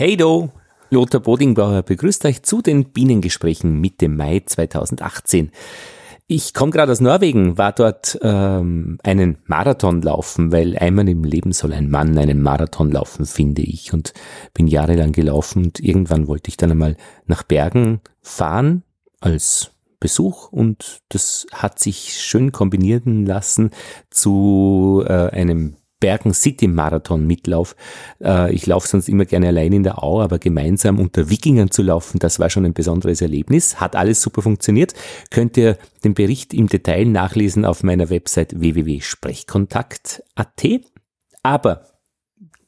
[0.00, 0.52] Hey do!
[0.90, 5.50] Lothar Bodingbauer begrüßt euch zu den Bienengesprächen Mitte Mai 2018.
[6.28, 11.50] Ich komme gerade aus Norwegen, war dort ähm, einen Marathon laufen, weil einmal im Leben
[11.50, 13.92] soll ein Mann einen Marathon laufen, finde ich.
[13.92, 14.12] Und
[14.54, 16.96] bin jahrelang gelaufen und irgendwann wollte ich dann einmal
[17.26, 18.84] nach Bergen fahren
[19.18, 23.70] als Besuch und das hat sich schön kombinieren lassen
[24.10, 27.74] zu äh, einem Bergen City Marathon Mitlauf.
[28.22, 31.82] Äh, ich laufe sonst immer gerne allein in der Au, aber gemeinsam unter Wikingern zu
[31.82, 33.80] laufen, das war schon ein besonderes Erlebnis.
[33.80, 34.94] Hat alles super funktioniert.
[35.30, 40.64] Könnt ihr den Bericht im Detail nachlesen auf meiner Website www.sprechkontakt.at.
[41.42, 41.82] Aber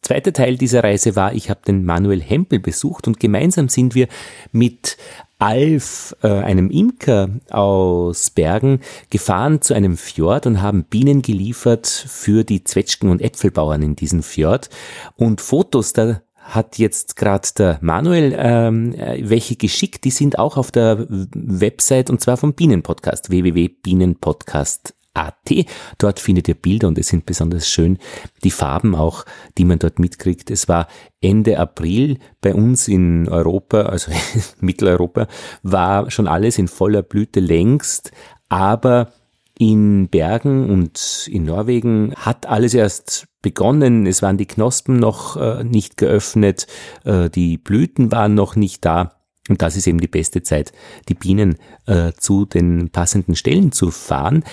[0.02, 4.08] Zweiter Teil dieser Reise war, ich habe den Manuel Hempel besucht und gemeinsam sind wir
[4.50, 4.96] mit
[5.40, 12.44] Alf, äh, einem Imker aus Bergen, gefahren zu einem Fjord und haben Bienen geliefert für
[12.44, 14.70] die Zwetschgen- und Äpfelbauern in diesem Fjord.
[15.16, 20.56] Und Fotos, da hat jetzt gerade der Manuel ähm, äh, welche geschickt, die sind auch
[20.56, 25.66] auf der Website und zwar vom Bienenpodcast, www.bienenpodcast AT.
[25.98, 27.98] Dort findet ihr Bilder und es sind besonders schön
[28.44, 29.24] die Farben auch,
[29.58, 30.50] die man dort mitkriegt.
[30.50, 30.86] Es war
[31.20, 34.12] Ende April bei uns in Europa, also
[34.60, 35.26] Mitteleuropa,
[35.62, 38.12] war schon alles in voller Blüte längst,
[38.48, 39.12] aber
[39.58, 44.06] in Bergen und in Norwegen hat alles erst begonnen.
[44.06, 46.66] Es waren die Knospen noch äh, nicht geöffnet,
[47.04, 49.16] äh, die Blüten waren noch nicht da.
[49.50, 50.72] Und das ist eben die beste Zeit,
[51.08, 54.44] die Bienen äh, zu den passenden Stellen zu fahren.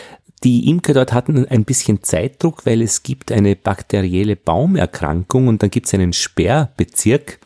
[0.43, 5.71] Die Imker dort hatten ein bisschen Zeitdruck, weil es gibt eine bakterielle Baumerkrankung und dann
[5.71, 7.39] gibt es einen Sperrbezirk,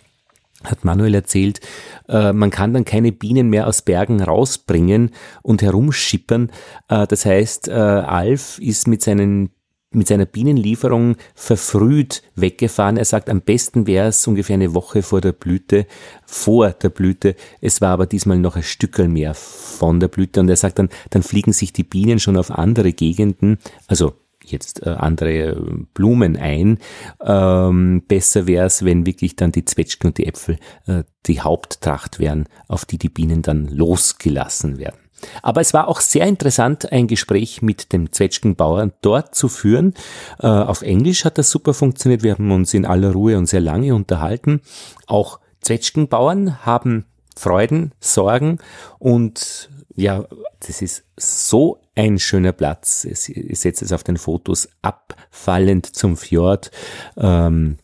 [0.64, 1.62] hat Manuel erzählt,
[2.10, 5.12] äh, man kann dann keine Bienen mehr aus Bergen rausbringen
[5.42, 6.52] und herumschippern.
[6.90, 9.52] Äh, das heißt, äh, Alf ist mit seinen
[9.92, 12.98] mit seiner Bienenlieferung verfrüht weggefahren.
[12.98, 15.86] Er sagt, am besten wäre es ungefähr eine Woche vor der Blüte,
[16.26, 17.36] vor der Blüte.
[17.60, 20.40] Es war aber diesmal noch ein Stückel mehr von der Blüte.
[20.40, 23.58] Und er sagt dann, dann fliegen sich die Bienen schon auf andere Gegenden,
[23.88, 25.56] also jetzt äh, andere äh,
[25.94, 26.80] Blumen ein.
[27.24, 32.20] Ähm, besser wäre es, wenn wirklich dann die Zwetschgen und die Äpfel äh, die Haupttracht
[32.20, 35.01] wären, auf die die Bienen dann losgelassen werden.
[35.42, 39.94] Aber es war auch sehr interessant, ein Gespräch mit dem Zwetschgenbauern dort zu führen.
[40.40, 42.24] Äh, auf Englisch hat das super funktioniert.
[42.24, 44.62] Wir haben uns in aller Ruhe und sehr lange unterhalten.
[45.08, 47.06] Auch Zwetschgenbauern haben
[47.36, 48.60] Freuden, Sorgen
[49.00, 50.26] und ja,
[50.60, 53.06] das ist so ein schöner Platz.
[53.06, 56.72] Ich setze es auf den Fotos abfallend zum Fjord.
[57.18, 57.78] Ähm,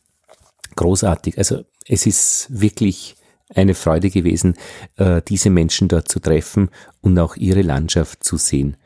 [0.76, 1.38] großartig.
[1.38, 3.17] Also es ist wirklich
[3.54, 4.56] eine Freude gewesen,
[4.98, 6.70] äh, diese Menschen dort zu treffen
[7.02, 8.78] und auch ihre Landschaft zu sehen.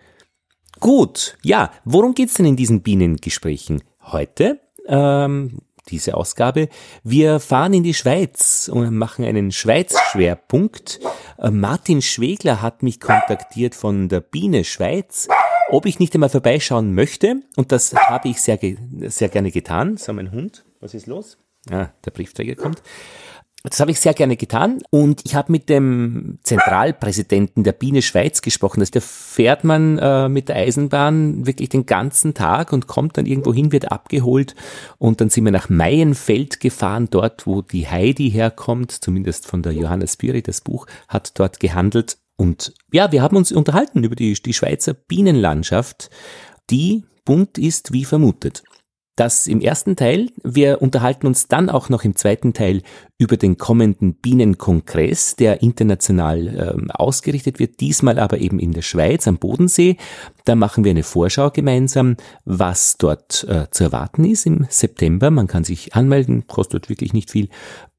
[0.80, 4.60] Gut, ja, worum geht's denn in diesen Bienengesprächen heute?
[4.88, 6.70] Ähm, diese Ausgabe.
[7.04, 11.00] Wir fahren in die Schweiz und machen einen Schweiz-Schwerpunkt.
[11.38, 15.28] Äh, Martin Schwegler hat mich kontaktiert von der Biene Schweiz,
[15.70, 17.42] ob ich nicht einmal vorbeischauen möchte.
[17.56, 18.60] Und das habe ich sehr,
[19.08, 19.98] sehr gerne getan.
[19.98, 21.38] So, mein Hund, was ist los?
[21.70, 22.82] Ah, der Briefträger kommt.
[23.64, 28.42] Das habe ich sehr gerne getan und ich habe mit dem Zentralpräsidenten der Biene Schweiz
[28.42, 28.80] gesprochen.
[28.80, 33.28] Das der fährt man äh, mit der Eisenbahn wirklich den ganzen Tag und kommt dann
[33.28, 34.56] irgendwo hin, wird abgeholt
[34.98, 39.74] und dann sind wir nach Meienfeld gefahren, dort wo die Heidi herkommt, zumindest von der
[39.74, 42.18] Johanna Spiri, das Buch hat dort gehandelt.
[42.38, 46.10] Und ja, wir haben uns unterhalten über die, die Schweizer Bienenlandschaft,
[46.72, 48.64] die bunt ist wie vermutet.
[49.18, 50.30] Das im ersten Teil.
[50.42, 52.82] Wir unterhalten uns dann auch noch im zweiten Teil
[53.18, 59.28] über den kommenden Bienenkongress, der international äh, ausgerichtet wird, diesmal aber eben in der Schweiz
[59.28, 59.98] am Bodensee.
[60.46, 65.30] Da machen wir eine Vorschau gemeinsam, was dort äh, zu erwarten ist im September.
[65.30, 67.50] Man kann sich anmelden, kostet wirklich nicht viel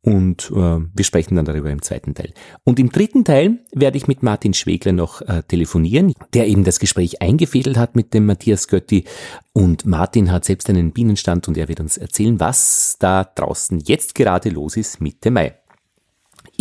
[0.04, 2.34] und äh, wir sprechen dann darüber im zweiten Teil.
[2.64, 6.80] Und im dritten Teil werde ich mit Martin Schwegler noch äh, telefonieren, der eben das
[6.80, 9.04] Gespräch eingefädelt hat mit dem Matthias Götti.
[9.52, 14.16] Und Martin hat selbst einen Bienenstand und er wird uns erzählen, was da draußen jetzt
[14.16, 15.61] gerade los ist Mitte Mai.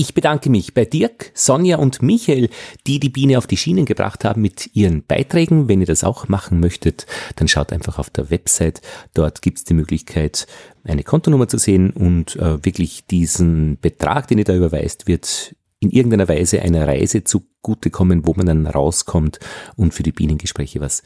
[0.01, 2.49] Ich bedanke mich bei Dirk, Sonja und Michael,
[2.87, 5.67] die die Biene auf die Schienen gebracht haben mit ihren Beiträgen.
[5.67, 7.05] Wenn ihr das auch machen möchtet,
[7.35, 8.81] dann schaut einfach auf der Website.
[9.13, 10.47] Dort gibt es die Möglichkeit,
[10.83, 15.91] eine Kontonummer zu sehen und äh, wirklich diesen Betrag, den ihr da überweist, wird in
[15.91, 19.37] irgendeiner Weise einer Reise zugutekommen, wo man dann rauskommt
[19.75, 21.03] und für die Bienengespräche was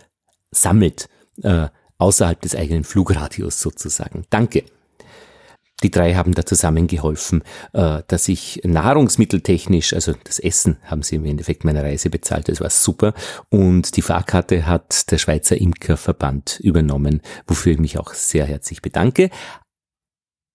[0.51, 1.09] sammelt,
[1.43, 1.67] äh,
[1.97, 4.23] außerhalb des eigenen Flugradios sozusagen.
[4.29, 4.63] Danke.
[5.83, 7.43] Die drei haben da zusammengeholfen,
[7.73, 12.61] äh, dass ich nahrungsmitteltechnisch, also das Essen haben sie im Endeffekt meiner Reise bezahlt, das
[12.61, 13.13] war super.
[13.49, 19.29] Und die Fahrkarte hat der Schweizer Imkerverband übernommen, wofür ich mich auch sehr herzlich bedanke.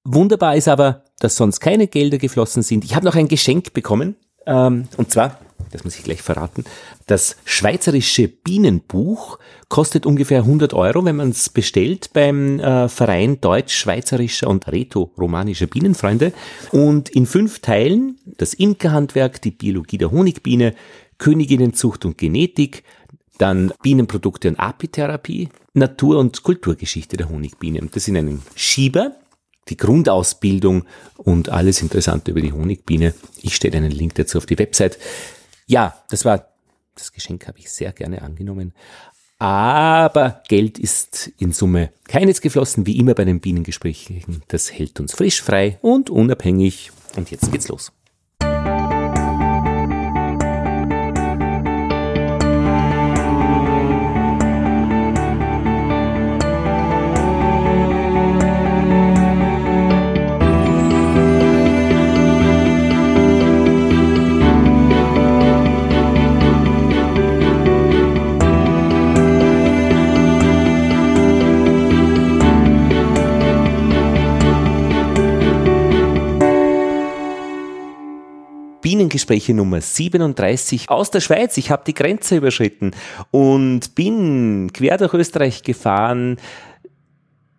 [0.04, 2.84] Wunderbar ist aber, dass sonst keine Gelder geflossen sind.
[2.84, 5.38] Ich habe noch ein Geschenk bekommen, ähm, und zwar,
[5.70, 6.64] das muss ich gleich verraten,
[7.06, 9.38] das schweizerische Bienenbuch
[9.68, 16.32] kostet ungefähr 100 Euro, wenn man es bestellt beim äh, Verein Deutsch-Schweizerischer und Reto-Romanischer Bienenfreunde.
[16.72, 20.74] Und in fünf Teilen das Imkerhandwerk, die Biologie der Honigbiene,
[21.18, 22.82] Königinnenzucht und Genetik,
[23.38, 27.80] dann Bienenprodukte und Apitherapie, Natur- und Kulturgeschichte der Honigbiene.
[27.90, 29.16] Das in einem Schieber,
[29.68, 30.84] die Grundausbildung
[31.16, 33.14] und alles Interessante über die Honigbiene.
[33.40, 34.98] Ich stelle einen Link dazu auf die Website.
[35.70, 36.48] Ja, das war,
[36.96, 38.74] das Geschenk habe ich sehr gerne angenommen.
[39.38, 44.42] Aber Geld ist in Summe keines geflossen, wie immer bei den Bienengesprächen.
[44.48, 46.90] Das hält uns frisch, frei und unabhängig.
[47.14, 47.92] Und jetzt geht's los.
[79.00, 81.56] Bienengespräche Nummer 37 aus der Schweiz.
[81.56, 82.90] Ich habe die Grenze überschritten
[83.30, 86.36] und bin quer durch Österreich gefahren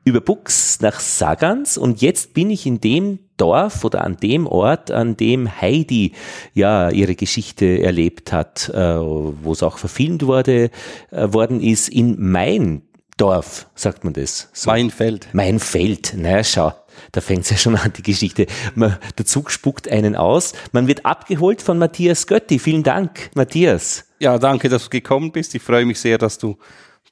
[0.04, 4.92] über Bux nach Sagans und jetzt bin ich in dem Dorf oder an dem Ort,
[4.92, 6.12] an dem Heidi
[6.54, 10.70] ja ihre Geschichte erlebt hat, äh, wo es auch verfilmt wurde,
[11.10, 12.84] äh, worden ist, in Main
[13.18, 14.50] Dorf, sagt man das.
[14.54, 14.70] So.
[14.70, 15.28] Mein Feld.
[15.34, 16.14] Mein Feld.
[16.18, 16.72] Na schau,
[17.12, 18.48] da fängt es ja schon an, die Geschichte.
[18.76, 20.54] Man, der Zug spuckt einen aus.
[20.72, 22.60] Man wird abgeholt von Matthias Götti.
[22.60, 24.06] Vielen Dank, Matthias.
[24.20, 25.56] Ja, danke, dass du gekommen bist.
[25.56, 26.58] Ich freue mich sehr, dass du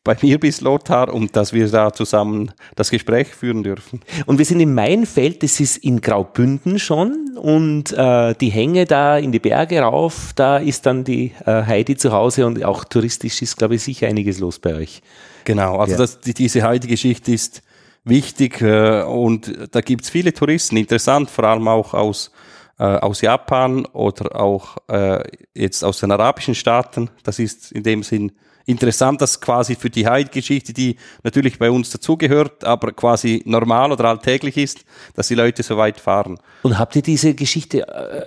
[0.03, 4.01] bei mir bist, Lothar, und dass wir da zusammen das Gespräch führen dürfen.
[4.25, 9.17] Und wir sind in Mainfeld, das ist in Graubünden schon, und äh, die Hänge da
[9.17, 13.41] in die Berge rauf, da ist dann die äh, Heidi zu Hause und auch touristisch
[13.41, 15.01] ist, glaube ich, sicher einiges los bei euch.
[15.43, 15.97] Genau, also ja.
[15.97, 17.61] das, die, diese Heidi-Geschichte ist
[18.09, 22.31] wichtig äh, und da gibt es viele Touristen, interessant, vor allem auch aus,
[22.77, 25.23] äh, aus Japan oder auch äh,
[25.53, 27.09] jetzt aus den arabischen Staaten.
[27.23, 28.31] Das ist in dem Sinn
[28.65, 34.05] interessant, dass quasi für die Heidgeschichte, die natürlich bei uns dazugehört, aber quasi normal oder
[34.05, 34.85] alltäglich ist,
[35.15, 36.39] dass die Leute so weit fahren.
[36.61, 38.23] Und habt ihr diese Geschichte äh,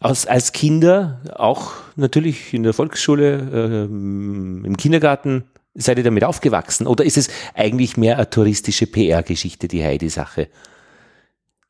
[0.00, 5.44] als, als Kinder auch natürlich in der Volksschule, äh, im Kindergarten
[5.78, 6.86] Seid ihr damit aufgewachsen?
[6.86, 10.48] Oder ist es eigentlich mehr eine touristische PR-Geschichte, die Heidi-Sache?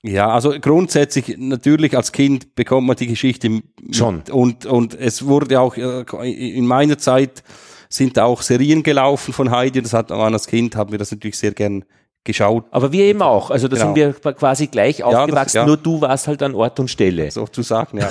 [0.03, 5.61] Ja, also grundsätzlich natürlich als Kind bekommt man die Geschichte schon und und es wurde
[5.61, 7.43] auch äh, in meiner Zeit
[7.89, 9.83] sind auch Serien gelaufen von Heidi.
[9.83, 11.85] Das hat man als Kind haben wir das natürlich sehr gern
[12.23, 12.67] geschaut.
[12.71, 13.51] Aber wir eben auch.
[13.51, 13.87] Also da genau.
[13.87, 15.35] sind wir quasi gleich aufgewachsen.
[15.35, 15.67] Ja, das, ja.
[15.67, 17.31] Nur du warst halt an Ort und Stelle.
[17.31, 18.11] Sozusagen, ja.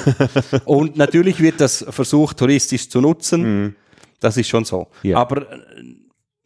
[0.65, 3.41] und natürlich wird das versucht touristisch zu nutzen.
[3.63, 3.75] Mhm.
[4.19, 4.87] Das ist schon so.
[5.03, 5.17] Ja.
[5.17, 5.51] Aber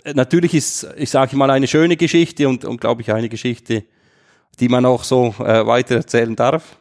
[0.04, 3.84] äh, natürlich ist, ich sage mal, eine schöne Geschichte und, und glaube ich eine Geschichte,
[4.60, 6.78] die man auch so äh, weiter erzählen darf.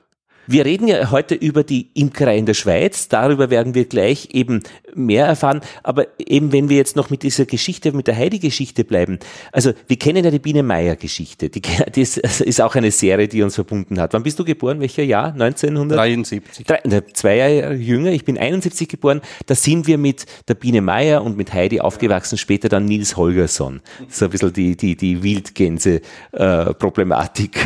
[0.51, 3.09] Wir reden ja heute über die Imkerei in der Schweiz.
[3.09, 4.63] Darüber werden wir gleich eben
[4.95, 5.61] mehr erfahren.
[5.83, 9.19] Aber eben, wenn wir jetzt noch mit dieser Geschichte, mit der Heidi-Geschichte bleiben.
[9.53, 11.51] Also, wir kennen ja die Biene Meier-Geschichte.
[11.51, 11.61] Die,
[11.95, 14.15] die ist, also ist, auch eine Serie, die uns verbunden hat.
[14.15, 14.81] Wann bist du geboren?
[14.81, 15.35] Welcher Jahr?
[15.35, 16.67] 1973?
[16.67, 16.81] Drei,
[17.13, 18.13] zwei Jahre jünger.
[18.13, 19.21] Ich bin 71 geboren.
[19.45, 22.39] Da sind wir mit der Biene Meier und mit Heidi aufgewachsen.
[22.39, 23.83] Später dann Nils Holgersson.
[24.09, 27.57] So ein bisschen die, die, die Wildgänse-Problematik.
[27.57, 27.61] Äh,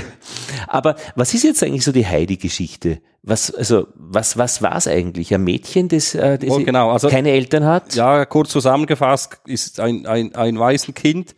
[0.67, 2.72] Aber was ist jetzt eigentlich so die Heidi-Geschichte?
[2.73, 3.03] Geschichte?
[3.25, 5.33] Was, also, was, was war es eigentlich?
[5.33, 6.91] Ein Mädchen, das, äh, das oh, genau.
[6.91, 7.95] also, keine Eltern hat?
[7.95, 11.37] Ja, kurz zusammengefasst ist ein, ein, ein Waisenkind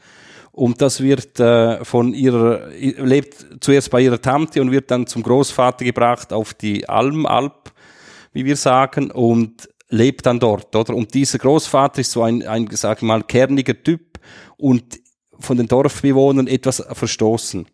[0.52, 5.22] und das wird äh, von ihrer, lebt zuerst bei ihrer Tante und wird dann zum
[5.22, 7.72] Großvater gebracht auf die Alm, Alp,
[8.32, 10.94] wie wir sagen, und lebt dann dort, oder?
[10.94, 14.18] Und dieser Großvater ist so ein, ein sag ich mal, kerniger Typ
[14.56, 15.00] und
[15.38, 17.66] von den Dorfbewohnern etwas verstoßen.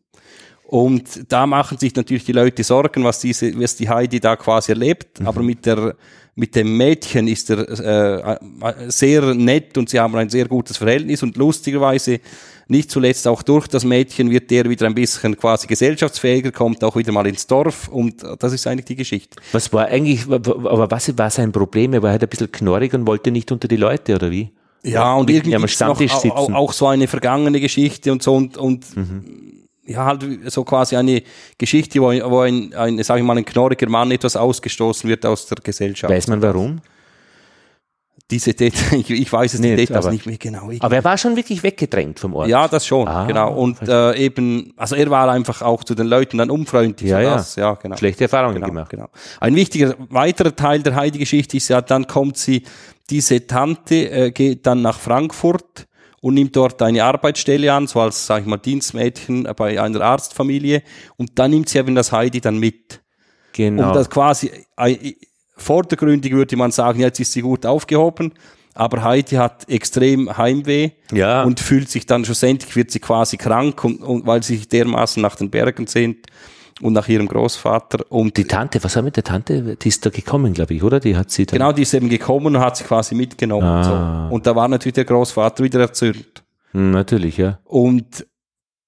[0.70, 4.70] Und da machen sich natürlich die Leute Sorgen, was diese, was die Heidi da quasi
[4.70, 5.18] erlebt.
[5.18, 5.26] Mhm.
[5.26, 5.96] Aber mit der,
[6.36, 8.38] mit dem Mädchen ist er äh,
[8.86, 12.20] sehr nett und sie haben ein sehr gutes Verhältnis und lustigerweise
[12.68, 16.94] nicht zuletzt auch durch das Mädchen wird der wieder ein bisschen quasi gesellschaftsfähiger, kommt auch
[16.94, 19.42] wieder mal ins Dorf und das ist eigentlich die Geschichte.
[19.50, 21.94] Was war eigentlich, aber was war sein Problem?
[21.94, 24.52] Er war halt ein bisschen knorrig und wollte nicht unter die Leute oder wie?
[24.84, 28.56] Ja, und irgendwie am Stammtisch noch, auch, auch, so eine vergangene Geschichte und so und,
[28.56, 29.50] und mhm
[29.90, 31.22] ja, halt so quasi eine
[31.58, 35.46] Geschichte, wo, wo ein, ein, sag ich mal, ein knorriger Mann etwas ausgestoßen wird aus
[35.46, 36.12] der Gesellschaft.
[36.12, 36.80] Weiß man warum?
[38.30, 40.70] diese Details, ich, ich weiß es die Nicht, Details aber- nicht mehr genau.
[40.70, 42.48] Ich- Aber er war schon wirklich weggedrängt vom Ort.
[42.48, 43.52] ja, das schon, Ah, genau.
[43.54, 47.10] Und äh, eben, also er war einfach auch zu den Leuten dann unfreundlich.
[47.10, 47.34] Ja, ja.
[47.34, 47.96] Das, ja genau.
[47.96, 48.90] Schlechte Erfahrungen Genau, gemacht.
[48.90, 49.08] genau.
[49.40, 52.62] Ein wichtiger weiterer Teil der Heidi-Geschichte ist ja, dann kommt sie,
[53.08, 55.88] diese Tante äh, geht dann nach Frankfurt
[56.20, 60.82] und nimmt dort eine Arbeitsstelle an, so als, sag ich mal, Dienstmädchen bei einer Arztfamilie.
[61.16, 63.00] Und dann nimmt sie eben das Heidi dann mit.
[63.52, 63.88] Genau.
[63.88, 65.14] Um das quasi, äh,
[65.56, 68.32] vordergründig würde man sagen, jetzt ist sie gut aufgehoben.
[68.74, 71.42] Aber Heidi hat extrem Heimweh Ja.
[71.42, 75.20] und fühlt sich dann schlussendlich, wird sie quasi krank und, und weil sie sich dermaßen
[75.20, 76.26] nach den Bergen sehnt
[76.82, 78.04] und nach ihrem Großvater.
[78.10, 79.76] Und die Tante, was war mit der Tante?
[79.76, 81.00] Die ist da gekommen, glaube ich, oder?
[81.00, 81.58] Die hat sie dann.
[81.58, 83.66] genau, die ist eben gekommen und hat sie quasi mitgenommen.
[83.66, 84.28] Ah.
[84.28, 84.34] So.
[84.34, 86.42] Und da war natürlich der Großvater wieder erzürnt.
[86.72, 87.58] Hm, natürlich, ja.
[87.64, 88.26] Und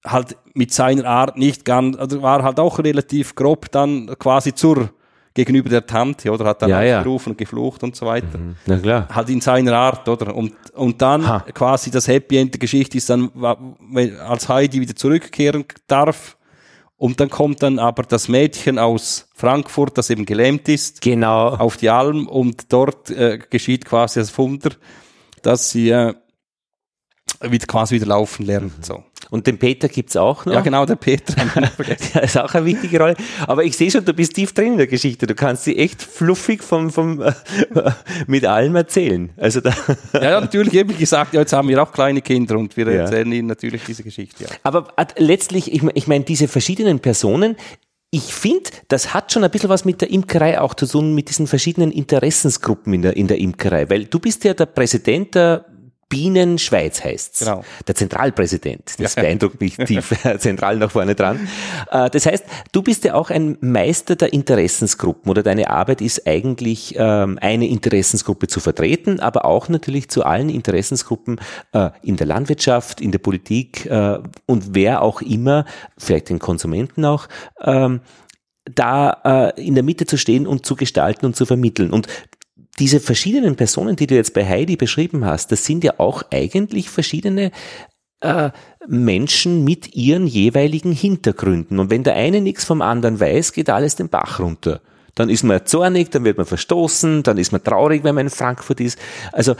[0.05, 4.89] halt mit seiner Art nicht ganz, also war halt auch relativ grob dann quasi zur,
[5.33, 6.45] gegenüber der Tante, oder?
[6.45, 6.97] Hat dann Ja, ja.
[6.99, 8.37] aufgerufen und geflucht und so weiter.
[8.65, 9.07] Na klar.
[9.11, 10.35] Halt in seiner Art, oder?
[10.35, 11.39] Und, und dann Ha.
[11.53, 13.31] quasi das Happy End der Geschichte ist dann,
[14.27, 16.37] als Heidi wieder zurückkehren darf.
[17.03, 21.49] Und dann kommt dann aber das Mädchen aus Frankfurt, das eben gelähmt ist, Genau.
[21.49, 24.69] auf die Alm und dort äh, geschieht quasi das Wunder,
[25.41, 26.13] dass sie äh,
[27.67, 28.85] quasi wieder laufen lernt.
[28.85, 29.03] So.
[29.33, 30.53] Und den Peter gibt's auch noch.
[30.53, 31.33] Ja, genau, der Peter.
[32.13, 33.15] Ja, ist auch eine wichtige Rolle.
[33.47, 35.25] Aber ich sehe schon, du bist tief drin in der Geschichte.
[35.25, 37.31] Du kannst sie echt fluffig vom, vom, äh,
[38.27, 39.31] mit allem erzählen.
[39.37, 39.73] Also da,
[40.13, 42.91] ja, ja, natürlich eben gesagt, ja, jetzt haben wir auch kleine Kinder und wir Ja.
[43.01, 44.43] erzählen ihnen natürlich diese Geschichte.
[44.43, 44.49] Ja.
[44.61, 47.55] aber äh, letztlich, ich, ich meine, diese verschiedenen Personen,
[48.11, 51.29] ich finde, das hat schon ein bisschen was mit der Imkerei auch zu tun, mit
[51.29, 53.89] diesen verschiedenen Interessensgruppen in der, in der Imkerei.
[53.89, 55.65] Weil du bist ja der Präsident der
[56.13, 57.39] Bienen Schweiz heißt's.
[57.39, 57.63] Genau.
[57.87, 58.93] Der Zentralpräsident.
[58.99, 61.47] Das beeindruckt mich tief zentral nach vorne dran.
[61.89, 66.27] Äh, Das heißt, du bist ja auch ein Meister der Interessensgruppen oder deine Arbeit ist
[66.27, 71.39] eigentlich ähm, eine Interessensgruppe zu vertreten, aber auch natürlich zu allen Interessensgruppen
[71.71, 75.65] äh, in der Landwirtschaft, in der Politik äh, und wer auch immer,
[75.97, 77.27] vielleicht den Konsumenten auch,
[77.61, 78.01] ähm,
[78.65, 81.91] da äh, in der Mitte zu stehen und zu gestalten und zu vermitteln.
[81.91, 82.07] Und
[82.79, 86.89] diese verschiedenen Personen, die du jetzt bei Heidi beschrieben hast, das sind ja auch eigentlich
[86.89, 87.51] verschiedene
[88.21, 88.49] äh,
[88.87, 91.79] Menschen mit ihren jeweiligen Hintergründen.
[91.79, 94.81] Und wenn der eine nichts vom anderen weiß, geht alles den Bach runter.
[95.15, 98.31] Dann ist man zornig, dann wird man verstoßen, dann ist man traurig, wenn man in
[98.31, 98.97] Frankfurt ist.
[99.31, 99.55] Also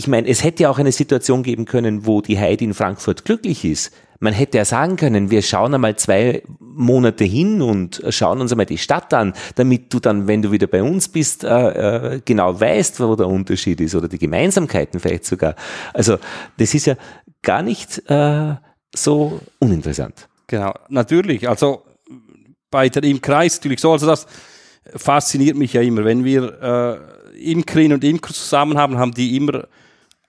[0.00, 3.26] ich meine, es hätte ja auch eine Situation geben können, wo die Heidi in Frankfurt
[3.26, 3.92] glücklich ist.
[4.18, 8.64] Man hätte ja sagen können, wir schauen einmal zwei Monate hin und schauen uns einmal
[8.64, 12.58] die Stadt an, damit du dann, wenn du wieder bei uns bist, äh, äh, genau
[12.58, 15.54] weißt, wo der Unterschied ist oder die Gemeinsamkeiten vielleicht sogar.
[15.92, 16.16] Also
[16.56, 16.94] das ist ja
[17.42, 18.54] gar nicht äh,
[18.96, 20.28] so uninteressant.
[20.46, 21.46] Genau, natürlich.
[21.46, 21.82] Also
[22.70, 24.26] bei der Imkerei ist natürlich so, also das
[24.96, 26.06] fasziniert mich ja immer.
[26.06, 26.98] Wenn wir
[27.34, 29.66] äh, Imkerinnen und Imker zusammen haben, haben die immer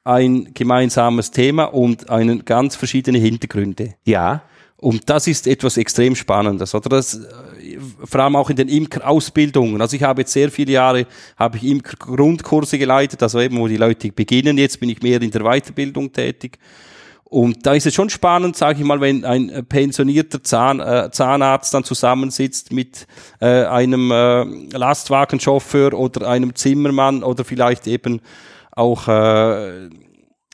[0.04, 3.96] ein gemeinsames Thema und einen ganz verschiedene Hintergründe.
[4.06, 4.44] Ja,
[4.78, 6.90] Und das ist etwas extrem Spannendes, oder?
[6.90, 9.80] Das, äh, vor allem auch in den Imker-Ausbildungen.
[9.80, 11.06] Also ich habe jetzt sehr viele Jahre,
[11.38, 14.58] habe ich Imker-Grundkurse geleitet, also eben, wo die Leute beginnen.
[14.58, 16.58] Jetzt bin ich mehr in der Weiterbildung tätig.
[17.26, 21.12] Und da ist es schon spannend, sage ich mal, wenn ein äh, pensionierter Zahn, äh,
[21.12, 23.06] Zahnarzt dann zusammensitzt mit
[23.40, 24.44] äh, einem äh,
[24.76, 28.20] Lastwagenchauffeur oder einem Zimmermann oder vielleicht eben
[28.82, 29.90] auch äh,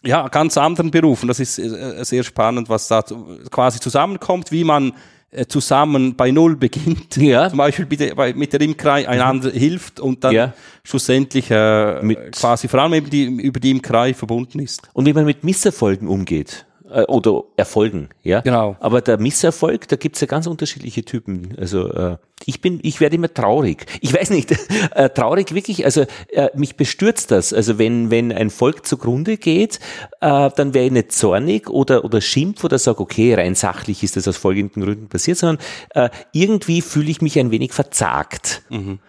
[0.03, 1.27] ja, ganz anderen Berufen.
[1.27, 3.03] Das ist äh, sehr spannend, was da
[3.51, 4.93] quasi zusammenkommt, wie man
[5.31, 7.17] äh, zusammen bei Null beginnt.
[7.17, 7.49] Ja.
[7.49, 10.53] Zum Beispiel mit der, mit der Imkerei einander hilft und dann Ja.
[10.83, 14.87] schlussendlich äh, Mit- quasi vor allem die, über die Imkerei verbunden ist.
[14.93, 16.65] und wie man mit Misserfolgen umgeht.
[16.89, 18.41] Äh, Oder Erfolgen, ja.
[18.41, 18.75] Genau.
[18.79, 21.55] Aber der Misserfolg, da gibt's ja ganz unterschiedliche Typen.
[21.59, 23.85] Also äh, ich bin, ich werde immer traurig.
[24.01, 24.51] Ich weiß nicht,
[24.95, 27.53] äh, traurig wirklich, also äh, mich bestürzt das.
[27.53, 29.79] Also wenn, wenn ein Volk zugrunde geht,
[30.21, 34.15] äh, dann wäre ich nicht zornig oder, oder schimpf oder sage, okay, rein sachlich ist
[34.15, 35.63] das aus folgenden Gründen passiert, sondern
[35.93, 38.63] äh, irgendwie fühle ich mich ein wenig verzagt.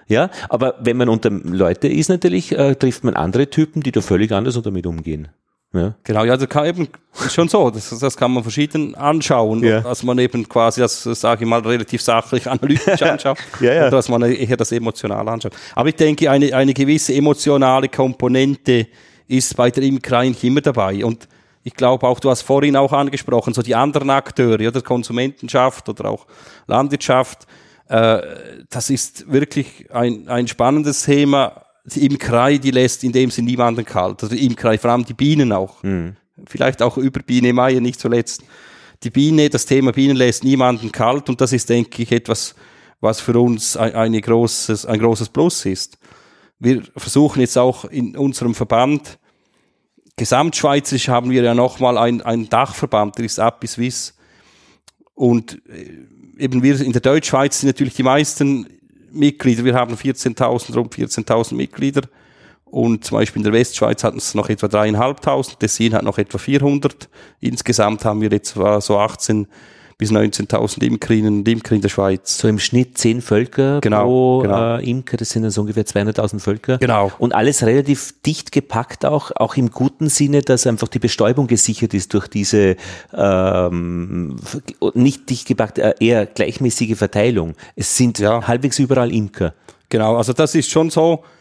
[0.08, 4.00] Ja, aber wenn man unter Leute ist natürlich, äh, trifft man andere Typen, die da
[4.00, 5.28] völlig anders und damit umgehen.
[5.74, 5.94] Ja.
[6.02, 6.88] Genau, ja, das kann eben
[7.30, 7.68] schon so.
[7.70, 9.80] Das, das kann man verschieden anschauen, Ja.
[9.80, 13.80] dass man eben quasi das, sage ich mal, relativ sachlich analytisch anschaut, Ja, ja.
[13.82, 15.52] oder dass man eher das emotional anschaut.
[15.74, 18.86] Aber ich denke, eine, eine gewisse emotionale Komponente
[19.26, 21.04] ist bei der Imkerei eigentlich immer dabei.
[21.04, 21.28] Und
[21.64, 26.06] ich glaube auch, du hast vorhin auch angesprochen, so die anderen Akteure, oder Konsumentenschaft oder
[26.06, 26.26] auch
[26.66, 27.46] Landwirtschaft,
[27.88, 28.20] äh,
[28.70, 31.62] das ist wirklich ein, ein spannendes Thema.
[31.94, 34.22] Die Imkerei, die lässt in dem Sinne niemanden kalt.
[34.22, 35.82] Also die Imkerei, vor allem die Bienen auch.
[36.46, 38.42] Vielleicht auch über Biene Meier nicht zuletzt.
[39.02, 42.54] Die Biene, das Thema Bienen lässt niemanden kalt und das ist, denke ich, etwas,
[43.00, 45.98] was für uns ein, eine großes, ein großes Plus ist.
[46.58, 49.18] wir versuchen jetzt auch in unserem Verband,
[50.16, 54.14] gesamtschweizerisch haben wir ja nochmal einen, Dachverband, der ist Apis Swiss.
[55.14, 58.66] Und äh, eben wir in der Deutschschweiz sind natürlich die meisten
[59.12, 59.64] Mitglieder.
[59.64, 62.02] Wir haben 14.000, rund 14.000 Mitglieder.
[62.64, 66.38] Und zum Beispiel in der Westschweiz hatten es noch etwa dreieinhalbtausend, Tessin hat noch etwa
[66.38, 67.08] 400.
[67.40, 69.46] Insgesamt haben wir etwa so 18
[69.98, 72.38] bis 19.000 Imkerinnen und Imker in der Schweiz.
[72.38, 74.76] So im Schnitt zehn Völker Genau, pro genau.
[74.76, 76.78] Äh, Imker, das sind dann so ungefähr 200.000 Völker.
[76.78, 77.10] Genau.
[77.18, 81.94] Und alles relativ dicht gepackt auch, auch im guten Sinne, dass einfach die Bestäubung gesichert
[81.94, 82.76] ist durch diese
[83.12, 84.36] ähm,
[84.94, 87.54] nicht dicht gepackt, äh, eher gleichmäßige Verteilung.
[87.74, 88.46] Es sind Ja.
[88.46, 89.54] halbwegs überall Imker.
[89.88, 91.37] Genau, also das ist schon so, äh,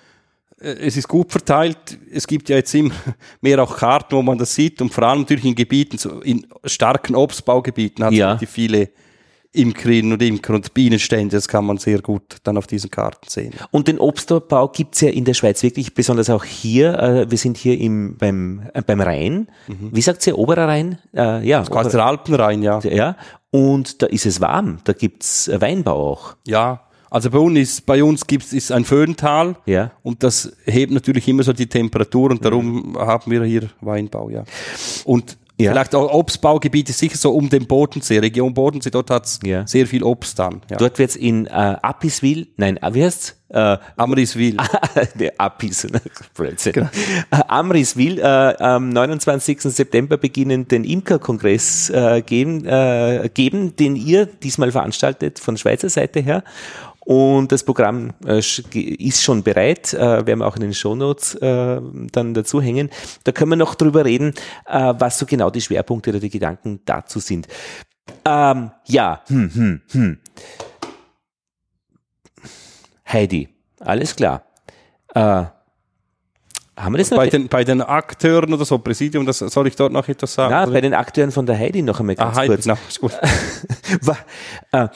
[0.60, 1.78] es ist gut verteilt.
[2.12, 2.94] Es gibt ja jetzt immer
[3.42, 6.48] mehr auch Karten, wo man das sieht und vor allem natürlich in Gebieten, so in
[6.66, 8.28] starken Obstbaugebieten hat es Ja.
[8.28, 8.90] relativ viele
[9.54, 11.36] Imkerinnen und Imker und Bienenstände.
[11.36, 13.54] Das kann man sehr gut dann auf diesen Karten sehen.
[13.72, 16.94] Und den Obstbau gibt's ja in der Schweiz wirklich, besonders auch hier.
[17.00, 19.48] Äh, wir sind hier im, beim, äh, beim Rhein.
[19.68, 21.00] Wie sagt ihr, oberer Rhein?
[21.16, 22.80] Äh, ja, Quasi der Alpenrhein, ja.
[22.82, 23.16] ja.
[23.50, 24.80] Und da ist es warm.
[24.84, 26.36] Da gibt's äh, Weinbau auch.
[26.46, 29.92] Ja, also bei uns, ist, bei uns gibt's ist ein Föhntal Ja.
[30.04, 34.44] und das hebt natürlich immer so die Temperatur und darum haben wir hier Weinbau, ja.
[35.06, 35.72] Und Ja.
[35.72, 39.66] vielleicht auch Obstbaugebiete sicher so um den Bodensee, Region Bodensee, dort hat's Ja.
[39.66, 40.62] sehr viel Obst dann.
[40.70, 40.78] Ja.
[40.78, 43.34] Dort wird's in äh, Apiswil, nein, äh, wie heißt's?
[43.50, 44.58] Äh, Amriswil.
[45.38, 45.88] Apis,
[46.36, 46.74] Blödsinn.
[46.76, 46.88] Äh,
[47.48, 49.62] Amriswil, äh, am 29.
[49.62, 56.20] September beginnen den Imkerkongress äh, geben, äh, geben, den ihr diesmal veranstaltet von Schweizer Seite
[56.20, 56.44] her.
[57.08, 61.80] Und das Programm äh, ist schon bereit, äh, werden wir auch in den Shownotes äh,
[62.12, 62.90] dann dazu hängen.
[63.24, 64.34] Da können wir noch drüber reden,
[64.66, 67.48] was so genau die Schwerpunkte oder die Gedanken dazu sind.
[68.26, 70.18] Ähm, ja, hm, hm, hm.
[73.08, 73.48] Heidi,
[73.80, 74.44] alles klar.
[75.16, 75.46] Äh,
[76.76, 77.20] haben wir das noch?
[77.20, 80.52] bei, den, bei den Akteuren oder so, Präsidium, das, soll ich dort noch etwas sagen?
[80.52, 82.66] Na, bei den Akteuren von der Heidi noch einmal ah, ganz Heidi, kurz.
[82.66, 83.14] na, ist gut.
[84.74, 84.90] Äh,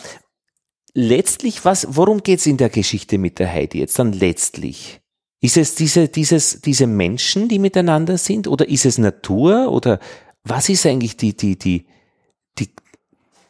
[0.93, 5.01] letztlich, was, worum geht's in der Geschichte mit der Heidi jetzt dann letztlich?
[5.41, 9.99] Ist es diese, dieses, diese Menschen, die miteinander sind, oder ist es Natur, oder
[10.43, 11.85] was ist eigentlich die, die, die,
[12.59, 12.69] die,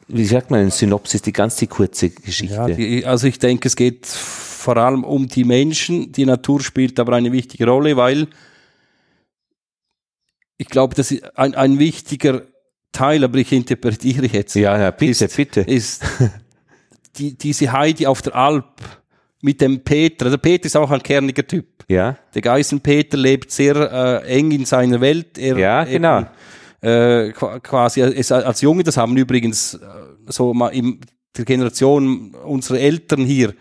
[0.08, 2.56] wie sagt man, ein Synopsis, die ganz die kurze Geschichte?
[2.56, 6.12] Ja, die, also ich denke, es geht vor allem um die Menschen.
[6.12, 8.28] Die Natur spielt aber eine wichtige Rolle, weil
[10.58, 12.44] ich glaube, das ist ein, ein wichtiger
[12.92, 15.62] Teil, aber ich interpretiere jetzt, ja, ja, bitte, ist, bitte.
[15.62, 16.04] ist
[17.18, 18.66] die, diese Heidi auf der Alp
[19.42, 20.30] mit dem Peter.
[20.30, 21.66] Der Peter ist auch ein kerniger Typ.
[21.88, 23.76] Ja, Der Geißenpeter lebt sehr
[24.24, 25.38] äh, eng in seiner Welt.
[25.38, 26.20] Er, Ja, genau.
[26.20, 26.28] Eben,
[26.82, 29.80] äh, qua- quasi ist als Junge, das haben übrigens äh,
[30.28, 31.00] so mal in
[31.38, 33.54] der Generation unserer Eltern hier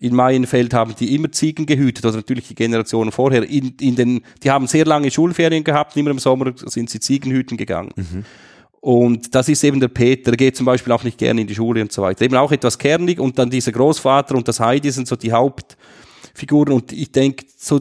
[0.00, 3.42] in Maienfeld haben die immer Ziegen gehütet, oder natürlich die Generationen vorher.
[3.42, 7.56] In, in den, die haben sehr lange Schulferien gehabt, immer im Sommer sind sie Ziegenhüten
[7.56, 7.90] gegangen.
[8.80, 11.54] Und das ist eben der Peter, der geht zum Beispiel auch nicht gerne in die
[11.54, 12.24] Schule und so weiter.
[12.24, 16.72] Eben auch etwas kernig und dann dieser Großvater und das Heidi sind so die Hauptfiguren
[16.72, 17.80] und ich denke, so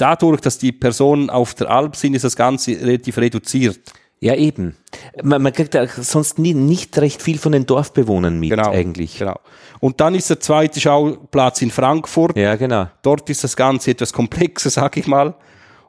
[0.00, 3.80] dadurch, dass die Personen auf der Alp sind, ist das Ganze relativ reduziert.
[4.20, 4.76] ja eben.
[5.22, 9.18] Man, man kriegt ja sonst nie, nicht recht viel von den Dorfbewohnern mit eigentlich.
[9.18, 9.38] Genau.
[9.80, 12.36] Und dann ist der zweite Schauplatz in Frankfurt.
[12.36, 12.86] Ja, genau.
[13.02, 15.34] Dort ist das Ganze etwas komplexer, sag ich mal.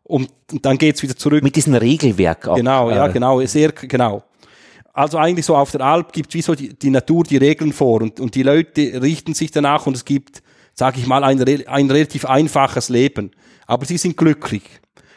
[0.03, 0.29] Und
[0.61, 1.43] dann geht's wieder zurück.
[1.43, 2.55] Mit diesem Regelwerk auch.
[2.55, 4.23] Genau, ja, äh, genau, sehr, genau.
[4.93, 8.01] Also eigentlich so auf der Alp gibt wie so die, die Natur die Regeln vor
[8.01, 11.89] und, und die Leute richten sich danach und es gibt, sage ich mal, ein, ein
[11.91, 13.31] relativ einfaches Leben.
[13.67, 14.63] Aber sie sind glücklich.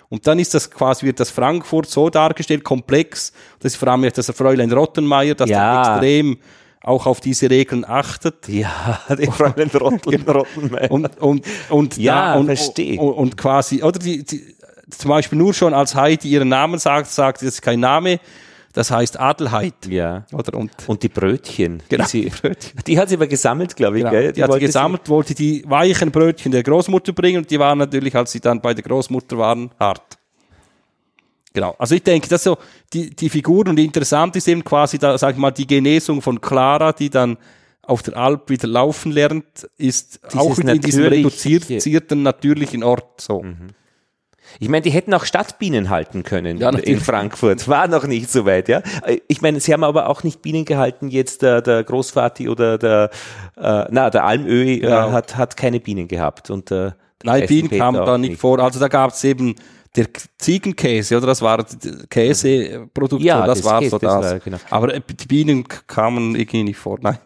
[0.09, 3.33] Und dann ist das quasi, wird das Frankfurt so dargestellt, komplex.
[3.59, 5.97] Das ist vor allem das Fräulein Rottenmeier, das Ja.
[5.97, 6.39] extrem
[6.83, 8.47] auch auf diese Regeln achtet.
[8.47, 10.91] Ja, die Fräulein Rottel, Rottenmeier.
[10.91, 12.99] Und, und, und, Ja, da, und, versteh.
[12.99, 14.55] Und, und quasi, oder die, die,
[14.91, 18.21] zum Beispiel nur schon als Heidi ihren Namen sagt, sagt, das ist kein Name,
[18.75, 19.87] das heißt Adelheid.
[19.87, 20.27] ja.
[20.33, 20.59] Oder?
[20.59, 21.83] Und, Und die Brötchen.
[21.89, 22.81] Genau, die, sie, die Brötchen.
[22.87, 24.03] die hat sie aber gesammelt, glaube ich.
[24.03, 24.33] genau, gell?
[24.33, 28.15] die, hat sie gesammelt, wollte die weichen Brötchen der Großmutter bringen und die waren natürlich,
[28.15, 30.19] als sie dann bei der Großmutter waren, hart.
[31.53, 31.77] Genau.
[31.79, 32.59] Also ich denke, dass so
[32.93, 36.41] die, die Figuren und interessant ist eben quasi da, sag ich mal, die Genesung von
[36.41, 37.39] Clara, die dann
[37.83, 43.45] auf der Alp wieder laufen lernt, ist auch wieder in diesem reduzierten, natürlichen Ort so.
[44.61, 47.01] Ich meine, die hätten auch Stadtbienen halten können Ja, in.
[47.01, 47.67] Frankfurt.
[47.69, 48.83] War noch nicht so weit, ja.
[49.29, 53.11] Ich meine, sie haben aber auch nicht Bienen gehalten, jetzt der, der Großvati oder der,
[53.57, 55.13] äh, na, der Almöhi äh, Genau.
[55.13, 56.51] hat, hat keine Bienen gehabt.
[56.51, 58.59] Und, äh, Nein, Bienen Eisenpeter kam auch da nicht vor.
[58.61, 59.55] Also da gab es eben
[59.97, 60.07] der
[60.39, 64.33] Ziegenkäse, oder das war die Käseprodukte, Ja, das, das war so das das.
[64.33, 64.57] war, genau.
[64.71, 66.99] Aber äh, die Bienen kamen irgendwie nicht vor.
[67.01, 67.19] Nein.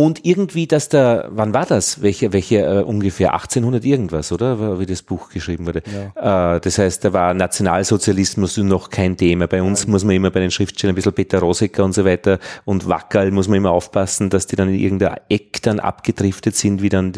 [0.00, 2.00] Und irgendwie, dass da, wann war das?
[2.00, 4.80] Welche, welche äh, ungefähr 1800 irgendwas, oder?
[4.80, 5.82] Wie das Buch geschrieben wurde.
[6.16, 6.54] Ja.
[6.54, 9.46] Äh, das heißt, da war Nationalsozialismus noch kein Thema.
[9.46, 9.90] Bei uns Nein.
[9.90, 13.30] muss man immer bei den Schriftstellern ein bisschen Peter Rosecker und so weiter und Wackerl
[13.30, 17.12] muss man immer aufpassen, dass die dann in irgendein Eck dann abgedriftet sind, wie dann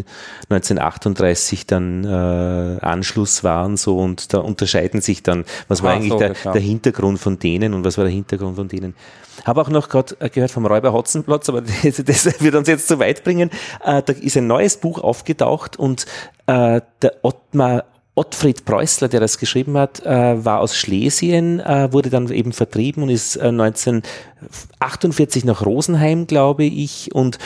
[0.51, 6.11] 1938 dann äh, Anschluss war und so und da unterscheiden sich dann, was war eigentlich
[6.11, 8.97] so, der, der Hintergrund von denen und was war der Hintergrund von denen.
[9.45, 12.89] Habe auch noch gerade äh, gehört vom Räuber Hotzenplotz, aber das, das, wird uns jetzt
[12.89, 13.51] zu weit bringen.
[13.85, 16.07] Äh, da ist ein neues Buch aufgetaucht und
[16.47, 22.11] äh, der Ottmar Ottfried Preußler, der das geschrieben hat, äh, war aus Schlesien, äh, wurde
[22.11, 27.39] dann eben vertrieben und ist äh, 1948 nach Rosenheim, glaube ich, und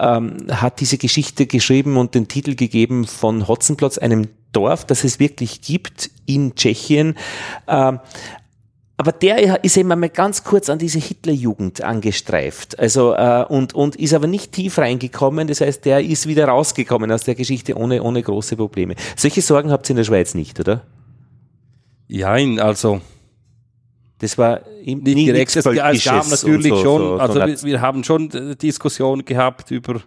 [0.00, 5.18] ähm, hat diese Geschichte geschrieben und den Titel gegeben von Hotzenplotz, einem Dorf, das es
[5.18, 7.16] wirklich gibt in Tschechien.
[7.66, 7.98] Ähm,
[8.96, 12.78] aber der ist eben einmal ganz kurz an diese Hitlerjugend angestreift.
[12.78, 15.48] Also, äh, und, und ist aber nicht tief reingekommen.
[15.48, 18.94] Das heißt, der ist wieder rausgekommen aus der Geschichte ohne, ohne große Probleme.
[19.16, 20.82] Solche Sorgen habt ihr in der Schweiz nicht, oder?
[22.06, 23.00] Ja, also.
[24.18, 28.04] Das war nicht direkt, es, es gab natürlich so, schon, so, also wir, wir, haben
[28.04, 30.00] schon Diskussionen gehabt über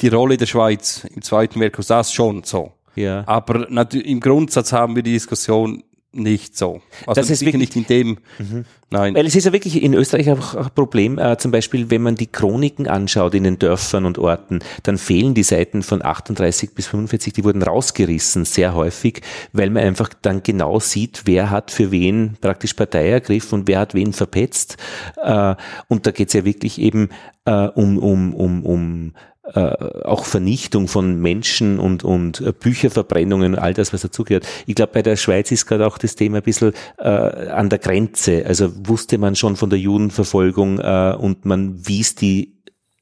[0.00, 2.72] die Rolle der Schweiz im Zweiten Weltkrieg, das schon so.
[2.94, 3.22] Ja.
[3.26, 6.82] Aber im Grundsatz haben wir die Diskussion nicht so.
[7.06, 8.18] Also das ist wirklich nicht in dem.
[8.38, 8.64] Mhm.
[8.90, 9.14] Nein.
[9.14, 11.18] Weil es ist ja wirklich in Österreich auch ein Problem.
[11.18, 15.32] Äh, zum Beispiel, wenn man die Chroniken anschaut in den Dörfern und Orten, dann fehlen
[15.32, 17.32] die Seiten von 38 bis 45.
[17.32, 19.22] Die wurden rausgerissen sehr häufig,
[19.52, 23.78] weil man einfach dann genau sieht, wer hat für wen praktisch Partei ergriffen und wer
[23.78, 24.76] hat wen verpetzt.
[25.16, 25.54] Äh,
[25.88, 27.08] und da geht es ja wirklich eben
[27.46, 29.12] äh, um um um um
[29.54, 29.60] äh,
[30.04, 34.46] auch Vernichtung von Menschen und, und äh, Bücherverbrennungen, all das, was dazugehört.
[34.66, 37.80] Ich glaube, bei der Schweiz ist gerade auch das Thema ein bisschen äh, an der
[37.80, 38.44] Grenze.
[38.46, 42.51] Also wusste man schon von der Judenverfolgung äh, und man wies die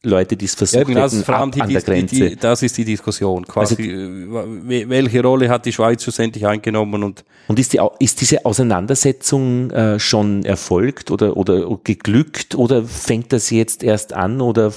[0.03, 2.31] Leute, die es versucht ja, hätten, ab, die, an der Grenze.
[2.31, 3.45] Die, das ist die Diskussion.
[3.47, 4.49] Quasi, also,
[4.89, 7.03] welche Rolle hat die Schweiz schlussendlich eingenommen?
[7.03, 13.31] Und, und ist, die, ist diese Auseinandersetzung äh, schon erfolgt oder, oder geglückt oder fängt
[13.35, 14.41] das jetzt erst an?
[14.41, 14.73] Oder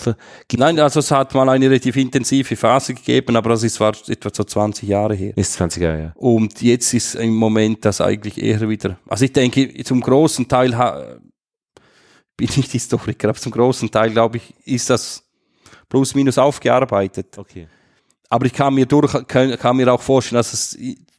[0.58, 4.30] Nein, also es hat mal eine relativ intensive Phase gegeben, aber das ist, war etwa
[4.34, 5.32] so 20 Jahre her.
[5.38, 6.12] Ist 20 Jahre, ja.
[6.16, 10.76] Und jetzt ist im Moment das eigentlich eher wieder, also ich denke, zum großen Teil
[12.38, 15.24] bin nicht Historiker, aber zum großen Teil, glaube ich, ist das
[15.90, 17.38] plus minus aufgearbeitet.
[17.38, 17.68] Okay.
[18.30, 20.76] Aber ich kann mir, durch, kann, kann mir auch vorstellen, dass es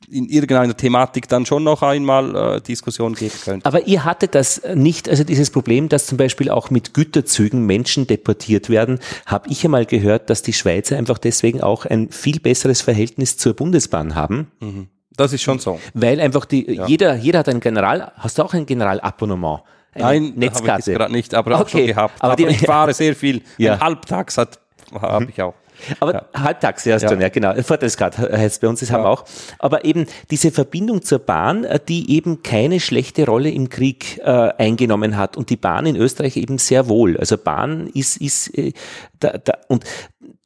[0.09, 3.66] in irgendeiner Thematik dann schon noch einmal äh, Diskussion geben könnte.
[3.66, 8.07] Aber ihr hattet das nicht, also dieses Problem, dass zum Beispiel auch mit Güterzügen Menschen
[8.07, 12.81] deportiert werden, habe ich einmal gehört, dass die Schweizer einfach deswegen auch ein viel besseres
[12.83, 14.50] Verhältnis zur Bundesbahn haben.
[14.61, 14.88] Mhm.
[15.16, 15.79] Das ist schon so.
[15.94, 16.87] Weil einfach die, ja.
[16.87, 19.62] jeder, jeder hat ein General, hast du auch ein Generalabonnement?
[19.94, 20.92] Nein, Netzkarte.
[20.92, 21.62] gerade nicht, aber okay.
[21.62, 22.14] auch schon gehabt.
[22.22, 23.42] Aber, aber ich fahre sehr viel.
[23.59, 23.74] Ja.
[23.74, 24.59] Ein Halbtags hat,
[24.92, 25.54] habe ich auch.
[26.01, 26.25] Aber ja.
[26.35, 27.09] halbtags erst ja.
[27.09, 27.55] schon, ja genau.
[27.62, 28.97] Vorteilskarte heißt bei uns, das ja.
[28.97, 29.25] haben wir auch.
[29.59, 34.25] Aber eben diese Verbindung zur Bahn, äh, die eben keine schlechte Rolle im Krieg äh,
[34.59, 37.16] eingenommen hat und die Bahn in Österreich eben sehr wohl.
[37.16, 38.73] Also Bahn ist, ist äh,
[39.20, 39.85] da, da, und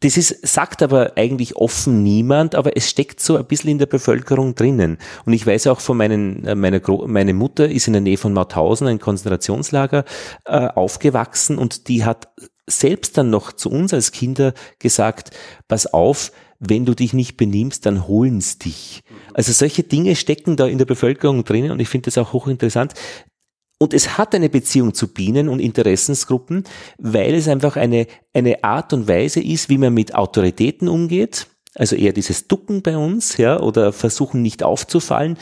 [0.01, 3.87] das ist, sagt aber eigentlich offen niemand, aber es steckt so ein bisschen in der
[3.87, 4.99] Bevölkerung drinnen.
[5.25, 8.17] Und ich weiß auch von meinen, äh, meiner Gro meine Mutter ist in der Nähe
[8.17, 10.05] von Mauthausen, ein Konzentrationslager,
[10.45, 12.29] äh, aufgewachsen und die hat
[12.69, 15.31] selbst dann noch zu uns als Kinder gesagt,
[15.67, 19.03] pass auf, wenn du dich nicht benimmst, dann holen's dich.
[19.33, 22.95] Also solche Dinge stecken da in der Bevölkerung drinnen und ich finde das auch hochinteressant.
[23.81, 26.65] Und es hat eine Beziehung zu Bienen und Interessensgruppen,
[26.99, 31.47] weil es einfach eine, eine Art und Weise ist, wie man mit Autoritäten umgeht.
[31.77, 35.39] Also eher dieses Ducken bei uns, ja, oder versuchen nicht aufzufallen.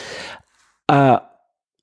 [0.87, 1.17] Äh,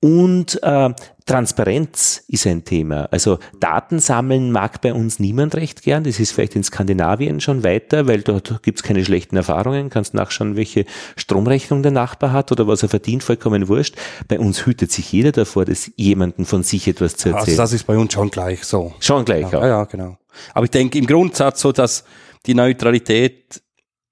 [0.04, 0.90] und äh,
[1.24, 3.08] Transparenz ist ein Thema.
[3.10, 6.04] Also Daten sammeln mag bei uns niemand recht gern.
[6.04, 9.88] Das ist vielleicht in Skandinavien schon weiter, weil dort gibt's keine schlechten Erfahrungen.
[9.88, 10.84] Kannst nachschauen, welche
[11.16, 13.96] Stromrechnung der Nachbar hat oder was er verdient, vollkommen wurscht.
[14.28, 17.46] Bei uns hütet sich jeder davor, dass jemanden von sich etwas zu erzählen.
[17.46, 18.92] Also das ist bei uns schon gleich so.
[19.00, 19.60] Schon gleich, ja.
[19.60, 20.18] Ja, ja, genau.
[20.52, 22.04] Aber ich denke im Grundsatz so, dass
[22.44, 23.62] die Neutralität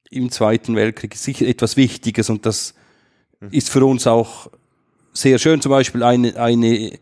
[0.09, 2.73] im Zweiten Weltkrieg sicher etwas Wichtiges und das
[3.41, 3.49] mhm.
[3.51, 4.49] ist für uns auch
[5.13, 5.61] sehr schön.
[5.61, 6.99] Zum Beispiel eine, eine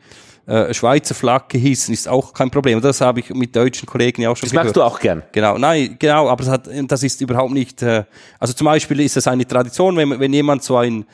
[0.47, 2.81] äh, Schweizer Flagge hießen, ist auch kein Problem.
[2.81, 4.67] Das habe ich mit deutschen Kollegen ja auch schon das gehört.
[4.69, 5.23] Das machst du auch gern.
[5.33, 8.05] Genau, nein, genau, aber das, hat, das ist überhaupt nicht, äh,
[8.39, 11.05] also zum Beispiel ist es eine Tradition, wenn, wenn jemand so ein,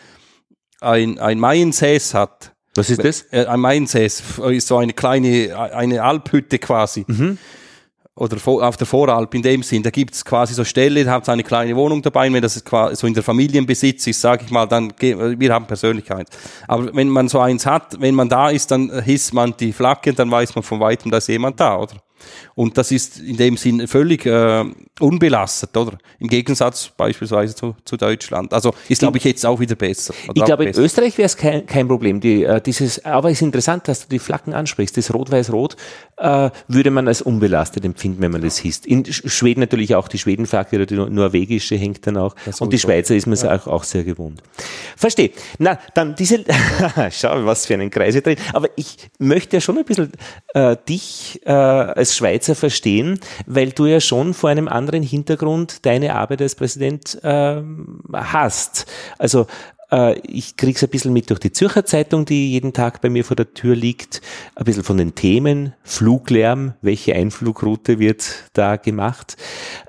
[0.80, 2.52] ein, ein Maiensäß hat.
[2.74, 3.24] Was ist das?
[3.30, 7.04] Äh, ein Maiensäß ist so eine kleine, eine Alphütte quasi.
[7.06, 7.38] Mhm
[8.16, 11.44] oder auf der Voralp in dem Sinn, da gibt's quasi so Stelle, da habt eine
[11.44, 12.62] kleine Wohnung dabei, wenn das
[12.94, 16.28] so in der Familienbesitz ist, sage ich mal, dann wir haben Persönlichkeit.
[16.66, 20.14] Aber wenn man so eins hat, wenn man da ist, dann hisst man die Flagge,
[20.14, 21.94] dann weiß man von weitem, da ist jemand da, oder?
[22.54, 24.64] Und das ist in dem Sinn völlig äh,
[25.00, 25.98] unbelastet, oder?
[26.18, 28.52] Im Gegensatz beispielsweise zu, zu Deutschland.
[28.52, 30.14] Also ist, glaube ich, jetzt auch wieder besser.
[30.34, 32.20] Ich glaube, in Österreich wäre es kein, kein Problem.
[32.20, 34.96] Die, äh, dieses, aber es ist interessant, dass du die Flaggen ansprichst.
[34.96, 35.76] Das Rot-Weiß-Rot
[36.16, 38.86] äh, würde man als unbelastet empfinden, wenn man das hisst.
[38.86, 42.34] In Schweden natürlich auch die Schwedenflagge oder die norwegische hängt dann auch.
[42.60, 43.56] Und die Schweizer ist man ja.
[43.56, 44.42] auch, auch sehr gewohnt.
[44.96, 45.30] Verstehe.
[45.58, 46.44] Na, dann diese,
[47.10, 48.36] schau, was für einen Kreise drin.
[48.52, 50.12] Aber ich möchte ja schon ein bisschen
[50.54, 51.50] äh, dich äh,
[52.06, 57.18] als Schweizer verstehen, weil du ja schon vor einem anderen Hintergrund deine Arbeit als Präsident
[57.24, 57.60] äh,
[58.12, 58.86] hast.
[59.18, 59.46] Also
[59.90, 63.10] äh, ich kriege es ein bisschen mit durch die Zürcher Zeitung, die jeden Tag bei
[63.10, 64.22] mir vor der Tür liegt,
[64.54, 69.36] ein bisschen von den Themen, Fluglärm, welche Einflugroute wird da gemacht.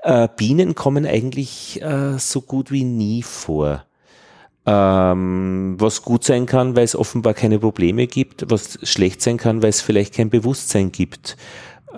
[0.02, 3.84] Äh, Bienen kommen eigentlich äh, so gut wie nie vor.
[4.66, 9.62] Ähm, was gut sein kann, weil es offenbar keine Probleme gibt, was schlecht sein kann,
[9.62, 11.38] weil es vielleicht kein Bewusstsein gibt.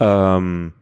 [0.00, 0.72] Ähm,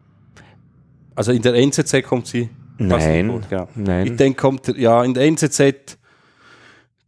[1.14, 2.48] also in der NZZ kommt sie.
[2.78, 3.66] Nein, gut, ja.
[3.74, 4.06] nein.
[4.06, 5.98] Ich denke, kommt, ja, in der NZZ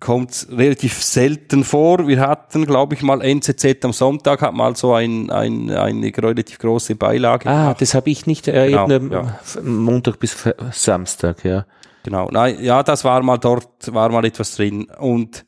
[0.00, 2.08] kommt relativ selten vor.
[2.08, 6.58] Wir hatten, glaube ich, mal NZZ am Sonntag, hat mal so ein, ein, eine relativ
[6.58, 7.48] große Beilage.
[7.48, 7.80] Ah, gemacht.
[7.82, 9.38] das habe ich nicht, äh, genau, ja.
[9.62, 10.36] Montag bis
[10.72, 11.66] Samstag, ja.
[12.02, 14.86] Genau, Nein, ja, das war mal dort, war mal etwas drin.
[14.98, 15.44] Und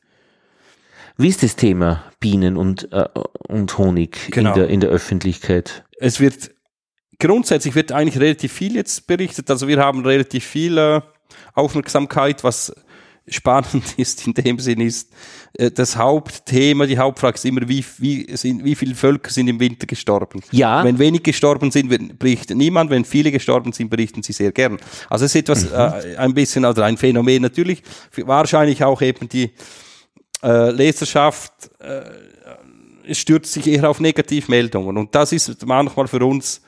[1.17, 3.07] wie ist das Thema Bienen und, äh,
[3.47, 4.51] und Honig genau.
[4.51, 5.83] in, der, in der Öffentlichkeit?
[5.99, 6.51] Es wird
[7.19, 9.49] grundsätzlich wird eigentlich relativ viel jetzt berichtet.
[9.49, 11.01] Also wir haben relativ viel äh,
[11.53, 12.73] Aufmerksamkeit, was
[13.27, 15.11] spannend ist in dem Sinn ist,
[15.57, 19.59] äh, das Hauptthema, die Hauptfrage ist immer, wie, wie, sind, wie viele Völker sind im
[19.59, 20.41] Winter gestorben?
[20.51, 20.83] Ja.
[20.83, 22.89] Wenn wenig gestorben sind, berichtet niemand.
[22.89, 24.77] Wenn viele gestorben sind, berichten sie sehr gern.
[25.09, 26.11] Also es ist etwas, mhm.
[26.11, 27.83] äh, ein bisschen, oder ein Phänomen natürlich,
[28.17, 29.51] wahrscheinlich auch eben die
[30.41, 34.97] äh, Leserschaft, äh, stürzt sich eher auf Negativmeldungen.
[34.97, 36.61] Und das ist manchmal für uns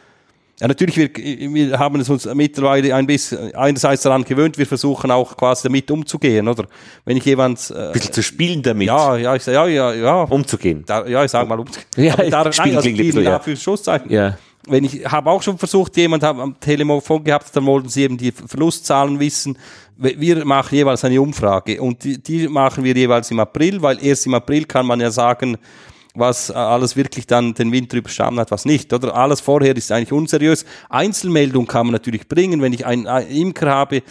[0.60, 1.10] ja, natürlich, wir,
[1.54, 5.92] wir haben es uns mittlerweile ein bisschen einerseits daran gewöhnt, wir versuchen auch quasi damit
[5.92, 6.66] umzugehen, oder?
[7.04, 7.72] Wenn ich jemand...
[7.72, 8.88] Äh, ein bisschen zu spielen damit.
[8.88, 10.22] Ja, ja, ich, ja, ja, ja.
[10.24, 10.84] Umzugehen.
[10.86, 11.86] Da, ja, ich sag mal umzugehen.
[11.98, 13.40] Ja, da, spielen nein, also ja.
[13.40, 14.10] für Schusszeichen.
[14.10, 14.38] Ja.
[14.68, 18.18] Wenn ich habe auch schon versucht, jemand hat am Telefon gehabt, dann wollten sie eben
[18.18, 19.58] die Verlustzahlen wissen.
[19.98, 24.26] Wir machen jeweils eine Umfrage und die, die machen wir jeweils im April, weil erst
[24.26, 25.58] im April kann man ja sagen,
[26.16, 29.16] was alles wirklich dann den Winter überstanden hat, was nicht, oder?
[29.16, 30.66] Alles vorher ist eigentlich unseriös.
[30.90, 34.02] Einzelmeldung kann man natürlich bringen, wenn ich einen Imker habe,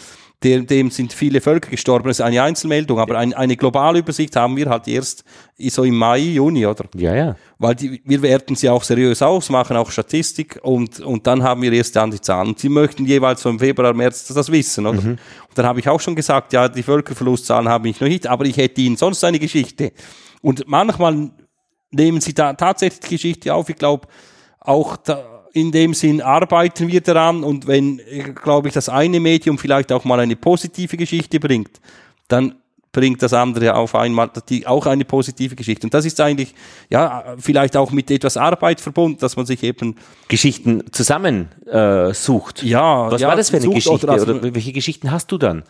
[0.43, 4.35] dem, dem sind viele Völker gestorben, das ist eine Einzelmeldung, aber ein, eine globale Übersicht
[4.35, 5.23] haben wir halt erst
[5.57, 6.85] so im Mai, Juni, oder?
[6.95, 7.35] Ja, ja.
[7.57, 11.61] Weil die, wir werten sie auch seriös aus, machen auch Statistik und, und dann haben
[11.61, 12.49] wir erst dann die Zahlen.
[12.49, 15.01] Und sie möchten jeweils so im Februar, März das wissen, oder?
[15.01, 15.09] Mhm.
[15.09, 15.19] Und
[15.55, 18.57] dann habe ich auch schon gesagt, ja, die Völkerverlustzahlen habe ich noch nicht, aber ich
[18.57, 19.93] hätte ihnen sonst eine Geschichte.
[20.41, 21.31] Und manchmal
[21.95, 23.69] nehmen sie da tatsächlich die Geschichte auf.
[23.69, 24.07] Ich glaube,
[24.59, 24.97] auch
[25.53, 28.01] in dem Sinn arbeiten wir daran und wenn,
[28.43, 31.79] glaube ich, das eine Medium vielleicht auch mal eine positive Geschichte bringt,
[32.27, 32.55] dann
[32.95, 35.85] bringt das andere auf einmal die, auch eine positive Geschichte.
[35.85, 36.55] Und das ist eigentlich,
[36.89, 39.95] ja, vielleicht auch mit etwas Arbeit verbunden, dass man sich eben
[40.29, 42.13] Geschichten zusammen äh.
[42.63, 43.11] Ja.
[43.11, 44.05] Was ja, war das für eine Geschichte?
[44.05, 45.63] Oder, also, oder welche Geschichten hast du dann?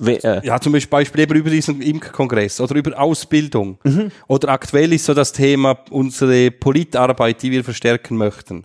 [0.00, 3.78] Äh, ja, zum Beispiel über diesen Imkerkongress oder über Ausbildung.
[3.84, 4.10] Mhm.
[4.28, 8.64] Oder aktuell ist so das Thema unsere Politarbeit, die wir verstärken möchten.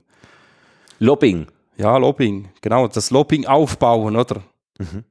[1.00, 1.48] Lobbying.
[1.78, 2.88] Ja, Lobbying, genau.
[2.88, 4.42] Das Lobbying aufbauen, oder?
[4.80, 5.04] Mhm.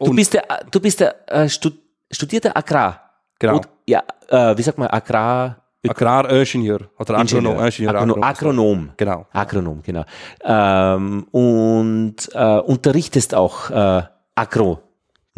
[0.00, 3.10] Du bist der, du bist der äh, studierter Agrar.
[3.38, 3.56] Genau.
[3.56, 5.64] Und, ja, äh, wie sagt man, Agrar...
[5.86, 7.64] Agraringenieur oder Agronom.
[7.64, 7.94] Ingenieur.
[7.94, 8.90] Agronom, Agronom.
[8.96, 9.26] Genau.
[9.32, 10.04] Agronom, genau.
[10.42, 14.02] Ähm, und äh, unterrichtest auch äh,
[14.34, 14.82] Agro.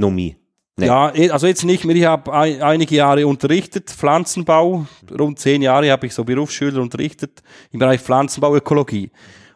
[0.01, 0.37] Nomie.
[0.77, 0.87] Nee.
[0.87, 1.95] Ja, eh, also jetzt nicht mehr.
[1.95, 4.87] Ich habe ein, einige Jahre unterrichtet, Pflanzenbau.
[5.19, 9.11] Rund zehn Jahre habe ich so Berufsschüler unterrichtet im Bereich Pflanzenbau, Ökologie.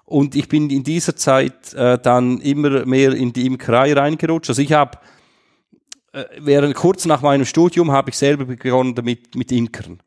[0.04, 4.50] Und ich bin in dieser Zeit äh, dann immer mehr in die Imkerei reingerutscht.
[4.50, 4.98] Also ich habe
[6.12, 10.00] äh, während kurz nach meinem Studium habe ich selber begonnen damit mit Imkern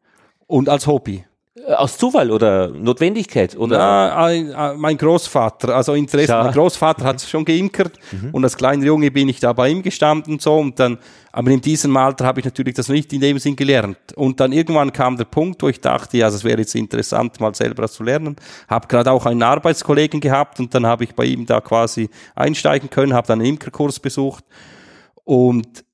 [0.45, 1.25] und als Hobby.
[1.65, 3.57] Äh, aus Zufall oder Notwendigkeit?
[3.57, 3.77] Oder?
[3.77, 6.31] Na, ein, mein Großvater, also Interesse.
[6.31, 6.43] Ja.
[6.43, 8.29] Mein Großvater hat schon geimkert mhm.
[8.31, 10.97] und als kleiner Junge bin ich da bei ihm gestanden und so und dann,
[11.31, 13.97] aber in diesem Alter habe ich natürlich das nicht in dem Sinn gelernt.
[14.15, 17.53] Und dann irgendwann kam der Punkt, wo ich dachte, ja, es wäre jetzt interessant, mal
[17.53, 18.35] selber das zu lernen.
[18.67, 22.89] Habe gerade auch einen Arbeitskollegen gehabt und dann habe ich bei ihm da quasi einsteigen
[22.89, 24.43] können, habe dann einen Imkerkurs besucht
[25.23, 25.86] und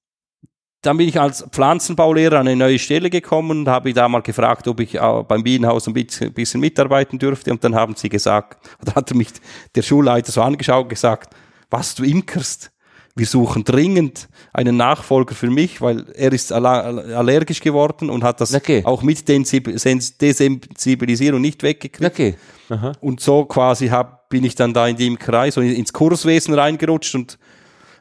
[0.83, 4.67] dann bin ich als Pflanzenbaulehrer an eine neue Stelle gekommen und habe da mal gefragt,
[4.67, 7.51] ob ich beim Bienenhaus ein bisschen, bisschen mitarbeiten dürfte.
[7.51, 9.29] Und dann haben sie gesagt, oder hat mich
[9.73, 11.33] der Schulleiter so angeschaut und gesagt,
[11.69, 12.69] was du imkerst?
[13.15, 18.55] Wir suchen dringend einen Nachfolger für mich, weil er ist allergisch geworden und hat das
[18.55, 18.81] okay.
[18.83, 22.11] auch mit Desensibilisierung nicht weggekriegt.
[22.11, 22.35] Okay.
[22.69, 22.93] Aha.
[23.01, 27.13] Und so quasi hab, bin ich dann da in die Imkerei, so ins Kurswesen reingerutscht
[27.13, 27.37] und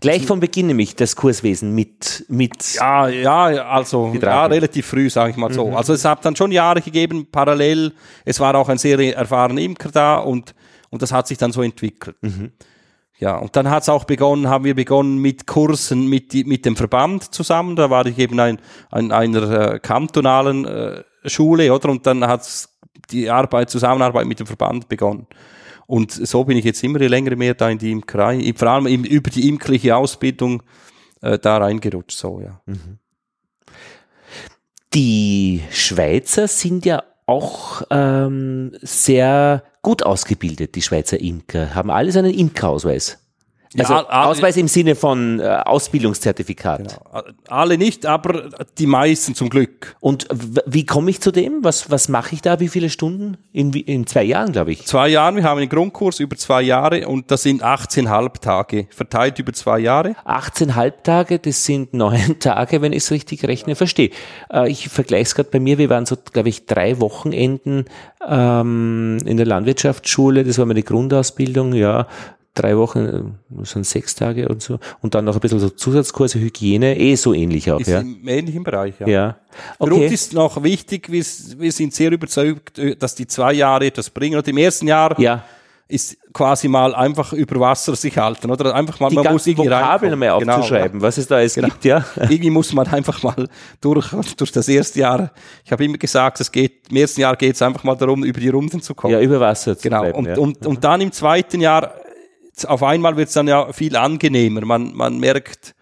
[0.03, 5.31] Gleich von Beginn nämlich das Kurswesen mit, mit ja, ja, also ja, relativ früh, sage
[5.31, 5.75] ich mal so.
[5.75, 7.93] Also es hat dann schon Jahre gegeben, parallel.
[8.25, 10.55] Es war auch ein sehr erfahrener Imker da und,
[10.91, 12.17] und das hat sich dann so entwickelt.
[13.19, 17.33] Ja, und dann hat's auch begonnen, haben wir begonnen mit Kursen mit, mit dem Verband
[17.33, 17.77] zusammen.
[17.77, 18.59] Da war ich eben ein,
[18.91, 21.89] ein, einer äh, kantonalen äh, Schule, oder?
[21.91, 22.77] Und dann hat's
[23.11, 25.29] die Arbeit, Zusammenarbeit mit dem Verband begonnen.
[25.93, 29.05] Und so bin ich jetzt immer länger mehr da in die Imkerei, vor allem im,
[29.05, 30.63] über die imkerliche Ausbildung
[31.21, 32.63] äh, da reingerutscht, so, ja.
[34.95, 42.33] Die Schweizer sind ja auch ähm, sehr gut ausgebildet, die Schweizer Imker, haben alles einen
[42.33, 43.22] Imkerausweis.
[43.79, 47.01] Also Ja, alle- Ausweis im Sinne von äh, Ausbildungszertifikat.
[47.49, 49.97] Alle nicht, aber die meisten zum Glück.
[50.01, 50.27] Und
[50.67, 51.59] wie komme ich zu dem?
[51.63, 52.61] Was, was mache ich da?
[52.61, 53.37] Wie viele Stunden?
[53.53, 54.87] In, in zwei Jahren, glaube ich.
[54.87, 59.39] Zwei Jahren, wir haben einen Grundkurs über zwei Jahre und das sind 18 Halbtage, verteilt
[59.39, 60.15] über zwei Jahre.
[60.25, 64.11] 18 Halbtage, das sind neun Tage, wenn ich es richtig rechne, verstehe.
[64.53, 67.87] Äh, ich vergleiche es gerade bei mir, wir waren so, glaube ich, drei Wochenenden
[68.27, 72.07] ähm, in der Landwirtschaftsschule, das war meine Grundausbildung, ja,
[72.55, 74.79] drei Wochen, äh, sind sechs Tage und so.
[75.01, 78.01] Und dann noch ein bisschen so Zusatzkurse, Hygiene, eh so ähnlich auch, Ist ja.
[78.01, 79.07] im ähnlichen Bereich, ja.
[79.09, 79.37] Ja.
[79.79, 80.07] Grund Okay.
[80.15, 81.25] ist noch wichtig, wir,
[81.59, 84.37] wir sind sehr überzeugt, äh, dass die zwei Jahre etwas bringen.
[84.37, 85.45] Und im ersten Jahr Ja.
[85.89, 88.75] ist quasi mal einfach über Wasser sich halten, oder?
[88.75, 90.47] Einfach mal, Die man muss irgendwie Vokabeln reinkommen.
[90.49, 92.05] einmal aufzuschreiben, was es da alles gibt, ja.
[92.17, 93.47] irgendwie muss man einfach mal
[93.81, 95.31] durch, durch das erste Jahr.
[95.65, 98.41] Ich habe immer gesagt, es geht, im ersten Jahr geht es einfach mal darum, über
[98.41, 99.13] die Runden zu kommen.
[99.13, 100.01] Ja, über Wasser zu Genau.
[100.03, 100.19] bleiben.
[100.19, 100.37] Und, ja.
[100.39, 101.93] und, und dann im zweiten Jahr,
[102.65, 104.65] auf einmal wird es dann ja viel angenehmer.
[104.65, 105.75] Man, man merkt,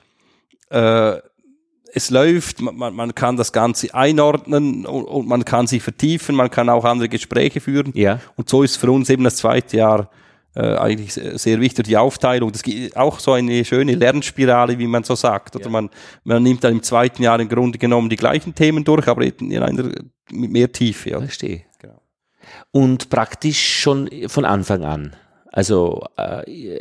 [0.71, 1.19] äh,
[1.93, 6.51] es läuft, man, man- kann das Ganze einordnen und, und man kann sich vertiefen, man
[6.51, 7.93] kann auch andere Gespräche führen.
[7.95, 8.21] Ja.
[8.37, 10.11] Und so ist für uns eben das zweite Jahr
[10.55, 12.53] äh, eigentlich sehr wichtig, die Aufteilung.
[12.53, 15.57] Das gibt auch so eine schöne Lernspirale, wie man so sagt.
[15.57, 15.91] Oder man,
[16.25, 19.57] man nimmt dann im zweiten Jahr im Grunde genommen die gleichen Themen durch, aber in
[19.59, 19.91] einer
[20.31, 21.11] mit mehr Tiefe.
[21.11, 21.23] Oder?
[21.27, 21.63] Verstehe.
[21.79, 22.01] Genau.
[22.73, 25.17] Und praktisch schon von Anfang an.
[25.53, 26.81] Also äh,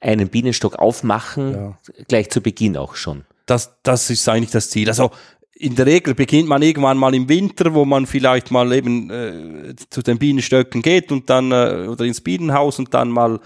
[0.00, 1.74] einen Bienenstock aufmachen,
[2.08, 3.24] gleich zu Beginn auch schon.
[3.46, 4.88] das, das ist eigentlich das Ziel.
[4.88, 5.10] Also
[5.54, 9.74] in der Regel beginnt man irgendwann mal im Winter, wo man vielleicht mal eben äh,
[9.90, 13.40] zu den Bienenstöcken geht und dann äh, oder ins Bienenhaus und dann mal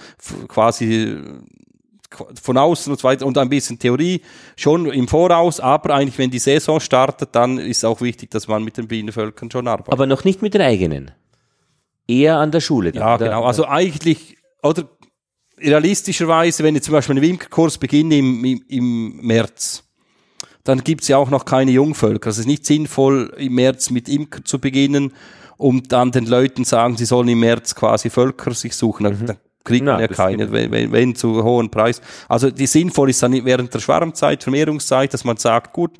[0.48, 1.20] quasi äh,
[2.42, 4.20] von außen und so weiter und ein bisschen Theorie
[4.56, 8.62] schon im Voraus, aber eigentlich wenn die Saison startet, dann ist auch wichtig, dass man
[8.62, 9.94] mit den Bienenvölkern schon arbeitet.
[9.94, 11.12] Aber noch nicht mit den eigenen.
[12.06, 12.92] Eher an der Schule.
[12.92, 13.26] dann, Ja, oder?
[13.26, 13.44] genau.
[13.44, 14.88] Also eigentlich, oder
[15.58, 19.84] realistischerweise, wenn ich zum Beispiel einen Imkerkurs beginne im, im, im März,
[20.64, 22.28] dann gibt's ja auch noch keine Jungvölker.
[22.28, 25.12] Also es ist nicht sinnvoll, im März mit Imker zu beginnen
[25.56, 29.06] und dann den Leuten sagen, sie sollen im März quasi Völker sich suchen.
[29.06, 32.00] Also Dann kriegt man Na, ja keine, wenn, wenn, wenn zu hohen Preis.
[32.28, 35.92] Also die sinnvoll ist dann während der Schwarmzeit, Vermehrungszeit, dass man sagt, gut,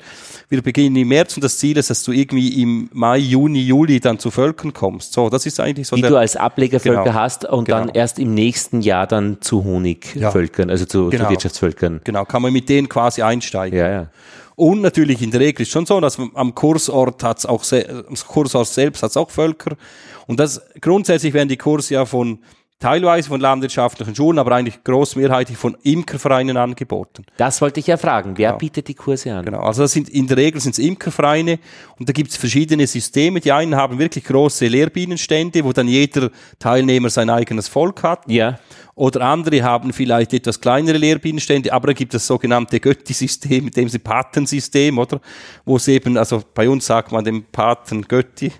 [0.49, 3.99] wir beginnen im März und das Ziel ist, dass du irgendwie im Mai, Juni, Juli
[3.99, 5.13] dann zu Völkern kommst.
[5.13, 7.13] So, das ist eigentlich so die der, du als Ablegervölker Genau.
[7.15, 7.93] hast und dann Genau.
[7.99, 11.25] erst im nächsten Jahr dann zu Honigvölkern, also zu, Genau.
[11.25, 12.01] zu Wirtschaftsvölkern.
[12.03, 13.77] Genau, kann man mit denen quasi einsteigen.
[13.77, 14.07] Ja, ja.
[14.55, 18.15] Und natürlich in der Regel ist schon so, dass man am Kursort hat's auch, am
[18.27, 19.75] Kursort selbst hat's auch Völker.
[20.27, 22.39] Und das, grundsätzlich werden die Kurse ja von,
[22.83, 27.23] teilweise von landwirtschaftlichen Schulen, aber eigentlich großmehrheitlich von Imkervereinen angeboten.
[27.37, 28.37] Das wollte ich ja fragen.
[28.37, 29.45] Wer bietet die Kurse an?
[29.45, 29.61] Genau.
[29.61, 31.59] Also das sind, in der Regel sind's Imkervereine
[31.97, 33.39] und da gibt's verschiedene Systeme.
[33.39, 38.29] Die einen haben wirklich große Lehrbienenstände, wo dann jeder Teilnehmer sein eigenes Volk hat.
[38.29, 38.59] Ja.
[38.95, 43.77] Oder andere haben vielleicht etwas kleinere Lehrbienenstände, aber da gibt es das sogenannte Götti-System, mit
[43.77, 45.21] dem sie Patensystem, oder?
[45.63, 48.51] Wo es eben, also bei uns sagt man dem Paten Götti,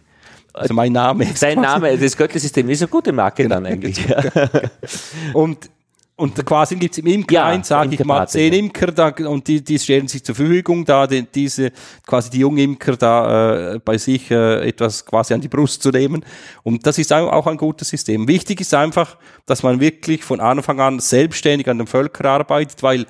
[0.53, 1.23] also mein Name.
[1.25, 3.55] ist Sein Name, das Göttelsystem, ist eine gute Marke Genau.
[3.55, 4.05] dann eigentlich.
[4.07, 4.23] Ja.
[5.33, 5.69] Und,
[6.15, 8.53] und quasi gibt es im Imkerverein, Ja, sage ich mal, zehn.
[8.53, 11.71] Imker da, und die, die stellen sich zur Verfügung, da die, diese,
[12.05, 15.89] quasi die jungen Imker da äh, bei sich äh, etwas quasi an die Brust zu
[15.89, 16.23] nehmen.
[16.61, 18.27] Und das ist auch ein gutes System.
[18.27, 23.07] Wichtig ist einfach, dass man wirklich von Anfang an selbstständig an dem Völker arbeitet, weil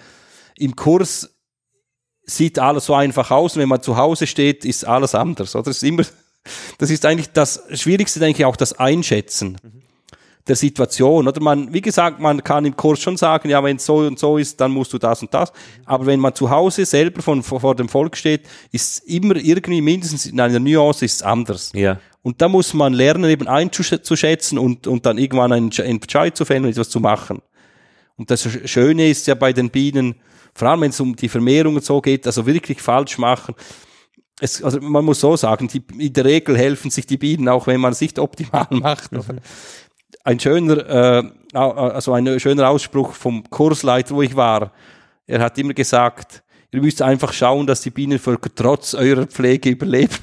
[0.57, 1.29] im Kurs
[2.25, 5.55] sieht alles so einfach aus und wenn man zu Hause steht, ist alles anders.
[5.57, 5.65] Oder?
[5.65, 6.03] Das ist immer,
[6.77, 9.57] das ist eigentlich das Schwierigste, denke ich, auch das Einschätzen
[10.47, 11.25] der Situation.
[11.27, 14.19] Oder man, wie gesagt, man kann im Kurs schon sagen, ja, wenn es so und
[14.19, 15.53] so ist, dann musst du das und das.
[15.85, 18.41] Aber wenn man zu Hause selber von, vor, vor dem Volk steht,
[18.73, 21.71] ist immer irgendwie mindestens in einer Nuance ist es anders.
[21.73, 21.99] ja.
[22.25, 26.45] Und da muss man lernen, eben einzuschätzen und, und dann irgendwann einen Entsch- Entscheid zu
[26.45, 27.41] fällen und etwas zu machen.
[28.15, 30.15] Und das Sch- Schöne ist ja bei den Bienen,
[30.53, 33.55] vor allem wenn es um die Vermehrung und so geht, also wirklich falsch machen.
[34.39, 37.67] Es, also man muss so sagen, die, in der Regel helfen sich die Bienen, auch
[37.67, 39.13] wenn man es nicht optimal macht.
[39.13, 39.35] Oder?
[40.23, 41.23] ein schöner, äh,
[41.53, 44.71] also ein schöner Ausspruch vom Kursleiter, wo ich war.
[45.27, 50.17] Er hat immer gesagt, ihr müsst einfach schauen, dass die Bienenvölker trotz eurer Pflege überleben.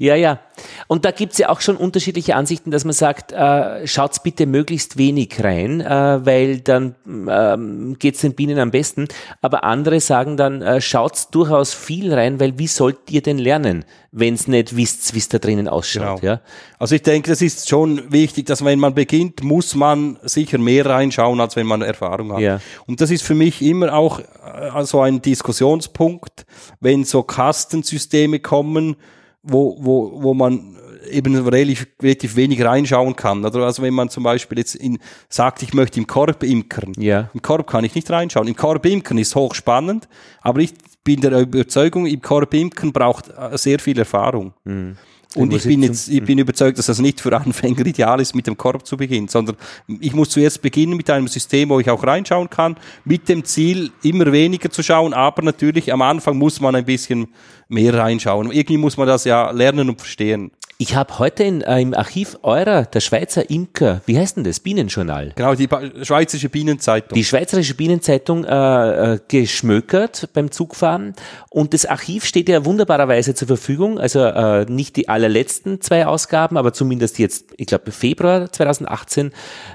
[0.00, 0.40] Ja, ja.
[0.86, 4.96] Und da gibt's ja auch schon unterschiedliche Ansichten, dass man sagt, äh, schaut's bitte möglichst
[4.96, 9.08] wenig rein, äh, weil dann ähm, geht's den Bienen am besten.
[9.42, 13.84] Aber andere sagen dann, äh, schaut's durchaus viel rein, weil wie sollt ihr denn lernen,
[14.10, 16.22] wenn's nicht wisst, wie's da drinnen ausschaut?
[16.22, 16.32] Genau.
[16.32, 16.40] Ja?
[16.78, 20.86] Also ich denke, das ist schon wichtig, dass wenn man beginnt, muss man sicher mehr
[20.86, 22.40] reinschauen, als wenn man Erfahrung hat.
[22.40, 22.60] Ja.
[22.86, 26.46] Und das ist für mich immer auch äh, so ein Diskussionspunkt,
[26.80, 28.96] wenn so Kastensysteme kommen,
[29.42, 30.76] wo, wo, wo man
[31.10, 33.44] eben relativ, relativ wenig reinschauen kann.
[33.44, 36.92] Oder also wenn man zum Beispiel jetzt in, sagt, ich möchte im Korb imkern.
[36.96, 37.30] Ja.
[37.34, 38.48] Im Korb kann ich nicht reinschauen.
[38.48, 40.08] Im Korb imkern ist hochspannend,
[40.40, 40.74] aber ich
[41.04, 44.52] bin der Überzeugung, im Korb imkern braucht äh, sehr viel Erfahrung.
[44.64, 44.96] Mhm.
[45.36, 48.48] Und ich bin jetzt, ich bin überzeugt, dass das nicht für Anfänger ideal ist, mit
[48.48, 49.56] dem Korb zu beginnen, sondern
[50.00, 53.92] ich muss zuerst beginnen mit einem System, wo ich auch reinschauen kann, mit dem Ziel,
[54.02, 57.28] immer weniger zu schauen, aber natürlich am Anfang muss man ein bisschen
[57.68, 58.50] mehr reinschauen.
[58.50, 60.50] Irgendwie muss man das ja lernen und verstehen.
[60.82, 64.60] Ich habe heute in, äh, im Archiv eurer, der Schweizer Imker, wie heißt denn das?
[64.60, 65.34] Bienenjournal.
[65.36, 67.14] Genau, die ba Schweizerische Bienenzeitung.
[67.14, 71.12] Die Schweizerische Bienenzeitung äh, äh, geschmökert beim Zugfahren
[71.50, 73.98] und das Archiv steht ja wunderbarerweise zur Verfügung.
[73.98, 79.32] Also äh, nicht die allerletzten zwei Ausgaben, aber zumindest jetzt, ich glaube Februar 2018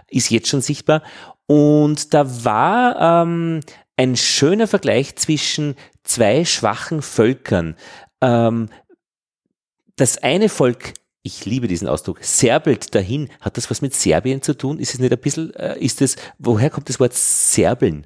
[0.08, 1.04] ist jetzt schon sichtbar.
[1.46, 3.60] Und da war ähm,
[3.96, 7.76] ein schöner Vergleich zwischen zwei schwachen Völkern.
[8.22, 8.70] Ähm,
[9.96, 10.94] das eine Volk,
[11.24, 13.30] ich liebe diesen Ausdruck, serbelt dahin.
[13.42, 14.80] Hat das was mit Serbien zu tun?
[14.80, 18.06] Ist es nicht ein bisschen, äh, ist es, woher kommt das Wort serbeln?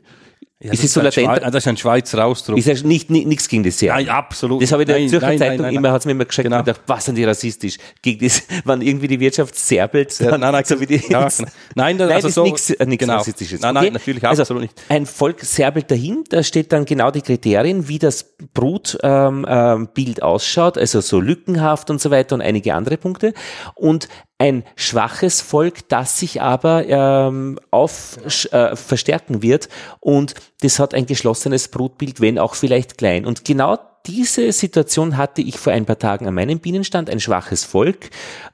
[0.62, 1.42] Ja, ist das, es so ist ein latent?
[1.44, 2.58] Schweiz- das ist ein Schweizer Ausdruck.
[2.58, 3.96] Ist ja nicht, nichts gegen die Serben.
[4.04, 4.62] Nein, absolut.
[4.62, 6.44] Das habe ich in der Nein, Zürcher nein, Zeitung nein, immer, hat's mir immer geschickt
[6.48, 6.58] Genau.
[6.60, 7.78] und gedacht, was sind die rassistisch?
[8.02, 11.24] Gegen das, wenn irgendwie die Wirtschaft serbelt, Ja, nein, nein, so wie die, ja, nein,
[11.24, 11.44] das-
[11.76, 13.14] nein, also ist so- nichts äh, genau.
[13.16, 13.62] Rassistisches.
[13.62, 14.74] Nein, nein, natürlich also, absolut nicht.
[14.90, 19.88] Ein Volk serbelt dahin, da steht dann genau die Kriterien, wie das Brutbild ähm, ähm,
[20.22, 23.34] ausschaut, also so lückenhaft und so weiter und einige andere Punkte.
[23.76, 24.10] Und
[24.40, 28.18] ein schwaches Volk, das sich aber ähm, auf,
[28.52, 29.68] äh, verstärken wird
[30.00, 33.26] und das hat ein geschlossenes Brutbild, wenn auch vielleicht klein.
[33.26, 33.78] Und genau
[34.08, 38.12] diese Situation hatte ich vor ein paar Tagen an meinem Bienenstand, ein schwaches Volk,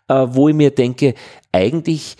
[0.07, 1.13] äh, wo ich mir denke,
[1.51, 2.17] eigentlich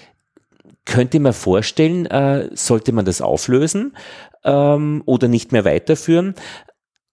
[0.86, 3.98] könnte man vorstellen, äh, sollte man das auflösen
[4.44, 6.36] ähm, oder nicht mehr weiterführen.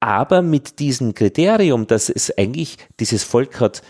[0.00, 3.82] Aber mit diesem Kriterium, dass es eigentlich dieses Volk hat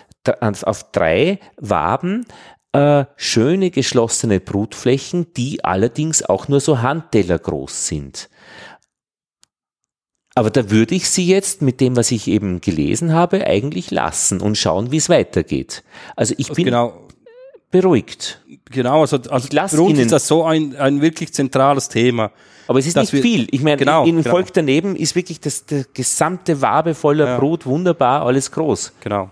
[0.42, 2.26] auf drei Waben
[2.72, 8.28] äh, schöne geschlossene Brutflächen, die allerdings auch nur so Handteller groß sind.
[10.34, 14.40] Aber da würde ich sie jetzt mit dem, was ich eben gelesen habe, eigentlich lassen
[14.40, 15.82] und schauen, wie es weitergeht.
[16.16, 17.06] Also ich bin genau,
[17.70, 18.40] beruhigt.
[18.70, 22.30] genau, also, also für uns Ihnen- ist das so ein, ein wirklich zentrales Thema.
[22.66, 23.46] Aber es ist nicht wir- viel.
[23.50, 24.30] Ich meine, Genau, in, in genau.
[24.36, 27.38] Volk daneben ist wirklich das, der gesamte Wabe voller Ja.
[27.38, 28.92] Brut, wunderbar, alles groß.
[29.00, 29.28] Genau.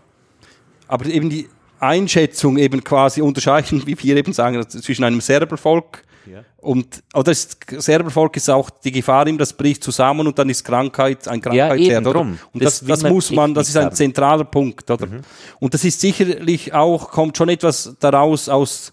[0.91, 6.45] Aber eben die Einschätzung eben quasi unterscheiden, wie wir eben sagen, zwischen einem Serbervolk Ja.
[6.59, 10.63] und, oder das Serbervolk ist auch die Gefahr ihm, das bricht zusammen und dann ist
[10.65, 12.19] Krankheit ein Krankheitsherd, eben oder?
[12.19, 12.39] drum.
[12.53, 13.95] Und Das das, das, man muss man, das ist ein haben.
[13.95, 15.07] zentraler Punkt, oder?
[15.59, 18.93] Und das ist sicherlich auch, kommt schon etwas daraus aus,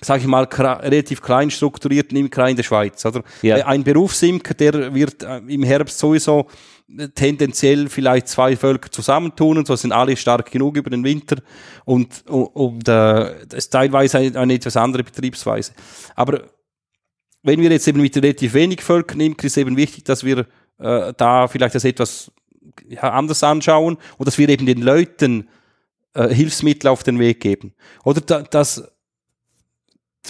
[0.00, 3.22] sage ich mal, relativ klein strukturierten Imkerei in der Schweiz, oder?
[3.42, 3.66] Ja.
[3.66, 6.46] Ein Berufsimker, der wird äh, im Herbst sowieso
[7.14, 11.36] tendenziell vielleicht zwei Völker zusammentun und so sind alle stark genug über den Winter
[11.84, 15.72] und, und, und äh, das ist teilweise eine, eine etwas andere Betriebsweise.
[16.16, 16.42] Aber
[17.42, 20.46] wenn wir jetzt eben mit relativ wenig Völkern nehmen, ist es eben wichtig, dass wir
[20.78, 22.32] äh, da vielleicht das etwas
[22.88, 25.48] ja, anders anschauen und dass wir eben den Leuten
[26.14, 27.74] äh, Hilfsmittel auf den Weg geben.
[28.04, 28.90] Oder da, das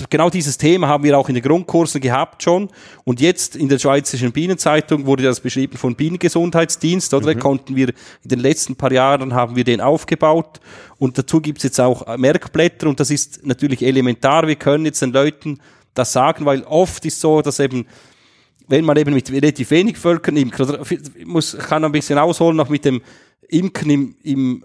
[0.08, 2.68] genau dieses Thema haben wir auch in den Grundkursen gehabt schon.
[3.04, 7.34] Und jetzt in der Schweizerischen Bienenzeitung wurde das beschrieben von Bienengesundheitsdienst, oder?
[7.34, 7.88] Konnten wir
[8.22, 10.60] in den letzten paar Jahren haben wir den aufgebaut.
[10.98, 14.46] Und dazu gibt's jetzt auch Merkblätter und das ist natürlich elementar.
[14.46, 15.60] Wir können jetzt den Leuten
[15.94, 17.86] das sagen, weil oft ist so, dass eben
[18.68, 22.68] wenn man eben mit relativ wenig Völkern oder ich muss, kann ein bisschen ausholen noch
[22.68, 23.02] mit dem
[23.48, 24.64] Imkern im, im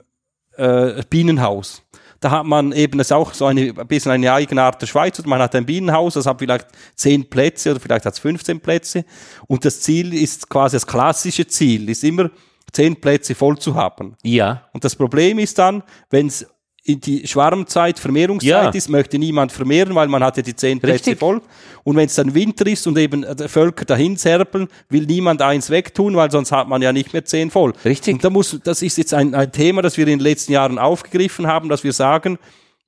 [0.57, 1.81] äh, Bienenhaus.
[2.25, 5.23] Da hat man eben, das ist auch so eine, ein bisschen eine Eigenart der Schweiz,
[5.27, 6.65] man hat ein Bienenhaus, das hat vielleicht
[6.95, 9.05] zehn Plätze oder vielleicht hat es 15 Plätze.
[9.45, 12.31] Und das Ziel ist quasi, das klassische Ziel ist immer,
[12.71, 14.15] zehn Plätze voll zu haben.
[14.23, 16.47] Ja, Und das Problem ist dann, wenn es
[16.87, 18.69] in die Schwarmzeit, Vermehrungszeit Ja.
[18.69, 21.19] ist, möchte niemand vermehren, weil man hat ja die zehn Plätze Richtig.
[21.19, 21.41] voll.
[21.83, 25.71] Und wenn es dann Winter ist und eben äh, Völker dahin zerpeln, will niemand eins
[25.71, 27.73] wegtun, weil sonst hat man ja nicht mehr zehn voll.
[27.83, 28.13] Richtig.
[28.13, 30.77] Und da muss, das ist jetzt ein, ein Thema, das wir in den letzten Jahren
[30.77, 32.37] aufgegriffen haben, dass wir sagen,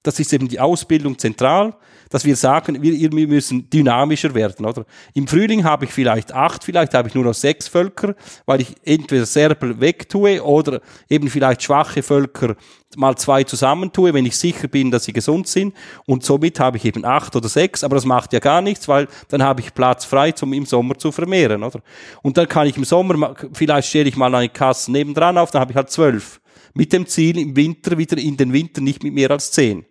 [0.07, 1.75] das ist eben die Ausbildung zentral,
[2.09, 4.85] dass wir sagen, wir, wir müssen dynamischer werden, oder?
[5.13, 8.73] Im Frühling habe ich vielleicht acht, vielleicht habe ich nur noch sechs Völker, weil ich
[8.85, 10.79] entweder Serbel wegtue oder
[11.09, 12.55] eben vielleicht schwache Völker
[12.95, 15.75] mal zwei zusammentue, wenn ich sicher bin, dass sie gesund sind.
[16.05, 19.09] Und somit habe ich eben acht oder sechs, aber das macht ja gar nichts, weil
[19.27, 21.81] dann habe ich Platz frei, um im Sommer zu vermehren, oder?
[22.21, 25.59] Und dann kann ich im Sommer, vielleicht stelle ich mal eine Kasse nebendran auf, dann
[25.59, 26.39] habe ich halt zwölf.
[26.73, 29.85] Mit dem Ziel, im Winter wieder in den Winter nicht mit mehr als zehn.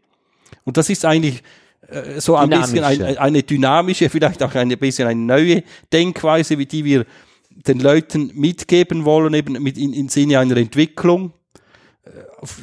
[0.66, 1.42] Und das ist eigentlich
[1.88, 5.62] äh, so ein bisschen ein, eine dynamische, vielleicht auch ein bisschen eine neue
[5.92, 7.06] Denkweise, wie die wir
[7.50, 11.32] den Leuten mitgeben wollen, eben mit in, in Sinne einer Entwicklung
[12.04, 12.10] äh,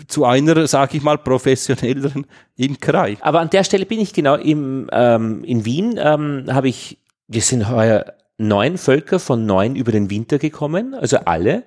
[0.08, 2.28] zu einer, sage ich mal, professionelleren
[2.58, 3.18] Imkerei.
[3.22, 7.42] Aber an der Stelle bin ich genau im, ähm, in Wien, ähm, habe ich, wir
[7.42, 11.54] sind heuer neun Völker von neun über den Winter gekommen, also alle.
[11.54, 11.64] Ja.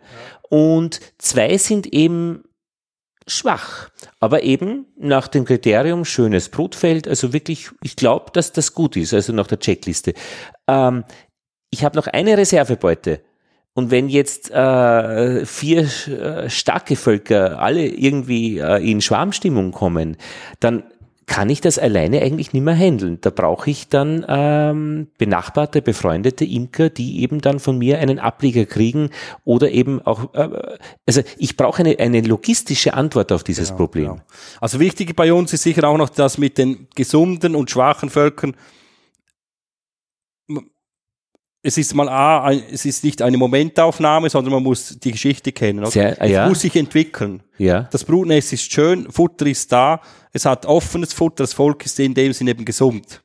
[0.50, 2.44] Und zwei sind eben
[3.26, 8.96] schwach, aber eben nach dem Kriterium schönes Brutfeld, also wirklich, ich glaube, dass das gut
[8.96, 10.14] ist, also nach der Checkliste.
[10.68, 11.04] Ähm,
[11.70, 13.20] ich habe noch eine Reservebeute.
[13.74, 20.16] Und wenn jetzt äh, vier äh, starke Völker alle irgendwie äh, in Schwarmstimmung kommen,
[20.60, 20.84] dann
[21.26, 23.18] kann ich das alleine eigentlich nicht mehr handeln.
[23.20, 28.64] Da brauche ich dann ähm, benachbarte, befreundete Imker, die eben dann von mir einen Ableger
[28.64, 29.10] kriegen
[29.44, 34.04] oder eben auch, äh, also ich brauche eine, eine logistische Antwort auf dieses genau, Problem.
[34.12, 34.22] Genau.
[34.60, 38.56] Also wichtig bei uns ist sicher auch noch, dass mit den gesunden und schwachen Völkern
[41.66, 45.50] es ist mal A, ein, es ist nicht eine Momentaufnahme, sondern man muss die Geschichte
[45.50, 45.80] kennen.
[45.80, 45.90] Oder?
[45.90, 46.44] Sehr, ja.
[46.44, 47.42] Es muss sich entwickeln.
[47.58, 47.88] Ja.
[47.90, 50.00] Das Brutnest ist schön, Futter ist da,
[50.36, 53.22] es hat offenes Futter, das Volk ist in dem Sinne eben gesund.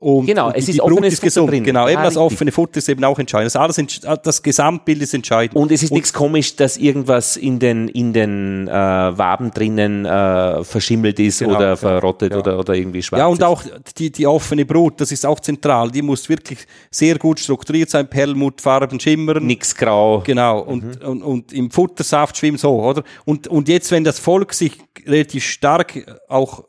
[0.00, 1.50] Und, genau, und es ist Brut ist gesund.
[1.50, 1.64] Drin.
[1.64, 3.52] Genau, eben ah, das offene Futter ist eben auch entscheidend.
[3.52, 5.56] Das, alles, das Gesamtbild ist entscheidend.
[5.56, 10.62] Und es ist nichts komisch, dass irgendwas in den, in den äh, Waben drinnen äh,
[10.62, 12.38] verschimmelt ist genau, oder verrottet ja.
[12.38, 13.44] oder, oder irgendwie schwarz Ja, und ist.
[13.44, 13.62] auch
[13.96, 15.90] die, die offene Brut, das ist auch zentral.
[15.90, 16.60] Die muss wirklich
[16.92, 19.44] sehr gut strukturiert sein, Perlmuttfarben schimmern.
[19.44, 20.22] Nix grau.
[20.24, 21.08] Genau, und, mhm.
[21.08, 23.02] und, und im Futtersaft schwimmt so, oder?
[23.24, 26.62] Und, und jetzt, wenn das Volk sich relativ stark auch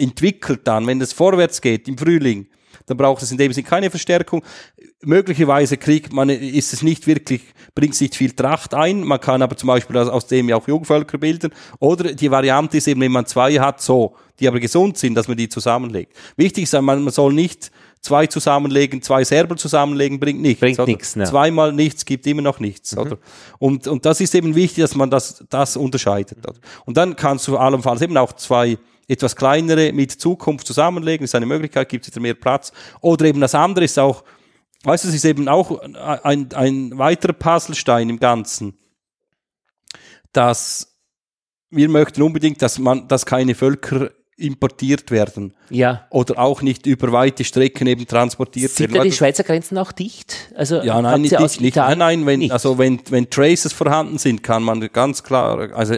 [0.00, 2.46] entwickelt dann, wenn es vorwärts geht im Frühling,
[2.86, 4.42] dann braucht es in dem Sinne keine Verstärkung.
[5.02, 7.42] Möglicherweise kriegt man, ist es nicht wirklich,
[7.74, 9.04] bringt es nicht viel Tracht ein.
[9.04, 11.52] Man kann aber zum Beispiel aus dem ja auch Jungvölker bilden.
[11.78, 15.28] Oder die Variante ist eben, wenn man zwei hat, so, die aber gesund sind, dass
[15.28, 16.14] man die zusammenlegt.
[16.36, 17.70] Wichtig ist, man, man soll nicht
[18.00, 20.60] zwei zusammenlegen, zwei Serbel zusammenlegen, bringt nichts.
[20.60, 21.24] Bringt nichts, ne?
[21.24, 23.02] Zweimal nichts gibt immer noch nichts, mhm.
[23.02, 23.18] oder?
[23.58, 26.38] Und, und das ist eben wichtig, dass man das, das unterscheidet.
[26.46, 26.58] Oder?
[26.86, 28.78] Und dann kannst du allenfalls eben auch zwei
[29.10, 32.72] etwas kleinere mit Zukunft zusammenlegen, ist eine Möglichkeit, gibt es wieder mehr Platz.
[33.00, 34.22] Oder eben das andere ist auch,
[34.84, 38.78] weißt du, es ist eben auch ein, ein weiterer Puzzlestein im Ganzen,
[40.32, 40.96] dass
[41.70, 45.54] wir möchten unbedingt, dass man, dass keine Völker importiert werden.
[45.68, 46.06] Ja.
[46.10, 49.02] Oder auch nicht über weite Strecken eben transportiert Sind werden.
[49.02, 50.50] Sind die Schweizer Grenzen auch dicht?
[50.56, 51.76] Also ja, nein, nicht, nicht, nicht.
[51.76, 52.52] Nein, nein, wenn, nicht.
[52.52, 55.94] also wenn, wenn Traces vorhanden sind, kann man ganz klar, also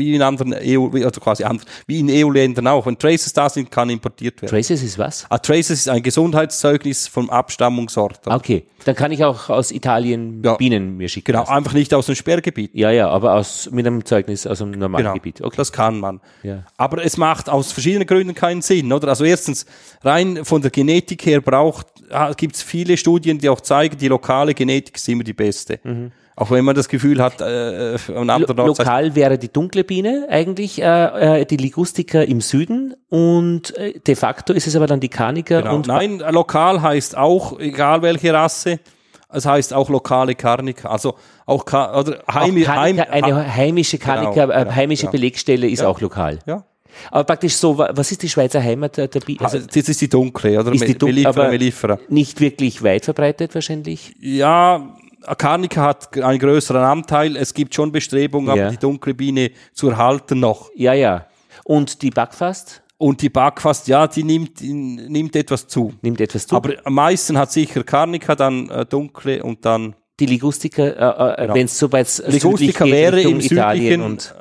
[0.00, 1.44] wie in anderen EU, also quasi
[1.86, 2.86] wie in EU-Ländern auch.
[2.86, 4.50] Wenn Traces da sind, kann importiert werden.
[4.50, 5.26] Traces ist was?
[5.28, 8.20] Ah, Traces ist ein Gesundheitszeugnis vom Abstammungsort.
[8.26, 10.54] Okay, dann kann ich auch aus Italien ja.
[10.54, 11.26] Bienen mir schicken.
[11.26, 11.52] Genau, lassen.
[11.52, 12.74] einfach nicht aus dem Sperrgebiet.
[12.74, 15.40] Ja, ja, aber aus, mit einem Zeugnis aus einem normalen genau, Gebiet.
[15.40, 15.56] Okay.
[15.56, 16.20] Das kann man.
[16.42, 16.64] Ja.
[16.76, 19.08] Aber es macht aus verschiedenen Gründen keinen Sinn, oder?
[19.08, 19.66] Also erstens,
[20.02, 24.08] rein von der Genetik her braucht, ah, gibt es viele Studien, die auch zeigen, die
[24.08, 25.78] lokale Genetik ist immer die beste.
[25.82, 26.12] Mhm.
[26.40, 30.26] Auch wenn man das Gefühl hat, äh, an anderer Lo Lokal wäre die dunkle Biene
[30.30, 35.00] eigentlich, äh, äh, die Ligustica im Süden und äh, de facto ist es aber dann
[35.00, 35.60] die Carnica.
[35.60, 35.74] Genau.
[35.74, 38.80] Und Nein, lokal heißt auch, egal welche Rasse,
[39.28, 40.88] es heißt auch lokale Carnica.
[40.88, 45.12] Also auch, oder heimi, auch Carnica, heim, eine heimische Carnica, genau, äh, genau, heimische genau.
[45.12, 45.88] Belegstelle ist ja.
[45.88, 46.38] auch lokal.
[46.46, 46.64] Ja.
[47.10, 50.58] Aber praktisch so, was ist die Schweizer Heimat der, der Also, das ist die dunkle,
[50.58, 50.72] oder?
[50.72, 51.98] Ist die dunkle, aber Mellifera.
[52.08, 54.14] nicht wirklich weit verbreitet wahrscheinlich?
[54.20, 57.36] Ja, Akarnika hat einen größeren Anteil.
[57.36, 58.64] Es gibt schon Bestrebungen, ja.
[58.64, 60.70] aber die dunkle Biene zu erhalten noch.
[60.74, 61.26] Ja, ja.
[61.64, 62.82] Und die Backfast?
[62.96, 65.94] Und die Backfast, ja, die nimmt, die nimmt etwas zu.
[66.02, 66.54] Nimmt etwas zu.
[66.54, 71.42] Aber am meisten hat sicher Karnika, dann äh, dunkle und dann die Ligustica, äh, äh,
[71.42, 71.54] genau.
[71.54, 74.34] wenn es so weit Ligustica wäre im südlichen, und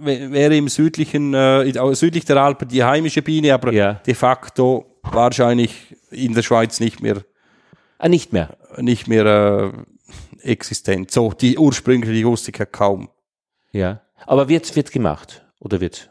[0.00, 3.94] äh, wäre im südlichen, äh, südlich der Alpen die heimische Biene, aber ja.
[3.94, 7.22] de facto wahrscheinlich in der Schweiz nicht mehr.
[7.98, 8.56] Ah, nicht mehr.
[8.78, 9.78] Nicht mehr äh,
[10.42, 11.10] existent.
[11.10, 13.08] So, die ursprüngliche Ligustica kaum.
[13.72, 14.00] Ja.
[14.26, 15.44] Aber wird, wird gemacht?
[15.60, 16.10] Oder wird?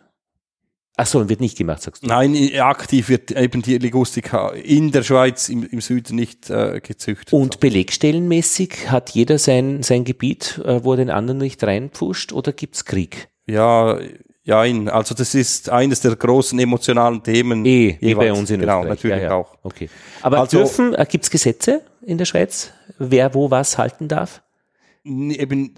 [0.97, 2.07] Ach so, wird nicht gemacht, sagst du?
[2.07, 7.33] Nein, aktiv wird eben die Ligustica in der Schweiz im, im Süden nicht äh, gezüchtet.
[7.33, 12.53] Und belegstellenmäßig hat jeder sein, sein Gebiet, äh, wo er den anderen nicht reinpfuscht oder
[12.53, 13.27] gibt's Krieg?
[13.45, 13.99] Ja,
[14.45, 17.65] Ja, also das ist eines der großen emotionalen Themen.
[17.65, 18.89] Eh, wie bei uns in Genau, Österreich.
[18.89, 19.33] natürlich ja, ja.
[19.35, 19.57] auch.
[19.63, 19.89] Okay.
[20.21, 24.41] Aber Also- dürfen, äh, gibt's Gesetze in der Schweiz, wer wo was halten darf?
[25.03, 25.75] Eben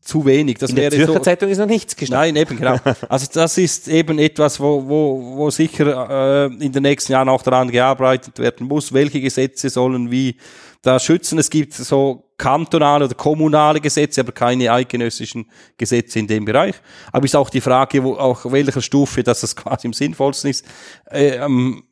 [0.00, 0.58] zu wenig.
[0.58, 2.34] Das In der Zürcher so, Zeitung ist noch nichts gestanden.
[2.34, 2.76] Nein, eben genau.
[3.08, 7.42] Also das ist eben etwas, wo, wo, wo sicher äh, in den nächsten Jahren auch
[7.42, 8.92] daran gearbeitet werden muss.
[8.92, 10.36] Welche Gesetze sollen wie
[10.82, 11.38] da schützen?
[11.38, 15.46] Es gibt so kantonale oder kommunale Gesetze, aber keine eidgenössischen
[15.76, 16.76] Gesetze in dem Bereich.
[17.12, 20.64] Aber ist auch die Frage, wo, auch welcher Stufe dass das quasi am sinnvollsten ist.
[21.10, 21.84] Ähm,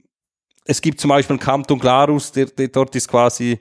[0.66, 3.58] es gibt zum Beispiel einen Kanton Glarus, der, der, dort ist quasi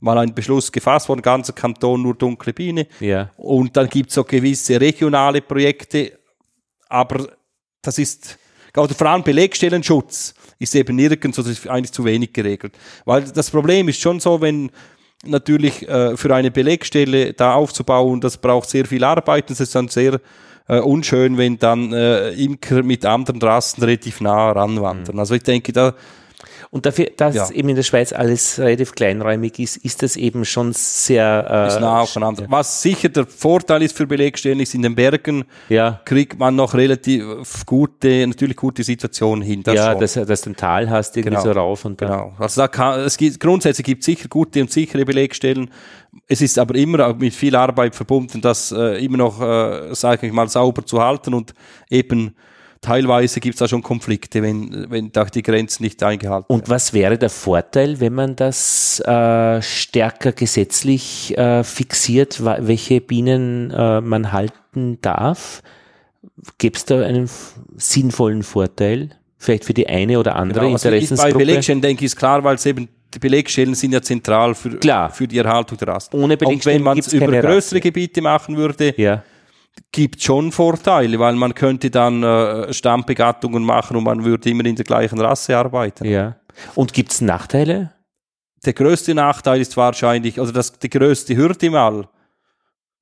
[0.00, 2.86] mal ein Beschluss gefasst worden, ganzer Kanton nur dunkle Biene.
[3.00, 3.30] Ja.
[3.36, 6.18] Und dann gibt es so gewisse regionale Projekte,
[6.88, 7.28] aber
[7.82, 8.38] das ist,
[8.76, 12.76] oder vor allem Belegstellenschutz ist eben nirgends, oder ist eigentlich zu wenig geregelt.
[13.04, 14.70] Weil das Problem ist schon so, wenn
[15.24, 19.88] natürlich äh, für eine Belegstelle da aufzubauen, das braucht sehr viel Arbeit, das ist dann
[19.88, 20.20] sehr
[20.68, 25.18] äh, unschön, wenn dann äh, Imker mit anderen Rassen relativ nah ranwandern.
[25.18, 25.94] Also ich denke, da
[26.70, 27.50] Und dafür, dass Ja.
[27.50, 31.80] eben in der Schweiz alles relativ kleinräumig ist, ist das eben schon sehr äh, ist
[31.80, 32.46] nah aufeinander.
[32.48, 36.74] Was sicher der Vorteil ist für Belegstellen, ist in den Bergen Ja, kriegt man noch
[36.74, 37.24] relativ
[37.66, 39.62] gute, natürlich gute Situationen hin.
[39.62, 40.00] Das ja, schon.
[40.00, 41.44] dass, dass du ein Tal hast, irgendwie Genau.
[41.44, 42.10] so rauf und dann.
[42.10, 42.32] Genau.
[42.38, 45.70] Also da kann, es gibt, grundsätzlich gibt es sicher gute und sichere Belegstellen.
[46.26, 50.26] Es ist aber immer auch mit viel Arbeit verbunden, das äh, immer noch, äh, sage
[50.26, 51.54] ich mal, sauber zu halten und
[51.90, 52.34] eben
[52.86, 56.92] teilweise gibt es da schon Konflikte, wenn, wenn da die Grenzen nicht eingehalten Und was
[56.92, 64.32] wäre der Vorteil, wenn man das äh, stärker gesetzlich äh, fixiert, welche Bienen äh, man
[64.32, 65.62] halten darf?
[66.58, 67.28] Gäbe es da einen
[67.76, 69.10] sinnvollen Vorteil?
[69.38, 71.38] Vielleicht für die eine oder andere Genau, also ich- bei Interessensgruppe?
[71.38, 75.10] Belegstellen denke ich, ist klar, weil es eben die Belegstellen sind ja zentral für, Klar.
[75.10, 76.14] für die Erhaltung der Rassen.
[76.16, 77.80] Ohne Und Belegstellen wenn man es über größere Rasse.
[77.80, 79.22] Gebiete machen würde, ja.
[79.92, 84.76] Gibt schon Vorteile, weil man könnte dann äh, Stammbegattungen machen und man würde immer in
[84.76, 86.04] der gleichen Rasse arbeiten.
[86.04, 86.36] ja.
[86.74, 87.92] Und gibt es Nachteile?
[88.64, 92.08] Der größte Nachteil ist wahrscheinlich, oder das, die größte Hürde mal,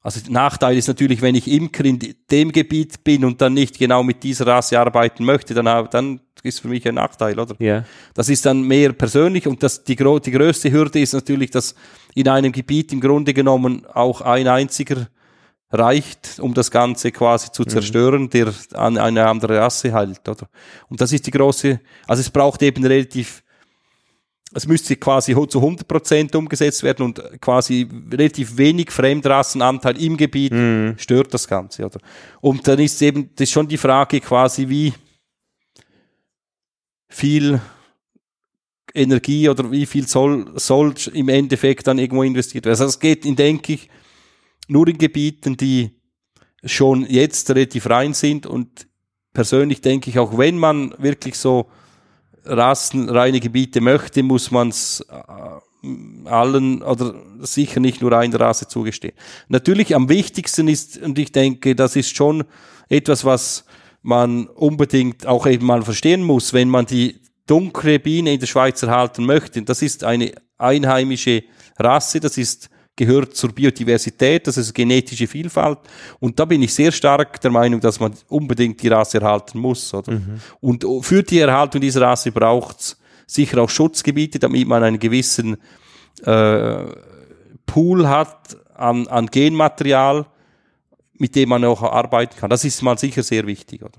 [0.05, 1.99] also der Nachteil ist natürlich, wenn ich Imker in
[2.31, 6.61] dem Gebiet bin und dann nicht genau mit dieser Rasse arbeiten möchte, dann, dann ist
[6.61, 7.57] für mich ein Nachteil, oder?
[7.59, 7.85] Ja.
[8.13, 11.75] Das ist dann mehr persönlich und das, die, die größte Hürde ist natürlich, dass
[12.15, 15.07] in einem Gebiet im Grunde genommen auch ein einziger
[15.75, 20.49] reicht, um das Ganze quasi zu zerstören, der an eine andere Rasse hält, oder?
[20.89, 23.43] Und das ist die große, also es braucht eben relativ,
[24.53, 30.53] es müsste quasi zu 100 Prozent umgesetzt werden und quasi relativ wenig Fremdrassenanteil im Gebiet
[31.01, 31.99] stört das Ganze, oder?
[32.41, 34.95] Und dann ist eben, das ist schon die Frage quasi, wie
[37.09, 37.61] viel
[38.95, 42.75] Energie oder wie viel soll, soll im Endeffekt dann irgendwo investiert werden.
[42.75, 43.89] Also es geht, in, denke ich,
[44.69, 46.01] nur in Gebieten, die
[46.65, 48.87] schon jetzt relativ rein sind und
[49.33, 51.69] persönlich denke ich, auch wenn man wirklich so
[52.45, 59.15] rassenreine Gebiete möchte, muss man es äh, allen oder sicher nicht nur einer Rasse zugestehen.
[59.49, 62.45] Natürlich am wichtigsten ist, und ich denke, das ist schon
[62.89, 63.65] etwas, was
[64.03, 68.83] man unbedingt auch eben mal verstehen muss, wenn man die dunkle Biene in der Schweiz
[68.83, 69.63] erhalten möchte.
[69.63, 71.45] Das ist eine einheimische
[71.79, 75.79] Rasse, das ist gehört zur Biodiversität, das ist genetische Vielfalt.
[76.21, 79.93] Und da bin ich sehr stark der Meinung, dass man unbedingt die Rasse erhalten muss.
[79.93, 80.21] Oder?
[80.61, 85.57] Und für die Erhaltung dieser Rasse braucht es sicher auch Schutzgebiete, damit man einen gewissen
[86.25, 86.85] äh,
[87.67, 90.27] Pool hat an, an Genmaterial,
[91.15, 92.51] mit dem man auch arbeiten kann.
[92.51, 93.83] Das ist mal sicher sehr wichtig.
[93.83, 93.99] Oder?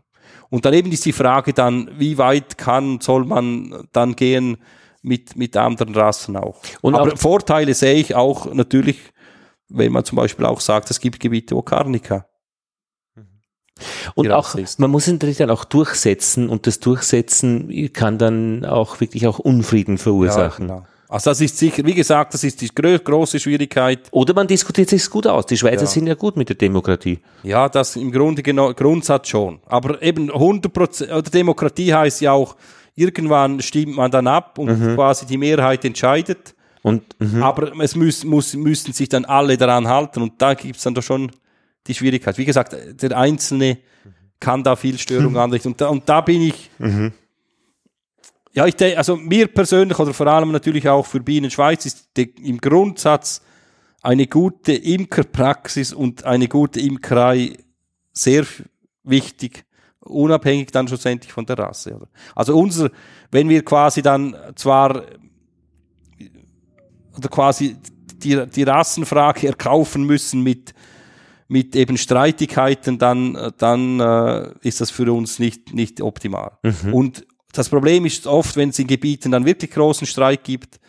[0.50, 4.58] Und dann eben ist die Frage dann, wie weit kann, soll man dann gehen
[5.06, 6.60] mit, mit anderen Rassen auch.
[6.82, 9.00] Und Aber auch- Vorteile sehe ich auch natürlich,
[9.70, 12.26] wenn man zum Beispiel auch sagt, es gibt Gebiete, wo Carnica.
[14.16, 19.02] Und auch, man muss ihn natürlich dann auch durchsetzen und das Durchsetzen kann dann auch
[19.02, 20.68] wirklich auch Unfrieden verursachen.
[20.68, 20.86] genau.
[21.08, 24.08] Also das ist sicher, wie gesagt, das ist die große Schwierigkeit.
[24.12, 25.46] Oder man diskutiert sich gut aus.
[25.46, 25.88] Die Schweizer Ja.
[25.88, 27.20] sind ja gut mit der Demokratie.
[27.44, 29.60] Ja, das im Grunde genau, Grundsatz schon.
[29.68, 32.56] Aber eben 100 Prozent, oder Demokratie heißt ja auch,
[32.96, 34.96] irgendwann stimmt man dann ab und Mhm.
[34.96, 36.56] quasi die Mehrheit entscheidet.
[36.82, 37.44] Und mhm.
[37.44, 41.04] Aber es muss, muss, müssen sich dann alle daran halten und da gibt's dann doch
[41.04, 41.32] schon
[41.88, 42.38] die Schwierigkeit.
[42.38, 43.80] Wie gesagt, der Einzelne
[44.40, 45.72] kann da viel Störung anrichten.
[45.72, 46.70] Und da, und da bin ich,
[48.54, 52.08] ja, ich denke, also mir persönlich oder vor allem natürlich auch für Bienen Schweiz ist
[52.18, 53.42] im Grundsatz
[54.02, 57.58] eine gute Imkerpraxis und eine gute Imkerei
[58.14, 58.46] sehr
[59.04, 59.65] wichtig,
[60.06, 61.96] unabhängig dann schlussendlich von der Rasse.
[61.96, 62.08] Oder?
[62.36, 62.90] Also unser,
[63.32, 65.04] wenn wir quasi dann zwar
[67.18, 67.78] oder quasi
[68.24, 70.74] die, die Rassenfrage erkaufen müssen mit,
[71.48, 76.58] mit eben Streitigkeiten, dann, dann äh, ist das für uns nicht, nicht optimal.
[76.64, 76.94] Mhm.
[76.94, 80.80] Und das Problem ist oft, wenn es in Gebieten dann wirklich großen Streit gibt,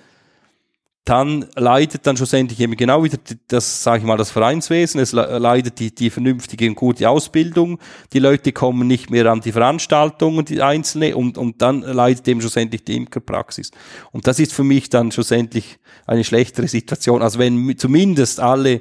[1.07, 5.79] dann leidet dann schlussendlich eben genau wieder das, sage ich mal, das Vereinswesen, es leidet
[5.79, 7.79] die, die vernünftige und gute Ausbildung,
[8.13, 12.41] die Leute kommen nicht mehr an die Veranstaltungen, die einzelne, und, und dann leidet eben
[12.41, 13.71] schlussendlich die Imkerpraxis.
[14.11, 18.81] Und das ist für mich dann schlussendlich eine schlechtere Situation, als wenn zumindest alle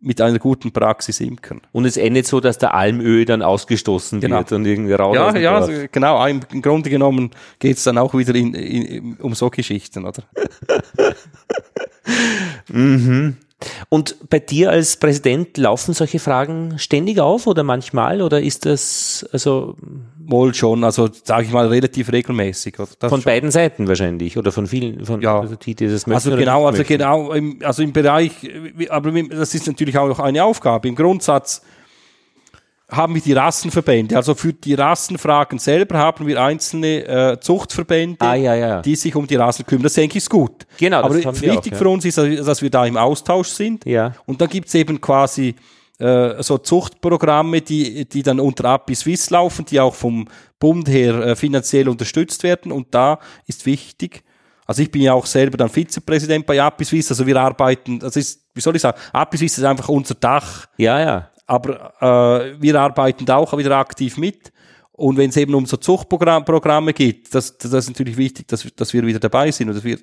[0.00, 1.62] mit einer guten Praxis imkern.
[1.72, 4.38] Und es endet so, dass der Almöl dann ausgestoßen genau.
[4.38, 5.14] wird und irgendwie raus.
[5.14, 6.24] Ja, ja, also genau.
[6.26, 10.22] Im Grunde genommen geht es dann auch wieder in, in, um so Geschichten, oder?
[12.68, 13.36] mhm.
[13.88, 19.26] Und bei dir als Präsident laufen solche Fragen ständig auf oder manchmal oder ist das
[19.32, 19.76] also
[20.28, 22.76] wohl schon, also sage ich mal relativ regelmäßig.
[22.76, 23.22] von schon.
[23.22, 25.40] beiden Seiten wahrscheinlich oder von vielen, von ja.
[25.40, 26.30] also die, die das möchten.
[26.30, 26.98] Also genau, also möchten.
[26.98, 28.32] genau, im, also im Bereich,
[28.88, 30.88] aber das ist natürlich auch noch eine Aufgabe.
[30.88, 31.62] Im Grundsatz
[32.88, 34.16] haben wir die Rassenverbände.
[34.16, 38.82] Also für die Rassenfragen selber haben wir einzelne äh, Zuchtverbände, ah, ja, ja.
[38.82, 39.84] die sich um die Rassen kümmern.
[39.84, 40.66] Das denke ich ist gut.
[40.78, 41.02] Genau.
[41.02, 41.76] Aber wichtig auch, ja.
[41.76, 43.84] für uns ist, dass wir da im Austausch sind.
[43.86, 44.14] Ja.
[44.26, 45.56] Und dann gibt's eben quasi
[45.98, 50.28] äh, so Zuchtprogramme, die, die dann unter API Swiss laufen, die auch vom
[50.58, 52.72] Bund her äh, finanziell unterstützt werden.
[52.72, 54.22] Und da ist wichtig,
[54.66, 58.16] also ich bin ja auch selber dann Vizepräsident bei API Swiss, also wir arbeiten, das
[58.16, 60.66] ist, wie soll ich sagen, API Swiss ist einfach unser Dach.
[60.76, 64.52] Ja, ja aber äh, wir arbeiten da auch wieder aktiv mit.
[64.92, 68.92] Und wenn es eben um so Zuchtprogramme geht, das, das ist natürlich wichtig, dass, dass
[68.94, 69.98] wir wieder dabei sind und dass wir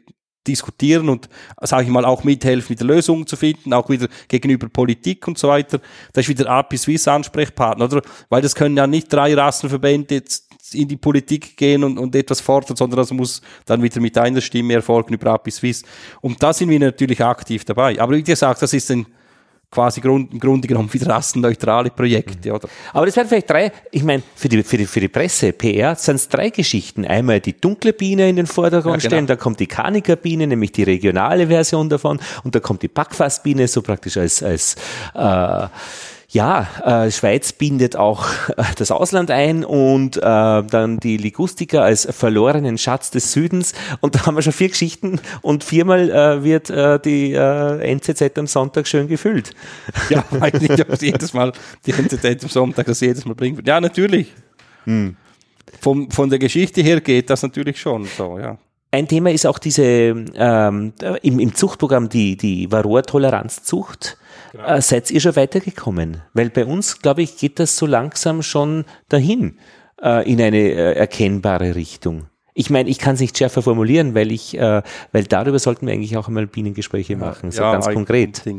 [0.48, 1.30] diskutieren und,
[1.62, 5.48] sage ich mal, auch mithelfen, wieder Lösungen zu finden, auch wieder gegenüber Politik und so
[5.48, 5.80] weiter.
[6.12, 8.02] Da ist wieder API Swiss Ansprechpartner, oder?
[8.30, 12.42] Weil das können ja nicht drei Rassenverbände jetzt in die Politik gehen und, und etwas
[12.42, 15.84] fordern, sondern das muss dann wieder mit einer Stimme erfolgen über API Swiss.
[16.22, 18.00] Und da sind wir natürlich aktiv dabei.
[18.00, 19.06] Aber wie gesagt, das ist ein
[19.74, 22.50] quasi Grund, im Grunde genommen wieder rassenneutrale Projekte.
[22.50, 22.56] Mhm.
[22.56, 22.70] Oder?
[22.94, 25.96] Aber das wären vielleicht drei, ich meine, für die, für die, für die Presse, PR,
[25.96, 27.06] sind es drei Geschichten.
[27.06, 29.10] Einmal die dunkle Biene in den Vordergrund ja, genau.
[29.10, 33.68] stellen, dann kommt die Kanikerbiene, nämlich die regionale Version davon, und dann kommt die Backfassbiene,
[33.68, 34.76] so praktisch als, als
[35.16, 35.68] äh,
[36.34, 42.08] ja, äh, Schweiz bindet auch äh, das Ausland ein und äh, dann die Ligustiker als
[42.10, 43.74] verlorenen Schatz des Südens.
[44.02, 48.38] Und da haben wir schon vier Geschichten und viermal äh, wird äh, die äh, NZZ
[48.38, 49.52] am Sonntag schön gefüllt.
[50.10, 51.54] Ja, weiß nicht, ob es jedes Mal
[51.86, 53.68] die NZZ am Sonntag das jedes Mal bringt.
[53.68, 54.34] Ja, natürlich.
[54.86, 55.16] Hm.
[55.82, 58.58] Vom, von der Geschichte her geht das natürlich schon so, ja.
[58.90, 64.18] Ein Thema ist auch diese ähm, im, im Zuchtprogramm die, die Varroa-Toleranzzucht.
[64.54, 64.68] Genau.
[64.68, 66.22] Äh, seid ihr schon weitergekommen?
[66.34, 69.58] Weil bei uns, glaube ich, geht das so langsam schon dahin
[70.02, 72.28] äh, in eine äh, erkennbare Richtung.
[72.54, 75.94] Ich meine, ich kann es nicht schärfer formulieren, weil ich, äh, weil darüber sollten wir
[75.94, 78.46] eigentlich auch einmal Bienengespräche machen, so ja, ganz konkret.
[78.46, 78.54] Äh,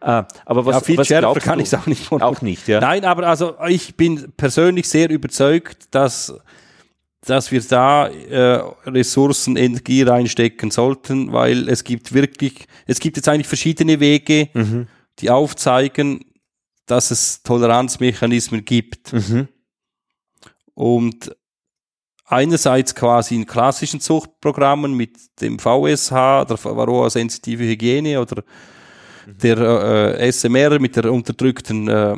[0.00, 2.12] aber was, ja, viel was schärfer kann ich es auch nicht.
[2.12, 2.80] Auch nicht, ja.
[2.80, 6.32] Nein, aber also ich bin persönlich sehr überzeugt, dass
[7.24, 13.28] dass wir da äh, Ressourcen, Energie reinstecken sollten, weil es gibt wirklich, es gibt jetzt
[13.28, 14.88] eigentlich verschiedene Wege, mhm.
[15.18, 16.24] Die aufzeigen,
[16.86, 19.12] dass es Toleranzmechanismen gibt.
[19.12, 19.48] Mhm.
[20.74, 21.36] Und
[22.24, 26.10] einerseits quasi in klassischen Zuchtprogrammen mit dem VSH,
[26.44, 28.42] der Varroa sensitive Hygiene oder
[29.26, 29.38] mhm.
[29.38, 29.58] der
[30.18, 32.16] äh, SMR mit der unterdrückten äh,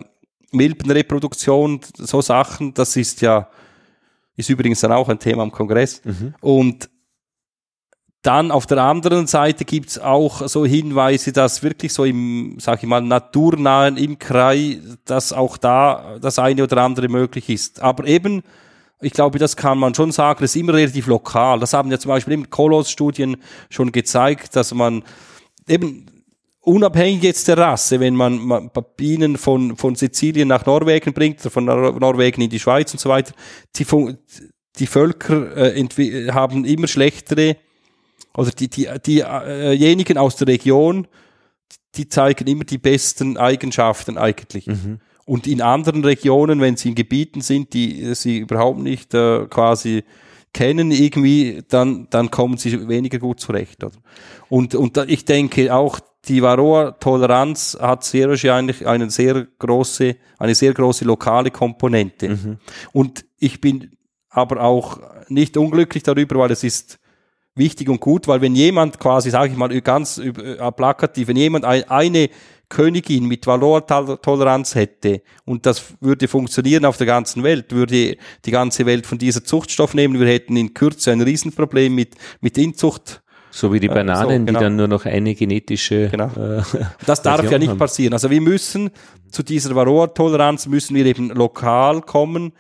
[0.52, 3.50] Milbenreproduktion, so Sachen, das ist ja
[4.36, 6.02] ist übrigens dann auch ein Thema am Kongress.
[6.04, 6.34] Mhm.
[6.40, 6.90] Und
[8.24, 12.88] dann auf der anderen Seite gibt's auch so Hinweise, dass wirklich so im, sag ich
[12.88, 17.82] mal, naturnahen Imkerei, dass auch da das eine oder andere möglich ist.
[17.82, 18.42] Aber eben,
[19.02, 21.60] ich glaube, das kann man schon sagen, das ist immer relativ lokal.
[21.60, 23.36] Das haben ja zum Beispiel im Kolos-Studien
[23.68, 25.02] schon gezeigt, dass man
[25.68, 26.06] eben
[26.60, 31.66] unabhängig jetzt der Rasse, wenn man, man Bienen von, von Sizilien nach Norwegen bringt, von
[31.66, 33.34] Norwegen in die Schweiz und so weiter,
[33.76, 33.86] die,
[34.78, 37.58] die Völker äh, haben immer schlechtere,
[38.36, 41.06] oder die, die, diejenigen aus der Region,
[41.94, 44.66] die zeigen immer die besten Eigenschaften eigentlich.
[44.66, 45.00] Mhm.
[45.24, 50.04] Und in anderen Regionen, wenn sie in Gebieten sind, die sie überhaupt nicht äh, quasi
[50.52, 53.82] kennen irgendwie, dann, dann kommen sie weniger gut zurecht.
[53.82, 53.96] Oder?
[54.48, 60.72] Und, und ich denke auch, die Varroa-Toleranz hat sehr wahrscheinlich eine sehr große, eine sehr
[60.72, 62.30] große lokale Komponente.
[62.30, 62.58] Mhm.
[62.92, 63.90] Und ich bin
[64.30, 66.98] aber auch nicht unglücklich darüber, weil es ist
[67.54, 70.32] wichtig und gut, weil wenn jemand quasi, sage ich mal ganz äh,
[70.72, 72.28] plakativ, wenn jemand eine
[72.68, 78.86] Königin mit Varroa-Toleranz hätte und das würde funktionieren auf der ganzen Welt, würde die ganze
[78.86, 83.72] Welt von dieser Zuchtstoff nehmen, wir hätten in Kürze ein Riesenproblem mit, mit Inzucht So
[83.72, 84.58] wie die Äh, Bananen, so, genau.
[84.58, 86.08] die dann nur noch eine genetische.
[86.08, 86.26] Genau.
[86.36, 86.62] Äh,
[87.06, 87.78] Das darf ja nicht haben.
[87.78, 88.12] passieren.
[88.14, 88.90] Also wir müssen
[89.30, 92.52] zu dieser Varroa-Toleranz müssen wir eben lokal kommen.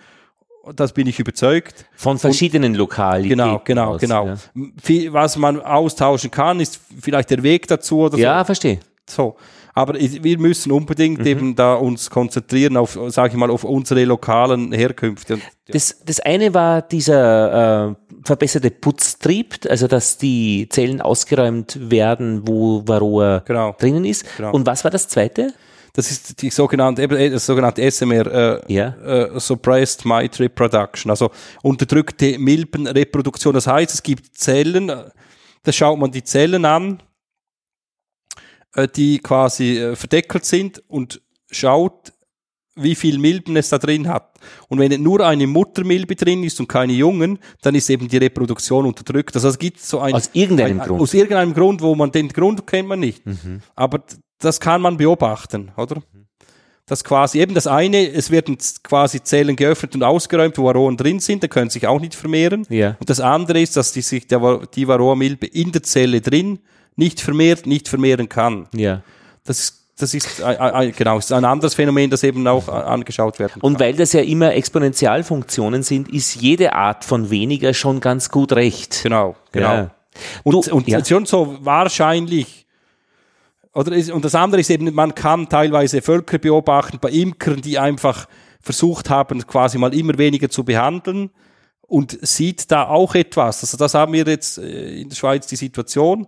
[0.76, 1.84] Das bin ich überzeugt.
[1.96, 3.38] von verschiedenen Lokalitäten.
[3.38, 4.26] Genau, genau, aus, genau.
[4.28, 4.36] Ja,
[4.82, 8.80] Viel- Was man austauschen kann, ist vielleicht der Weg dazu oder ja verstehe.
[9.08, 9.36] so.
[9.76, 11.26] Aber wir müssen unbedingt Mhm.
[11.26, 15.34] eben da uns konzentrieren auf, sage ich mal, auf unsere lokalen Herkünfte.
[15.34, 17.94] Und, Das, das eine war dieser äh,
[18.24, 23.74] verbesserte Putztrieb, also dass die Zellen ausgeräumt werden, wo Varroa Genau.
[23.76, 24.24] drinnen ist.
[24.36, 24.52] Genau.
[24.52, 25.52] Und was war das zweite?
[25.96, 28.88] Das ist die sogenannte, äh, das sogenannte SMR, äh, Ja.
[28.96, 31.30] äh, Suppressed Mite Reproduction, also
[31.62, 33.54] unterdrückte Milbenreproduktion.
[33.54, 35.10] Das heißt, es gibt Zellen, äh,
[35.62, 37.00] da schaut man die Zellen an,
[38.74, 41.22] äh, die quasi äh, verdeckelt sind und
[41.52, 42.12] schaut,
[42.76, 44.32] wie viel Milben es da drin hat.
[44.68, 48.84] Und wenn nur eine Muttermilbe drin ist und keine Jungen, dann ist eben die Reproduktion
[48.86, 49.34] unterdrückt.
[49.36, 50.98] Also es gibt so ein, Aus irgendeinem ein, Grund.
[50.98, 51.02] Mhm.
[51.02, 53.22] Aus irgendeinem Grund, wo man den Grund kennt man nicht.
[53.76, 56.02] Aber d- das kann man beobachten, oder?
[56.86, 61.18] Das quasi eben das eine, es werden quasi Zellen geöffnet und ausgeräumt, wo Varroen drin
[61.18, 62.66] sind, da können sich auch nicht vermehren.
[62.68, 62.96] Ja.
[63.00, 66.58] Und das andere ist, dass die sich der, die Varroa-Milbe in der Zelle drin
[66.96, 68.68] nicht vermehrt, nicht vermehren kann.
[68.74, 69.02] Ja.
[69.44, 73.38] Das ist, das ist ein, ein, genau, ist ein anderes Phänomen, das eben auch angeschaut
[73.38, 73.62] werden kann.
[73.62, 78.52] Und weil das ja immer Exponentialfunktionen sind, ist jede Art von weniger schon ganz gut
[78.52, 79.02] recht.
[79.02, 79.74] Genau, genau.
[79.74, 79.90] Ja.
[80.42, 81.04] Und, Du- und ja.
[81.04, 82.66] schon so wahrscheinlich,
[83.72, 87.78] oder ist, und das andere ist eben, man kann teilweise Völker beobachten bei Imkern, die
[87.78, 88.26] einfach
[88.60, 91.30] versucht haben, quasi mal immer weniger zu behandeln
[91.82, 93.62] und sieht da auch etwas.
[93.62, 96.26] Also das haben wir jetzt äh, in der Schweiz die Situation.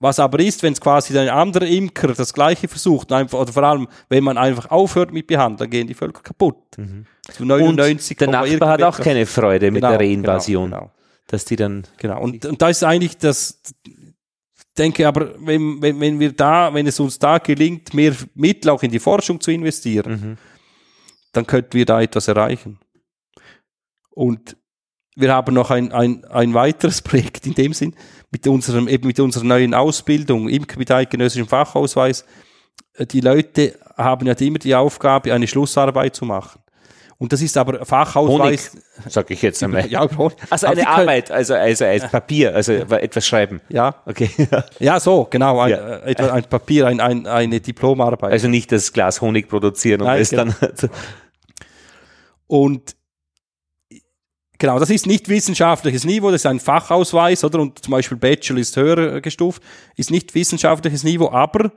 [0.00, 3.64] Was aber ist, wenn es quasi ein anderer Imker das Gleiche versucht, einfach, oder vor
[3.64, 6.56] allem, wenn man einfach aufhört mit Behandeln, dann gehen die Völker kaputt.
[6.72, 7.06] Zu Mhm.
[7.40, 10.92] Und 99, der Nachbar hat auch keine Freude mit Genau, der Reinvasion, Genau, genau.
[11.26, 12.20] dass die dann Genau.
[12.22, 13.94] Und, und da ist eigentlich das, ich
[14.78, 18.84] denke aber, wenn, wenn, wenn wir da, wenn es uns da gelingt, mehr Mittel auch
[18.84, 20.38] in die Forschung zu investieren,
[21.32, 22.78] dann könnten wir da etwas erreichen.
[24.10, 24.56] Und
[25.16, 27.94] wir haben noch ein, ein, ein weiteres Projekt in dem Sinn,
[28.30, 32.24] mit unserem, eben mit unserer neuen Ausbildung, Imker mit eidgenössischem Fachausweis.
[32.94, 36.60] Äh, Die Leute haben ja immer die Aufgabe, eine Schlussarbeit zu machen.
[37.20, 38.76] Und das ist aber Honig, Fachausweis.
[39.08, 39.88] sag ich jetzt einmal.
[39.90, 40.36] Ja, Honig.
[40.50, 43.60] Also eine Arbeit, also, also als Papier, also etwas schreiben.
[43.70, 44.30] Ja, Okay.
[44.78, 45.58] Ja, so, genau.
[45.58, 45.96] Ein, Ja.
[46.04, 48.30] äh, ein Papier, ein, ein, eine Diplomarbeit.
[48.30, 50.54] Also nicht das Glas Honig produzieren und Nein, es dann.
[52.46, 52.94] und
[54.58, 57.60] genau, das ist nicht wissenschaftliches Niveau, das ist ein Fachausweis, oder?
[57.60, 59.62] Und zum Beispiel Bachelor ist höher äh, gestuft,
[59.96, 61.72] ist nicht wissenschaftliches Niveau, aber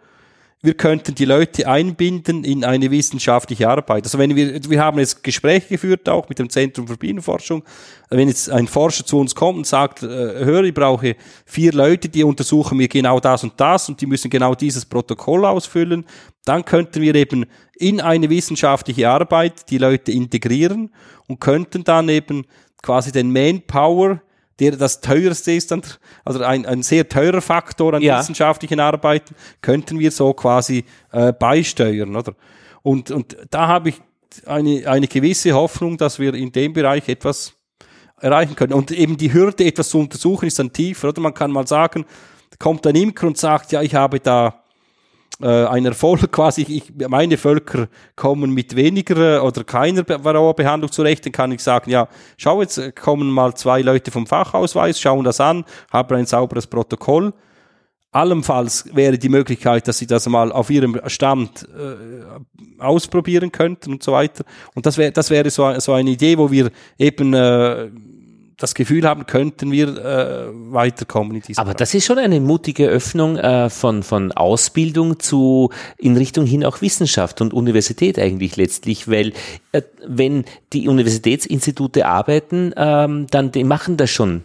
[0.63, 4.03] wir könnten die Leute einbinden in eine wissenschaftliche Arbeit.
[4.03, 7.63] Also wenn wir, wir haben jetzt Gespräche geführt auch mit dem Zentrum für Bienenforschung.
[8.09, 11.15] Wenn jetzt ein Forscher zu uns kommt und sagt, äh, hör, ich brauche
[11.45, 15.45] vier Leute, die untersuchen mir genau das und das und die müssen genau dieses Protokoll
[15.45, 16.05] ausfüllen,
[16.45, 20.91] dann könnten wir eben in eine wissenschaftliche Arbeit die Leute integrieren
[21.27, 22.45] und könnten dann eben
[22.81, 24.21] quasi den Manpower,
[24.59, 25.71] der das teuerste ist,
[26.23, 28.19] also ein, ein sehr teurer Faktor an Ja.
[28.19, 32.33] wissenschaftlichen Arbeiten, könnten wir so quasi äh, beisteuern, oder?
[32.83, 34.01] Und, und da habe ich
[34.45, 37.53] eine, eine gewisse Hoffnung, dass wir in dem Bereich etwas
[38.19, 38.73] erreichen können.
[38.73, 41.21] Und eben die Hürde, etwas zu untersuchen, ist dann tiefer, oder?
[41.21, 42.05] Man kann mal sagen,
[42.59, 44.63] kommt ein Imker und sagt, ja, ich habe da
[45.43, 50.91] äh, ein Erfolg quasi, ich, meine Völker kommen mit weniger äh, oder keiner Be- Varroa-Behandlung
[50.91, 54.99] zurecht, dann kann ich sagen, ja, schau, jetzt äh, kommen mal zwei Leute vom Fachausweis,
[54.99, 57.33] schauen das an, haben ein sauberes Protokoll.
[58.13, 64.03] Allenfalls wäre die Möglichkeit, dass sie das mal auf ihrem Stand äh, ausprobieren könnten und
[64.03, 64.43] so weiter.
[64.75, 67.89] Und das wäre das wäre so, so eine Idee, wo wir eben äh,
[68.61, 72.87] das Gefühl haben, könnten wir äh, weiterkommen in diesem Aber das ist schon eine mutige
[72.87, 79.07] Öffnung äh, von, von Ausbildung zu in Richtung hin auch Wissenschaft und Universität eigentlich letztlich,
[79.07, 79.33] weil
[79.71, 84.43] äh, wenn die Universitätsinstitute arbeiten, ähm, dann die machen das schon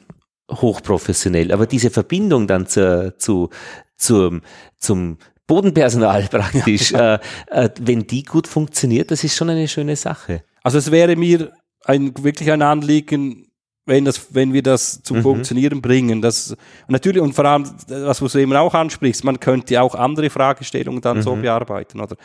[0.50, 1.52] hochprofessionell.
[1.52, 3.50] Aber diese Verbindung dann zur, zu,
[3.96, 4.42] zum,
[4.78, 10.42] zum Bodenpersonal praktisch, äh, äh, wenn die gut funktioniert, das ist schon eine schöne Sache.
[10.62, 11.52] Also es wäre mir
[11.84, 13.45] ein, wirklich ein Anliegen,
[13.86, 15.04] wenn, das, wenn wir das Mhm.
[15.04, 16.20] zum Funktionieren bringen.
[16.20, 16.58] Das, und
[16.90, 21.00] natürlich, und vor allem, das, was du eben auch ansprichst, man könnte auch andere Fragestellungen
[21.00, 22.16] dann so bearbeiten, oder?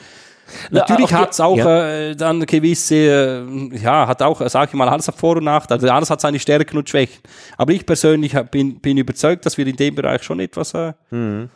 [0.69, 2.09] Na, Natürlich auch hat es auch ja.
[2.09, 5.79] äh, dann gewisse, äh, ja, hat auch, sag ich mal, alles hat Vor- und Nachteile.
[5.81, 7.21] Also Alles hat seine Stärken und Schwächen.
[7.57, 10.91] Aber ich persönlich hab- bin, bin überzeugt, dass wir in dem Bereich schon etwas äh,
[11.11, 11.47] Mhm.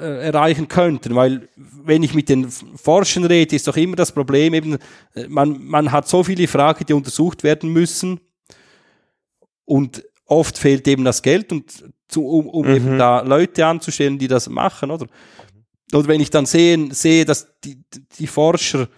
[0.00, 1.48] äh, erreichen könnten, weil
[1.84, 4.74] wenn ich mit den Forschern rede, ist doch immer das Problem eben,
[5.14, 8.20] äh, man, man hat so viele Fragen, die untersucht werden müssen
[9.68, 12.74] und oft fehlt eben das Geld und zu, um, um mhm.
[12.74, 15.06] eben da Leute anzustellen, die das machen, oder?
[15.92, 17.82] Oder wenn ich dann sehe, sehe dass die,
[18.18, 18.88] die Forscher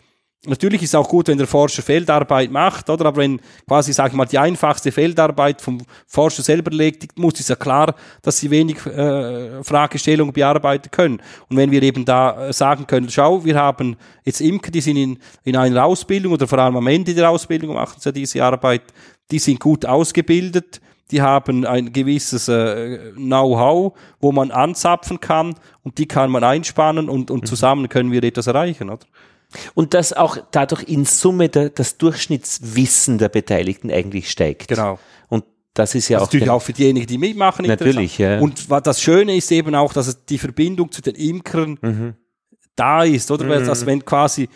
[0.46, 3.04] Natürlich ist es auch gut, wenn der Forscher Feldarbeit macht, oder?
[3.04, 7.50] Aber wenn quasi, sag ich mal, die einfachste Feldarbeit vom Forscher selber legt, muss, ist
[7.50, 11.20] ja klar, dass sie wenig äh, Fragestellungen bearbeiten können.
[11.50, 14.96] Und wenn wir eben da äh, sagen können, schau, wir haben jetzt Imker, die sind
[14.96, 18.84] in, in einer Ausbildung oder vor allem am Ende der Ausbildung machen sie diese Arbeit,
[19.30, 25.98] die sind gut ausgebildet, die haben ein gewisses äh, Know-how, wo man anzapfen kann und
[25.98, 27.46] die kann man einspannen und, und mhm.
[27.46, 29.06] zusammen können wir etwas erreichen, oder?
[29.74, 34.68] Und dass auch dadurch in Summe der, das Durchschnittswissen der Beteiligten eigentlich steigt.
[34.68, 35.00] Genau.
[35.28, 36.32] Und das ist ja das auch.
[36.32, 37.66] Natürlich auch für diejenigen, die mitmachen.
[37.66, 38.38] Natürlich, ja.
[38.38, 42.14] Und das Schöne ist eben auch, dass die Verbindung zu den Imkern mhm.
[42.76, 43.44] da ist, oder?
[43.44, 43.66] Mhm.
[43.66, 44.48] Dass wenn quasi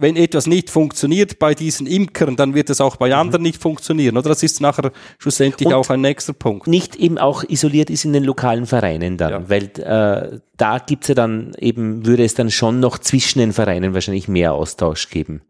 [0.00, 3.14] wenn etwas nicht funktioniert bei diesen Imkern, dann wird es auch bei mhm.
[3.14, 4.16] anderen nicht funktionieren.
[4.16, 6.66] Oder das ist nachher schlussendlich Und auch ein nächster Punkt.
[6.66, 9.48] Nicht eben auch isoliert ist in den lokalen Vereinen dann, ja.
[9.48, 13.92] weil äh, da gibt's ja dann eben, würde es dann schon noch zwischen den Vereinen
[13.92, 15.42] wahrscheinlich mehr Austausch geben.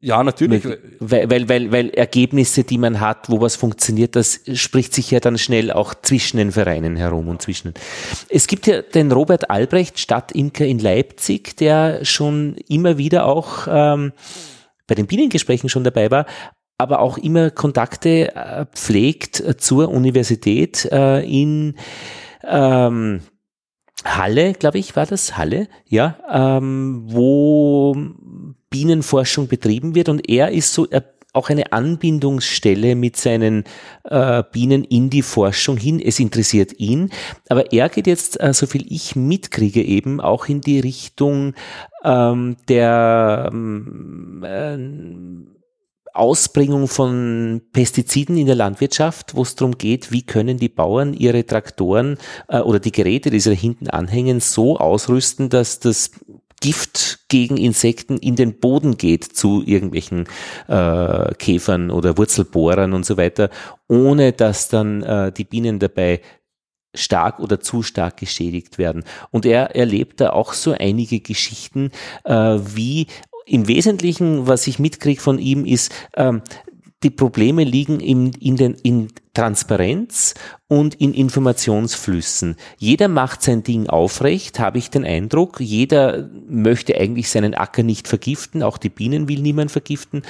[0.00, 0.64] Ja, natürlich.
[1.00, 5.18] Weil, weil, weil, weil Ergebnisse, die man hat, wo was funktioniert, das spricht sich ja
[5.18, 7.74] dann schnell auch zwischen den Vereinen herum und zwischen.
[8.28, 14.12] Es gibt ja den Robert Albrecht, Stadtimker in Leipzig, der schon immer wieder auch ähm,
[14.86, 16.26] bei den Bienengesprächen schon dabei war,
[16.78, 21.74] aber auch immer Kontakte äh, pflegt äh, zur Universität äh, in
[22.44, 23.20] ähm,
[24.04, 27.96] Halle, glaube ich, war das Halle, ja, ähm, wo
[28.70, 31.04] Bienenforschung betrieben wird und er ist so er,
[31.34, 33.64] auch eine Anbindungsstelle mit seinen
[34.04, 36.00] äh, Bienen in die Forschung hin.
[36.00, 37.10] Es interessiert ihn,
[37.48, 41.54] aber er geht jetzt, äh, so viel ich mitkriege, eben auch in die Richtung
[42.02, 45.58] ähm, der ähm, äh,
[46.14, 51.46] Ausbringung von Pestiziden in der Landwirtschaft, wo es darum geht, wie können die Bauern ihre
[51.46, 56.10] Traktoren äh, oder die Geräte, die sie da hinten anhängen, so ausrüsten, dass das
[56.60, 60.26] Gift gegen Insekten in den Boden geht zu irgendwelchen
[60.66, 63.50] äh, Käfern oder Wurzelbohrern und so weiter,
[63.88, 66.20] ohne dass dann äh, die Bienen dabei
[66.94, 69.04] stark oder zu stark geschädigt werden.
[69.30, 71.90] Und er erlebt da auch so einige Geschichten,
[72.24, 73.06] äh, wie
[73.46, 76.42] im Wesentlichen, was ich mitkriege von ihm, ist, ähm,
[77.04, 80.34] die Probleme liegen in, in, den, in Transparenz
[80.66, 82.56] und in Informationsflüssen.
[82.76, 85.60] Jeder macht sein Ding aufrecht, habe ich den Eindruck.
[85.60, 90.22] Jeder möchte eigentlich seinen Acker nicht vergiften, auch die Bienen will niemand vergiften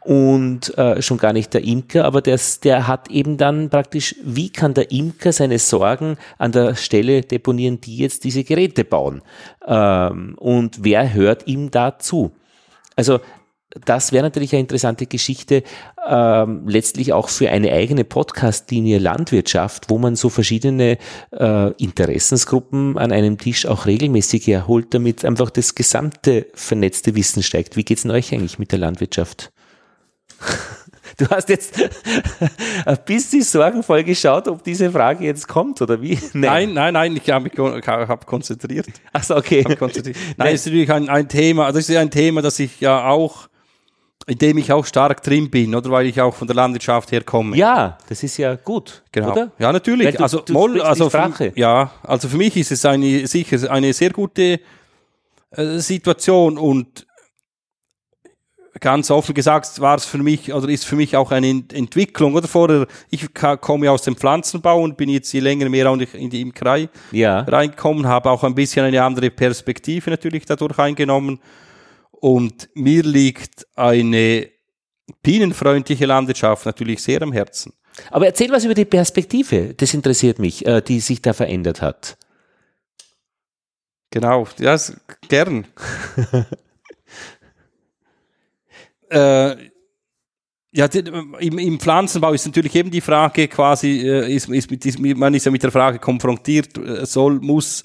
[0.00, 4.50] und äh, schon gar nicht der Imker, aber das, der hat eben dann praktisch, wie
[4.50, 9.22] kann der Imker seine Sorgen an der Stelle deponieren, die jetzt diese Geräte bauen?
[9.64, 12.32] Ähm, und wer hört ihm dazu?
[12.96, 13.20] Also
[13.84, 15.62] das wäre natürlich eine interessante Geschichte,
[16.08, 20.98] ähm, letztlich auch für eine eigene Podcast-Linie Landwirtschaft, wo man so verschiedene
[21.32, 27.76] äh, Interessensgruppen an einem Tisch auch regelmäßig erholt, damit einfach das gesamte vernetzte Wissen steigt.
[27.76, 29.52] Wie geht's denn euch eigentlich mit der Landwirtschaft?
[31.18, 31.80] Du hast jetzt
[32.84, 36.18] ein bisschen sorgenvoll geschaut, ob diese Frage jetzt kommt oder wie?
[36.34, 38.86] Nein, nein, nein, nein ich habe mich hab konzentriert.
[39.14, 39.62] Achso, okay.
[39.76, 40.16] Konzentriert.
[40.36, 43.48] Nein, es ist natürlich ein, ein Thema, das ist ein Thema, das ich ja auch,
[44.28, 47.56] in dem ich auch stark drin bin, oder weil ich auch von der Landwirtschaft herkomme.
[47.56, 49.30] Ja, das ist ja gut, genau.
[49.30, 49.52] oder?
[49.58, 50.16] Ja, natürlich.
[50.16, 51.52] Du, also, du Moll, also Sprache.
[51.52, 54.60] Für, ja, also für mich ist es eine sicher eine sehr gute
[55.50, 57.06] äh, Situation und
[58.80, 62.46] ganz offen gesagt war es für mich oder ist für mich auch eine Entwicklung oder
[62.48, 66.42] vorher ich komme aus dem Pflanzenbau und bin jetzt je länger mehr auch in die
[66.42, 67.40] Imkerei ja.
[67.40, 71.40] reingekommen habe auch ein bisschen eine andere Perspektive natürlich dadurch eingenommen
[72.20, 74.48] und mir liegt eine
[75.22, 77.72] bienenfreundliche Landwirtschaft natürlich sehr am Herzen.
[78.10, 82.18] Aber erzähl was über die Perspektive das interessiert mich äh, die sich da verändert hat.
[84.10, 84.96] Genau das
[85.28, 85.66] gern.
[89.08, 89.70] Äh,
[90.72, 94.98] ja, im, im Pflanzenbau ist natürlich eben die Frage quasi, äh, ist, ist mit, ist,
[94.98, 97.84] man ist ja mit der Frage konfrontiert, äh, soll, muss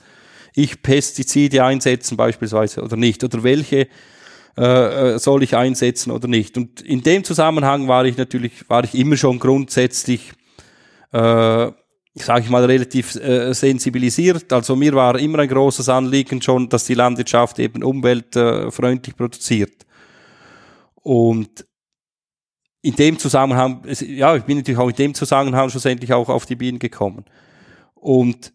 [0.56, 3.24] ich Pestizide einsetzen beispielsweise oder nicht?
[3.24, 3.88] Oder welche
[4.58, 6.58] äh, äh, soll ich einsetzen oder nicht?
[6.58, 10.34] Und in dem Zusammenhang war ich natürlich, war ich immer schon grundsätzlich,
[11.12, 11.72] äh,
[12.16, 14.52] sage ich mal, relativ äh, sensibilisiert.
[14.52, 19.86] Also mir war immer ein großes Anliegen schon, dass die Landwirtschaft eben umweltfreundlich produziert.
[20.96, 21.66] Und
[22.82, 26.56] in dem Zusammenhang, ja, ich bin natürlich auch in dem Zusammenhang schlussendlich auch auf die
[26.56, 27.26] Bienen gekommen.
[27.94, 28.54] Und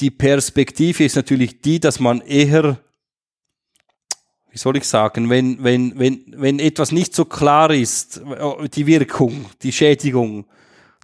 [0.00, 2.78] die Perspektive ist natürlich die, dass man eher,
[4.52, 8.20] wie soll ich sagen, wenn, wenn, wenn, wenn etwas nicht so klar ist,
[8.74, 10.44] die Wirkung, die Schädigung,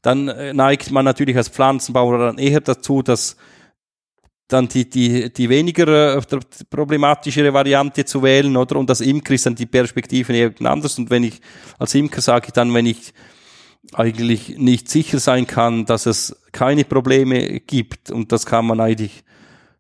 [0.02, 3.36] dann äh, neigt man natürlich als Pflanzenbauer dann eher dazu, dass
[4.48, 6.22] dann die, die, die weniger äh,
[6.68, 8.76] problematischere Variante zu wählen, oder?
[8.76, 10.98] Und als Imker ist dann die Perspektive eben anders.
[10.98, 11.40] Und wenn ich,
[11.78, 13.14] als Imker sage ich dann, wenn ich
[13.94, 19.24] eigentlich nicht sicher sein kann, dass es keine Probleme gibt, und das kann man eigentlich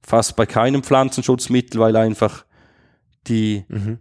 [0.02, 2.46] fast bei keinem Pflanzenschutzmittel, weil einfach
[3.28, 3.98] die, mhm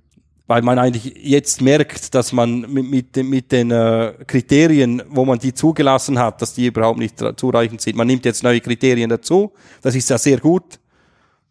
[0.47, 5.38] weil man eigentlich jetzt merkt, dass man mit, mit, mit den äh, Kriterien, wo man
[5.38, 7.97] die zugelassen hat, dass die überhaupt nicht zureichend sind.
[7.97, 9.51] Man nimmt jetzt neue Kriterien dazu,
[9.82, 10.80] das ist ja sehr gut,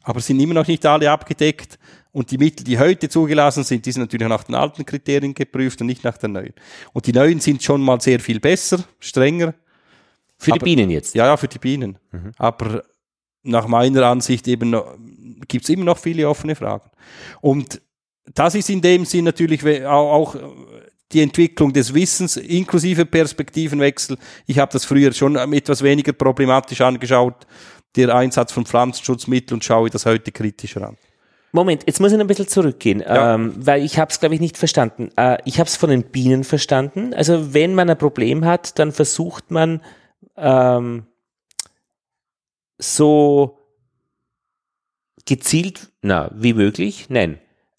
[0.03, 1.79] aber sind immer noch nicht alle abgedeckt.
[2.11, 5.83] Und die Mittel, die heute zugelassen sind, die sind natürlich nach den alten Kriterien geprüft
[5.83, 6.55] und nicht nach den neuen.
[6.95, 9.53] Und die neuen sind schon mal sehr viel besser, strenger.
[10.39, 11.15] Für aber, die Bienen jetzt?
[11.15, 11.99] Ja, ja, für die Bienen.
[12.13, 12.33] Mhm.
[12.39, 12.85] Aber
[13.43, 14.75] nach meiner Ansicht eben
[15.49, 16.91] gibt es immer noch viele offene Fragen.
[17.41, 17.81] Und
[18.35, 20.37] das ist in dem Sinn natürlich auch
[21.13, 24.19] die Entwicklung des Wissens inklusive Perspektivenwechsel.
[24.47, 27.47] Ich habe das früher schon etwas weniger problematisch angeschaut,
[27.95, 30.97] der Einsatz von Pflanzenschutzmitteln und schaue das heute kritischer an.
[31.53, 33.35] Moment, jetzt muss ich ein bisschen zurückgehen, ja.
[33.35, 35.11] ähm, weil ich habe es, glaube ich, nicht verstanden.
[35.17, 37.15] Äh, ich habe es von den Bienen verstanden.
[37.15, 39.81] Also wenn man ein Problem hat, dann versucht man
[40.37, 41.07] ähm,
[42.79, 43.66] so
[45.27, 47.39] gezielt, na, wie möglich, nein,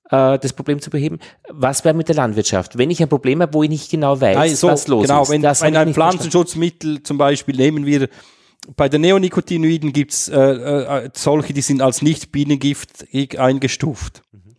[0.09, 1.19] äh, das Problem zu beheben.
[1.49, 2.77] Was wäre mit der Landwirtschaft?
[2.77, 5.23] Wenn ich ein Problem habe, wo ich nicht genau weiß, Nein, so, was los genau,
[5.23, 5.29] ist.
[5.29, 8.07] Wenn, wenn ein Pflanzenschutzmittel zum Beispiel nehmen wir
[8.75, 13.05] bei den Neonicotinoiden gibt's äh, äh, solche, die sind als nicht Bienengift
[13.37, 14.23] eingestuft.
[14.31, 14.57] Mhm.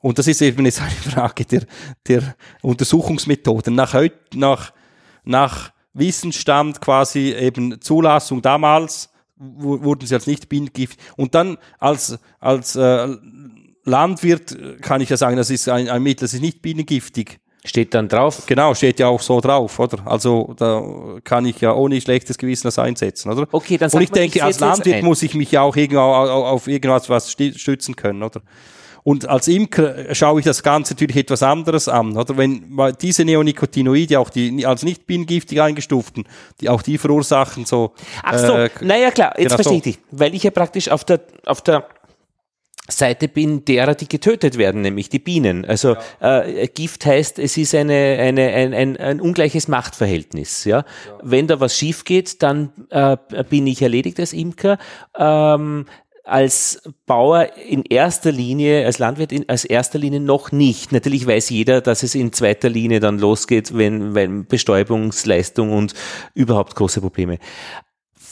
[0.00, 1.66] Und das ist eben jetzt eine Frage der,
[2.08, 3.74] der Untersuchungsmethoden.
[3.74, 3.94] Nach,
[4.34, 4.72] nach,
[5.24, 9.10] nach Wissensstand quasi eben Zulassung damals
[9.40, 13.08] wurden sie als nicht Bienengift und dann als, als äh,
[13.84, 17.40] Landwirt äh, kann ich ja sagen, das ist ein, ein Mittel, das ist nicht bienengiftig.
[17.64, 18.44] Steht dann drauf?
[18.46, 20.06] Genau, steht ja auch so drauf, oder?
[20.06, 20.82] Also da
[21.24, 23.46] kann ich ja ohne schlechtes Gewissen das einsetzen, oder?
[23.52, 27.10] Okay, dann Und ich denke, als Landwirt muss ich mich ja auch irgendwo auf irgendwas
[27.10, 28.40] was stützen können, oder?
[29.02, 32.36] Und als Imker schaue ich das Ganze natürlich etwas anderes an, oder?
[32.36, 36.24] Wenn diese Neonicotinoide, auch die als nicht bienengiftig eingestuften,
[36.60, 37.92] die auch die verursachen so.
[38.22, 41.04] Ach so, äh, naja klar, jetzt genau verstehe ich dich, weil ich ja praktisch auf
[41.04, 41.86] der auf der
[42.90, 45.64] Seite bin derer, die getötet werden, nämlich die Bienen.
[45.64, 46.40] Also ja.
[46.40, 50.64] äh, Gift heißt, es ist eine, eine, ein, ein, ein ungleiches Machtverhältnis.
[50.64, 50.78] Ja?
[50.78, 50.84] ja?
[51.22, 53.16] Wenn da was schief geht, dann äh,
[53.48, 54.78] bin ich erledigt als Imker.
[55.16, 55.86] Ähm,
[56.30, 60.92] als Bauer in erster Linie, als Landwirt in als erster Linie noch nicht.
[60.92, 65.94] Natürlich weiß jeder, dass es in zweiter Linie dann losgeht, wenn, wenn Bestäubungsleistung und
[66.34, 67.38] überhaupt große Probleme.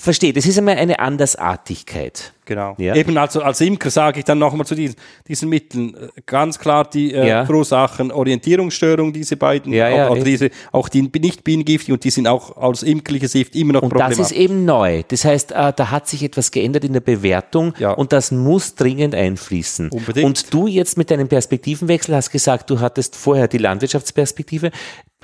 [0.00, 2.32] Verstehe, das ist einmal eine Andersartigkeit.
[2.44, 2.76] Genau.
[2.78, 2.94] Ja.
[2.94, 4.94] Eben also als Imker sage ich dann nochmal zu diesen,
[5.26, 7.44] diesen Mitteln äh, ganz klar die äh, ja.
[7.44, 12.10] verursachen Orientierungsstörung, diese beiden, ja, ja, auch, auch diese, auch die nicht bienengiftig und die
[12.10, 14.18] sind auch als imkerliches Sift immer noch und problematisch.
[14.18, 15.02] Das ist eben neu.
[15.08, 17.90] Das heißt, äh, da hat sich etwas geändert in der Bewertung ja.
[17.90, 19.90] und das muss dringend einfließen.
[19.90, 20.24] Unbedingt.
[20.24, 24.70] Und du jetzt mit deinem Perspektivenwechsel hast gesagt, du hattest vorher die Landwirtschaftsperspektive,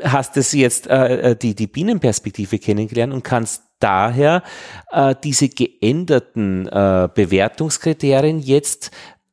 [0.02, 4.42] hast es jetzt äh, äh die, die Bienenperspektive kennengelernt und kannst daher
[4.90, 8.90] äh, diese geänderten äh, Bewertungskriterien jetzt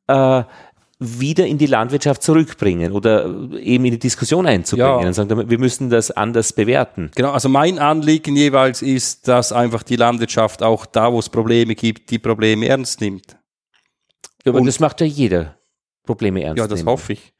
[0.07, 0.43] äh,
[0.99, 3.25] wieder in die Landwirtschaft zurückbringen oder
[3.57, 5.07] eben in die Diskussion einzubringen ja.
[5.07, 7.09] und sagen, wir müssen das anders bewerten.
[7.15, 11.73] Genau, also mein Anliegen jeweils ist, dass einfach die Landwirtschaft auch da, wo es Probleme
[11.73, 13.35] gibt, die Probleme ernst nimmt.
[14.45, 15.55] Aber und das macht ja jeder.
[16.05, 16.89] Probleme ernst Ja, das nehmen.
[16.89, 17.33] hoffe ich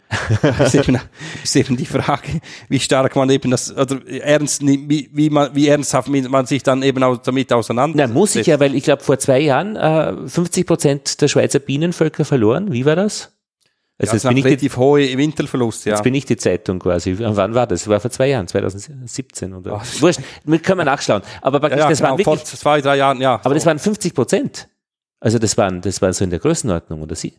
[0.60, 1.00] ist, eben,
[1.44, 5.68] ist eben die Frage, wie stark man eben das, oder ernst, wie, wie, man, wie
[5.68, 8.14] ernsthaft man sich dann eben auch damit auseinandersetzt.
[8.14, 11.60] Na, muss ich ja, weil ich glaube, vor zwei Jahren äh, 50 Prozent der Schweizer
[11.60, 12.72] Bienenvölker verloren.
[12.72, 13.32] Wie war das?
[13.98, 15.94] Also ja, bin ich relativ die, hohe Winterverlust, ja.
[15.94, 17.16] Jetzt bin ich die Zeitung quasi.
[17.20, 17.82] Wann war das?
[17.82, 19.80] Das war vor zwei Jahren, 2017 oder?
[19.80, 20.02] Ach.
[20.02, 20.22] Wurscht,
[20.64, 21.22] können wir nachschauen.
[21.42, 23.36] Aber praktisch, ja, ja, das genau, waren wirklich, vor zwei, drei Jahren, ja.
[23.36, 23.54] Aber so.
[23.54, 24.70] das waren 50 Prozent.
[25.20, 27.34] Also das waren, das war so in der Größenordnung, oder Sie?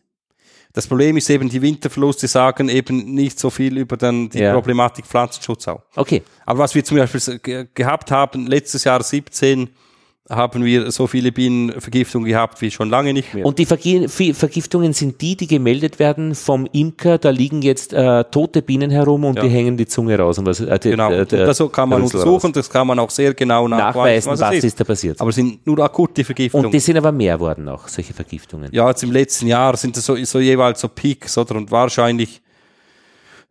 [0.73, 4.55] Das Problem ist eben, die Winterverluste sagen eben nicht so viel über dann die ja.
[4.55, 5.83] Problematik Pflanzenschutz auch.
[5.97, 6.23] Okay.
[6.47, 9.69] Aber was wir zum Beispiel gehabt haben, letztes Jahr 17,
[10.31, 13.45] haben wir so viele Bienenvergiftungen gehabt wie schon lange nicht mehr.
[13.45, 17.19] Und die Vergiftungen sind die, die gemeldet werden vom Imker.
[17.19, 19.43] Da liegen jetzt äh, tote Bienen herum und ja.
[19.43, 20.39] die hängen die Zunge raus.
[20.39, 23.67] Und was, äh, genau, äh, das kann man untersuchen, das kann man auch sehr genau
[23.67, 24.65] nachweisen, was, was ist.
[24.65, 24.81] ist.
[24.81, 25.21] da passiert.
[25.21, 26.67] Aber es sind nur akute Vergiftungen.
[26.67, 28.71] Und die sind aber mehr worden auch, solche Vergiftungen.
[28.73, 31.57] Ja, jetzt im letzten Jahr sind das so, so jeweils so Peaks, oder?
[31.57, 32.41] Und wahrscheinlich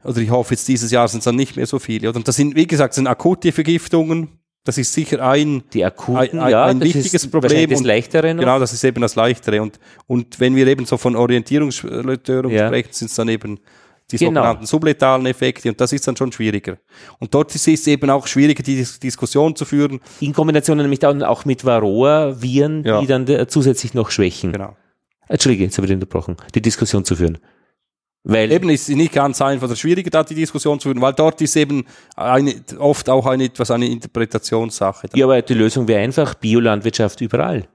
[0.04, 2.10] oder ich hoffe jetzt dieses Jahr sind es dann nicht mehr so viele.
[2.10, 2.18] Oder?
[2.18, 4.30] Und das sind, wie gesagt, sind akute Vergiftungen
[4.64, 7.70] das ist sicher ein, die akuten, ein, ein, ja, ein wichtiges Problem.
[7.70, 8.42] Das Leichtere noch.
[8.42, 9.62] Genau, das ist eben das Leichtere.
[9.62, 12.68] Und, und wenn wir eben so von Orientierungsstörung ja.
[12.68, 13.60] sprechen, sind es dann eben
[14.12, 14.42] die Genau.
[14.42, 16.78] sogenannten subletalen Effekte und das ist dann schon schwieriger.
[17.20, 20.02] Und dort ist es eben auch schwieriger, die Dis- Diskussion zu führen.
[20.20, 23.00] In Kombination nämlich dann auch mit Varroa-Viren, Ja.
[23.00, 24.52] die dann äh, zusätzlich noch schwächen.
[24.52, 24.76] Genau.
[25.30, 27.38] Entschuldige, jetzt habe ich unterbrochen, die Diskussion zu führen.
[28.24, 31.14] Weil Eben ist es nicht ganz einfach oder schwieriger, da die Diskussion zu führen, weil
[31.14, 31.86] dort ist eben
[32.16, 35.10] eine, oft auch eine, etwas eine Interpretationssache.
[35.16, 37.68] Ja, aber die Lösung wäre einfach Biolandwirtschaft überall.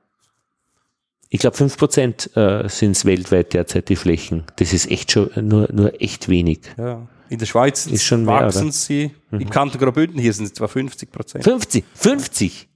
[1.28, 4.44] Ich glaube, 5% äh, sind es weltweit derzeit die Flächen.
[4.56, 6.60] Das ist echt schon nur, nur echt wenig.
[6.78, 7.08] Ja.
[7.28, 8.66] In der Schweiz Ist schon mehr, wachsen?
[8.66, 8.70] Mhm.
[8.70, 9.10] sie.
[9.32, 11.42] Im Kanton Graubünden hier sind es zwar 50 Prozent.
[11.42, 11.84] 50!
[11.94, 12.68] 50!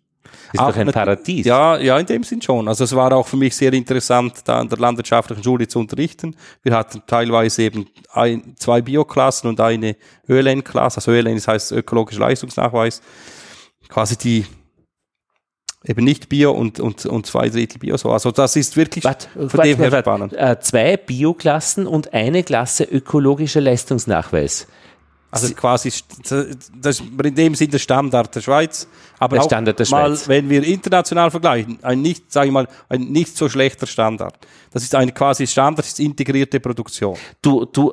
[0.52, 1.46] Das ist doch ein Paradies.
[1.46, 2.68] Ja, ja, in dem Sinn schon.
[2.68, 6.36] Also es war auch für mich sehr interessant, da an der landwirtschaftlichen Schule zu unterrichten.
[6.62, 9.96] Wir hatten teilweise eben ein, zwei Bioklassen und eine
[10.28, 10.98] ÖLN-Klasse.
[10.98, 13.02] Also ÖLN das heißt ökologischer Leistungsnachweis.
[13.88, 14.46] Quasi die
[15.84, 17.96] eben nicht Bio und, und, und zwei Drittel Bio.
[17.96, 18.10] So.
[18.10, 20.32] Also das ist wirklich Wart, von wart, dem her wart, spannend.
[20.34, 24.66] Äh, zwei Bioklassen und eine Klasse ökologischer Leistungsnachweis.
[25.32, 25.92] Also quasi,
[26.82, 28.88] das ist in dem Sinn der Standard der Schweiz.
[29.18, 30.28] Aber Der auch Standard der mal, Schweiz.
[30.28, 34.36] wenn wir international vergleichen, ein nicht, sage ich mal, ein nicht so schlechter Standard.
[34.72, 37.16] Das ist eine quasi Standard, ist integrierte Produktion.
[37.42, 37.92] Du, du,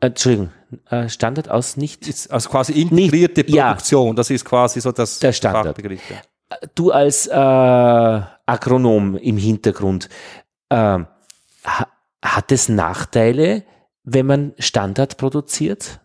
[0.00, 0.50] äh, Entschuldigung,
[0.90, 2.08] äh, Standard aus nicht.
[2.08, 3.68] Ist also quasi integrierte Nicht- ja.
[3.68, 4.16] Produktion.
[4.16, 5.78] Das ist quasi so das Der Standard.
[5.78, 6.56] Ja.
[6.74, 10.08] Du als äh, Agronom im Hintergrund,
[10.72, 11.06] ha,
[12.22, 13.64] hat es Nachteile,
[14.04, 16.00] wenn man Standard produziert?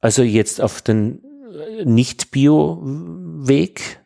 [0.00, 1.22] Also jetzt auf den
[1.52, 4.00] äh, Nicht-Bio-Weg?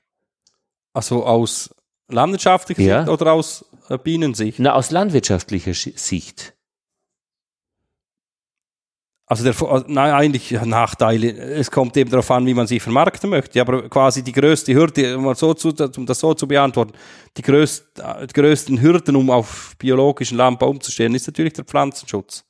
[0.94, 1.74] Also aus
[2.08, 2.98] landwirtschaftlicher Ja.
[3.00, 4.58] Sicht oder aus äh, Bienensicht?
[4.58, 6.54] Na, aus landwirtschaftlicher Sicht.
[9.26, 11.32] Also der, Vor- nein, eigentlich Nachteile.
[11.32, 13.62] Es kommt eben darauf an, wie man sich vermarkten möchte.
[13.62, 16.92] Aber quasi die größte Hürde, um, so zu, um das so zu beantworten,
[17.38, 22.44] die, größt, die größten Hürden, um auf biologischen Landbau umzustellen, ist natürlich der Pflanzenschutz.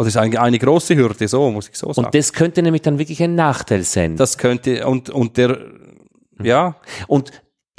[0.00, 2.06] Oder ist eigentlich eine große Hürde, so muss ich so sagen.
[2.06, 4.16] Und das könnte nämlich dann wirklich ein Nachteil sein.
[4.16, 5.58] das könnte, und, und der,
[6.42, 7.30] ja, Und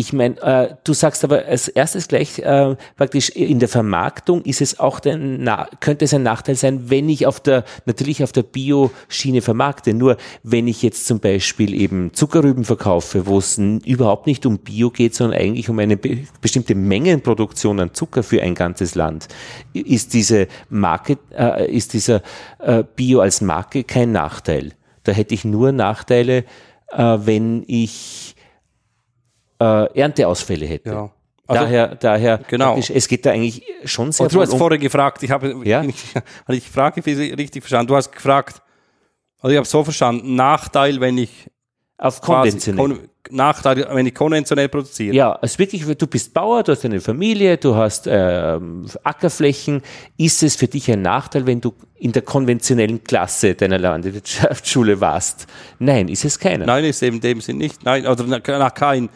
[0.02, 4.60] ich meine, äh, du sagst aber als erstes gleich äh, praktisch in der Vermarktung ist
[4.60, 8.32] es auch den, na, könnte es ein Nachteil sein, wenn ich auf der natürlich auf
[8.32, 9.94] der Bio-Schiene vermarkte.
[9.94, 14.90] Nur wenn ich jetzt zum Beispiel eben Zuckerrüben verkaufe, wo es überhaupt nicht um Bio
[14.90, 19.28] geht, sondern eigentlich um eine be bestimmte Mengenproduktion an Zucker für ein ganzes Land,
[19.74, 22.24] ist diese Marke, äh, ist dieser
[22.58, 24.72] äh, Bio als Marke kein Nachteil.
[25.04, 26.46] Da hätte ich nur Nachteile,
[26.92, 28.36] äh, wenn ich
[29.62, 30.90] äh, Ernteausfälle hätte.
[30.90, 31.10] ja.
[31.48, 32.78] Also, daher, daher, Genau.
[32.78, 35.82] es geht da eigentlich schon sehr und du hast um, vorher gefragt, ich habe, Ja.
[35.84, 37.88] ich, habe ich Frage richtig verstanden.
[37.88, 38.62] Du hast gefragt,
[39.40, 41.50] also ich habe so verstanden, Nachteil, wenn ich
[41.98, 42.88] auf konventionell.
[42.88, 45.14] kon Nachteil, wenn ich konventionell produziere.
[45.14, 49.82] Ja, es ist wirklich, du bist Bauer, du hast eine Familie, du hast ähm, Ackerflächen.
[50.18, 55.48] Ist es für dich ein Nachteil, wenn du in der konventionellen Klasse deiner Landwirtschaftsschule warst?
[55.80, 56.66] Nein, ist es keiner.
[56.66, 57.84] Nein, ist eben in dem Sinn nicht.
[57.84, 59.10] Nein, oder na, na, kein.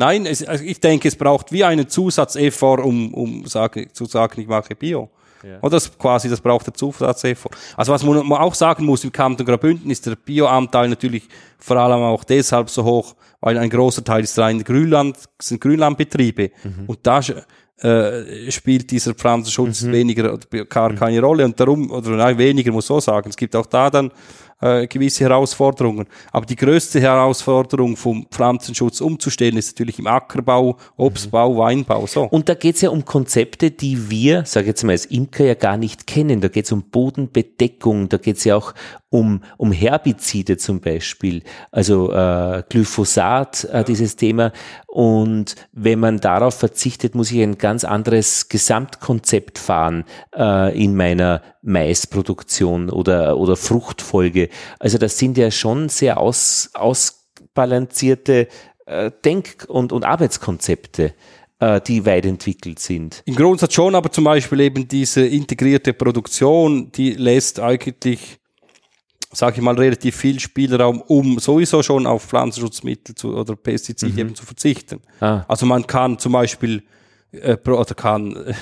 [0.00, 4.40] Nein, es, also ich denke, es braucht wie einen Zusatz-Effort, um, um sage, zu sagen,
[4.40, 5.10] ich mache Bio.
[5.60, 7.50] Oder das quasi, das braucht der Zusatz-Effort.
[7.76, 11.24] Also was man man auch sagen muss, im Kanton Graubünden ist der Bio-Anteil natürlich
[11.58, 16.50] vor allem auch deshalb so hoch, weil ein großer Teil ist rein Grünland, sind Grünlandbetriebe.
[16.86, 17.20] Und da
[17.82, 21.44] äh, spielt dieser Pflanzenschutz weniger oder gar keine Rolle.
[21.44, 23.28] Und darum, oder nein, weniger muss so sagen.
[23.28, 24.10] Es gibt auch da dann
[24.60, 26.06] äh, gewisse Herausforderungen.
[26.32, 32.06] Aber die größte Herausforderung vom Pflanzenschutz umzustellen ist natürlich im Ackerbau, Obstbau, Weinbau.
[32.06, 32.24] So.
[32.24, 35.54] Und da geht es ja um Konzepte, die wir, sage jetzt mal als Imker, ja
[35.54, 36.40] gar nicht kennen.
[36.40, 38.74] Da geht es um Bodenbedeckung, da geht es ja auch
[39.10, 41.42] um, um Herbizide zum Beispiel,
[41.72, 44.52] also äh, Glyphosat, äh, dieses Thema.
[44.90, 50.04] Und wenn man darauf verzichtet, muss ich ein ganz anderes Gesamtkonzept fahren
[50.36, 54.48] äh, in meiner Maisproduktion oder, oder Fruchtfolge.
[54.80, 58.48] Also das sind ja schon sehr aus, ausbalancierte
[58.86, 61.14] äh, Denk- und, und Arbeitskonzepte
[61.60, 63.22] äh, die weit entwickelt sind.
[63.26, 68.39] Im Grundsatz schon, aber zum Beispiel eben diese integrierte Produktion, die lässt eigentlich,
[69.32, 74.34] sage ich mal, relativ viel Spielraum, um sowieso schon auf Pflanzenschutzmittel zu, oder Pestizide eben
[74.34, 75.00] zu verzichten.
[75.20, 75.44] Ah.
[75.46, 76.82] Also man kann zum Beispiel,
[77.32, 78.36] äh, oder kann,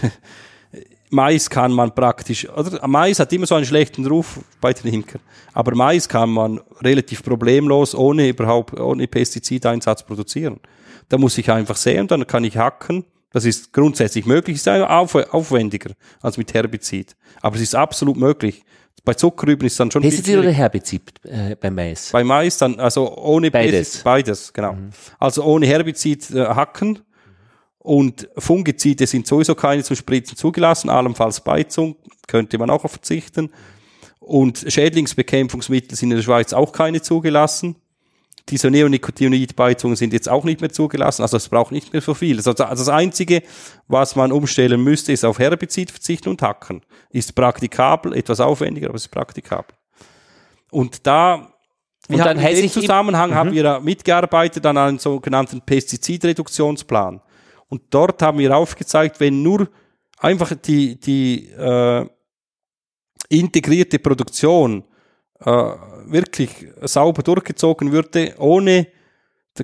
[1.10, 5.22] Mais kann man praktisch, oder Mais hat immer so einen schlechten Ruf bei den Imkern,
[5.54, 10.60] aber Mais kann man relativ problemlos ohne überhaupt, ohne Pestizideinsatz produzieren.
[11.08, 13.04] Da muss ich einfach sehen, dann kann ich hacken.
[13.30, 17.16] Das ist grundsätzlich möglich, ist auf, aufwendiger als mit Herbizid.
[17.40, 18.62] Aber es ist absolut möglich.
[19.08, 20.50] Bei Zuckerrüben ist dann schon Pestizid oder.
[20.50, 22.10] Herbizid äh, bei Mais?
[22.12, 24.00] Bei Mais dann, also ohne Beides.
[24.00, 24.76] Pestizid- beides, genau.
[25.18, 26.98] Also ohne Herbizid äh, hacken
[27.78, 33.48] und Fungizide sind sowieso keine zum Spritzen zugelassen, allenfalls Beizung könnte man auch verzichten.
[34.20, 37.76] Und Schädlingsbekämpfungsmittel sind in der Schweiz auch keine zugelassen.
[38.48, 42.36] Diese Neonicotinoid-Beizungen sind jetzt auch nicht mehr zugelassen, also es braucht nicht mehr so viel.
[42.38, 43.42] Also das Einzige,
[43.86, 46.82] was man umstellen müsste, ist auf Herbizid verzichten und Hacken.
[47.10, 49.76] Ist praktikabel, etwas aufwendiger, aber es ist praktikabel.
[50.70, 51.52] Und da
[52.08, 53.54] wir und dann in dem Zusammenhang haben mhm.
[53.54, 57.20] wir mitgearbeitet an einem sogenannten Pestizidreduktionsplan.
[57.68, 59.68] Und dort haben wir aufgezeigt, wenn nur
[60.18, 62.06] einfach die, die äh,
[63.28, 64.84] integrierte Produktion
[65.40, 65.72] äh,
[66.06, 66.50] wirklich
[66.82, 68.88] sauber durchgezogen würde, ohne,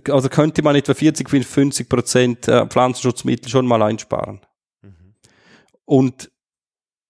[0.08, 4.40] also könnte man etwa 40 bis 50 Prozent äh, Pflanzenschutzmittel schon mal einsparen.
[4.82, 5.14] Mhm.
[5.84, 6.30] Und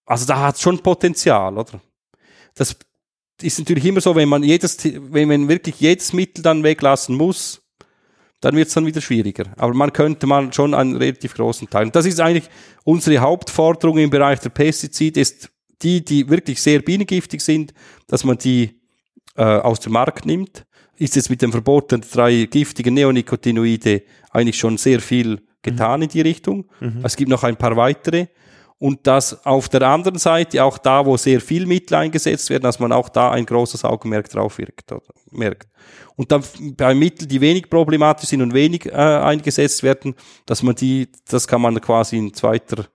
[0.06, 1.80] also da hat es schon Potenzial, oder?
[2.54, 2.76] Das
[3.42, 7.62] ist natürlich immer so, wenn man jedes, wenn man wirklich jedes Mittel dann weglassen muss,
[8.40, 9.46] dann wird es dann wieder schwieriger.
[9.56, 11.86] Aber man könnte mal schon einen relativ großen Teil.
[11.86, 12.50] Und das ist eigentlich
[12.84, 15.50] unsere Hauptforderung im Bereich der Pestizide, ist
[15.84, 17.72] die, die wirklich sehr bienengiftig sind,
[18.06, 18.80] dass man die
[19.36, 20.64] äh, aus dem Markt nimmt.
[20.96, 26.04] Ist jetzt mit dem Verbot der drei giftigen Neonicotinoide eigentlich schon sehr viel getan mhm.
[26.04, 26.66] in die Richtung.
[26.80, 27.00] Mhm.
[27.02, 28.28] Es gibt noch ein paar weitere
[28.78, 32.78] und dass auf der anderen Seite auch da, wo sehr viel Mittel eingesetzt werden, dass
[32.78, 35.68] man auch da ein großes Augenmerk drauf wirkt, oder, merkt.
[36.16, 36.44] Und dann
[36.76, 40.14] bei Mitteln, die wenig problematisch sind und wenig äh, eingesetzt werden,
[40.46, 42.86] dass man die, das kann man quasi in zweiter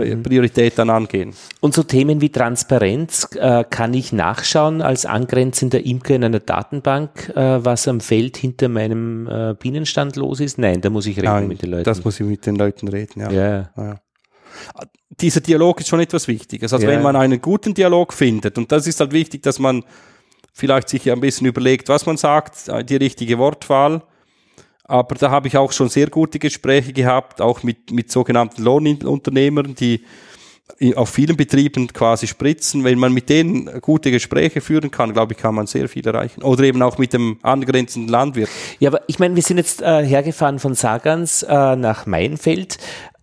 [0.00, 0.22] äh, mhm.
[0.22, 1.34] Priorität dann angehen.
[1.60, 7.30] Und so Themen wie Transparenz äh, kann ich nachschauen als angrenzender Imker in einer Datenbank,
[7.34, 10.58] äh, was am Feld hinter meinem äh, Bienenstand los ist?
[10.58, 11.84] Nein, da muss ich reden Nein, mit den Leuten.
[11.84, 13.30] Das muss ich mit den Leuten reden, ja.
[13.30, 13.70] ja.
[13.76, 14.00] ja
[15.20, 16.72] dieser Dialog ist schon etwas Wichtiges.
[16.72, 16.92] Also ja.
[16.92, 19.84] wenn man einen guten Dialog findet, und das ist halt wichtig, dass man
[20.52, 24.02] vielleicht sich ein bisschen überlegt, was man sagt, die richtige Wortwahl.
[24.88, 29.74] Aber da habe ich auch schon sehr gute Gespräche gehabt, auch mit, mit sogenannten Lohnunternehmern,
[29.74, 30.02] die
[30.94, 32.84] auf vielen Betrieben quasi spritzen.
[32.84, 36.42] Wenn man mit denen gute Gespräche führen kann, glaube ich, kann man sehr viel erreichen.
[36.42, 38.48] Oder eben auch mit dem angrenzenden Landwirt.
[38.78, 42.78] Ja, aber ich meine, wir sind jetzt äh, hergefahren von Sagans äh, nach Mainfeld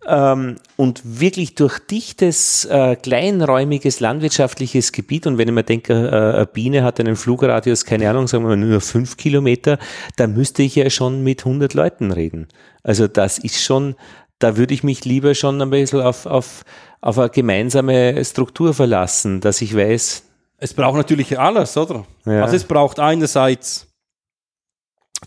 [0.06, 6.36] ähm, und wirklich durch dichtes, äh, kleinräumiges landwirtschaftliches Gebiet und wenn ich mir denke, äh,
[6.36, 9.78] eine Biene hat einen Flugradius, keine Ahnung, sagen wir mal nur fünf Kilometer,
[10.16, 12.48] da müsste ich ja schon mit 100 Leuten reden.
[12.82, 13.96] Also das ist schon,
[14.38, 16.64] da würde ich mich lieber schon ein bisschen auf, auf,
[17.00, 20.22] auf eine gemeinsame Struktur verlassen, dass ich weiß.
[20.58, 22.06] Es braucht natürlich alles, oder?
[22.24, 22.42] Ja.
[22.42, 23.88] Also es braucht einerseits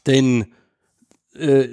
[0.07, 0.53] den
[1.35, 1.67] äh,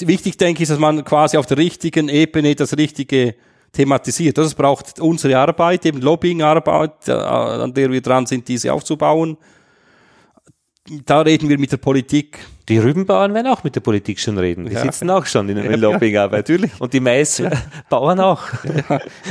[0.00, 3.34] wichtig, denke ich, dass man quasi auf der richtigen Ebene das Richtige
[3.72, 4.38] thematisiert.
[4.38, 9.36] Das braucht unsere Arbeit, eben Lobbyingarbeit, äh, an der wir dran sind, diese aufzubauen.
[11.06, 12.40] Da reden wir mit der Politik.
[12.68, 14.66] Die Rübenbauern werden auch mit der Politik schon reden.
[14.66, 14.82] Die ja.
[14.82, 16.48] sitzen auch schon in der ja, Lobbyingarbeit.
[16.48, 16.80] Ja, natürlich.
[16.80, 18.42] Und die Maisbauern auch.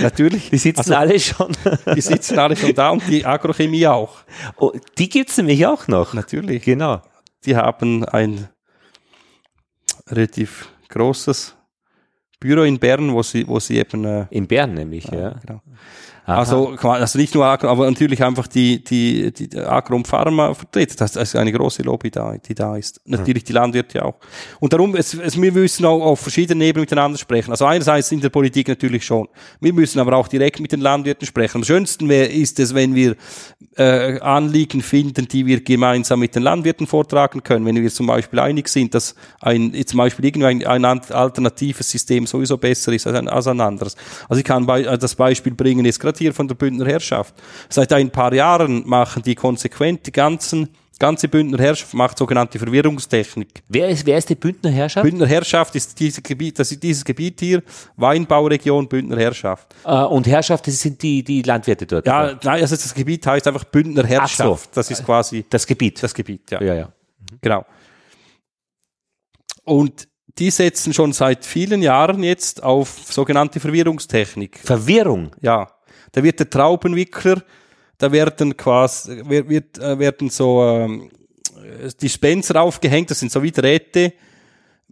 [0.01, 0.49] Natürlich.
[0.49, 1.51] Die sitzen also, alle schon.
[1.93, 4.19] Die sitzen alle schon da und die Agrochemie auch.
[4.57, 6.13] Oh, die gibt's nämlich auch noch.
[6.13, 6.63] Natürlich.
[6.63, 7.01] Genau.
[7.45, 8.47] Die haben ein
[10.11, 11.55] relativ großes
[12.39, 14.05] Büro in Bern, wo sie, wo sie eben.
[14.05, 15.19] Äh, in Bern nämlich, ja.
[15.19, 15.35] ja.
[15.45, 15.61] Genau.
[16.26, 20.95] Also, also nicht nur Agro, aber natürlich einfach die, die, die Agro Pharma vertreten.
[20.98, 23.02] Das ist eine große Lobby da, die da ist.
[23.06, 24.15] Natürlich die Landwirte auch.
[24.60, 27.52] Und darum, es, es, wir müssen auch auf verschiedenen Ebenen miteinander sprechen.
[27.52, 29.27] Also einerseits in der Politik natürlich schon.
[29.60, 31.57] Wir müssen aber auch direkt mit den Landwirten sprechen.
[31.57, 33.15] Am schönsten wäre, ist es, wenn wir
[33.77, 37.65] äh, Anliegen finden, die wir gemeinsam mit den Landwirten vortragen können.
[37.65, 42.27] Wenn wir zum Beispiel einig sind, dass ein, zum Beispiel irgendwie ein, ein alternatives System
[42.27, 43.95] sowieso besser ist als ein, als ein anderes.
[44.30, 47.35] Also ich kann bei, das Beispiel bringen, jetzt gerade hier von der Bündner Herrschaft.
[47.69, 50.69] Seit ein paar Jahren machen die konsequent die ganzen
[51.01, 53.63] ganze Bündner Herrschaft macht sogenannte Verwirrungstechnik.
[53.67, 55.03] Wer ist, wer ist die Bündner Herrschaft?
[55.03, 57.63] Bündner Herrschaft ist dieses Gebiet, das ist dieses Gebiet hier,
[57.95, 59.73] Weinbauregion Bündner Herrschaft.
[59.83, 62.05] Uh, und Herrschaft, das sind die, die Landwirte dort?
[62.05, 62.39] Ja, oder?
[62.43, 64.65] nein, also das Gebiet heißt einfach Bündner Herrschaft.
[64.65, 64.69] So.
[64.75, 65.43] Das ist quasi.
[65.49, 66.03] Das Gebiet.
[66.03, 66.61] Das Gebiet, ja.
[66.61, 66.85] Ja, ja.
[66.85, 67.38] Mhm.
[67.41, 67.65] Genau.
[69.63, 70.07] Und
[70.38, 74.59] die setzen schon seit vielen Jahren jetzt auf sogenannte Verwirrungstechnik.
[74.63, 75.35] Verwirrung?
[75.41, 75.67] Ja.
[76.11, 77.41] Da wird der Traubenwickler,
[77.97, 81.09] da werden quasi, wird, äh, werden so ähm,
[82.01, 84.13] Dispenser aufgehängt, das sind so wie Drähte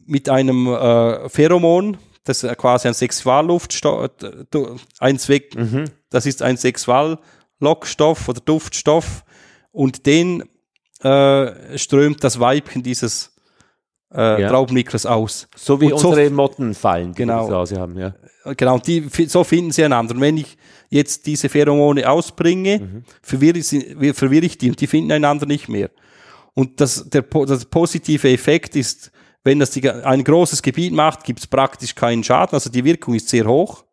[0.05, 4.11] mit einem äh, Pheromon, das ist quasi ein Sexualluftstoff,
[4.99, 5.85] ein Zweck, mhm.
[6.09, 9.23] das ist ein Sexuallockstoff oder Duftstoff
[9.71, 10.43] und den
[11.01, 13.35] äh, strömt das Weibchen dieses
[14.13, 14.49] äh, ja.
[14.49, 15.47] Traubenwicklers aus.
[15.55, 18.13] So wie und unsere so, Mottenfallen, die genau, Hause haben, ja.
[18.57, 20.15] Genau, die, so finden sie einander.
[20.15, 20.57] Und wenn ich
[20.89, 23.03] jetzt diese Pheromone ausbringe, mhm.
[23.21, 25.89] verwirre, ich, verwirre ich die und die finden einander nicht mehr.
[26.53, 29.11] Und das, der, das positive Effekt ist,
[29.43, 33.13] wenn das die, ein großes Gebiet macht, gibt es praktisch keinen Schaden, also die Wirkung
[33.13, 33.85] ist sehr hoch.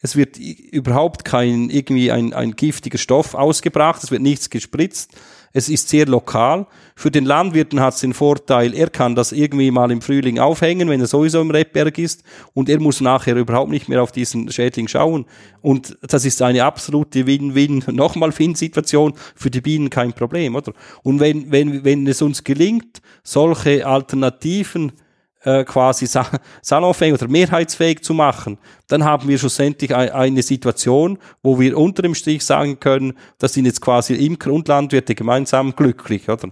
[0.00, 4.02] Es wird überhaupt kein, irgendwie ein, ein giftiger Stoff ausgebracht.
[4.04, 5.12] Es wird nichts gespritzt.
[5.52, 6.66] Es ist sehr lokal.
[6.94, 10.88] Für den Landwirten hat es den Vorteil, er kann das irgendwie mal im Frühling aufhängen,
[10.88, 12.22] wenn er sowieso im Rebberg ist
[12.54, 15.26] und er muss nachher überhaupt nicht mehr auf diesen Schädling schauen.
[15.60, 20.72] Und das ist eine absolute Win-Win, nochmal Win-Situation, für die Bienen kein Problem, oder?
[21.02, 24.92] Und wenn, wenn, wenn es uns gelingt, solche Alternativen
[25.44, 26.06] äh, quasi
[26.62, 28.58] salonfähig oder mehrheitsfähig zu machen,
[28.88, 33.66] dann haben wir schlussendlich eine Situation, wo wir unter dem Strich sagen können, das sind
[33.66, 36.48] jetzt quasi Imker und Landwirte gemeinsam glücklich, oder?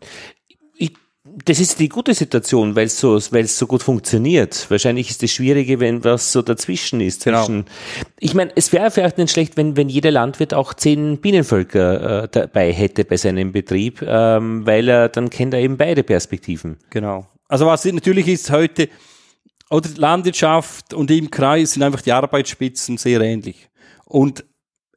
[1.45, 4.71] das ist die gute Situation, weil es so, weil es so gut funktioniert.
[4.71, 7.25] Wahrscheinlich ist das Schwierige, wenn was so dazwischen ist.
[7.25, 7.45] Genau.
[7.45, 8.11] Zwischen, genau.
[8.21, 12.29] Ich meine, es wäre vielleicht nicht schlecht, wenn, wenn jeder Landwirt auch zehn Bienenvölker äh,
[12.31, 16.79] dabei hätte bei seinem Betrieb, ähm, weil er dann kennt er eben beide Perspektiven.
[16.91, 17.27] Genau.
[17.49, 18.89] Also was natürlich ist heute,
[19.71, 23.69] oder Landwirtschaft und Imkerei sind einfach die Arbeitsspitzen sehr ähnlich.
[24.05, 24.45] Und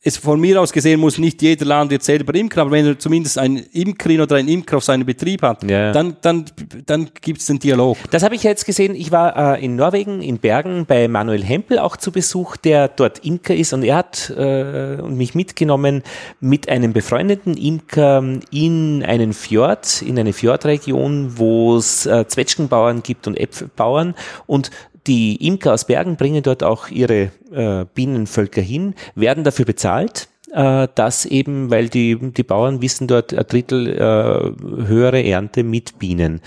[0.02, 3.38] es von mir aus gesehen muss nicht jeder Landwirt selber imkern, aber wenn er zumindest
[3.38, 5.92] ein Imkerin oder ein Imker auf seinem Betrieb hat, ja.
[5.92, 6.46] dann, dann,
[6.86, 7.98] dann gibt es den Dialog.
[8.10, 8.96] Das habe ich jetzt gesehen.
[8.96, 13.26] Ich war äh, in Norwegen, in Bergen, bei Manuel Hempel auch zu Besuch, der dort
[13.26, 16.04] Imker ist und er hat äh, mich mitgenommen
[16.40, 23.28] mit einem befreundeten Imker in einen Fjord, in eine Fjordregion, wo es äh, Zwetschgenbauern gibt
[23.28, 24.16] und Äpfelbauern
[24.48, 24.72] und
[25.08, 30.88] die Imker aus Bergen bringen dort auch ihre äh, Bienenvölker hin, werden dafür bezahlt äh,
[30.96, 36.42] dass eben, weil die, die Bauern wissen dort ein Drittel äh, höhere Ernte mit Bienen.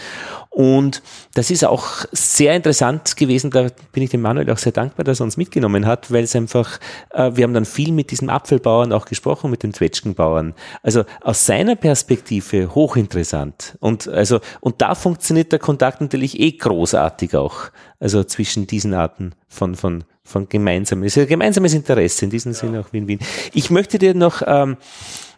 [0.50, 1.02] Und
[1.34, 5.20] das ist auch sehr interessant gewesen, da bin ich dem Manuel auch sehr dankbar, dass
[5.20, 6.78] er uns mitgenommen hat, weil es einfach,
[7.10, 10.54] äh, wir haben dann viel mit diesem Apfelbauern auch gesprochen, mit den Zwetschgenbauern.
[10.82, 13.76] Also aus seiner Perspektive hochinteressant.
[13.80, 17.70] Und also, und da funktioniert der Kontakt natürlich eh großartig auch.
[17.98, 22.52] Also zwischen diesen Arten von, von, von gemeinsamen, es ist ein gemeinsames Interesse, in diesem
[22.52, 22.58] ja.
[22.58, 23.18] Sinne auch Win-Win.
[23.52, 24.76] Ich möchte dir noch, ähm,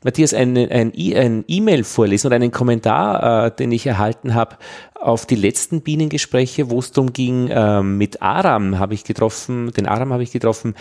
[0.02, 4.56] Matthias, ein, ein, ein E-Mail vorlesen oder einen Kommentar, äh, den ich erhalten habe
[4.94, 9.86] auf die letzten Bienengespräche, wo es darum ging, äh, mit Aram habe ich getroffen, den
[9.86, 10.74] Aram habe ich getroffen,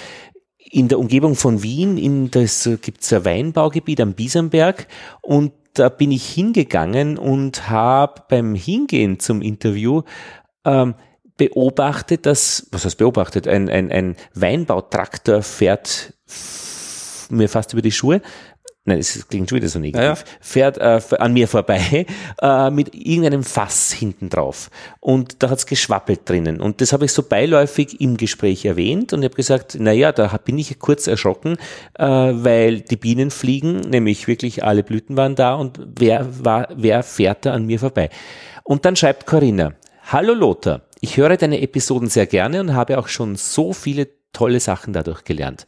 [0.57, 4.88] in der Umgebung von Wien, in das gibt es ein Weinbaugebiet am Biesenberg
[5.21, 10.03] und da bin ich hingegangen und habe beim Hingehen zum Interview
[10.65, 10.95] ähm,
[11.38, 16.14] beobachtet, dass, was heißt beobachtet, ein, ein, ein Weinbautraktor fährt
[17.30, 18.22] mir fast über die Schuhe.
[18.85, 20.26] Nein, das klingt schon wieder so negativ.
[20.26, 22.05] Ja, Fährt äh, an mir vorbei
[22.41, 24.69] äh, mit irgendeinem Fass hinten drauf.
[24.99, 26.60] Und da hat's geschwappelt drinnen.
[26.60, 29.14] Und das habe ich so beiläufig im Gespräch erwähnt.
[29.14, 31.55] Und ich habe gesagt, naja, da bin ich kurz erschrocken,
[31.97, 35.55] äh, weil die Bienen fliegen, nämlich wirklich alle Blüten waren da.
[35.55, 38.10] Und wer, war, wer fährt da an mir vorbei?
[38.65, 39.72] Und dann schreibt Corinna,
[40.11, 44.61] Hallo Lothar, ich höre deine Episoden sehr gerne und habe auch schon so viele tolle
[44.61, 45.67] Sachen dadurch gelernt.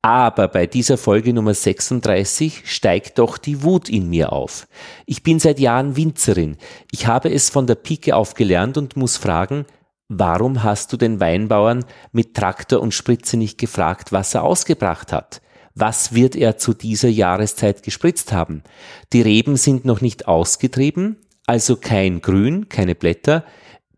[0.00, 4.66] Aber bei dieser Folge Nummer 36 steigt doch die Wut in mir auf.
[5.04, 6.56] Ich bin seit Jahren Winzerin.
[6.92, 9.66] Ich habe es von der Pike auf gelernt und muss fragen,
[10.08, 15.42] warum hast du den Weinbauern mit Traktor und Spritze nicht gefragt, was er ausgebracht hat?
[15.74, 18.62] Was wird er zu dieser Jahreszeit gespritzt haben?
[19.12, 23.44] Die Reben sind noch nicht ausgetrieben, also kein Grün, keine Blätter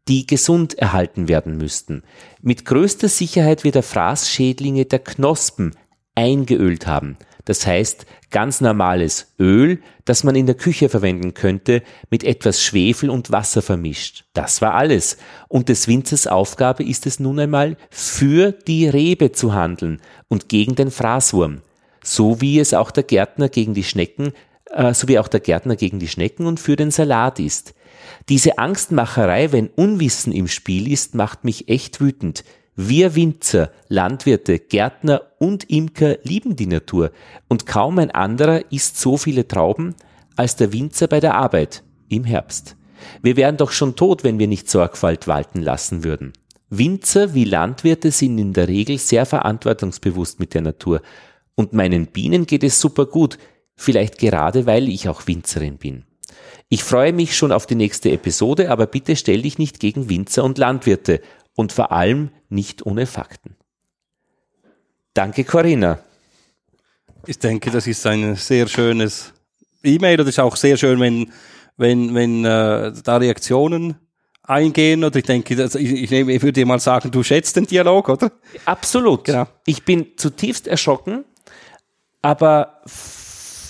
[0.08, 2.02] die gesund erhalten werden müssten.
[2.40, 5.76] Mit größter Sicherheit wird der Fraßschädlinge der Knospen
[6.14, 7.16] eingeölt haben.
[7.44, 13.10] Das heißt, ganz normales Öl, das man in der Küche verwenden könnte, mit etwas Schwefel
[13.10, 14.24] und Wasser vermischt.
[14.32, 15.16] Das war alles.
[15.48, 20.76] Und des Winzers Aufgabe ist es nun einmal, für die Rebe zu handeln und gegen
[20.76, 21.62] den Fraßwurm.
[22.04, 24.32] So wie es auch der Gärtner gegen die Schnecken,
[24.70, 27.74] äh, so wie auch der Gärtner gegen die Schnecken und für den Salat ist.
[28.28, 32.44] Diese Angstmacherei, wenn Unwissen im Spiel ist, macht mich echt wütend.
[32.74, 37.10] Wir Winzer, Landwirte, Gärtner und Imker lieben die Natur
[37.48, 39.94] und kaum ein anderer isst so viele Trauben
[40.36, 42.76] als der Winzer bei der Arbeit im Herbst.
[43.20, 46.32] Wir wären doch schon tot, wenn wir nicht Sorgfalt walten lassen würden.
[46.70, 51.02] Winzer wie Landwirte sind in der Regel sehr verantwortungsbewusst mit der Natur.
[51.54, 53.36] Und meinen Bienen geht es super gut,
[53.76, 56.04] vielleicht gerade weil ich auch Winzerin bin.
[56.72, 60.42] Ich freue mich schon auf die nächste Episode, aber bitte stell dich nicht gegen Winzer
[60.42, 61.20] und Landwirte
[61.54, 63.56] und vor allem nicht ohne Fakten.
[65.12, 65.98] Danke, Corinna.
[67.26, 69.34] Ich denke, das ist ein sehr schönes
[69.82, 71.30] E-Mail und es ist auch sehr schön, wenn,
[71.76, 73.96] wenn, wenn äh, da Reaktionen
[74.42, 77.66] eingehen oder ich denke, also ich, ich, ich würde dir mal sagen, du schätzt den
[77.66, 78.32] Dialog, oder?
[78.64, 79.24] Absolut.
[79.24, 79.46] Genau.
[79.66, 81.26] Ich bin zutiefst erschrocken,
[82.22, 82.80] aber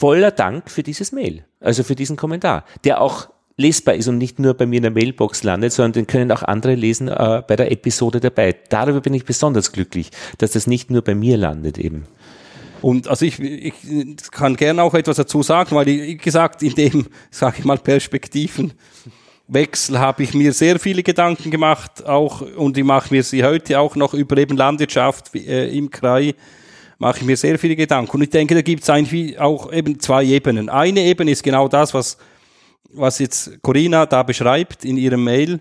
[0.03, 4.41] voller Dank für dieses Mail, also für diesen Kommentar, der auch lesbar ist und nicht
[4.41, 7.55] nur bei mir in der Mailbox landet, sondern den können auch andere lesen äh, bei
[7.55, 8.57] der Episode dabei.
[8.69, 12.09] Darüber bin ich besonders glücklich, dass das nicht nur bei mir landet eben.
[12.81, 13.75] Und also ich, ich
[14.33, 17.79] kann gerne auch etwas dazu sagen, weil ich, wie gesagt, in dem, sage ich mal,
[17.79, 23.79] Perspektivenwechsel habe ich mir sehr viele Gedanken gemacht, auch und ich mache mir sie heute
[23.79, 26.35] auch noch über eben Landwirtschaft äh, im Krei
[27.03, 28.13] mache ich mir sehr viele Gedanken.
[28.13, 30.69] Und ich denke, da gibt es eigentlich auch eben zwei Ebenen.
[30.69, 32.17] Eine Ebene ist genau das, was,
[32.93, 35.61] was jetzt Corinna da beschreibt in ihrem Mail,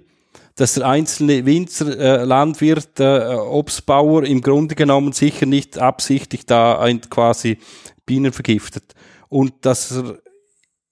[0.55, 6.77] dass der einzelne Winzer, äh, Landwirt, äh, Obstbauer im Grunde genommen sicher nicht absichtlich da
[6.77, 7.57] ein quasi
[8.05, 8.93] Bienen vergiftet.
[9.27, 10.19] Und dass er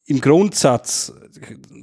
[0.07, 1.13] im Grundsatz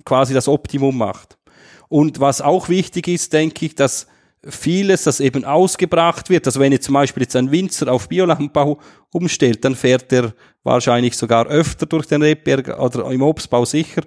[0.05, 1.38] quasi das Optimum macht.
[1.86, 4.09] Und was auch wichtig ist, denke ich, dass
[4.48, 6.47] vieles, das eben ausgebracht wird.
[6.47, 8.78] Also wenn jetzt zum Beispiel jetzt ein Winzer auf Biolandbau
[9.12, 10.32] umstellt, dann fährt er
[10.62, 14.02] wahrscheinlich sogar öfter durch den Rebberg oder im Obstbau sicher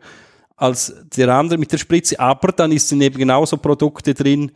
[0.56, 2.20] als der andere mit der Spritze.
[2.20, 4.52] Aber dann ist sind eben genauso Produkte drin,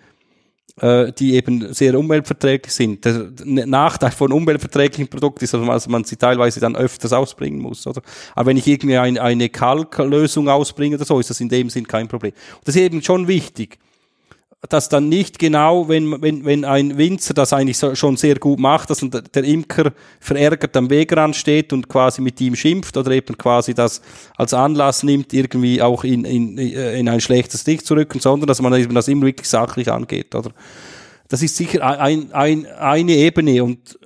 [0.82, 3.06] äh, die eben sehr umweltverträglich sind.
[3.06, 7.88] Der Nachteil von umweltverträglichen Produkten ist, dass man sie teilweise dann öfters ausbringen muss.
[7.88, 8.02] Oder?
[8.36, 11.88] Aber wenn ich irgendwie ein, eine Kalklösung ausbringe oder so, ist das in dem Sinn
[11.88, 12.34] kein Problem.
[12.66, 13.78] Das ist eben schon wichtig
[14.70, 18.60] dass dann nicht genau, wenn, wenn, wenn ein Winzer das eigentlich so, schon sehr gut
[18.60, 23.38] macht, dass der Imker verärgert am Wegrand steht und quasi mit ihm schimpft oder eben
[23.38, 24.02] quasi das
[24.38, 28.62] als Anlass nimmt, irgendwie auch in, in, in ein schlechtes Licht zu rücken, sondern dass
[28.62, 30.52] man eben das immer wirklich sachlich angeht, oder?
[31.28, 33.98] Das ist sicher ein, ein, eine Ebene und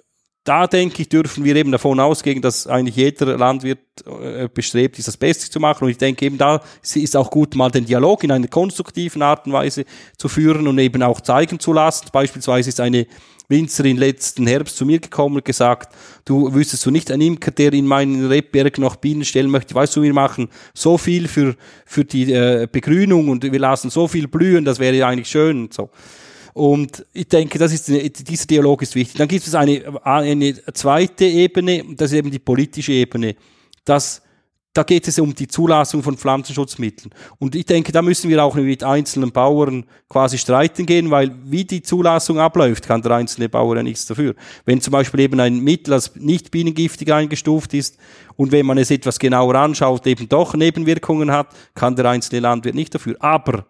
[0.48, 5.08] da denke ich, dürfen wir eben davon ausgehen, dass eigentlich jeder Landwirt äh, bestrebt ist,
[5.08, 5.84] das Beste zu machen.
[5.84, 9.46] Und ich denke eben da ist auch gut, mal den Dialog in einer konstruktiven Art
[9.46, 9.84] und Weise
[10.18, 12.08] zu führen und eben auch zeigen zu lassen.
[12.14, 13.08] Beispielsweise ist eine
[13.50, 15.94] Winzerin letzten Herbst zu mir gekommen und gesagt,
[16.24, 19.76] du wüsstest du nicht ein Imker, der in meinen Rebberg noch Bienen stellen möchte.
[19.76, 21.56] Weißt du, wir machen so viel für,
[21.86, 25.64] für die äh, Begrünung und wir lassen so viel blühen, das wäre ja eigentlich schön
[25.64, 25.90] und so.
[26.58, 29.16] Und ich denke, das ist, dieser Dialog ist wichtig.
[29.16, 33.36] Dann gibt es eine, eine zweite Ebene, das ist eben die politische Ebene.
[33.86, 34.24] Das,
[34.74, 37.14] da geht es um die Zulassung von Pflanzenschutzmitteln.
[37.38, 41.64] Und ich denke, da müssen wir auch mit einzelnen Bauern quasi streiten gehen, weil wie
[41.64, 44.34] die Zulassung abläuft, kann der einzelne Bauer ja nichts dafür.
[44.66, 48.00] Wenn zum Beispiel eben ein Mittel als nicht bienengiftig eingestuft ist
[48.36, 52.74] und wenn man es etwas genauer anschaut, eben doch Nebenwirkungen hat, kann der einzelne Landwirt
[52.74, 53.16] nicht dafür.
[53.20, 53.68] Aber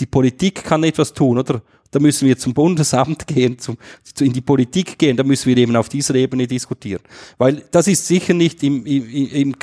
[0.00, 1.62] die Politik kann etwas tun, oder?
[1.94, 3.78] Da müssen wir zum Bundesamt gehen, zum,
[4.20, 7.02] in die Politik gehen, da müssen wir eben auf dieser Ebene diskutieren.
[7.38, 9.54] Weil das ist sicher nicht im, im, im,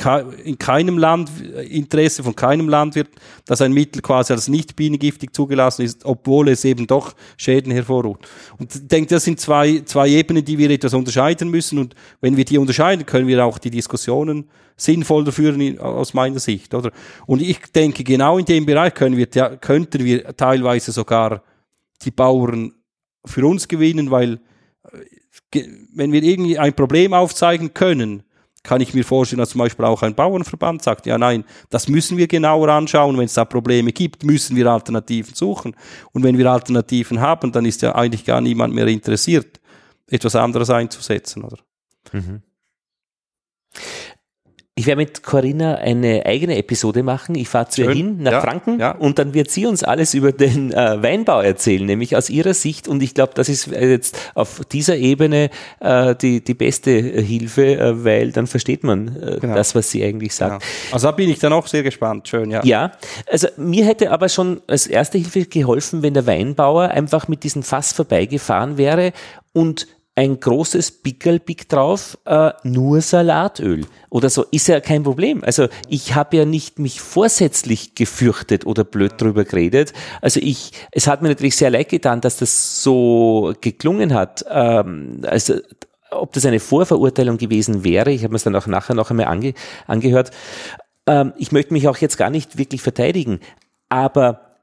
[0.44, 1.30] in keinem Land,
[1.68, 3.10] Interesse von keinem Landwirt,
[3.44, 8.26] dass ein Mittel quasi als nicht bienengiftig zugelassen ist, obwohl es eben doch Schäden hervorruft.
[8.58, 11.78] Und ich denke, das sind zwei, zwei Ebenen, die wir etwas unterscheiden müssen.
[11.78, 14.46] Und wenn wir die unterscheiden, können wir auch die Diskussionen
[14.76, 16.90] sinnvoller führen aus meiner Sicht, oder?
[17.26, 21.42] Und ich denke, genau in dem Bereich können wir, könnten wir teilweise sogar
[22.04, 22.72] die Bauern
[23.24, 24.40] für uns gewinnen, weil
[25.52, 25.64] äh,
[25.94, 28.24] wenn wir irgendwie ein Problem aufzeigen können,
[28.62, 32.16] kann ich mir vorstellen, dass zum Beispiel auch ein Bauernverband sagt, ja nein, das müssen
[32.16, 35.74] wir genauer anschauen, wenn es da Probleme gibt, müssen wir Alternativen suchen.
[36.12, 39.60] Und wenn wir Alternativen haben, dann ist ja eigentlich gar niemand mehr interessiert,
[40.08, 41.58] etwas anderes einzusetzen, oder?
[42.12, 42.42] Mhm.
[44.74, 47.34] Ich werde mit Corinna eine eigene Episode machen.
[47.34, 48.92] Ich fahre zu ihr hin nach ja, Franken ja.
[48.92, 52.88] und dann wird sie uns alles über den äh, Weinbau erzählen, nämlich aus ihrer Sicht.
[52.88, 55.50] Und ich glaube, das ist jetzt auf dieser Ebene
[55.80, 59.54] äh, die, die beste Hilfe, äh, weil dann versteht man äh, genau.
[59.54, 60.62] das, was sie eigentlich sagt.
[60.62, 60.94] Genau.
[60.94, 62.28] Also da bin ich dann auch sehr gespannt.
[62.28, 62.64] Schön, ja.
[62.64, 62.92] Ja,
[63.30, 67.62] also mir hätte aber schon als erste Hilfe geholfen, wenn der Weinbauer einfach mit diesem
[67.62, 69.12] Fass vorbeigefahren wäre
[69.52, 75.42] und ein großes Pickelpick drauf, äh, nur Salatöl oder so, ist ja kein Problem.
[75.42, 79.94] Also ich habe ja nicht mich vorsätzlich gefürchtet oder blöd drüber geredet.
[80.20, 84.44] Also ich, es hat mir natürlich sehr leid getan, dass das so geklungen hat.
[84.50, 85.54] Ähm, also
[86.10, 89.26] ob das eine Vorverurteilung gewesen wäre, ich habe mir es dann auch nachher noch einmal
[89.26, 89.54] ange,
[89.86, 90.30] angehört.
[91.06, 93.40] Ähm, ich möchte mich auch jetzt gar nicht wirklich verteidigen,
[93.88, 94.58] aber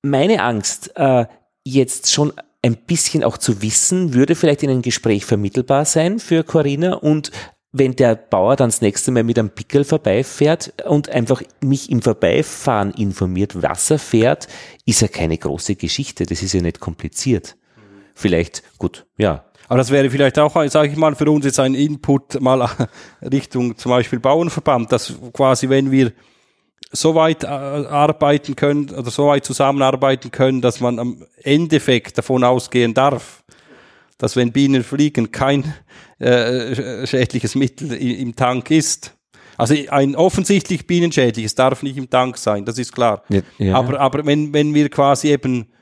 [0.00, 1.26] meine Angst, äh,
[1.62, 2.32] jetzt schon
[2.62, 7.30] ein bisschen auch zu wissen, würde vielleicht in einem Gespräch vermittelbar sein für Corinna und
[7.72, 12.02] wenn der Bauer dann das nächste Mal mit einem Pickel vorbeifährt und einfach mich im
[12.02, 14.46] Vorbeifahren informiert, was er fährt,
[14.84, 16.26] ist ja keine große Geschichte.
[16.26, 17.56] Das ist ja nicht kompliziert.
[18.14, 19.46] Vielleicht, gut, ja.
[19.68, 22.68] Aber das wäre vielleicht auch, sage ich mal, für uns jetzt ein Input mal
[23.22, 26.12] Richtung zum Beispiel Bauernverband, dass quasi, wenn wir
[26.92, 32.44] so weit äh, arbeiten können oder so weit zusammenarbeiten können, dass man am Endeffekt davon
[32.44, 33.42] ausgehen darf,
[34.18, 35.74] dass wenn Bienen fliegen, kein
[36.18, 39.16] äh, schädliches Mittel im Tank ist.
[39.56, 43.22] Also ein offensichtlich bienenschädliches darf nicht im Tank sein, das ist klar.
[43.28, 43.74] Ja, ja.
[43.74, 45.72] Aber, aber wenn, wenn wir quasi eben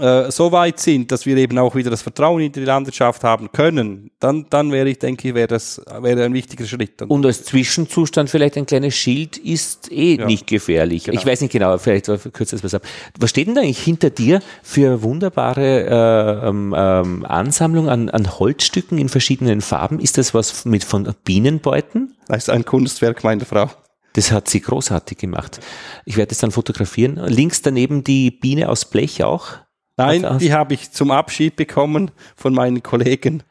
[0.00, 3.52] äh, so weit sind, dass wir eben auch wieder das Vertrauen in die Landwirtschaft haben
[3.52, 7.00] können, dann, dann wäre ich, denke ich, wäre das wäre ein wichtiger Schritt.
[7.02, 10.26] Und, Und als Zwischenzustand vielleicht ein kleines Schild ist eh Ja.
[10.26, 11.04] nicht gefährlich.
[11.04, 11.18] Genau.
[11.18, 12.82] Ich weiß nicht genau, vielleicht kürzt das was ab.
[13.18, 18.38] Was steht denn da eigentlich hinter dir für wunderbare äh, ähm, ähm, Ansammlung an, an
[18.38, 20.00] Holzstücken in verschiedenen Farben?
[20.00, 22.14] Ist das was mit von Bienenbeuten?
[22.26, 23.70] das ist ein Kunstwerk meiner Frau.
[24.14, 25.60] Das hat sie großartig gemacht.
[26.04, 27.16] Ich werde es dann fotografieren.
[27.26, 29.48] Links daneben die Biene aus Blech auch.
[29.96, 33.42] Nein, Hat- die habe ich zum Abschied bekommen von meinen Kollegen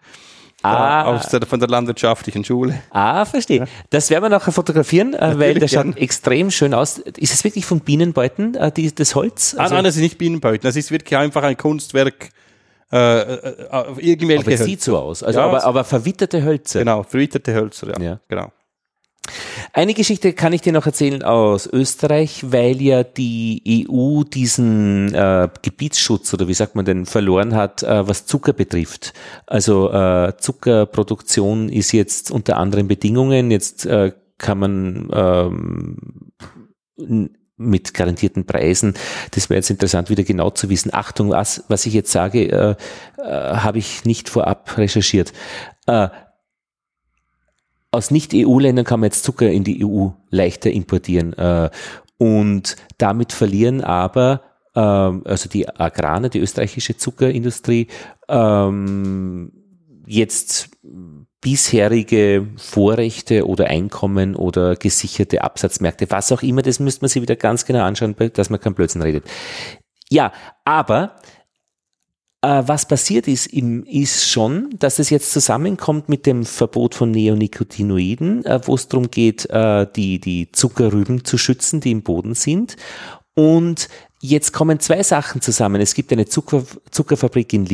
[0.65, 1.03] Ah.
[1.03, 2.82] aus der, von der landwirtschaftlichen Schule.
[2.90, 3.65] Ah, verstehe.
[3.90, 6.99] Das werden wir nachher fotografieren, äh, weil das schaut extrem schön aus.
[6.99, 9.56] Ist es wirklich von Bienenbeuten, äh, die, das Holz?
[9.57, 12.30] Ah, nein, das ist nicht Bienenbeuten, das ist wirklich einfach ein Kunstwerk
[12.94, 13.56] äh, äh,
[13.98, 15.22] irgendwelche aber es sieht so aus.
[15.24, 16.80] Also, Ja, aber, aber verwitterte Hölzer.
[16.80, 18.02] Genau, verwitterte Hölzer, ja.
[18.11, 18.20] Ja.
[18.30, 18.52] Genau.
[19.72, 25.48] Eine Geschichte kann ich dir noch erzählen aus Österreich, weil ja die EU diesen äh,
[25.62, 29.14] Gebietsschutz oder wie sagt man denn verloren hat, äh, was Zucker betrifft.
[29.48, 33.50] Also äh, Zuckerproduktion ist jetzt unter anderen Bedingungen.
[33.50, 35.98] Jetzt äh, kann man ähm,
[37.58, 38.94] mit garantierten Preisen.
[39.32, 40.94] Das wäre jetzt interessant, wieder genau zu wissen.
[40.94, 42.76] Achtung, was, was ich jetzt sage, äh,
[43.18, 45.34] äh, habe ich nicht vorab recherchiert.
[45.88, 46.10] Äh,
[47.94, 51.34] aus Nicht-EU-Ländern kann man jetzt Zucker in die EU leichter importieren.
[51.34, 51.70] Äh,
[52.18, 54.41] und damit verlieren aber
[54.76, 57.88] ähm, also die Agrane, die österreichische Zuckerindustrie,
[58.28, 59.52] ähm,
[60.06, 60.70] jetzt
[61.41, 67.36] bisherige Vorrechte oder Einkommen oder gesicherte Absatzmärkte, was auch immer, das müsste man sich wieder
[67.36, 69.26] ganz genau anschauen, dass man kein Blödsinn redet.
[70.10, 70.32] Ja,
[70.64, 71.15] aber
[72.44, 77.10] äh, was passiert ist, im, ist schon, dass es jetzt zusammenkommt mit dem Verbot von
[77.10, 82.36] Neonicotinoiden, äh, wo es darum geht, äh, die, die Zuckerrüben zu schützen, die im Boden
[82.36, 82.76] sind.
[83.34, 83.88] Und
[84.20, 85.82] jetzt kommen zwei Sachen zusammen.
[85.82, 87.65] Es gibt eine Zucker, Zuckerfabrik in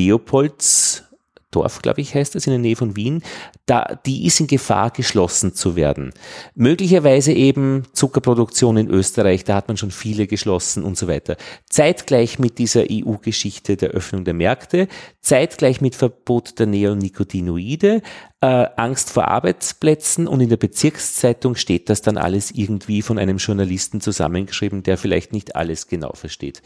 [1.50, 3.24] Leopoldsdorf, glaube ich, heißt das, in der Nähe von Wien.
[3.66, 6.14] Da, die ist in Gefahr, geschlossen zu werden.
[6.56, 11.38] Möglicherweise eben Zuckerproduktion in Österreich, da hat man schon viele geschlossen und so weiter.
[11.70, 14.88] Zeitgleich mit dieser EU-Geschichte der Öffnung der Märkte,
[15.22, 18.02] zeitgleich mit Verbot der Neonicotinoide,
[18.42, 23.38] äh, Angst vor Arbeitsplätzen und in der Bezirkszeitung steht das dann alles irgendwie von einem
[23.38, 26.62] Journalisten zusammengeschrieben, der vielleicht nicht alles genau versteht.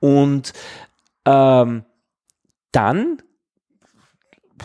[0.00, 0.52] Und
[1.26, 1.84] ähm,
[2.70, 3.18] dann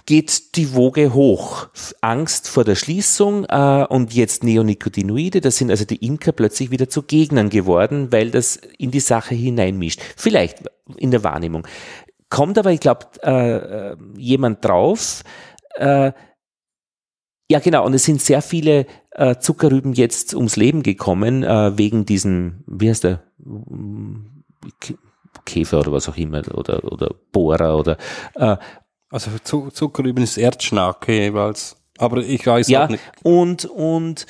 [0.06, 1.68] geht die Woge hoch.
[2.02, 6.90] Angst vor der Schließung äh, und jetzt Neonicotinoide, das sind also die Imker plötzlich wieder
[6.90, 10.02] zu Gegnern geworden, weil das in die Sache hineinmischt.
[10.16, 10.64] Vielleicht
[10.98, 11.68] in der Wahrnehmung.
[12.30, 15.24] Kommt aber, ich glaube, äh, äh, jemand drauf,
[15.76, 16.12] äh,
[17.52, 17.86] ja, genau.
[17.86, 22.90] Und es sind sehr viele äh, Zuckerrüben jetzt ums Leben gekommen, äh, wegen diesem, wie
[22.90, 23.22] heißt der,
[24.80, 24.96] K-
[25.46, 27.98] Käfer oder was auch immer, oder, oder Bohrer oder,
[28.36, 28.58] äh,
[29.14, 31.78] Also Zu Zuckerrüben ist Erdschnake jeweils.
[32.00, 33.04] Aber ich weiß ja, auch nicht.
[33.22, 34.26] und, und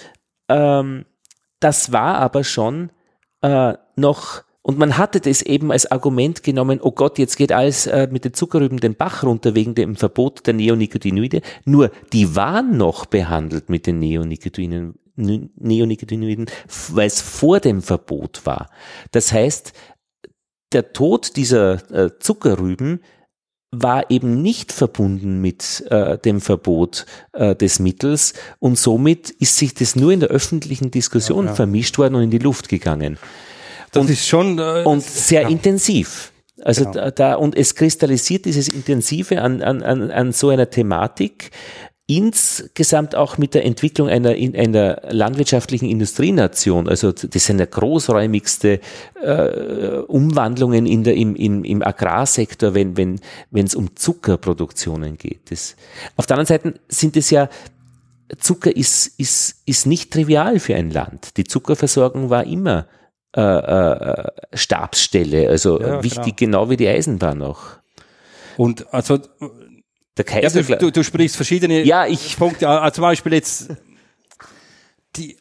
[0.49, 1.05] ähm,
[1.61, 2.89] das war aber schon
[3.41, 7.87] äh, noch, und man hatte das eben als Argument genommen, oh Gott, jetzt geht alles
[7.87, 11.41] äh, mit den Zuckerrüben den Bach runter wegen dem Verbot der Neonicotinoide.
[11.63, 16.47] Nur, die waren noch behandelt mit den Neonicotinoiden, Neonicotinoiden
[16.89, 18.69] weil es vor dem Verbot war.
[19.11, 19.71] Das heißt,
[20.73, 22.99] der Tod dieser äh, Zuckerrüben
[23.73, 29.73] war eben nicht verbunden mit äh, dem Verbot äh, des Mittels und somit ist sich
[29.73, 33.17] das nur in der öffentlichen Diskussion vermischt worden und in die Luft gegangen
[33.91, 34.59] Das ist schon.
[34.59, 35.49] Äh, und sehr ja.
[35.49, 36.31] intensiv.
[36.61, 36.93] Also Genau.
[36.93, 41.51] da, da und es kristallisiert dieses Intensive an, an, an, an so einer Thematik
[42.05, 48.81] insgesamt auch mit der Entwicklung einer, in einer landwirtschaftlichen Industrienation, also das sind ja großräumigste
[49.21, 53.21] äh, Umwandlungen in der, im, im, im Agrarsektor, wenn wenn
[53.51, 55.49] wenn es um Zuckerproduktionen geht.
[55.49, 55.77] Das,
[56.17, 57.49] auf der anderen Seite sind es ja
[58.37, 61.37] Zucker ist, ist, ist nicht trivial für ein Land.
[61.37, 62.87] Die Zuckerversorgung war immer
[63.35, 66.69] äh, äh, Stabsstelle, also Ja, wichtig, genau.
[66.69, 67.61] wie die Eisenbahn auch.
[68.57, 69.19] Und also,
[70.17, 72.67] Der ja, Kaiser, du, du, du sprichst verschiedene Ja, ich- Punkte.
[72.69, 73.71] Also zum Beispiel jetzt
[75.15, 75.37] die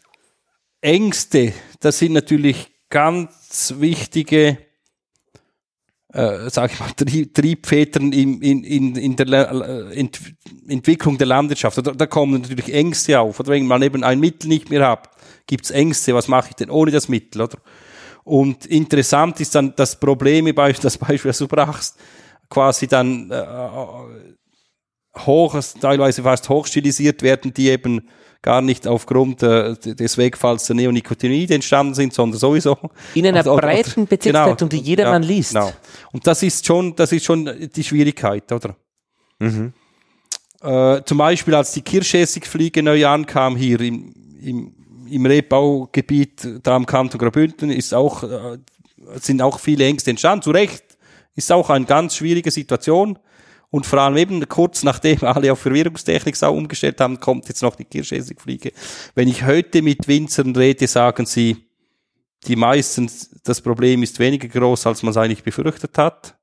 [0.81, 4.59] Ängste, das sind natürlich ganz wichtige,
[6.12, 10.20] äh, sag ich mal, Trieb, Triebfedern in, in, in, in der äh, Ent,
[10.69, 11.78] Entwicklung der Landwirtschaft.
[11.78, 13.40] Da, da kommen natürlich Ängste auf.
[13.40, 15.11] Oder wenn man eben ein Mittel nicht mehr hat,
[15.47, 16.15] gibt's Ängste.
[16.15, 17.43] Was mache ich denn ohne das Mittel?
[17.43, 17.59] Oder?
[18.24, 21.99] Und interessant ist dann das Problem, das Beispiel, das du brachst,
[22.49, 23.35] quasi dann äh,
[25.18, 28.09] hoch, teilweise fast hochstilisiert werden, die eben
[28.43, 32.76] gar nicht aufgrund äh, des Wegfalls der Neonicotinoide entstanden sind, sondern sowieso.
[33.14, 35.55] In einer also, breiten Bezirkszeitung, genau, die jedermann ja, liest.
[35.55, 35.72] Genau.
[36.12, 38.74] Und das ist schon, das ist schon die Schwierigkeit, oder?
[39.39, 39.72] Mhm.
[40.60, 44.74] Äh, zum Beispiel, als die Kirschessigfliege neu ankam hier im, im,
[45.09, 48.59] im Rebbaugebiet da am Kanton Graubünden, ist auch, äh,
[49.20, 50.43] sind auch viele Ängste entstanden.
[50.43, 50.84] Zu Recht
[51.36, 53.18] ist auch eine ganz schwierige Situation.
[53.73, 57.74] Und vor allem eben kurz nachdem alle auf Verwirrungstechnik sau umgestellt haben, kommt jetzt noch
[57.74, 58.70] die Kirschessigfliege.
[59.15, 61.57] Wenn ich heute mit Winzern rede, sagen sie,
[62.47, 63.11] die meisten,
[63.44, 66.36] das Problem ist weniger groß, als man es eigentlich befürchtet hat.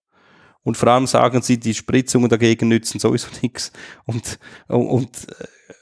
[0.64, 3.72] Und vor allem sagen sie, die Spritzungen dagegen nützen sowieso nichts.
[4.06, 5.10] Und, und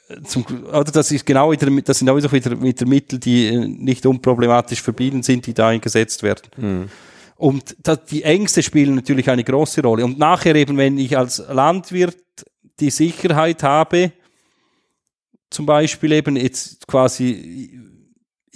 [0.10, 3.68] äh, zum, also das ist genau wieder, das sind sowieso wieder, wieder Mittel, die äh,
[3.68, 6.50] nicht unproblematisch verbieten sind, die da eingesetzt werden.
[6.58, 6.90] Mhm.
[7.38, 10.04] Und das, die Ängste spielen natürlich eine große Rolle.
[10.04, 12.18] Und nachher eben, wenn ich als Landwirt
[12.80, 14.12] die Sicherheit habe,
[15.50, 17.80] zum Beispiel eben jetzt quasi,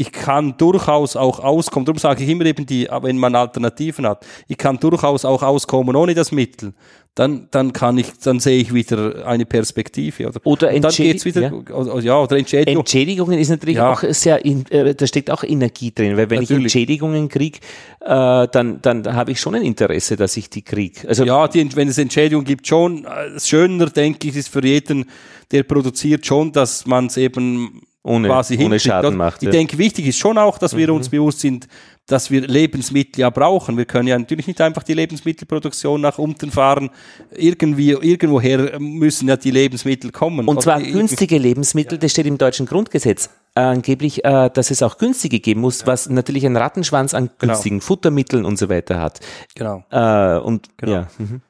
[0.02, 4.26] ich kann durchaus auch auskommen, darum sage ich immer eben die, wenn man Alternativen hat,
[4.48, 6.74] ich kann durchaus auch auskommen ohne das Mittel
[7.16, 10.28] dann, dann kann ich, dann sehe ich wieder eine Perspektive.
[10.28, 11.66] Oder, oder Entschädigung.
[11.70, 12.00] Ja.
[12.00, 12.22] ja.
[12.22, 12.80] oder Entschädigung.
[12.80, 13.92] Entschädigungen ist natürlich ja.
[13.92, 16.50] auch sehr, in, äh, da steckt auch Energie drin, weil wenn natürlich.
[16.50, 17.60] ich Entschädigungen kriege,
[18.00, 21.08] äh, dann, dann habe ich schon ein Interesse, dass ich die kriege.
[21.08, 23.04] Also, ja, die, wenn es Entschädigung gibt, schon.
[23.04, 25.10] Äh, schöner, denke ich, ist für jeden,
[25.52, 29.44] der produziert schon, dass man es eben ohne, quasi ohne Schaden macht.
[29.44, 29.52] Ich ja.
[29.52, 30.96] denke, wichtig ist schon auch, dass wir mhm.
[30.96, 31.68] uns bewusst sind,
[32.08, 33.78] dass wir Lebensmittel ja brauchen.
[33.78, 36.90] Wir können ja natürlich nicht einfach die Lebensmittelproduktion nach unten fahren.
[37.36, 40.48] Irgendwie, irgendwoher müssen ja die Lebensmittel kommen.
[40.48, 43.30] Und zwar günstige Lebensmittel, das steht im deutschen Grundgesetz.
[43.54, 45.88] Äh, angeblich, äh, dass es auch günstige geben muss, ja.
[45.88, 47.54] was natürlich einen Rattenschwanz an genau.
[47.54, 47.86] günstigen genau.
[47.86, 49.20] Futtermitteln und so weiter hat.
[49.56, 49.84] Genau.
[49.92, 50.92] Äh, und genau.
[50.92, 51.08] ja.
[51.18, 51.42] Mhm.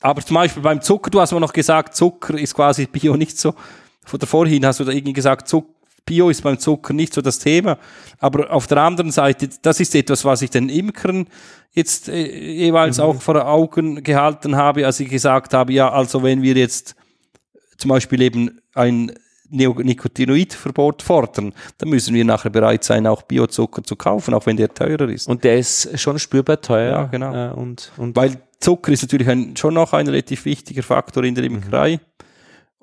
[0.00, 3.38] Aber zum Beispiel beim Zucker, du hast mir noch gesagt, Zucker ist quasi Bio nicht
[3.38, 3.54] so.
[4.10, 5.68] Von der vorhin hast du da irgendwie gesagt, Zucker
[6.04, 7.78] Bio ist beim Zucker nicht so das Thema.
[8.18, 11.28] Aber auf der anderen Seite, das ist etwas, was ich den Imkern
[11.72, 13.04] jetzt äh, jeweils mhm.
[13.04, 16.96] auch vor Augen gehalten habe, als ich gesagt habe, ja, also wenn wir jetzt
[17.76, 19.12] zum Beispiel eben ein
[19.50, 24.74] Neonicotinoidverbot fordern, dann müssen wir nachher bereit sein, auch Biozucker zu kaufen, auch wenn der
[24.74, 25.28] teurer ist.
[25.28, 26.90] Und der ist schon spürbar teuer.
[26.90, 27.34] Ja, genau.
[27.34, 31.36] Äh, und, und Weil Zucker ist natürlich ein, schon noch ein relativ wichtiger Faktor in
[31.36, 31.96] der Imkerei.
[31.96, 32.00] Mhm.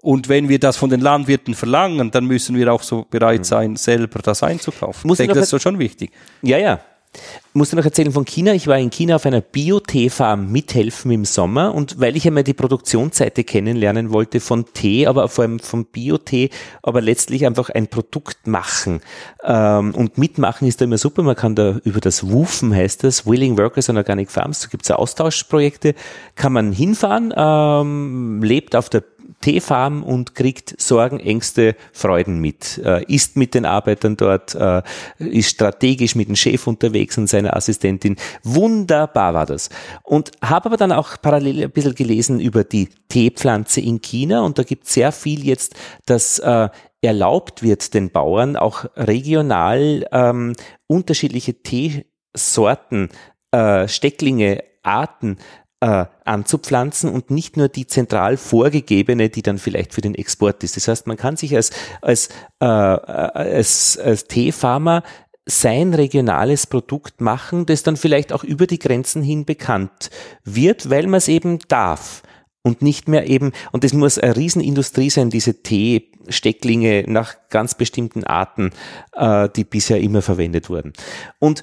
[0.08, 3.44] Und wenn wir das von den Landwirten verlangen, dann müssen wir auch so bereit mhm.
[3.44, 5.06] sein, selber das einzukaufen.
[5.06, 6.12] Muss ich denke, das ist so schon wichtig.
[6.42, 6.80] Ja, ja.
[7.52, 8.54] Musste noch erzählen von China.
[8.54, 12.54] Ich war in China auf einer Bio-Tee-Farm mithelfen im Sommer und weil ich einmal die
[12.54, 16.52] Produktionsseite kennenlernen wollte von Tee, aber vor allem vom Bio-Tee,
[16.84, 19.02] aber letztlich einfach ein Produkt machen.
[19.44, 21.22] Ähm, und mitmachen ist da immer super.
[21.22, 24.86] Man kann da über das WUFen heißt das, Willing Workers on Organic Farms, da gibt
[24.86, 25.96] es Austauschprojekte,
[26.36, 29.04] kann man hinfahren, ähm, lebt auf der
[29.42, 32.80] Teefarm und kriegt Sorgen, Ängste, Freuden mit.
[32.84, 34.82] Äh, ist mit den Arbeitern dort, äh,
[35.20, 38.16] ist strategisch mit dem Chef unterwegs und seiner Assistentin.
[38.44, 39.70] Wunderbar war das.
[40.04, 44.58] Und habe aber dann auch parallel ein bisschen gelesen über die Teepflanze in China und
[44.58, 45.76] da gibt es sehr viel jetzt,
[46.06, 46.70] dass äh,
[47.02, 50.54] erlaubt wird den Bauern auch regional ähm,
[50.88, 53.10] unterschiedliche Teesorten,
[53.52, 55.38] äh, Stecklinge, Arten
[55.80, 60.76] äh, anzupflanzen und nicht nur die zentral vorgegebene, die dann vielleicht für den Export ist.
[60.76, 61.72] Das heißt, man kann sich als,
[62.02, 62.30] als,
[62.60, 65.04] äh, als, als Teefarmer
[65.46, 70.10] sein regionales Produkt machen, das dann vielleicht auch über die Grenzen hin bekannt
[70.44, 72.22] wird, weil man es eben darf
[72.64, 78.26] und nicht mehr eben, und das muss eine Riesenindustrie sein, diese Teestecklinge nach ganz bestimmten
[78.26, 78.72] Arten,
[79.14, 80.92] äh, die bisher immer verwendet wurden.
[81.40, 81.62] Und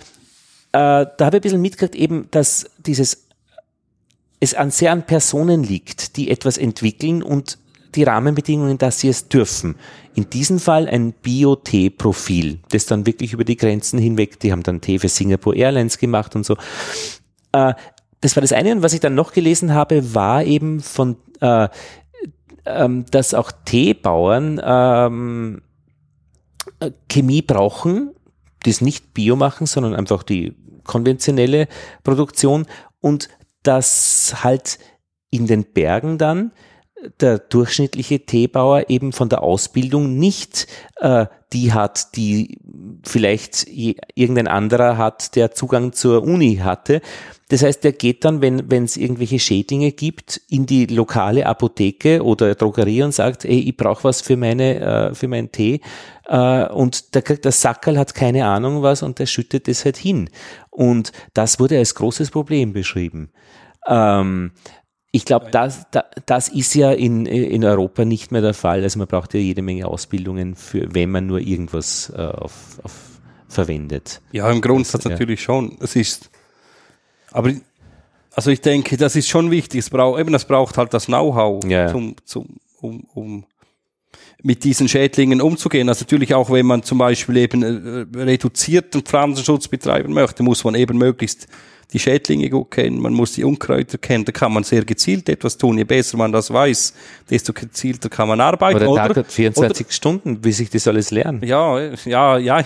[0.72, 3.23] äh, da habe ich ein bisschen mitgekriegt, eben, dass dieses
[4.44, 7.58] es an sehr an Personen liegt, die etwas entwickeln und
[7.94, 9.76] die Rahmenbedingungen, dass sie es dürfen.
[10.14, 14.80] In diesem Fall ein Bio-Tee-Profil, das dann wirklich über die Grenzen hinweg, die haben dann
[14.80, 16.56] Tee für Singapore Airlines gemacht und so.
[17.52, 17.74] Äh,
[18.20, 18.72] das war das eine.
[18.72, 21.68] Und was ich dann noch gelesen habe, war eben von, äh,
[22.66, 25.62] ähm, dass auch Teebauern ähm,
[26.80, 28.14] äh, Chemie brauchen,
[28.66, 30.54] es nicht Bio machen, sondern einfach die
[30.84, 31.68] konventionelle
[32.02, 32.66] Produktion
[33.00, 33.28] und
[33.64, 34.78] dass halt
[35.30, 36.52] in den Bergen dann
[37.20, 40.66] der durchschnittliche Teebauer eben von der Ausbildung nicht
[40.96, 42.58] äh, die hat, die
[43.04, 47.00] vielleicht irgendein anderer hat, der Zugang zur Uni hatte.
[47.48, 52.54] Das heißt, der geht dann, wenn es irgendwelche Schädlinge gibt, in die lokale Apotheke oder
[52.54, 55.80] Drogerie und sagt, ey, ich brauche was für meine äh, für meinen Tee.
[56.26, 60.30] Äh, und der der Sackerl hat keine Ahnung was und der schüttet das halt hin.
[60.70, 63.30] Und das wurde als großes Problem beschrieben.
[63.86, 64.52] Ähm,
[65.16, 68.82] Ich glaube, das, das, das ist ja in, in Europa nicht mehr der Fall.
[68.82, 72.92] Also man braucht ja jede Menge Ausbildungen, für, wenn man nur irgendwas äh, auf, auf
[73.48, 74.20] verwendet.
[74.32, 75.10] Ja, im Grundsatz ja.
[75.12, 75.76] natürlich schon.
[75.80, 76.30] Es ist,
[77.34, 77.52] aber
[78.34, 79.80] also ich denke, das ist schon wichtig.
[79.80, 81.88] Es braucht, eben, es braucht halt das Know-how, ja.
[81.88, 82.46] zum, zum,
[82.80, 83.44] um, um
[84.42, 85.88] mit diesen Schädlingen umzugehen.
[85.88, 90.74] Also natürlich auch, wenn man zum Beispiel eben äh, reduzierten Pflanzenschutz betreiben möchte, muss man
[90.74, 91.48] eben möglichst
[91.92, 95.58] die Schädlinge gut kennen, man muss die Unkräuter kennen, da kann man sehr gezielt etwas
[95.58, 95.78] tun.
[95.78, 96.94] Je besser man das weiß,
[97.30, 98.82] desto gezielter kann man arbeiten.
[98.82, 101.44] Aber der Tag hat 24 oder, Stunden, bis ich das alles lerne.
[101.46, 102.64] Ja, ja, ja.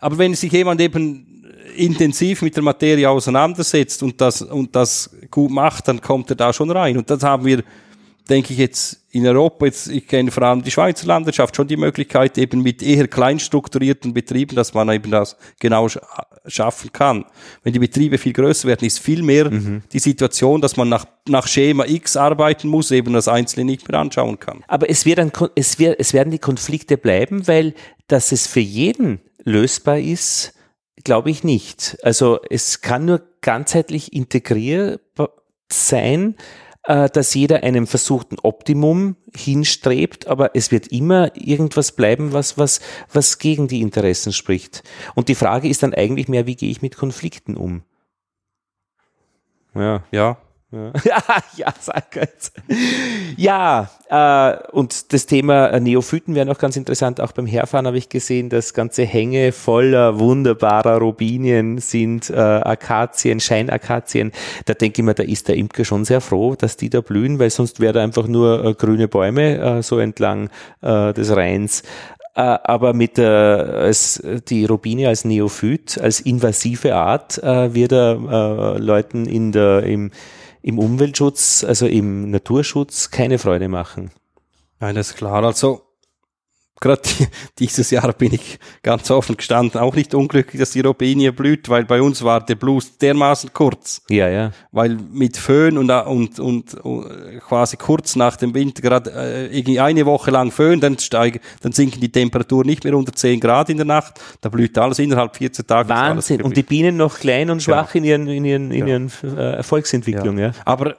[0.00, 1.31] Aber wenn sich jemand eben
[1.76, 6.52] intensiv mit der Materie auseinandersetzt und das, und das gut macht, dann kommt er da
[6.52, 6.96] schon rein.
[6.96, 7.62] Und das haben wir
[8.28, 11.76] denke ich jetzt in Europa, jetzt, ich kenne vor allem die Schweizer Landwirtschaft, schon die
[11.76, 15.88] Möglichkeit eben mit eher kleinstrukturierten Betrieben, dass man eben das genau
[16.46, 17.24] schaffen kann.
[17.62, 19.82] Wenn die Betriebe viel größer werden, ist viel mehr mhm.
[19.92, 24.00] die Situation, dass man nach, nach Schema X arbeiten muss, eben das Einzelne nicht mehr
[24.00, 24.64] anschauen kann.
[24.68, 27.74] Aber es, wird ein, es, wird, es werden die Konflikte bleiben, weil
[28.08, 30.54] dass es für jeden lösbar ist,
[31.04, 31.98] glaube ich nicht.
[32.02, 35.30] Also es kann nur ganzheitlich integrierbar
[35.70, 36.36] sein,
[36.84, 42.80] äh, dass jeder einem versuchten Optimum hinstrebt, aber es wird immer irgendwas bleiben, was, was,
[43.12, 44.82] was gegen die Interessen spricht.
[45.14, 47.82] Und die Frage ist dann eigentlich mehr, wie gehe ich mit Konflikten um?
[49.74, 50.38] Ja, ja,
[51.04, 51.22] Ja,
[51.56, 52.54] ja, sag jetzt.
[53.36, 57.20] Ja, äh, und das Thema Neophyten wäre noch ganz interessant.
[57.20, 63.40] Auch beim Herfahren habe ich gesehen, dass ganze Hänge voller wunderbarer Robinien sind, äh, Akazien,
[63.40, 64.32] Scheinakazien.
[64.64, 67.38] Da denke ich mir, da ist der Imker schon sehr froh, dass die da blühen,
[67.38, 70.48] weil sonst wäre da einfach nur äh, grüne Bäume äh, so entlang
[70.80, 71.82] äh, des Rheins.
[72.34, 78.76] Äh, aber mit der, als die Robinie als Neophyt, als invasive Art, äh, wird er
[78.76, 80.10] äh, Leuten in der, im,
[80.62, 84.10] im Umweltschutz, also im Naturschutz keine Freude machen.
[84.80, 85.44] Ist klar.
[85.44, 85.82] Also
[86.82, 87.02] gerade
[87.58, 91.84] dieses Jahr bin ich ganz offen gestanden, auch nicht unglücklich, dass die Robinie blüht, weil
[91.86, 94.02] bei uns war der Blues dermaßen kurz.
[94.10, 94.50] Ja, ja.
[94.72, 97.06] Weil mit Föhn und, und, und, und
[97.40, 101.72] quasi kurz nach dem Winter, gerade äh, irgendwie eine Woche lang Föhn, dann steigen, dann
[101.72, 105.36] sinken die Temperaturen nicht mehr unter 10 Grad in der Nacht, da blüht alles innerhalb
[105.36, 105.88] 14 Tage.
[105.88, 106.42] Wahnsinn.
[106.42, 107.98] Und die Bienen noch klein und schwach ja.
[107.98, 110.52] in ihren, in ihren, in ihren äh, Erfolgsentwicklungen, ja.
[110.64, 110.96] Aber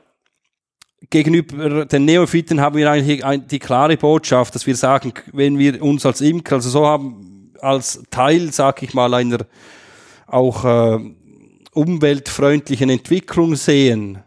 [1.10, 6.06] gegenüber den Neophyten haben wir eigentlich die klare Botschaft, dass wir sagen, wenn wir uns
[6.06, 9.46] als Imker, also so haben, als Teil, sag ich mal, einer
[10.28, 11.00] auch äh,
[11.72, 14.20] umweltfreundlichen Entwicklung sehen,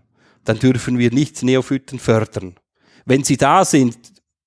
[0.45, 2.57] dann dürfen wir nicht Neophyten fördern.
[3.05, 3.97] Wenn sie da sind,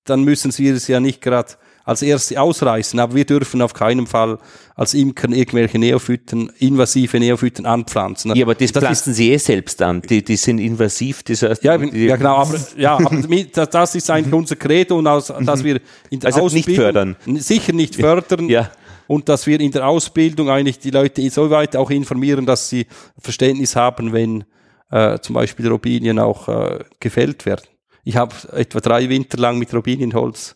[0.06, 1.54] dann müssen wir es ja nicht gerade
[1.90, 4.38] als erste ausreißen, aber wir dürfen auf keinen Fall
[4.76, 8.36] als Imkern irgendwelche Neophyten, invasive Neophyten anpflanzen.
[8.36, 10.02] Ja, aber das, das pflanzen sie eh selbst an.
[10.04, 11.24] Die, die sind invasiv.
[11.24, 12.38] Das heißt, ja, ja, genau.
[12.38, 13.10] Aber, ja, aber
[13.72, 17.16] das ist eigentlich unser Credo, und aus, dass wir in der also Ausbildung nicht fördern.
[17.40, 18.48] sicher nicht fördern.
[18.48, 18.72] Ja
[19.08, 22.86] und dass wir in der Ausbildung eigentlich die Leute so weit auch informieren, dass sie
[23.18, 24.44] Verständnis haben, wenn
[24.92, 27.64] äh, zum Beispiel Robinien auch äh, gefällt werden.
[28.04, 30.54] Ich habe etwa drei Winter lang mit Robinienholz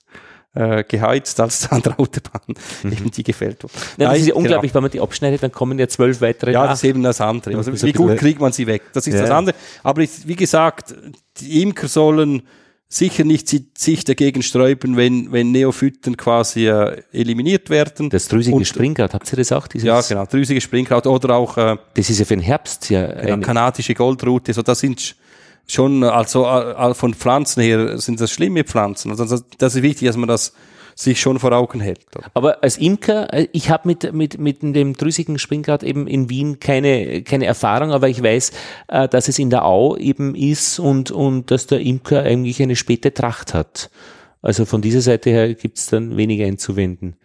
[0.56, 2.42] äh, geheizt als an der Autobahn.
[2.84, 2.92] Mhm.
[2.92, 3.64] Eben die gefällt.
[3.64, 4.38] Das Nein, ist ja genau.
[4.38, 6.70] unglaublich, wenn man die abschneidet, dann kommen ja zwölf weitere Ja, nach.
[6.72, 7.58] das ist eben das andere.
[7.58, 8.84] Also, wie gut kriegt man sie weg?
[8.94, 9.22] Das ist ja.
[9.22, 9.56] das andere.
[9.84, 10.94] Aber ich, wie gesagt,
[11.38, 12.44] die Imker sollen
[12.88, 18.12] sicher nicht sich dagegen sträuben, wenn, wenn Neophyten quasi äh, eliminiert werden.
[18.12, 19.66] Das drüsige Springkraut, habt ihr das auch?
[19.66, 21.58] Dieses ja, genau, drüsige Springkraut oder auch...
[21.58, 23.08] Äh, das ist ja für den Herbst ja...
[23.08, 25.16] Genau, kanadische Goldrute, so das sind
[25.68, 29.12] schon, also äh, von Pflanzen her sind das schlimme Pflanzen.
[29.12, 30.54] Also das, ist wichtig, dass man das
[30.96, 32.02] sich schon vor Augen hält.
[32.34, 36.60] Aber als Imker, äh, ich habe mit, mit, mit dem drüsigen Springrad eben in Wien
[36.60, 38.52] keine, keine Erfahrung, aber ich weiß,
[38.90, 42.76] äh, dass es in der Au eben ist und, und dass der Imker eigentlich eine
[42.76, 43.90] späte Tracht hat.
[44.42, 47.16] Also von dieser Seite her gibt es dann weniger einzuwenden.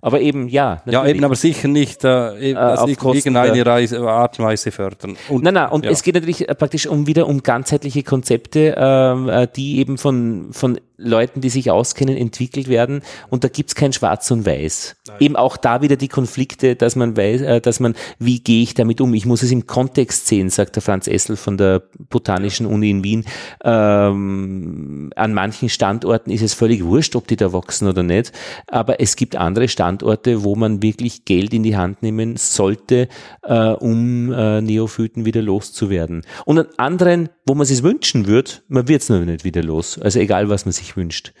[0.00, 0.82] Aber eben, ja.
[0.86, 5.16] Ja, eben, aber sicher nicht äh, äh auf irgendeine Reise, Art und Weise fördern.
[5.28, 5.90] Und, nein, nein, und ja.
[5.90, 10.78] es geht natürlich praktisch um wieder um ganzheitliche Konzepte, ähm, äh, die eben von, von
[10.98, 13.02] Leuten, die sich auskennen, entwickelt werden.
[13.30, 14.96] Und da gibt's kein Schwarz und Weiß.
[15.06, 15.16] Nein.
[15.20, 18.74] Eben auch da wieder die Konflikte, dass man weiß, äh, dass man, wie gehe ich
[18.74, 19.14] damit um?
[19.14, 23.04] Ich muss es im Kontext sehen, sagt der Franz Essel von der Botanischen Uni in
[23.04, 23.24] Wien.
[23.62, 28.32] Ähm, an manchen Standorten ist es völlig wurscht, ob die da wachsen oder nicht.
[28.66, 33.08] Aber es gibt andere Standorte, wo man wirklich Geld in die Hand nehmen sollte,
[33.42, 36.22] äh, um äh, Neophyten wieder loszuwerden.
[36.44, 39.98] Und an anderen, wo man es wünschen würde, man wird es nur nicht wieder los.
[39.98, 41.32] Also egal, was man sich sich wünscht.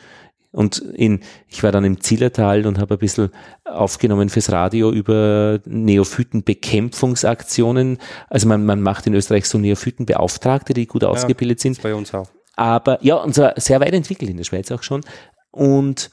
[0.50, 3.28] Und in, ich war dann im Zillertal und habe ein bisschen
[3.64, 7.98] aufgenommen fürs Radio über Neophytenbekämpfungsaktionen.
[8.28, 11.82] Also man, man macht in Österreich so Neophytenbeauftragte, die gut ausgebildet ja, sind.
[11.82, 12.30] Bei uns auch.
[12.56, 15.02] Aber ja, und zwar sehr weit entwickelt in der Schweiz auch schon.
[15.50, 16.10] Und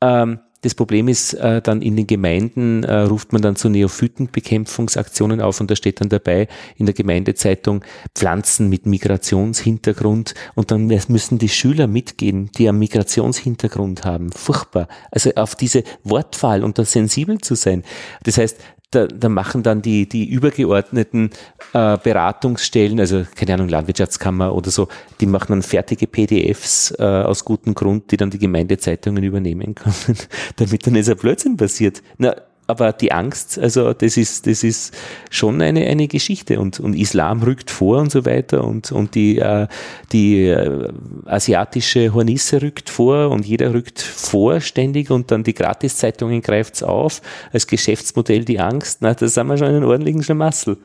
[0.00, 5.40] ähm, das Problem ist äh, dann in den Gemeinden äh, ruft man dann zu Neophytenbekämpfungsaktionen
[5.40, 7.84] auf und da steht dann dabei in der Gemeindezeitung
[8.16, 14.32] Pflanzen mit Migrationshintergrund und dann müssen die Schüler mitgehen, die einen Migrationshintergrund haben.
[14.32, 14.88] Furchtbar.
[15.12, 17.84] Also auf diese Wortwahl und da sensibel zu sein.
[18.24, 18.58] Das heißt,
[18.90, 21.30] da, da machen dann die, die übergeordneten
[21.72, 24.88] äh, Beratungsstellen, also keine Ahnung, Landwirtschaftskammer oder so,
[25.20, 30.16] die machen dann fertige PDFs äh, aus gutem Grund, die dann die Gemeindezeitungen übernehmen können,
[30.56, 32.02] damit dann ein Blödsinn passiert.
[32.18, 32.36] Na,
[32.66, 34.94] aber die Angst, also das ist, das ist
[35.30, 39.38] schon eine, eine Geschichte und, und Islam rückt vor und so weiter und, und die,
[39.38, 39.68] äh,
[40.12, 40.88] die äh,
[41.26, 47.22] asiatische Hornisse rückt vor und jeder rückt vor ständig und dann die Gratiszeitungen greift's auf
[47.52, 50.76] als Geschäftsmodell die Angst, na, da sind wir schon in einem ordentlichen Schlamassel.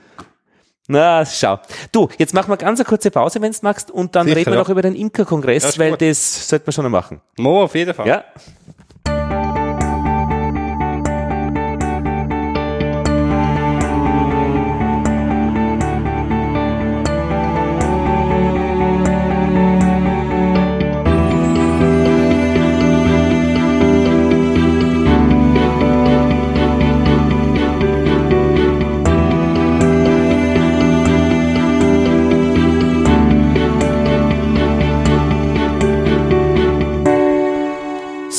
[0.87, 1.59] Na, schau.
[1.91, 4.51] Du, jetzt machen wir ganz eine kurze Pause, wenn du magst, und dann Sicher, reden
[4.51, 4.59] wir ja.
[4.59, 6.01] noch über den Imkerkongress, Ja, weil gut.
[6.01, 7.21] das sollte man schon noch machen.
[7.37, 8.07] Mo, auf jeden Fall.
[8.07, 8.25] Ja?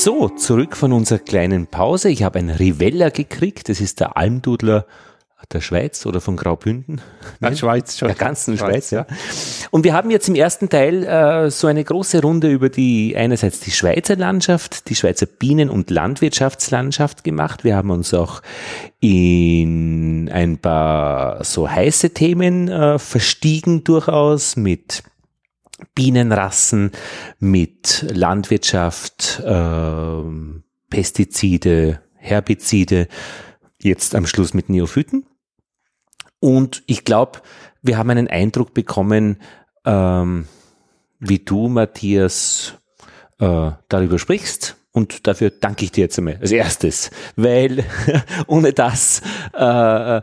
[0.03, 2.09] So, zurück von unserer kleinen Pause.
[2.09, 3.69] Ich habe ein Rivella gekriegt.
[3.69, 4.85] Das ist der Almdudler
[5.53, 6.99] der Schweiz oder von Graubünden.
[7.39, 8.09] Ja, Schweiz schon.
[8.09, 9.07] Der ganzen Schweiz, ja.
[9.71, 13.61] Und wir haben jetzt im ersten Teil äh, so eine große Runde über die einerseits
[13.61, 17.63] die Schweizer Landschaft, die Schweizer Bienen- und Landwirtschaftslandschaft gemacht.
[17.63, 18.41] Wir haben uns auch
[18.99, 25.03] in ein paar so heiße Themen äh, verstiegen durchaus mit
[25.95, 26.91] Bienenrassen,
[27.39, 33.07] mit Landwirtschaft, ähm, Pestizide, Herbizide,
[33.81, 35.25] jetzt am Schluss mit Neophyten.
[36.39, 37.41] Und ich glaube,
[37.81, 39.41] wir haben einen Eindruck bekommen,
[39.85, 40.47] ähm,
[41.19, 42.73] wie du, Matthias,
[43.39, 44.77] äh, darüber sprichst.
[44.95, 47.83] Und dafür danke ich dir jetzt einmal als erstes, weil
[48.47, 50.21] ohne das äh,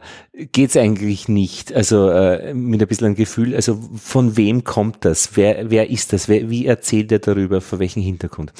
[0.52, 1.74] geht's eigentlich nicht.
[1.74, 5.36] Also äh, mit ein bisschen ein Gefühl, also von wem kommt das?
[5.36, 6.28] Wer, wer ist das?
[6.28, 7.60] Wer, wie erzählt er darüber?
[7.60, 8.52] Vor welchem Hintergrund?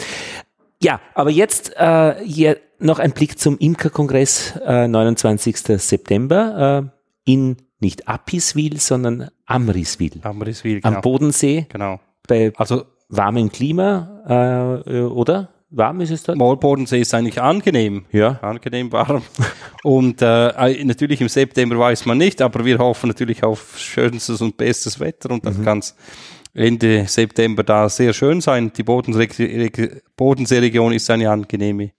[0.82, 5.58] Ja, aber jetzt äh, hier noch ein Blick zum Imkerkongress, äh, 29.
[5.58, 6.90] September
[7.26, 11.00] äh, in nicht Appiswil, sondern Amriswil Amriswil, am genau.
[11.02, 12.00] Bodensee genau.
[12.26, 15.50] bei Also warmem Klima, äh, oder?
[15.72, 16.36] Warm ist es dort?
[16.36, 18.04] Moorbodenssee ist eigentlich angenehm.
[18.10, 18.38] Ja.
[18.42, 19.22] Angenehm warm.
[19.84, 24.56] Und äh, natürlich im September weiß man nicht, aber wir hoffen natürlich auf schönstes und
[24.56, 25.96] bestes Wetter und dann kann es
[26.52, 28.72] Ende September da sehr schön sein.
[28.76, 31.92] Die Bodensee- Bodenseeregion ist eine angenehme,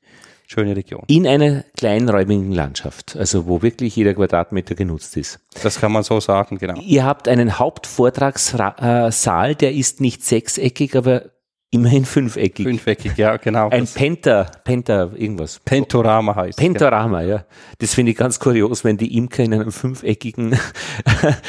[0.45, 1.03] schöne Region.
[1.07, 5.39] In einer kleinräumigen Landschaft, also wo wirklich jeder Quadratmeter genutzt ist.
[5.63, 6.79] Das kann man so sagen, genau.
[6.81, 11.31] Ihr habt einen Hauptvortragssaal, der ist nicht sechseckig, aber
[11.71, 12.65] immerhin fünfeckig.
[12.65, 13.69] Fünfeckig, ja, genau.
[13.69, 15.59] Ein Penta, Penta, irgendwas.
[15.63, 16.59] Pentorama heißt.
[16.59, 17.45] es, Pentorama, ja.
[17.79, 20.59] Das finde ich ganz kurios, wenn die Imker in einem fünfeckigen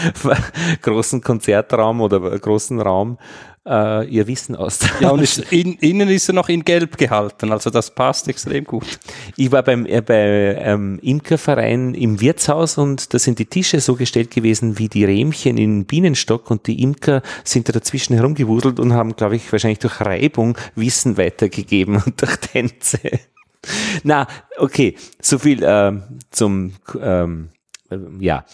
[0.82, 3.19] großen Konzertraum oder großen Raum
[3.66, 4.97] äh, ihr Wissen austauschen.
[5.01, 8.64] Ja, und es, in, innen ist er noch in Gelb gehalten, also das passt extrem
[8.64, 8.98] gut.
[9.36, 13.94] Ich war beim äh, bei ähm, Imkerverein im Wirtshaus und da sind die Tische so
[13.94, 18.93] gestellt gewesen wie die Rähmchen in Bienenstock und die Imker sind da dazwischen herumgewuselt und
[18.93, 22.98] haben, glaube ich, wahrscheinlich durch Reibung Wissen weitergegeben und durch Tänze.
[24.02, 24.26] Na,
[24.59, 27.51] okay, so viel ähm, zum ähm,
[27.90, 28.44] äh, ja.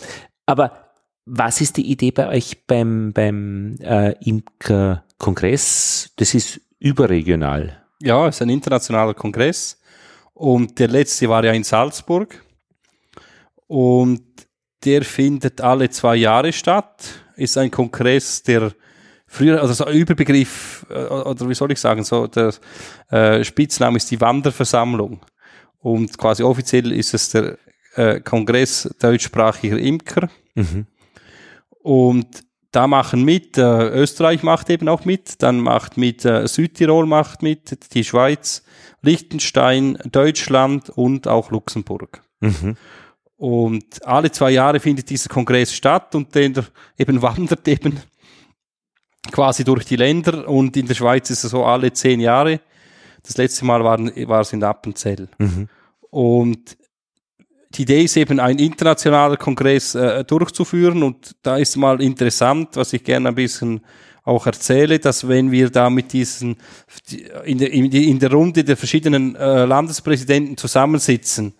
[0.47, 0.88] Aber
[1.29, 6.11] was ist die Idee bei euch beim beim äh, Imker-Kongress?
[6.17, 7.83] Das ist überregional.
[8.01, 9.79] Ja, es ist ein internationaler Kongress
[10.35, 12.43] und der letzte war ja in Salzburg
[13.67, 14.23] und
[14.85, 17.25] der findet alle zwei Jahre statt.
[17.37, 18.73] Ist ein Kongress, der
[19.27, 22.55] früher, also so ein Überbegriff, äh, oder wie soll ich sagen, so der
[23.11, 25.21] äh, Spitzname ist die Wanderversammlung
[25.81, 27.59] und quasi offiziell ist es der
[27.95, 30.29] äh, Kongress deutschsprachiger Imker.
[31.83, 37.07] Und da machen mit, äh, Österreich macht eben auch mit, dann macht mit äh, Südtirol
[37.07, 38.63] macht mit, die Schweiz,
[39.01, 42.23] Liechtenstein, Deutschland und auch Luxemburg.
[43.37, 46.53] Und alle zwei Jahre findet dieser Kongress statt und der
[46.99, 48.01] eben wandert eben
[49.31, 52.61] quasi durch die Länder und in der Schweiz ist es so alle zehn Jahre.
[53.23, 55.29] Das letzte Mal waren, war es in Appenzell.
[56.11, 56.77] Und
[57.75, 62.93] die Idee ist eben, ein internationaler Kongress äh, durchzuführen und da ist mal interessant, was
[62.93, 63.81] ich gerne ein bisschen
[64.25, 66.57] auch erzähle, dass wenn wir da mit diesen
[67.45, 71.55] in der, in der Runde der verschiedenen äh, Landespräsidenten zusammensitzen,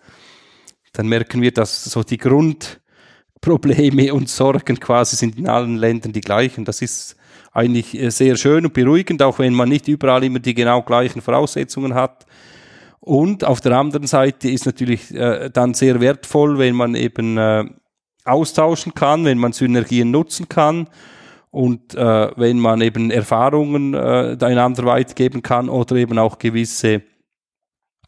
[0.93, 6.21] dann merken wir, dass so die Grundprobleme und Sorgen quasi sind in allen Ländern die
[6.21, 6.65] gleichen.
[6.65, 7.15] Das ist
[7.51, 11.21] eigentlich äh, sehr schön und beruhigend, auch wenn man nicht überall immer die genau gleichen
[11.21, 12.25] Voraussetzungen hat.
[13.09, 17.65] Und auf der anderen Seite ist natürlich äh, dann sehr wertvoll, wenn man eben äh,
[18.23, 20.87] austauschen kann, wenn man Synergien nutzen kann
[21.49, 27.01] und äh, wenn man eben Erfahrungen äh, einander weitergeben kann oder eben auch gewisse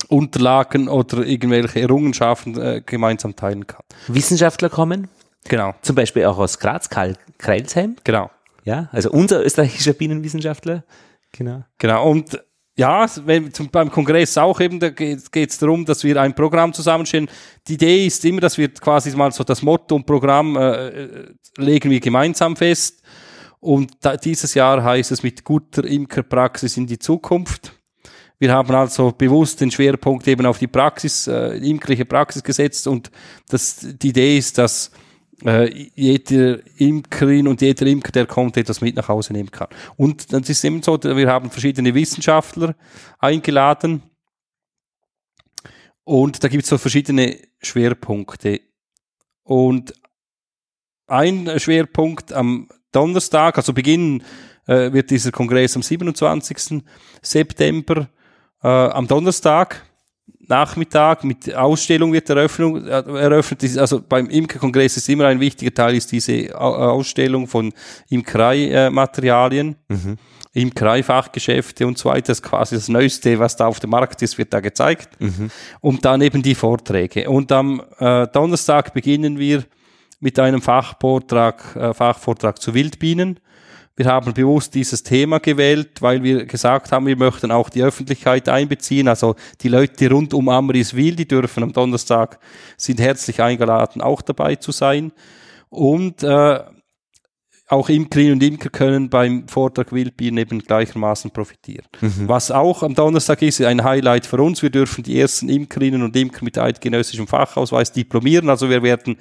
[0.08, 3.82] Unterlagen oder irgendwelche Errungenschaften äh, gemeinsam teilen kann.
[4.08, 5.08] Wissenschaftler kommen?
[5.46, 5.74] Genau.
[5.82, 7.96] Zum Beispiel auch aus Graz, Karl Kreilsheim?
[8.04, 8.30] Genau.
[8.66, 10.84] Ja, also unser österreichischer Bienenwissenschaftler.
[11.32, 11.64] Genau.
[11.80, 12.08] Genau.
[12.08, 12.40] Und
[12.82, 16.74] ja, wenn, zum, beim Kongress auch eben, da geht es darum, dass wir ein Programm
[16.74, 17.30] zusammenstellen.
[17.68, 21.26] Die Idee ist immer, dass wir quasi mal so das Motto und Programm äh, äh
[21.58, 23.04] legen wir gemeinsam fest.
[23.60, 27.74] Und da, dieses Jahr heißt es mit guter Imkerpraxis in die Zukunft.
[28.40, 33.12] Wir haben also bewusst den Schwerpunkt eben auf die Praxis, äh, imkerliche Praxis gesetzt und
[33.48, 34.90] das, die Idee ist, dass
[35.46, 39.68] äh, jeder Imkerin und jeder Imker, der kommt, etwas mit nach Hause nehmen kann.
[39.98, 42.76] Und dann ist es eben so, wir haben verschiedene Wissenschaftler
[43.20, 44.04] eingeladen
[46.04, 48.62] und da gibt es so verschiedene Schwerpunkte.
[49.44, 49.94] Und
[51.08, 54.24] ein Schwerpunkt am Donnerstag, also Beginn
[54.68, 56.84] äh, wird dieser Kongress am 27.
[57.22, 58.10] September
[58.64, 59.86] äh, am Donnerstag
[60.52, 63.78] Nachmittag mit Ausstellung wird Eröffnung, äh, eröffnet.
[63.78, 67.74] Also beim Imkerkongress ist immer ein wichtiger Teil ist diese Ausstellung von
[68.10, 69.76] Imkerei-Materialien.
[69.88, 70.18] Mhm.
[70.54, 72.28] Imkerei-Fachgeschäfte und so weiter.
[72.28, 75.10] Das ist quasi das Neueste, was da auf dem Markt ist, wird da gezeigt.
[75.20, 75.50] Mhm.
[75.80, 77.30] Und dann eben die Vorträge.
[77.30, 79.64] Und am äh, Donnerstag beginnen wir
[80.20, 83.40] mit einem Fachvortrag, äh, Fachvortrag zu Wildbienen.
[84.02, 88.50] Wir haben bewusst dieses Thema gewählt, weil wir gesagt haben, wir möchten auch die Öffentlichkeit
[88.50, 89.08] einbeziehen.
[89.08, 92.40] Also die Leute rund um Amriswil, die dürfen am Donnerstag,
[92.78, 95.12] sind herzlich eingeladen, auch dabei zu sein.
[95.70, 96.62] Und äh,
[97.72, 101.86] auch Imkerinnen und Imker können beim Vortrag Wildbienen eben gleichermaßen profitieren.
[102.02, 102.28] Mhm.
[102.28, 104.62] Was auch am Donnerstag ist, ein Highlight für uns.
[104.62, 108.50] Wir dürfen die ersten Imkerinnen und Imker mit eidgenössischem Fachausweis diplomieren.
[108.50, 109.16] Also wir werden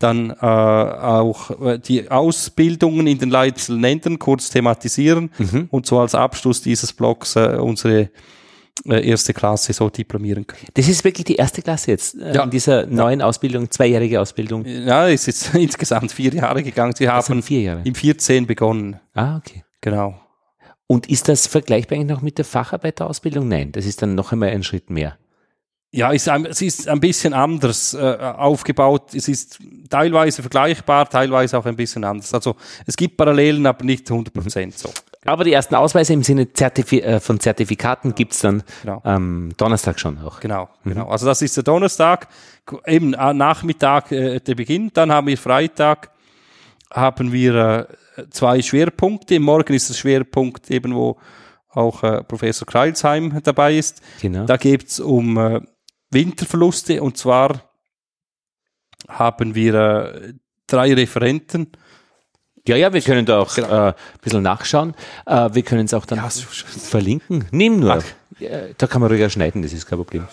[0.00, 5.68] dann äh, auch äh, die Ausbildungen in den einzelnen Ländern kurz thematisieren mhm.
[5.70, 8.10] und so als Abschluss dieses Blogs äh, unsere
[8.86, 10.68] erste Klasse so diplomieren können.
[10.74, 12.42] Das ist wirklich die erste Klasse jetzt äh, ja.
[12.42, 13.26] in dieser neuen ja.
[13.26, 14.64] Ausbildung, zweijährige Ausbildung.
[14.64, 16.94] Ja, es ist insgesamt vier Jahre gegangen.
[16.96, 17.82] Sie haben vier Jahre.
[17.84, 18.98] im 14 begonnen.
[19.14, 19.64] Ah, okay.
[19.80, 20.18] Genau.
[20.86, 23.48] Und ist das vergleichbar eigentlich noch mit der Facharbeiterausbildung?
[23.48, 25.16] Nein, das ist dann noch einmal ein Schritt mehr.
[25.94, 29.14] Ja, ist, es ist ein bisschen anders äh, aufgebaut.
[29.14, 29.58] Es ist
[29.90, 32.32] teilweise vergleichbar, teilweise auch ein bisschen anders.
[32.32, 34.74] Also es gibt Parallelen, aber nicht 100 Prozent
[35.24, 35.30] so.
[35.30, 39.00] Aber die ersten Ausweise im Sinne Zertifi äh, von Zertifikaten gibt's dann genau.
[39.04, 40.40] am Donnerstag schon auch.
[40.40, 40.90] Genau, mhm.
[40.90, 41.08] genau.
[41.08, 42.28] Also das ist der Donnerstag,
[42.86, 44.90] eben äh, Nachmittag äh, der Beginn.
[44.92, 46.10] Dann haben wir Freitag,
[46.92, 49.38] haben wir äh, zwei Schwerpunkte.
[49.40, 51.18] Morgen ist der Schwerpunkt eben, wo
[51.70, 54.02] auch äh, Professor Kreilsheim dabei ist.
[54.20, 54.44] Genau.
[54.44, 55.60] Da geht's um äh,
[56.10, 57.62] Winterverluste und zwar
[59.08, 60.34] haben wir äh,
[60.66, 61.72] drei Referenten
[62.66, 63.68] ja, ja, wir können da auch genau.
[63.68, 64.94] äh, ein bisschen nachschauen.
[65.26, 67.46] Äh, wir können es auch dann ja, so verlinken.
[67.50, 68.02] Nimm nur.
[68.38, 70.26] Ja, da kann man ruhiger schneiden, das ist kein Problem.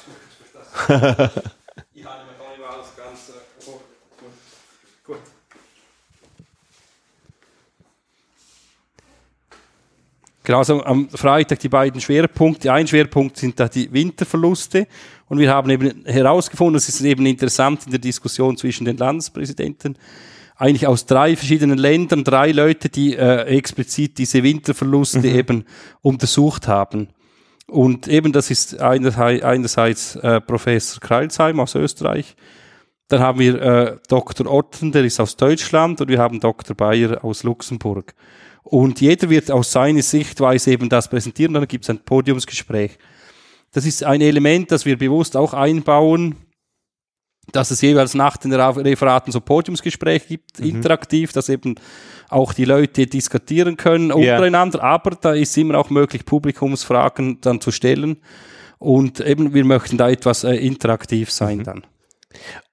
[10.50, 12.74] Genau, also am Freitag die beiden Schwerpunkte.
[12.74, 14.88] Ein Schwerpunkt sind da die Winterverluste.
[15.28, 19.96] Und wir haben eben herausgefunden, das ist eben interessant in der Diskussion zwischen den Landespräsidenten,
[20.60, 25.26] eigentlich aus drei verschiedenen Ländern, drei Leute, die äh, explizit diese Winterverluste mhm.
[25.26, 25.66] eben
[26.02, 27.08] untersucht haben.
[27.68, 32.36] Und eben das ist einerseits, einerseits äh, Professor Kreilsheim aus Österreich,
[33.08, 34.52] dann haben wir äh, Dr.
[34.52, 36.76] Otten, der ist aus Deutschland und wir haben Dr.
[36.76, 38.14] Bayer aus Luxemburg.
[38.64, 42.98] Und jeder wird aus seiner Sichtweise eben das präsentieren, dann gibt es ein Podiumsgespräch.
[43.72, 46.36] Das ist ein Element, das wir bewusst auch einbauen,
[47.52, 50.68] dass es jeweils nach den Referaten so Podiumsgespräche gibt, mhm.
[50.68, 51.76] interaktiv, dass eben
[52.30, 54.90] auch die Leute diskutieren können untereinander, yeah.
[54.90, 58.18] aber da ist immer auch möglich, Publikumsfragen dann zu stellen.
[58.78, 61.64] Und eben, wir möchten da etwas äh, interaktiv sein mhm.
[61.64, 61.84] dann.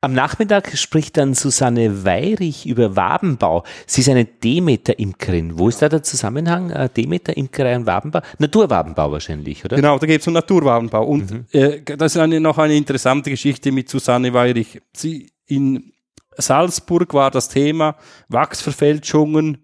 [0.01, 3.65] Am Nachmittag spricht dann Susanne Weirich über Wabenbau.
[3.87, 5.59] Sie ist eine Demeter-Imkerin.
[5.59, 6.71] Wo ist da der Zusammenhang?
[6.71, 8.21] Äh, Demeter-Imkerei und Wabenbau?
[8.39, 9.77] Naturwabenbau wahrscheinlich, oder?
[9.77, 11.07] Genau, da geht es um Naturwabenbau.
[11.07, 11.45] Und mhm.
[11.53, 14.81] äh, das ist eine, noch eine interessante Geschichte mit Susanne Weirich.
[14.93, 15.93] Sie in
[16.37, 17.97] Salzburg war das Thema
[18.29, 19.59] Wachsverfälschungen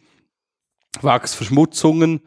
[1.01, 2.21] Wachsverschmutzungen.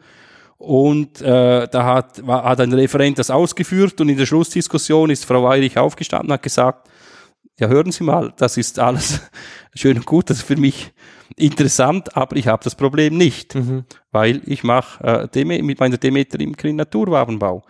[0.58, 5.26] Und äh, da hat, war, hat ein Referent das ausgeführt und in der Schlussdiskussion ist
[5.26, 6.88] Frau Weirich aufgestanden und hat gesagt,
[7.58, 9.20] ja hören Sie mal, das ist alles
[9.74, 10.92] schön und gut, das ist für mich
[11.36, 13.84] interessant, aber ich habe das Problem nicht, mhm.
[14.12, 17.64] weil ich mache äh, mit meiner Demeter Imkerin Naturwabenbau.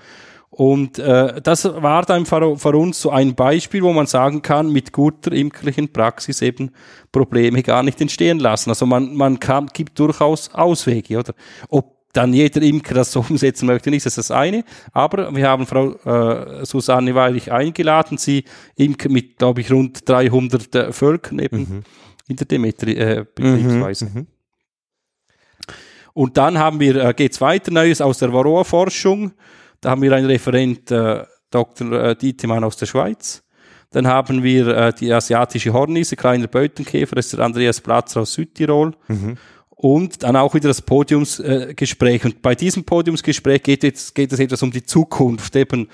[0.51, 4.73] Und äh, das war dann für, für, uns so ein Beispiel, wo man sagen kann,
[4.73, 6.71] mit guter imkerlichen Praxis eben
[7.13, 8.71] Probleme gar nicht entstehen lassen.
[8.71, 11.35] Also man, man kann, gibt durchaus Auswege, oder?
[11.69, 14.65] Ob dann jeder Imker das so umsetzen möchte, ist das das eine.
[14.93, 18.45] Aber wir haben Frau äh, Susanne Weirich eingeladen, sie
[18.77, 21.83] imker mit, glaube ich, rund 300 äh, Völkern eben mhm.
[22.29, 24.07] in der Demetri-Betriebsweise.
[24.07, 24.27] Äh, mhm, mhm.
[26.15, 29.33] Und dann haben wir, äh, geht's weiter, Neues aus der Varroa-Forschung.
[29.83, 31.93] Da haben wir einen Referent, äh, Dr.
[31.93, 33.43] Äh, Dietemann aus der Schweiz.
[33.91, 38.93] Dann haben wir die asiatische Hornisse, kleiner Beutenkäfer, das ist der Andreas Platzer aus Südtirol.
[39.07, 39.39] Mhm
[39.79, 42.25] und dann auch wieder das Podiumsgespräch.
[42.25, 45.55] und bei diesem Podiumsgespräch geht, jetzt, geht es etwas um die Zukunft.
[45.55, 45.89] Eben,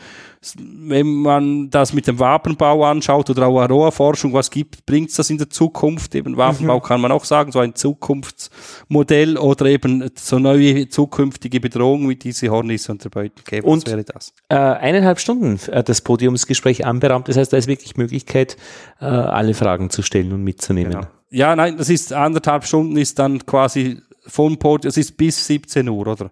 [0.57, 5.39] wenn man das mit dem Wapenbau anschaut oder auch Aroa-Forschung, was gibt, bringt das in
[5.39, 6.15] der Zukunft?
[6.15, 6.83] Eben Wapenbau mhm.
[6.83, 12.51] kann man auch sagen, so ein Zukunftsmodell oder eben so neue zukünftige Bedrohungen wie diese
[12.51, 13.67] Hornisse und der Beutenkäfer.
[13.67, 14.33] Und wäre das?
[14.49, 17.27] Äh, eineinhalb Stunden äh, das Podiumsgespräch anberaumt.
[17.27, 18.57] Das heißt, da ist wirklich Möglichkeit,
[19.01, 20.93] äh, alle Fragen zu stellen und mitzunehmen.
[20.93, 21.07] Genau.
[21.33, 25.89] Ja, nein, das ist anderthalb Stunden ist dann quasi vom Podium, es ist bis 17
[25.89, 26.31] Uhr, oder?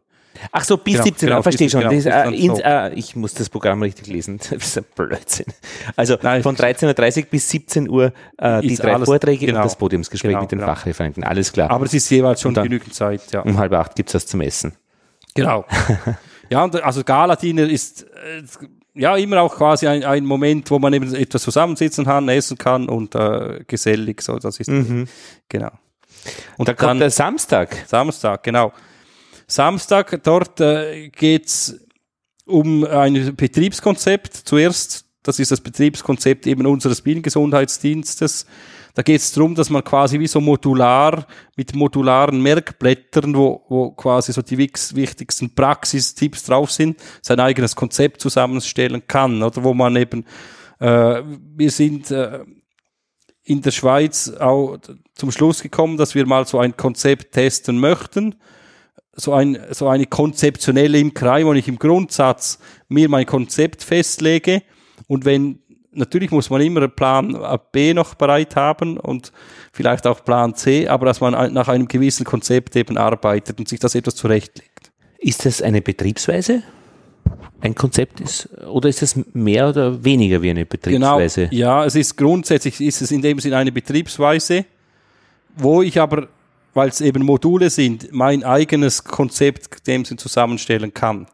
[0.53, 1.81] Ach so, bis genau, 17 Uhr, genau, verstehe schon.
[1.81, 4.39] Genau, ist, äh, ins, äh, ich muss das Programm richtig lesen.
[4.51, 5.47] Das ist ein Blödsinn.
[5.97, 9.65] Also Nein, von 13.30 Uhr bis 17 Uhr äh, die drei alles, Vorträge genau, und
[9.65, 10.75] das Podiumsgespräch genau, mit den genau.
[10.75, 11.25] Fachreferenten.
[11.25, 11.71] Alles klar.
[11.71, 13.41] Aber es ist jeweils schon genügend Zeit, ja.
[13.41, 14.73] Um halb acht gibt's das zum Essen.
[15.35, 15.65] Genau.
[16.51, 18.43] ja, und also Galadiner ist äh,
[18.95, 22.89] ja immer auch quasi ein, ein Moment, wo man eben etwas zusammensitzen kann, essen kann
[22.89, 24.39] und äh, gesellig so.
[24.39, 25.07] Das ist mhm.
[25.49, 25.71] genau.
[26.57, 27.85] Und da kommt der Samstag.
[27.87, 28.73] Samstag, genau.
[29.47, 31.81] Samstag, dort äh, geht's
[32.47, 34.35] um ein Betriebskonzept.
[34.35, 38.47] Zuerst, das ist das Betriebskonzept eben unseres Bienengesundheitsdienstes.
[39.01, 43.93] Da geht es darum, dass man quasi wie so modular mit modularen Merkblättern, wo, wo
[43.93, 49.43] quasi so die wichtigsten Praxistipps drauf sind, sein eigenes Konzept zusammenstellen kann.
[49.43, 50.27] Oder wo man eben,
[50.81, 52.41] äh, wir sind äh,
[53.43, 54.77] in der Schweiz auch
[55.15, 58.35] zum Schluss gekommen, dass wir mal so ein Konzept testen möchten.
[59.15, 62.59] So, ein, so eine konzeptionelle Imkerei, wo ich im Grundsatz
[62.89, 64.63] mir mein Konzept festlege
[65.07, 65.61] und wenn
[65.93, 67.37] natürlich muss man immer Plan
[67.73, 69.33] B noch bereit haben und
[69.73, 73.81] vielleicht auch Plan C, aber dass man nach einem gewissen Konzept eben arbeitet und sich
[73.81, 74.93] das etwas zurechtlegt.
[75.19, 76.63] Ist das eine Betriebsweise?
[77.61, 81.49] Ein Konzept ist, oder ist es mehr oder weniger wie eine Betriebsweise?
[81.49, 84.65] Genau, ja, es ist grundsätzlich, ist es in dem Sinne eine Betriebsweise,
[85.57, 86.29] wo ich aber,
[86.73, 91.27] weil es eben Module sind, mein eigenes Konzept dem Sinn zusammenstellen kann.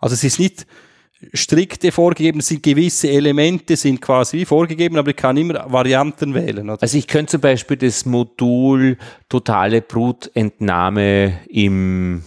[0.00, 0.66] Also es ist nicht,
[1.32, 6.70] strikte vorgegeben sind, gewisse Elemente sind quasi vorgegeben, aber ich kann immer Varianten wählen.
[6.70, 6.82] Oder?
[6.82, 8.96] Also ich könnte zum Beispiel das Modul
[9.28, 12.22] totale Brutentnahme im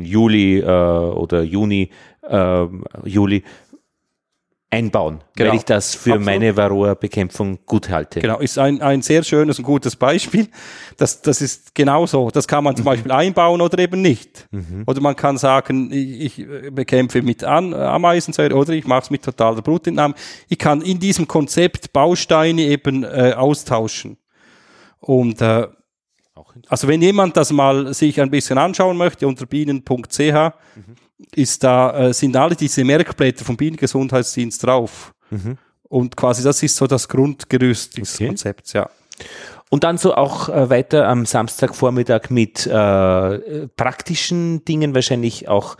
[0.00, 1.90] Juli äh, oder Juni,
[2.28, 2.66] äh,
[3.04, 3.42] Juli
[4.74, 5.50] einbauen, genau.
[5.50, 6.26] weil ich das für Absolut.
[6.26, 8.20] meine Varroa-Bekämpfung gut halte.
[8.20, 10.48] Genau, ist ein, ein sehr schönes und gutes Beispiel.
[10.96, 12.30] Das, das ist genauso.
[12.30, 12.86] Das kann man zum mhm.
[12.86, 14.46] Beispiel einbauen oder eben nicht.
[14.50, 14.84] Mhm.
[14.86, 19.22] Oder man kann sagen, ich, ich bekämpfe mit An Ameisensäure oder ich mache es mit
[19.22, 20.14] totaler Brutentnahme.
[20.48, 24.18] Ich kann in diesem Konzept Bausteine eben äh, austauschen.
[25.00, 25.68] Und äh,
[26.68, 30.96] also wenn jemand das mal sich ein bisschen anschauen möchte unter bienen.ch, mhm
[31.34, 35.12] ist da, äh, sind alle diese Merkblätter vom Bienengesundheitsdienst drauf.
[35.30, 35.58] Mhm.
[35.88, 38.26] Und quasi das ist so das Grundgerüst dieses okay.
[38.28, 38.88] Konzepts, ja.
[39.70, 45.76] Und dann so auch äh, weiter am Samstagvormittag mit äh, praktischen Dingen, wahrscheinlich auch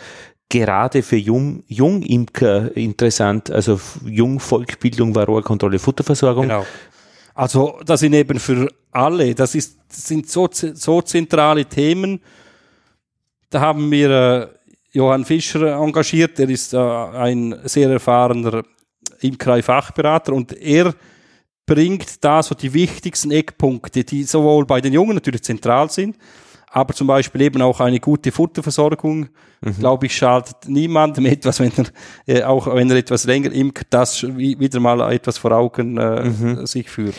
[0.48, 6.48] gerade für Jung, Jungimker interessant, also Jungvolkbildung, Varroa-Kontrolle, Futterversorgung.
[6.48, 6.66] Genau.
[7.34, 12.20] Also das sind eben für alle, das, ist, das sind so, so zentrale Themen.
[13.50, 14.48] Da haben wir äh,
[14.94, 16.38] Johann Fischer engagiert.
[16.38, 18.62] Er ist äh, ein sehr erfahrener
[19.20, 20.94] Imkerei-Fachberater und er
[21.66, 26.16] bringt da so die wichtigsten Eckpunkte, die sowohl bei den Jungen natürlich zentral sind,
[26.70, 29.28] aber zum Beispiel eben auch eine gute Futterversorgung,
[29.60, 29.78] mhm.
[29.78, 31.72] glaube ich, schadet niemandem etwas, wenn
[32.26, 36.24] er, äh, auch wenn er etwas länger imkt, das wieder mal etwas vor Augen äh,
[36.24, 36.66] mhm.
[36.66, 37.16] sich führt.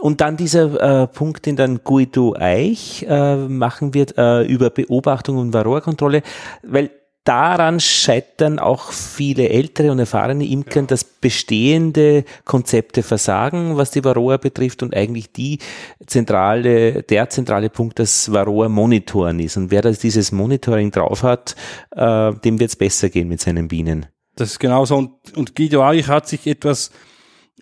[0.00, 5.36] Und dann dieser äh, Punkt, den dann Guido Eich äh, machen wird, äh, über Beobachtung
[5.36, 6.22] und Varroa-Kontrolle,
[6.62, 6.90] weil
[7.24, 14.38] daran scheitern auch viele ältere und erfahrene Imker, dass bestehende Konzepte versagen, was die Varroa
[14.38, 15.58] betrifft und eigentlich die
[16.06, 19.56] zentrale, der zentrale Punkt das Varroa monitoren ist.
[19.56, 21.56] Und wer das dieses Monitoring drauf hat,
[21.94, 24.06] äh, dem wird es besser gehen mit seinen Bienen.
[24.36, 24.96] Das ist genauso.
[24.96, 26.90] Und, und Guido Eich hat sich etwas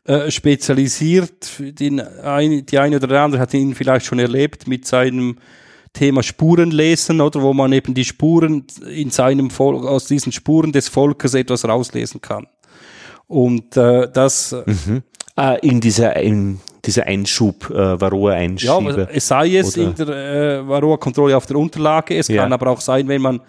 [0.05, 1.51] äh, spezialisiert.
[1.59, 5.37] Den ein, die eine oder andere hat ihn vielleicht schon erlebt mit seinem
[5.93, 10.73] Thema Spuren lesen, oder wo man eben die Spuren in seinem Volk, aus diesen Spuren
[10.73, 12.47] des Volkes etwas rauslesen kann.
[13.27, 15.03] Und äh, das mhm.
[15.37, 18.97] ah, in dieser in dieser Einschub, äh, Varroa-Einschub.
[18.97, 19.89] Ja, es sei es oder?
[19.89, 22.43] in der äh, Varroa-Kontrolle auf der Unterlage, es ja.
[22.43, 23.41] kann aber auch sein, wenn man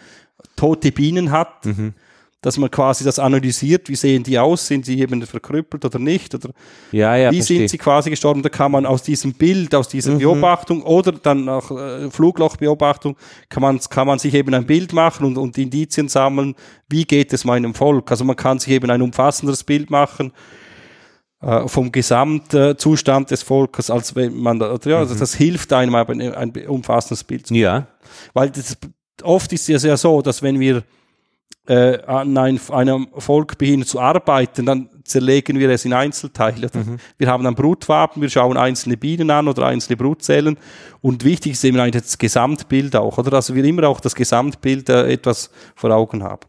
[0.56, 1.94] tote Bienen hat, mhm
[2.42, 6.34] dass man quasi das analysiert, wie sehen die aus, sind sie eben verkrüppelt oder nicht,
[6.34, 6.52] oder
[6.92, 7.58] ja, ja, wie verstehe.
[7.60, 10.20] sind sie quasi gestorben, da kann man aus diesem Bild, aus dieser mhm.
[10.20, 13.18] Beobachtung oder dann auch äh, Fluglochbeobachtung,
[13.50, 16.56] kann man, kann man sich eben ein Bild machen und, und Indizien sammeln,
[16.88, 20.32] wie geht es meinem Volk, also man kann sich eben ein umfassenderes Bild machen,
[21.42, 25.20] äh, vom Gesamtzustand des Volkes, als wenn man, ja, also mhm.
[25.20, 27.62] das hilft einem ein, ein umfassendes Bild zu machen.
[27.62, 27.88] Ja.
[28.34, 28.78] Weil das,
[29.24, 30.84] oft ist es ja so, dass wenn wir
[31.70, 36.70] äh, an ein, einem Volk beginnen zu arbeiten, dann zerlegen wir es in Einzelteile.
[36.74, 36.98] Mhm.
[37.18, 40.58] Wir haben ein Brutwappen, wir schauen einzelne Bienen an oder einzelne Brutzellen
[41.02, 43.34] und wichtig ist eben das Gesamtbild auch, oder?
[43.34, 46.48] Also wir immer auch das Gesamtbild äh, etwas vor Augen haben.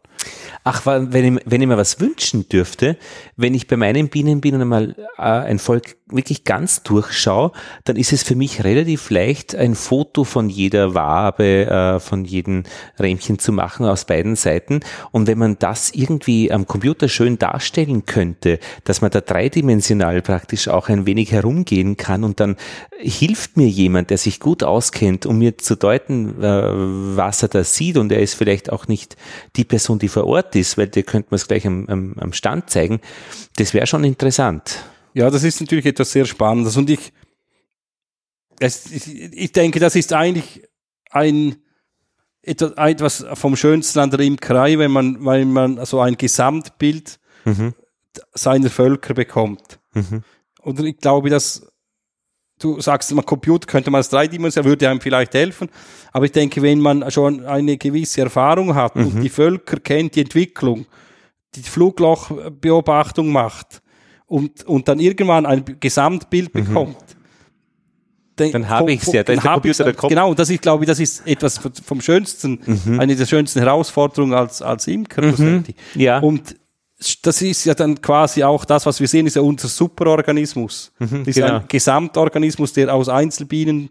[0.63, 2.97] Ach, wenn ich, wenn ich mir was wünschen dürfte,
[3.35, 7.51] wenn ich bei meinen Bienen bin und einmal äh, ein Volk wirklich ganz durchschaue,
[7.83, 12.63] dann ist es für mich relativ leicht, ein Foto von jeder Wabe, äh, von jedem
[12.99, 14.81] Rähmchen zu machen aus beiden Seiten.
[15.11, 20.67] Und wenn man das irgendwie am Computer schön darstellen könnte, dass man da dreidimensional praktisch
[20.67, 22.55] auch ein wenig herumgehen kann und dann
[22.97, 26.61] hilft mir jemand, der sich gut auskennt, um mir zu deuten, äh,
[27.15, 29.15] was er da sieht und er ist vielleicht auch nicht
[29.55, 32.33] die Person, die vor Ort ist, weil der könnte man es gleich am, am, am
[32.33, 33.01] Stand zeigen.
[33.57, 34.83] Das wäre schon interessant.
[35.13, 37.11] Ja, das ist natürlich etwas sehr Spannendes und ich,
[38.59, 40.67] es, ich, ich denke, das ist eigentlich
[41.09, 41.57] ein,
[42.43, 47.73] etwas vom Schönsten an der Imkerei, wenn man, weil man so ein Gesamtbild mhm.
[48.33, 49.79] seiner Völker bekommt.
[49.93, 50.23] Mhm.
[50.61, 51.67] Und ich glaube, dass
[52.59, 55.69] du sagst, man Computer könnte man als dreidimensional, würde einem vielleicht helfen.
[56.11, 59.07] Aber ich denke, wenn man schon eine gewisse Erfahrung hat mhm.
[59.07, 60.85] und die Völker kennt, die Entwicklung,
[61.55, 63.81] die Fluglochbeobachtung macht
[64.31, 66.63] und, und dann irgendwann ein Gesamtbild mhm.
[66.63, 66.97] bekommt,
[68.37, 69.23] dann, dann habe ich es ja.
[69.23, 70.09] Dann ist der Computer der Kopf.
[70.09, 72.99] Genau, das ist, glaube ich, das ist etwas vom Schönsten, mhm.
[72.99, 75.21] eine der schönsten Herausforderungen als, als Imker.
[75.21, 75.65] Mhm.
[75.95, 76.19] Ja.
[76.19, 76.55] Und
[77.23, 80.93] das ist ja dann quasi auch das, was wir sehen, ist ja unser Superorganismus.
[80.99, 81.55] Mhm, das ist genau.
[81.55, 83.89] ein Gesamtorganismus, der aus Einzelbienen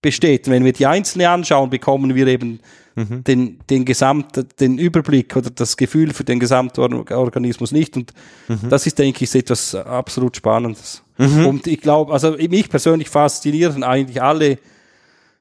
[0.00, 0.48] besteht.
[0.48, 2.60] Wenn wir die Einzelne anschauen, bekommen wir eben
[2.94, 3.24] mhm.
[3.24, 7.96] den, den Gesamt, den Überblick oder das Gefühl für den Gesamtorganismus nicht.
[7.96, 8.12] Und
[8.48, 8.68] mhm.
[8.68, 11.02] das ist, denke ich, etwas absolut Spannendes.
[11.18, 11.46] Mhm.
[11.46, 14.58] Und ich glaube, also mich persönlich faszinieren eigentlich alle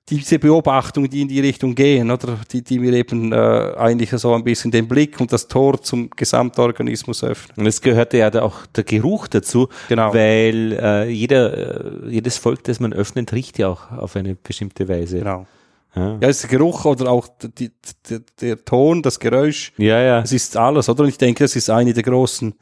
[0.10, 3.36] diese Beobachtungen, die in die Richtung gehen, oder die, die mir eben äh,
[3.78, 7.60] eigentlich so ein bisschen den Blick und das Tor zum Gesamtorganismus öffnen.
[7.60, 10.14] Und es gehörte ja auch der Geruch dazu, genau.
[10.14, 14.90] weil äh, jeder, äh, jedes Volk, das man öffnet, riecht ja auch auf eine bestimmte
[14.90, 15.20] Weise.
[15.20, 15.48] Genau.
[15.96, 17.72] Ja, ja ist der Geruch oder auch die,
[18.10, 19.74] die, der Ton, das Geräusch.
[19.78, 20.22] Ja, ja.
[20.22, 21.04] Es ist alles, oder?
[21.04, 22.54] Und ich denke, das ist eine der großen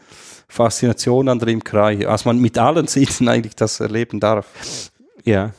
[0.47, 4.91] Faszinationen an der Imkerei, als man mit allen Sinnen eigentlich das erleben darf.
[5.23, 5.51] Ja.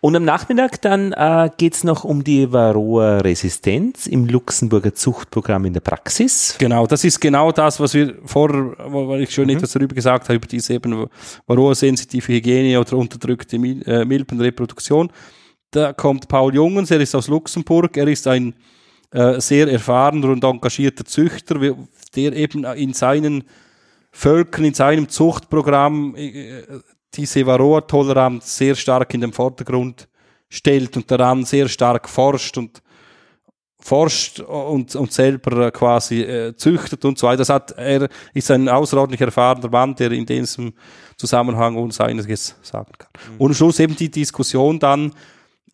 [0.00, 5.72] Und am Nachmittag dann äh, geht es noch um die Varroa-Resistenz im Luxemburger Zuchtprogramm in
[5.72, 6.56] der Praxis.
[6.58, 9.56] Genau, das ist genau das, was wir vorher, weil ich schon mhm.
[9.56, 11.06] etwas darüber gesagt habe, über diese eben
[11.46, 15.10] Varroa-sensitive Hygiene oder unterdrückte Mil äh, Milbenreproduktion.
[15.74, 18.54] Da kommt Paul Jungens, er ist aus Luxemburg, er ist ein
[19.10, 21.56] äh, sehr erfahrener und engagierter Züchter,
[22.14, 23.42] der eben in seinen
[24.12, 26.62] Völkern, in seinem Zuchtprogramm äh,
[27.12, 30.06] diese Varroa-Toleranz sehr stark in den Vordergrund
[30.48, 32.80] stellt und daran sehr stark forscht und
[33.80, 37.38] forscht und, und selber quasi äh, züchtet und so weiter.
[37.38, 40.72] Das hat, er ist ein außerordentlich erfahrener Mann, der in diesem
[41.16, 43.10] Zusammenhang uns einiges sagen kann.
[43.32, 43.40] Mhm.
[43.40, 45.12] Und am Schluss eben die Diskussion dann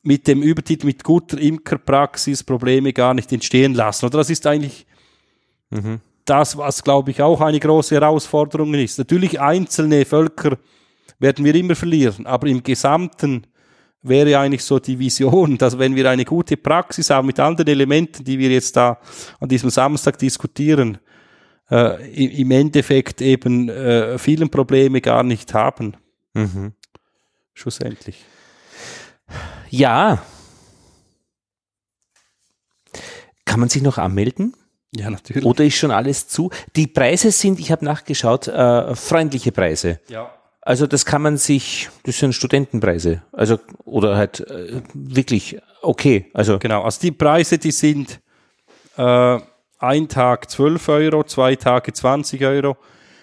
[0.03, 4.07] mit dem Übertitel mit guter Imkerpraxis Probleme gar nicht entstehen lassen.
[4.07, 4.87] Oder das ist eigentlich
[5.71, 6.01] mhm.
[6.25, 8.99] das, was glaube ich auch eine große Herausforderung ist.
[8.99, 10.57] Natürlich einzelne Völker
[11.19, 12.27] werden wir immer verlieren.
[12.27, 13.47] Aber im Gesamten
[14.03, 18.25] wäre eigentlich so die Vision, dass wenn wir eine gute Praxis haben mit den Elementen,
[18.25, 18.99] die wir jetzt da
[19.39, 20.99] an diesem Samstag diskutieren,
[21.71, 25.97] äh, im Endeffekt eben äh, vielen Probleme gar nicht haben.
[26.35, 26.73] Mhm.
[27.53, 28.25] Schlussendlich.
[29.71, 30.23] Ja.
[33.45, 34.55] Kann man sich noch anmelden?
[34.95, 35.45] Ja, natürlich.
[35.45, 36.51] Oder ist schon alles zu?
[36.77, 40.01] Die Preise sind, ich habe nachgeschaut, äh, freundliche Preise.
[40.09, 40.31] ja.
[40.63, 43.23] Also das kann man sich, das sind Studentenpreise.
[43.33, 46.31] Also oder halt äh, wirklich okay.
[46.35, 48.21] Also Genau, also die Preise, die sind
[48.99, 49.39] äh,
[49.79, 52.77] ein Tag 12 Euro, zwei Tage 20 Euro.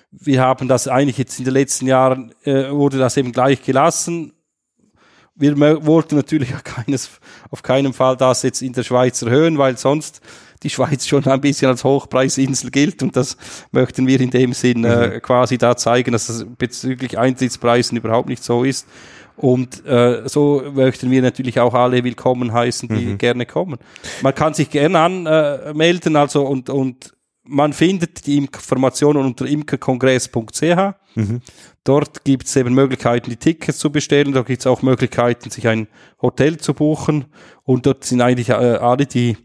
[0.09, 4.33] Wir haben das eigentlich jetzt in den letzten Jahren, äh, wurde das eben gleich gelassen.
[5.37, 7.09] Wir wollten natürlich auf, keines,
[7.49, 10.21] auf keinen Fall das jetzt in der Schweiz erhöhen, weil sonst
[10.63, 13.37] die Schweiz schon ein bisschen als Hochpreisinsel gilt und das
[13.71, 18.43] möchten wir in dem Sinn äh, quasi da zeigen, dass das bezüglich Eintrittspreisen überhaupt nicht
[18.43, 18.87] so ist.
[19.35, 23.77] Und äh, so möchten wir natürlich auch alle willkommen heißen, die gerne kommen.
[24.23, 27.13] Man kann sich gerne anmelden, also und, und
[27.47, 30.93] man findet die Informationen unter imkerkongress.ch.
[31.83, 34.33] Dort gibt es eben Möglichkeiten, die Tickets zu bestellen.
[34.33, 35.87] Dort gibt es auch Möglichkeiten, sich ein
[36.21, 37.25] Hotel zu buchen.
[37.63, 39.37] Und dort sind eigentlich äh, alle die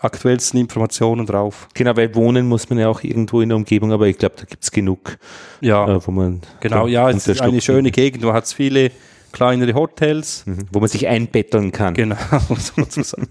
[0.00, 1.68] aktuellsten Informationen drauf.
[1.74, 4.44] genau, weil wohnen muss man ja auch irgendwo in der Umgebung, aber ich glaube, da
[4.44, 5.18] gibt's genug,
[5.60, 6.84] Ja, äh, wo man genau.
[6.84, 8.24] da Ja, es ist eine schöne Gegend.
[8.24, 8.92] Du hast viele
[9.32, 10.44] kleinere Hotels.
[10.46, 10.66] Mhm.
[10.72, 11.94] wo man sich einbetteln kann.
[11.94, 12.16] Genau,
[12.56, 13.28] sozusagen.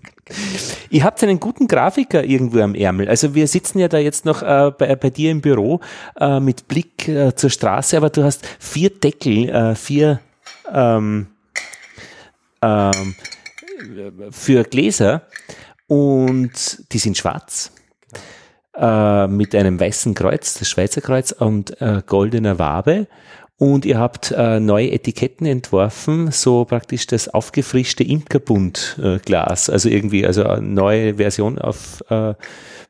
[0.89, 3.10] Ihr habt einen guten Grafiker irgendwo am Ärmel.
[3.10, 5.80] Also wir sitzen ja da jetzt noch äh, bei, bei dir im Büro
[6.19, 10.19] äh, mit Blick äh, zur Straße, aber du hast vier Deckel, äh, vier
[10.73, 11.27] ähm,
[12.61, 13.15] ähm,
[14.31, 15.23] für Gläser
[15.88, 17.72] und die sind schwarz
[18.76, 23.07] äh, mit einem weißen Kreuz, das Schweizer Kreuz und äh, goldener Wabe.
[23.60, 29.69] Und ihr habt äh, neue Etiketten entworfen, so praktisch das aufgefrischte Imkerbund-Glas.
[29.69, 32.36] also irgendwie, also eine neue Version auf, äh,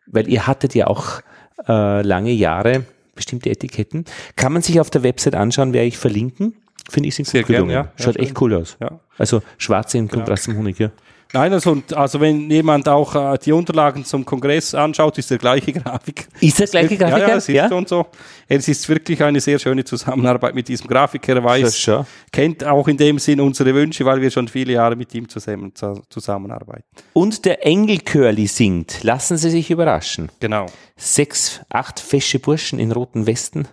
[0.05, 1.21] weil ihr hattet ja auch
[1.67, 2.85] äh, lange Jahre
[3.15, 4.05] bestimmte Etiketten.
[4.35, 6.53] Kann man sich auf der Website anschauen, werde ich verlinken.
[6.87, 7.71] Finde ich Sehr gut gelungen.
[7.71, 7.81] ja.
[7.81, 8.23] Ja, Schaut schön.
[8.23, 8.77] echt cool aus.
[8.79, 8.99] Ja.
[9.17, 10.91] Also schwarze im Kontrast zum Honig, ja.
[11.31, 15.37] Nein, also, und- also wenn jemand auch äh, die Unterlagen zum Kongress anschaut, ist der
[15.37, 16.25] gleiche Grafiker.
[16.41, 17.19] Ist der gleiche Grafiker?
[17.19, 18.07] Ja, ja, es ist schon so.
[18.47, 21.35] Es ist wirklich eine sehr schöne Zusammenarbeit mit diesem Grafiker.
[21.35, 22.05] Er weiß, schon.
[22.31, 25.75] kennt auch in dem Sinn unsere Wünsche, weil wir schon viele Jahre mit ihm zusammen,
[25.75, 26.83] zu- zusammenarbeiten.
[27.13, 29.03] Und der Engelkörli singt.
[29.03, 30.31] Lassen Sie sich überraschen.
[30.39, 30.65] Genau.
[30.97, 33.67] Sechs, acht fesche Burschen in roten Westen,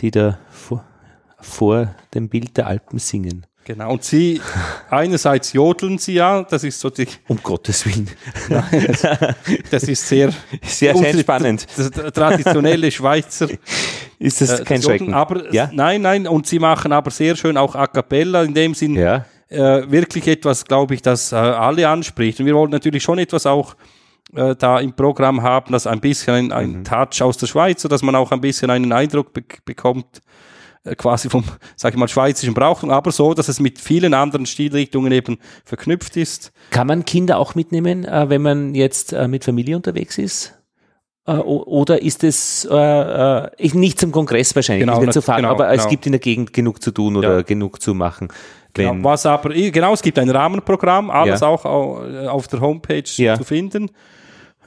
[0.00, 0.82] die da vor,
[1.38, 3.44] vor dem Bild der Alpen singen.
[3.68, 3.92] Genau.
[3.92, 4.40] Und sie,
[4.90, 8.08] einerseits jodeln sie ja, das ist so die, Um Gottes Willen.
[9.70, 10.32] das ist sehr,
[10.62, 11.66] Sehr, sehr spannend.
[12.14, 13.46] traditionelle Schweizer
[14.18, 14.98] Ist das äh, kein Jodeln.
[15.00, 15.14] Schrecken?
[15.14, 15.68] Aber Ja?
[15.70, 19.26] nein, nein, und sie machen aber sehr schön auch A cappella, in dem Sinn, ja.
[19.50, 22.40] äh, wirklich etwas, glaube ich, das äh, alle anspricht.
[22.40, 23.76] Und wir wollen natürlich schon etwas auch
[24.34, 26.84] äh, da im Programm haben, das ein bisschen ein, ein Mhm.
[26.84, 30.22] Touch aus der Schweiz, so dass man auch ein bisschen einen Eindruck be bekommt,
[30.96, 31.44] quasi vom,
[31.76, 36.16] sag ich mal, schweizerischen Brauchtum, aber so, dass es mit vielen anderen Stilrichtungen eben verknüpft
[36.16, 36.52] ist.
[36.70, 40.54] Kann man Kinder auch mitnehmen, äh, wenn man jetzt äh, mit Familie unterwegs ist?
[41.26, 45.22] Äh, oder ist es äh, äh, ich- nicht zum Kongress wahrscheinlich, Genau, nicht mehr zu
[45.22, 45.90] fahren, genau, aber es genau.
[45.90, 47.42] gibt in der Gegend genug zu tun oder Ja.
[47.42, 48.28] genug zu machen.
[48.74, 51.48] Genau, was aber, genau, es gibt ein Rahmenprogramm, alles Ja.
[51.48, 53.36] auch au- äh, auf der Homepage Ja.
[53.36, 53.90] zu finden.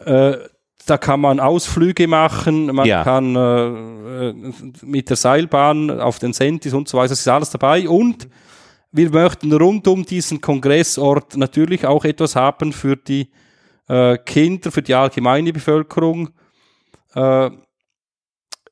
[0.06, 0.34] Äh,
[0.92, 3.04] da kann man Ausflüge machen, man Ja.
[3.06, 4.34] kann äh, äh,
[4.82, 7.88] mit der Seilbahn auf den Sentis und so weiter, das ist alles dabei.
[7.88, 8.28] Und
[8.92, 13.30] wir möchten rund um diesen Kongressort natürlich auch etwas haben für die
[13.88, 16.32] äh, Kinder, für die allgemeine Bevölkerung.
[17.16, 17.52] Äh,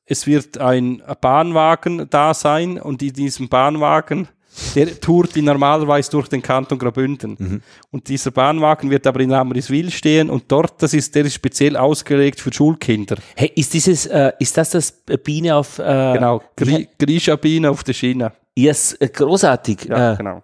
[0.04, 4.28] es wird ein Bahnwagen da sein und in diesem Bahnwagen,
[4.74, 7.62] der tourt in normalerweise durch den Kanton Graubünden.
[7.90, 11.76] Und dieser Bahnwagen wird aber in Amriswil stehen und dort, das ist, der ist speziell
[11.76, 13.16] ausgelegt für Schulkinder.
[13.36, 14.92] hey, ist dieses, äh, ist das das
[15.24, 18.32] Biene auf, äh, Genau, Gri Grisha-Biene auf der Schiene.
[18.56, 19.84] Ja, s- äh, großartig.
[19.84, 20.42] Ja, äh, genau.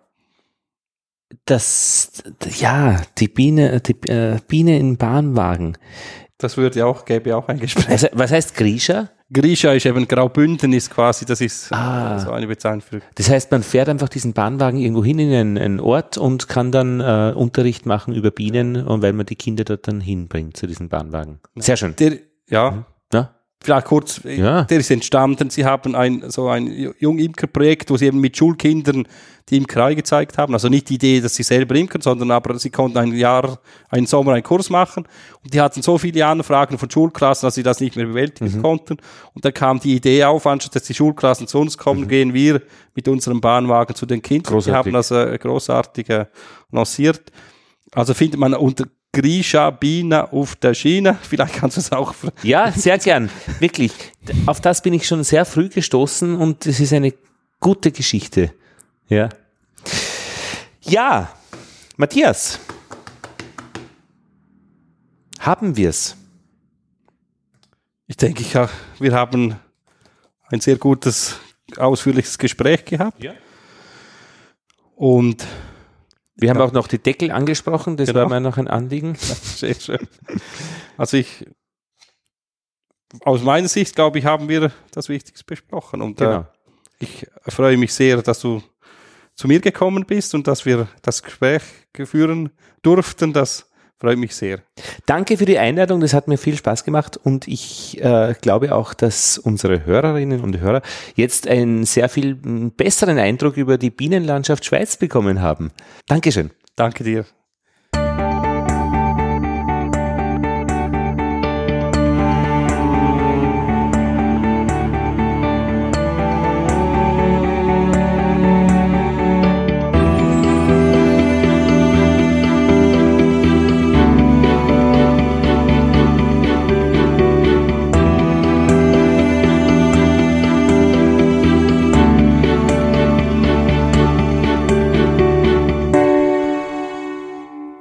[1.44, 2.22] das,
[2.58, 5.76] ja, die Biene, die äh, Biene im Bahnwagen.
[6.38, 7.88] Das würde auch, gäbe auch ein Gespräch.
[7.88, 9.08] Also, was heißt Grisha?
[9.32, 12.16] Grisha ist eben Graubünden ist quasi, das ist Ah.
[12.16, 15.32] äh, so eine Bezeichnung für Das heißt, man fährt einfach diesen Bahnwagen irgendwo hin in
[15.32, 19.36] einen, einen Ort und kann dann äh, Unterricht machen über Bienen und weil man die
[19.36, 21.40] Kinder dort dann hinbringt zu diesem Bahnwagen.
[21.57, 21.97] Sehr schön.
[21.97, 23.35] der, ja, Ja?
[23.62, 24.62] Vielleicht kurz, äh, Ja.
[24.64, 25.50] der ist entstanden.
[25.50, 29.06] Sie haben ein, so ein Jungimkerprojekt, wo sie eben mit Schulkindern
[29.48, 30.54] die Imkerei gezeigt haben.
[30.54, 34.06] Also nicht die Idee, dass sie selber imkern, sondern aber sie konnten ein Jahr, einen
[34.06, 35.04] Sommer einen Kurs machen.
[35.44, 38.96] Und die hatten so viele Anfragen von Schulklassen, dass sie das nicht mehr bewältigen konnten.
[39.34, 42.60] Und dann kam die Idee auf, anstatt dass die Schulklassen zu uns kommen, gehen wir
[42.94, 44.50] mit unserem Bahnwagen zu den Kindern.
[44.50, 44.74] Die Großartig.
[44.74, 46.26] haben das äh, großartig äh,
[46.72, 47.30] lanciert.
[47.92, 48.84] Also findet man unter
[49.16, 51.18] Grisha Bina auf der Schiene.
[51.22, 53.30] Vielleicht kannst du es auch Ja, sehr gern.
[53.60, 53.93] Wirklich.
[54.44, 57.14] Auf das bin ich schon sehr früh gestoßen und es ist eine
[57.59, 58.52] gute Geschichte.
[59.09, 59.30] Ja.
[60.82, 61.32] Ja,
[61.97, 62.60] Matthias.
[65.40, 66.14] Haben wir's?
[68.06, 68.55] Ich denke, ich,
[69.01, 69.56] wir haben
[70.51, 71.36] ein sehr gutes,
[71.78, 73.22] ausführliches Gespräch gehabt.
[73.22, 73.32] Ja.
[74.94, 75.43] Und
[76.36, 78.20] wir haben auch noch die Deckel angesprochen, das genau.
[78.20, 79.14] war mir noch ein Anliegen.
[79.18, 80.06] Sehr schön.
[80.98, 81.46] Also ich,
[83.20, 86.02] aus meiner Sicht, glaube ich, haben wir das Wichtigste besprochen.
[86.02, 86.40] Und äh, genau.
[86.40, 86.44] äh,
[86.98, 88.62] ich freue mich sehr, dass du
[89.34, 91.62] zu mir gekommen bist und dass wir das Gespräch
[92.04, 92.50] führen
[92.82, 93.32] durften.
[93.32, 93.65] Das
[93.98, 94.60] freut mich sehr.
[95.06, 98.94] Danke für die Einladung, das hat mir viel Spaß gemacht und ich äh, glaube auch,
[98.94, 100.82] dass unsere Hörerinnen und Hörer
[101.14, 105.70] jetzt einen sehr viel besseren Eindruck über die Bienenlandschaft Schweiz bekommen haben.
[106.06, 106.51] Dankeschön.
[106.77, 107.27] Danke dir.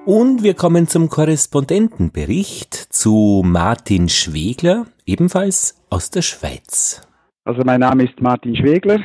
[0.07, 7.01] Wir kommen zum Korrespondentenbericht zu Martin Schwegler, ebenfalls aus der Schweiz.
[7.43, 8.99] Also mein Name ist Martin Schwegler.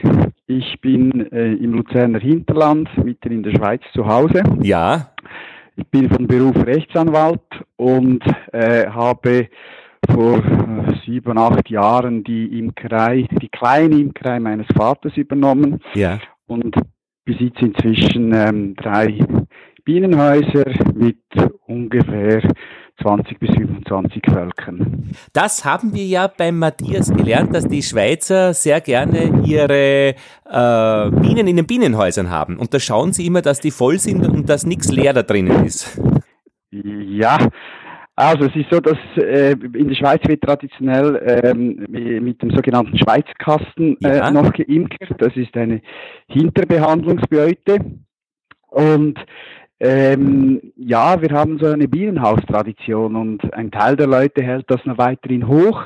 [0.46, 4.42] Ich bin äh, im Luzerner Hinterland, mitten in der Schweiz zu Hause.
[4.60, 5.12] Ja.
[5.76, 7.40] Ich bin von Beruf Rechtsanwalt
[7.76, 8.22] und
[8.52, 9.48] äh, habe
[10.12, 15.80] vor äh, sieben, acht Jahren die Imkerei, die kleine Imkerei meines Vaters übernommen.
[15.94, 16.18] Ja.
[16.46, 16.76] Und
[17.24, 19.18] besitze inzwischen ähm, drei
[19.84, 21.18] Bienenhäuser mit
[21.66, 22.42] ungefähr
[23.02, 25.10] 20 bis 25 Völkern.
[25.32, 31.46] Das haben wir ja beim Matthias gelernt, dass die Schweizer sehr gerne ihre äh, Bienen
[31.48, 32.58] in den Bienenhäusern haben.
[32.58, 35.64] Und da schauen sie immer, dass die voll sind und dass nichts leer da drinnen
[35.64, 36.00] ist.
[36.70, 37.38] Ja,
[38.16, 42.98] also es ist so, dass äh, in der Schweiz wird traditionell ähm, mit dem sogenannten
[42.98, 44.30] Schweizkasten äh, ja.
[44.30, 45.14] noch geimkert.
[45.18, 45.80] Das ist eine
[46.28, 47.78] Hinterbehandlungsbeute.
[48.68, 49.18] Und
[49.80, 54.98] ähm, ja, wir haben so eine Bienenhaustradition und ein Teil der Leute hält das noch
[54.98, 55.84] weiterhin hoch.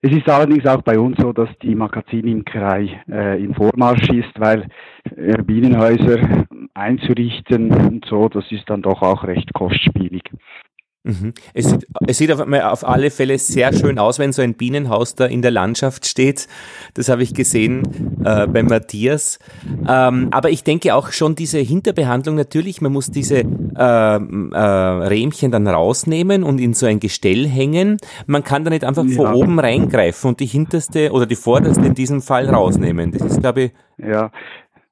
[0.00, 4.68] Es ist allerdings auch bei uns so, dass die Magazinimkerei äh, im Vormarsch ist, weil
[5.16, 10.22] äh, Bienenhäuser einzurichten und so, das ist dann doch auch recht kostspielig.
[11.08, 11.32] Mhm.
[11.54, 15.14] Es, sieht, es sieht auf, auf, alle Fälle sehr schön aus, wenn so ein Bienenhaus
[15.14, 16.48] da in der Landschaft steht.
[16.92, 17.82] Das habe ich gesehen
[18.22, 19.38] äh, bei Matthias.
[19.88, 23.42] Ähm, aber ich denke auch schon diese Hinterbehandlung natürlich, man muss diese äh,
[23.78, 27.96] äh, Rähmchen dann rausnehmen und in so ein Gestell hängen.
[28.26, 29.16] Man kann da nicht einfach ja.
[29.16, 33.12] von oben reingreifen und die hinterste oder die vorderste in diesem Fall rausnehmen.
[33.12, 33.72] Das ist, glaube ich.
[33.96, 34.30] Ja.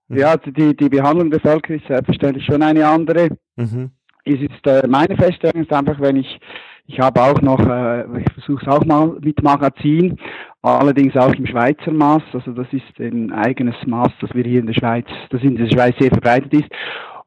[0.09, 3.37] Ja, die, die Behandlung der Völker ist selbstverständlich schon eine andere.
[3.57, 3.91] Mhm
[4.27, 6.41] es ist äh, meine Feststellung ist einfach, wenn ich
[6.89, 10.17] ich habe auch noch, äh, ich versuche es auch mal mit Magazin,
[10.63, 12.23] allerdings auch im Schweizer Maß.
[12.33, 15.69] Also das ist ein eigenes Maß, das wir hier in der Schweiz, das in der
[15.69, 16.69] Schweiz sehr verbreitet ist.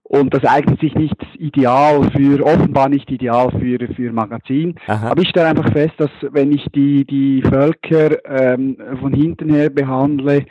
[0.03, 4.75] Und das eignet sich nicht ideal für, offenbar nicht ideal für, für Magazin.
[4.87, 5.11] Aha.
[5.11, 9.69] Aber ich stelle einfach fest, dass wenn ich die, die Völker ähm, von hinten her
[9.69, 10.45] behandle,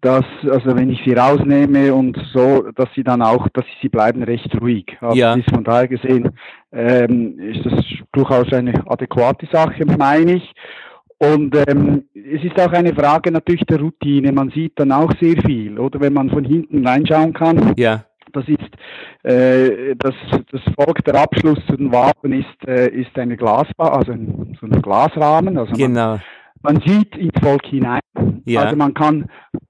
[0.00, 4.22] dass, also wenn ich sie rausnehme und so, dass sie dann auch, dass sie bleiben
[4.22, 4.86] recht ruhig.
[5.00, 5.34] Also ja.
[5.34, 6.30] ist von daher gesehen,
[6.72, 10.52] ähm, ist das durchaus eine adäquate Sache, meine ich.
[11.18, 14.32] Und ähm, es ist auch eine Frage natürlich der Routine.
[14.32, 17.74] Man sieht dann auch sehr viel, oder wenn man von hinten reinschauen kann.
[17.76, 18.04] Ja.
[18.32, 18.58] Das ist
[19.24, 20.14] äh, das,
[20.50, 24.66] das Volk der Abschluss zu den Waben ist, äh, ist eine Glasbar, also ein, so
[24.66, 25.58] ein Glasrahmen.
[25.58, 26.12] Also genau.
[26.12, 26.22] Man,
[26.62, 28.00] man sieht ins Volk hinein.
[28.44, 28.62] Ja.
[28.62, 29.26] Also man kann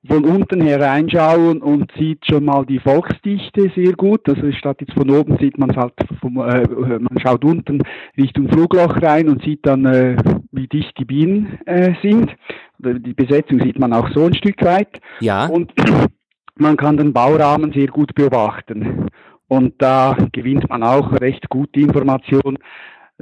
[0.07, 4.29] von unten hereinschauen und sieht schon mal die Volksdichte sehr gut.
[4.29, 7.83] Also statt jetzt von oben sieht man es halt, vom, äh, man schaut unten
[8.17, 10.17] Richtung Flugloch rein und sieht dann, äh,
[10.53, 12.35] wie dicht die Bienen äh, sind.
[12.79, 15.01] Die Besetzung sieht man auch so ein Stück weit.
[15.21, 15.47] Ja.
[15.47, 15.73] Und
[16.57, 19.07] man kann den Baurahmen sehr gut beobachten.
[19.49, 22.59] Und da gewinnt man auch recht gute Informationen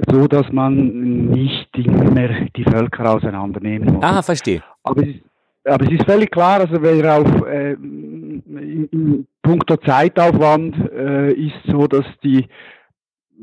[0.07, 4.03] so dass man nicht immer die Völker auseinandernehmen muss.
[4.03, 4.63] Ah, verstehe.
[4.83, 5.19] Aber es ist,
[5.65, 11.59] aber es ist völlig klar, also wer auf äh, in, in puncto Zeitaufwand äh, ist
[11.67, 12.47] so, dass die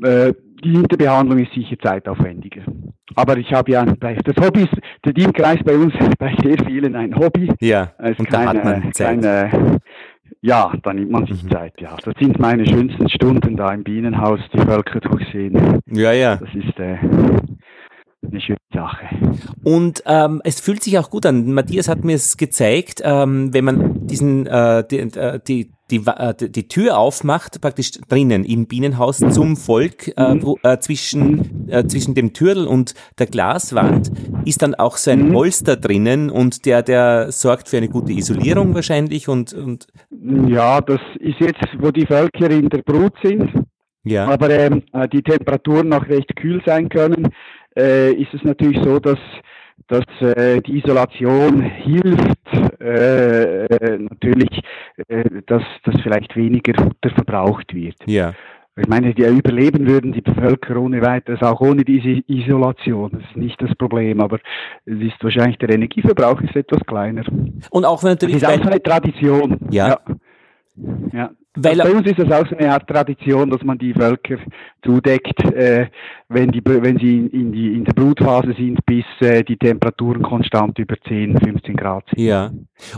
[0.03, 2.63] äh, die Hinterbehandlung ist sicher zeitaufwendiger.
[3.15, 4.73] Aber ich habe ja das Hobby ist,
[5.05, 7.51] der Teamkreis bei uns bei sehr vielen ein Hobby.
[7.59, 9.21] Ja, und keine, da hat man Zeit.
[9.21, 9.79] Keine,
[10.47, 11.51] ja, da nimmt man sich mhm.
[11.51, 11.97] Zeit, ja.
[12.03, 15.81] Das sind meine schönsten Stunden da im Bienenhaus, die Völker durchsehen.
[15.91, 16.37] Ja, ja.
[16.37, 16.97] Das ist äh,
[18.25, 19.07] eine schöne Sache.
[19.65, 21.53] Und ähm, es fühlt sich auch gut an.
[21.53, 26.33] Matthias hat mir es gezeigt, ähm, wenn man diesen äh, die, äh, die die, äh,
[26.35, 30.55] die Tür aufmacht, praktisch drinnen im Bienenhaus zum Volk, äh, mhm.
[30.63, 34.11] äh, zwischen, äh, zwischen dem Türdel und der Glaswand
[34.45, 35.81] ist dann auch so ein Polster mhm.
[35.81, 39.87] drinnen und der, der sorgt für eine gute Isolierung wahrscheinlich und, und
[40.47, 43.51] Ja, das ist jetzt, wo die Völker in der Brut sind.
[44.03, 44.25] Ja.
[44.27, 47.29] Aber ähm, äh, die Temperaturen noch recht kühl sein können,
[47.77, 49.19] äh, ist es natürlich so, dass
[49.87, 54.61] dass äh, die Isolation hilft, äh, natürlich,
[55.07, 57.95] äh, dass, dass vielleicht weniger Futter verbraucht wird.
[58.05, 58.33] Ja.
[58.79, 63.09] Ich meine, die überleben würden die Bevölkerung ohne weiteres, auch ohne diese Isolation.
[63.11, 64.37] Das ist nicht das Problem, aber
[64.85, 67.23] es ist wahrscheinlich der Energieverbrauch ist etwas kleiner.
[67.71, 68.39] Und auch wenn natürlich.
[68.39, 69.57] Das ist auch eine Tradition.
[69.71, 69.87] Ja.
[69.87, 69.99] ja.
[71.11, 71.31] Ja.
[71.57, 74.37] Weil, also bei uns ist das auch so eine Art Tradition, dass man die Völker
[74.83, 75.87] zudeckt, äh,
[76.29, 80.21] wenn, die, wenn sie in, in, die, in der Brutphase sind, bis äh, die Temperaturen
[80.21, 82.23] konstant über 10, 15 Grad sind.
[82.23, 82.51] Ja.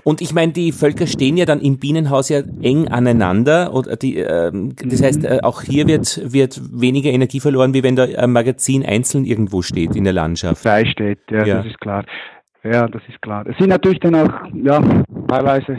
[0.04, 3.74] Und ich meine, die Völker stehen ja dann im Bienenhaus ja eng aneinander.
[3.74, 4.52] Oder die, äh,
[4.84, 8.86] das heißt, äh, auch hier wird, wird weniger Energie verloren, wie wenn da ein Magazin
[8.86, 10.62] einzeln irgendwo steht in der Landschaft.
[10.62, 12.04] Frei steht, ja, ja, das ist klar.
[12.64, 13.46] Ja, das ist klar.
[13.48, 14.82] Es sind natürlich dann auch, ja,
[15.30, 15.78] teilweise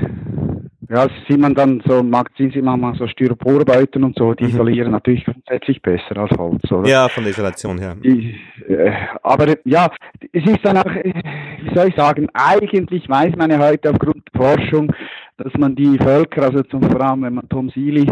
[0.90, 4.50] ja, sieht man dann so, Magazin sieht man mal so Styroporbeuten und so, die mhm.
[4.50, 6.88] isolieren natürlich grundsätzlich besser als Holz, oder?
[6.88, 7.94] Ja, von der Isolation her.
[8.02, 8.34] Die,
[8.68, 8.90] äh,
[9.22, 9.88] aber ja,
[10.32, 11.14] es ist dann auch, äh,
[11.62, 14.92] wie soll ich sagen, eigentlich weiß man ja heute aufgrund der Forschung,
[15.36, 18.06] dass man die Völker, also zum, vor allem wenn man Tom Seeley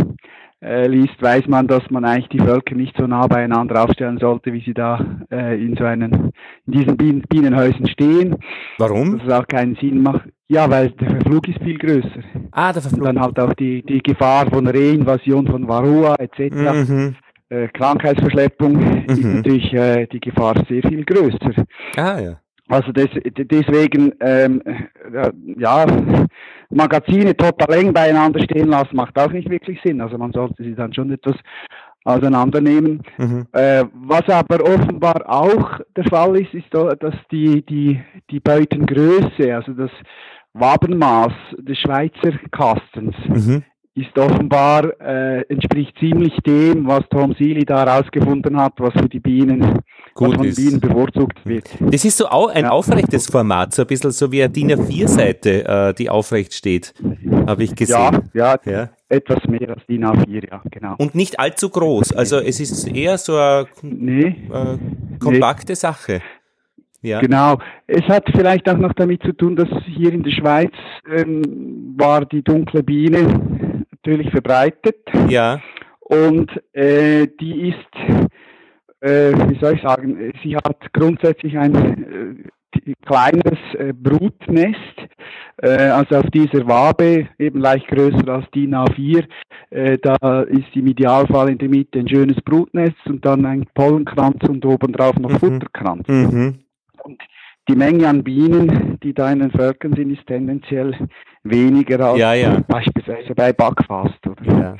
[0.60, 4.52] äh, liest, weiß man, dass man eigentlich die Völker nicht so nah beieinander aufstellen sollte,
[4.52, 6.32] wie sie da äh, in so einen,
[6.66, 8.36] in diesen Bien Bienenhäusern stehen.
[8.78, 9.18] Warum?
[9.18, 10.28] Dass es auch keinen Sinn macht.
[10.48, 12.22] Ja, weil der Verflug ist viel größer.
[12.52, 13.00] Ah, der Verflug.
[13.00, 16.88] Und dann halt auch die, die Gefahr von Reinvasion von Varroa etc.
[16.88, 17.16] Mhm.
[17.50, 19.04] Äh, Krankheitsverschleppung mhm.
[19.06, 21.64] ist natürlich äh, die Gefahr sehr viel größer.
[21.96, 22.40] Ah, ja.
[22.68, 24.62] Also des, deswegen, ähm,
[25.56, 25.86] ja,
[26.70, 30.00] Magazine total eng beieinander stehen lassen, macht auch nicht wirklich Sinn.
[30.00, 31.36] Also man sollte sie dann schon etwas
[32.04, 33.02] auseinandernehmen.
[33.16, 33.46] Mhm.
[33.52, 38.00] Äh, was aber offenbar auch der Fall ist, ist, dass die, die,
[38.30, 39.90] die Beutengröße, also das
[40.52, 43.64] Wabenmaß des Schweizer Kastens, mhm
[44.00, 49.20] ist offenbar, äh, entspricht ziemlich dem, was Tom Seeley da herausgefunden hat, was für die
[49.20, 49.80] Bienen,
[50.14, 50.56] Gut was von ist.
[50.56, 51.68] Bienen bevorzugt wird.
[51.80, 52.70] Das ist so auch ein ja.
[52.70, 56.94] aufrechtes Format, so ein bisschen so wie eine DIN A4-Seite, äh, die aufrecht steht,
[57.46, 58.28] habe ich gesehen.
[58.34, 60.94] Ja, ja, ja, etwas mehr als DIN A4, ja, genau.
[60.98, 64.78] Und nicht allzu groß, also es ist eher so eine nee, äh,
[65.18, 65.76] kompakte nee.
[65.76, 66.22] Sache.
[67.00, 67.20] Ja.
[67.20, 67.58] Genau.
[67.86, 70.72] Es hat vielleicht auch noch damit zu tun, dass hier in der Schweiz
[71.08, 73.67] ähm, war die dunkle Biene
[74.02, 74.96] natürlich verbreitet.
[75.28, 75.60] Ja.
[76.00, 78.30] Und äh, die ist,
[79.00, 84.78] äh, wie soll ich sagen, sie hat grundsätzlich ein äh, kleines äh, Brutnest,
[85.58, 89.24] äh, also auf dieser Wabe, eben leicht größer als DIN A4.
[89.70, 94.42] Äh, da ist im Idealfall in der Mitte ein schönes Brutnest und dann ein Pollenkranz
[94.48, 95.38] und obendrauf noch mhm.
[95.38, 96.08] Futterkranz.
[96.08, 96.60] Mhm.
[97.02, 97.22] Und
[97.68, 100.96] die Menge an Bienen, die da in den Völkern sind, ist tendenziell
[101.44, 102.60] weniger als ja, ja.
[102.66, 104.18] beispielsweise bei Backfast.
[104.44, 104.76] Ja.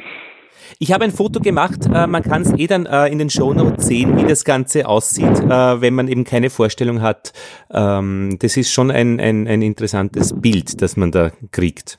[0.78, 3.86] Ich habe ein Foto gemacht, äh, man kann es eh dann äh, in den Shownotes
[3.86, 7.32] sehen, wie das Ganze aussieht, äh, wenn man eben keine Vorstellung hat.
[7.72, 11.98] Ähm, das ist schon ein, ein, ein interessantes Bild, das man da kriegt.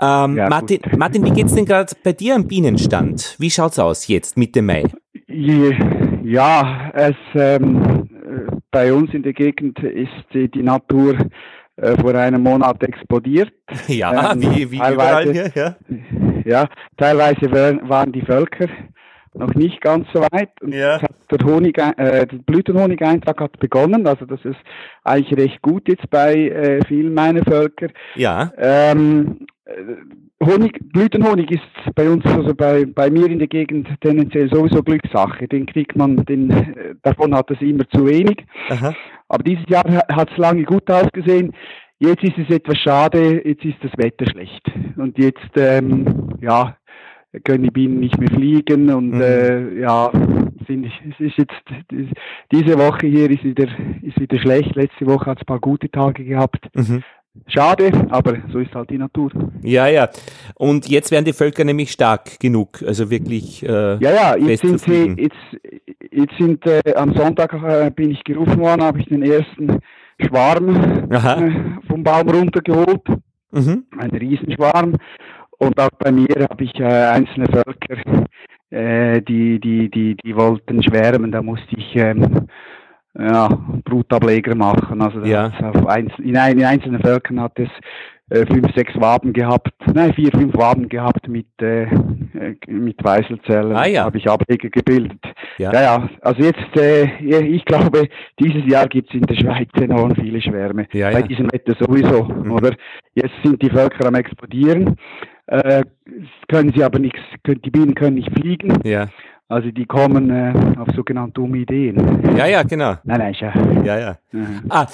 [0.00, 3.34] Ähm, Martin, Martin, wie geht's denn gerade bei dir am Bienenstand?
[3.38, 4.84] Wie schaut's aus jetzt, Mitte Mai?
[5.28, 8.08] Ja, es ähm,
[8.76, 11.16] bei uns in der Gegend ist die, Natur
[11.76, 13.50] äh, vor einem Monat explodiert.
[13.88, 15.76] Ja, ähm, wie, wie überall hier, ja.
[16.44, 17.50] Ja, teilweise
[17.88, 18.68] waren die Völker
[19.38, 20.50] noch nicht ganz so weit.
[20.60, 20.98] Und ja.
[21.30, 24.58] der, Honig, äh, der Blütenhonigeintrag hat begonnen, also das ist
[25.04, 27.88] eigentlich recht gut jetzt bei äh, vielen meiner Völker.
[28.14, 28.52] Ja.
[28.58, 29.72] Ähm, äh,
[30.44, 35.48] Honig, Blütenhonig ist bei uns, also bei, bei mir in der Gegend tendenziell sowieso Glückssache.
[35.48, 38.44] Den kriegt man, den, äh, davon hat es immer zu wenig.
[38.68, 38.94] Aha.
[39.28, 41.54] Aber dieses Jahr hat es lange gut ausgesehen.
[41.98, 44.62] Jetzt ist es etwas schade, jetzt ist das Wetter schlecht.
[44.96, 46.76] Und jetzt, ähm, ja,
[47.44, 49.20] können die Bienen nicht mehr fliegen und mhm.
[49.20, 50.10] äh, ja,
[50.66, 51.52] sind, es ist jetzt
[52.52, 53.68] diese Woche hier ist wieder,
[54.02, 54.74] ist wieder schlecht.
[54.74, 56.66] Letzte Woche hat es ein paar gute Tage gehabt.
[56.74, 57.02] Mhm.
[57.48, 59.30] Schade, aber so ist halt die Natur.
[59.62, 60.08] Ja, ja.
[60.54, 63.62] Und jetzt werden die Völker nämlich stark genug, also wirklich.
[63.62, 64.36] Äh, ja, ja.
[64.36, 65.36] Jetzt sind sie, jetzt,
[66.10, 69.80] jetzt sind äh, am Sonntag äh, bin ich gerufen worden, habe ich den ersten
[70.18, 71.50] Schwarm äh,
[71.86, 73.02] vom Baum runtergeholt,
[73.52, 73.84] mhm.
[73.98, 74.96] ein Riesenschwarm.
[75.58, 78.26] Und auch bei mir habe ich äh, einzelne Völker,
[78.70, 81.32] äh, die, die, die, die wollten schwärmen.
[81.32, 82.46] Da musste ich ähm,
[83.18, 83.48] ja,
[83.84, 85.00] Brutableger machen.
[85.00, 85.50] Also ja.
[85.86, 87.70] einzel in, ein, in einzelnen Völkern hat es
[88.28, 93.76] äh, fünf, sechs Waben gehabt, nein, vier, fünf Waben gehabt mit, äh, äh mit Weißelzellen.
[93.76, 94.04] Ah, ja.
[94.04, 95.20] Habe ich Ableger gebildet.
[95.58, 96.08] Ja, ja, ja.
[96.22, 98.08] also jetzt, äh, ich glaube,
[98.40, 100.86] dieses Jahr gibt es in der Schweiz enorm viele Schwärme.
[100.92, 102.50] Ja, Bei diesem Wetter sowieso, mhm.
[102.50, 102.72] oder?
[103.14, 104.96] Jetzt sind die Völker am explodieren.
[105.46, 105.84] Äh,
[106.48, 108.80] können sie aber nichts, die Bienen können nicht fliegen.
[108.84, 109.08] Ja.
[109.48, 112.36] Also die kommen äh, auf sogenannte dumme Ideen.
[112.36, 112.96] Ja, ja, genau.
[113.04, 113.54] Nein, nein, ja.
[113.84, 114.18] Ja, ja.
[114.32, 114.64] Mhm.
[114.68, 114.86] Ah,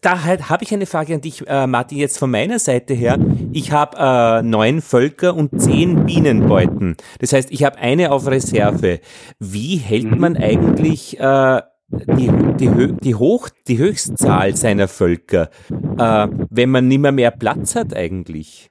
[0.00, 3.16] da halt, habe ich eine Frage an dich, äh, Martin, jetzt von meiner Seite her.
[3.52, 6.96] Ich habe äh, neun Völker und zehn Bienenbeuten.
[7.20, 8.98] Das heißt, ich habe eine auf Reserve.
[9.38, 10.18] Wie hält mhm.
[10.18, 17.00] man eigentlich äh, die, die, die, Hoch, die Höchstzahl seiner Völker, äh, wenn man nicht
[17.00, 18.68] mehr, mehr Platz hat eigentlich?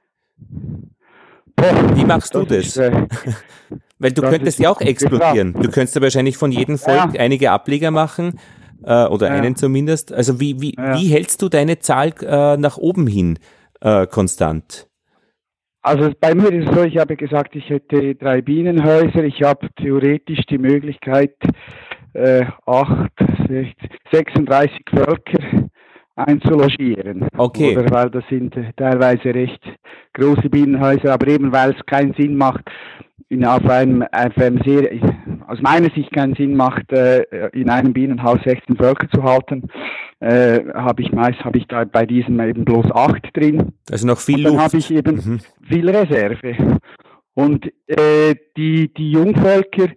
[1.94, 2.76] Wie machst du das?
[2.76, 2.92] Äh,
[3.98, 5.52] Weil du könntest ja auch explodieren.
[5.52, 8.38] Du könntest ja wahrscheinlich von jedem Volk einige Ableger machen
[8.84, 9.34] äh, oder ja.
[9.34, 10.12] einen zumindest.
[10.12, 10.96] Also wie, wie, ja.
[10.96, 13.38] wie hältst du deine Zahl äh, nach oben hin
[13.80, 14.88] äh, konstant?
[15.82, 19.24] Also bei mir ist es so, ich habe gesagt, ich hätte drei Bienenhäuser.
[19.24, 21.34] Ich habe theoretisch die Möglichkeit,
[22.14, 23.10] äh, 8,
[24.12, 25.68] 36 Völker
[26.14, 27.26] einzulogieren.
[27.36, 27.76] Okay.
[27.76, 29.60] Oder weil das sind teilweise recht
[30.14, 32.64] große Bienenhäuser, aber eben weil es keinen Sinn macht,
[33.28, 34.90] in, auf, einem, auf einem sehr,
[35.48, 39.68] aus meiner Sicht keinen Sinn macht, äh, in einem Bienenhaus 16 Völker zu halten,
[40.20, 43.72] äh, habe ich meist habe ich da bei diesem eben bloß acht drin.
[43.90, 45.40] Also noch viel Und dann habe ich eben mhm.
[45.66, 46.78] viel Reserve.
[47.34, 49.88] Und äh, die, die Jungvölker,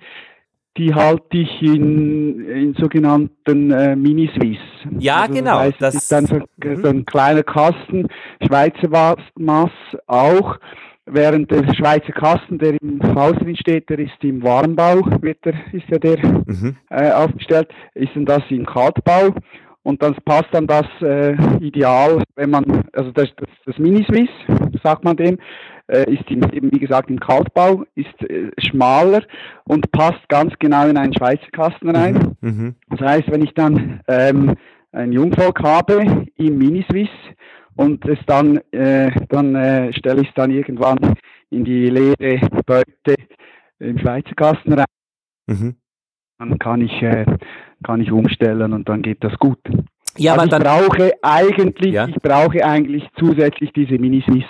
[0.78, 4.58] die halte ich in, in sogenannten äh, Mini-Swiss.
[5.00, 5.56] Ja, also genau.
[5.56, 6.84] Das, heißt, das ist dann so, mhm.
[6.84, 8.08] so, ein kleiner Kasten,
[8.46, 9.72] Schweizer Maß
[10.08, 10.58] auch.
[11.08, 15.54] Während der Schweizer Kasten, der im Haus drin steht, der ist im Warmbau, wird der,
[15.72, 16.76] ist ja der mhm.
[16.90, 19.36] äh, aufgestellt, ist dann das im Kaltbau.
[19.84, 24.30] Und dann passt dann das äh, ideal, wenn man, also das, das, das Mini-Swiss,
[24.84, 25.38] sagt man dem,
[25.88, 29.24] äh, ist im, eben wie gesagt im Kaltbau, ist äh, schmaler
[29.66, 32.36] und passt ganz genau in einen Schweizer Kasten rein.
[32.42, 32.50] Mhm.
[32.50, 32.76] mhm.
[32.90, 34.56] Das heißt, wenn ich dann ähm,
[34.92, 37.10] ein Jungvolk habe im Mini-Swiss
[37.76, 40.98] und es dann, äh, dann äh, stelle ich es dann irgendwann
[41.50, 43.16] in die leere Beute
[43.80, 44.86] im Schweizer Kasten rein.
[45.48, 45.76] Mhm.
[46.40, 47.26] Dann kann ich, äh,
[47.84, 49.60] kann ich umstellen und dann geht das gut.
[50.18, 52.08] Ja, also ich dann, brauche eigentlich, ja?
[52.08, 54.46] ich brauche eigentlich zusätzlich diese Mini-Swiss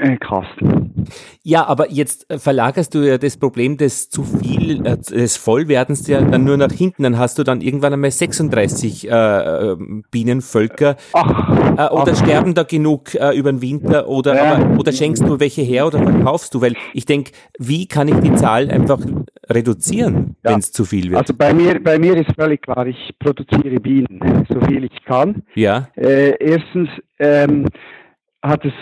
[0.00, 1.06] äh, Kasten.
[1.42, 6.06] Ja, aber jetzt äh, verlagerst du ja das Problem des zu viel, äh, des Vollwerdens
[6.06, 7.02] ja dann nur nach hinten.
[7.02, 9.76] Dann hast du dann irgendwann einmal 36 äh, äh,
[10.10, 10.96] Bienenvölker.
[11.12, 12.16] Ach, äh, oder ach.
[12.16, 14.54] sterben da genug über den Winter oder, ja.
[14.54, 16.60] aber, oder schenkst du welche her oder verkaufst du?
[16.60, 19.00] Weil ich denke, wie kann ich die Zahl einfach
[19.48, 20.52] reduzieren, ja.
[20.52, 21.20] wenn es zu viel wird?
[21.20, 25.42] Also bei mir, bei mir ist völlig klar, ich produziere Bienen, so viel ich kann.
[25.54, 25.88] Ja.
[25.96, 26.88] Erstens,
[27.18, 27.66] ähm,
[28.42, 28.72] hat es,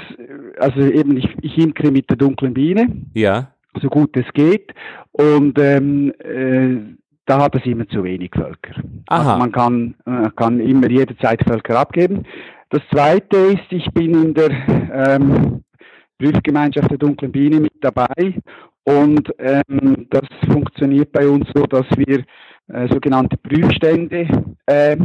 [0.58, 2.88] also eben ich, ich imkere mit der dunklen Biene.
[3.14, 3.52] Ja.
[3.80, 4.72] So gut es geht.
[5.12, 6.96] Und ähm, äh,
[7.26, 8.74] da hat es immer zu wenig Völker.
[9.08, 9.18] Aha.
[9.18, 12.24] Also man kann, äh, kann immer jederzeit Völker abgeben.
[12.70, 14.50] Das zweite ist, ich bin in der
[14.92, 15.62] ähm,
[16.18, 18.34] Prüfgemeinschaft der dunklen Biene mit dabei
[18.84, 22.24] und ähm, das funktioniert bei uns so, dass wir
[22.68, 24.26] äh, sogenannte Prüfstände
[24.66, 24.96] äh,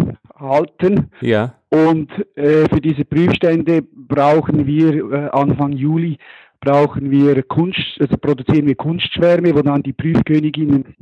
[0.44, 1.10] halten.
[1.22, 1.56] Ja.
[1.70, 6.20] Und äh, für diese Prüfstände brauchen wir äh, Anfang Juli
[6.64, 10.96] brauchen wir Kunst, also produzieren wir Kunstschwärme, wo dann die Prüfköniginnen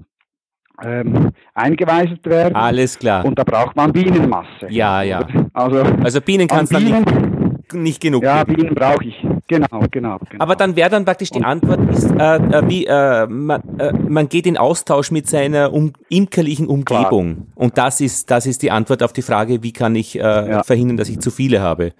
[0.83, 2.55] ähm, eingeweiselt werden.
[2.55, 3.23] Alles klar.
[3.23, 4.67] Und da braucht man Bienenmasse.
[4.69, 5.27] Ja, ja.
[5.53, 8.61] Also, also Bienen kannst du nicht, nicht genug Ja, geben.
[8.61, 9.23] Bienen brauche ich.
[9.51, 10.41] Genau, genau, genau.
[10.41, 14.30] Aber dann wäre dann praktisch die Antwort, ist, äh, äh, wie äh, man, äh, man
[14.30, 17.33] geht in Austausch mit seiner um, imkerlichen Umgebung.
[17.33, 17.47] Klar.
[17.55, 20.63] Und das ist, das ist die Antwort auf die Frage, wie kann ich äh, ja.
[20.63, 21.91] verhindern, dass ich zu viele habe.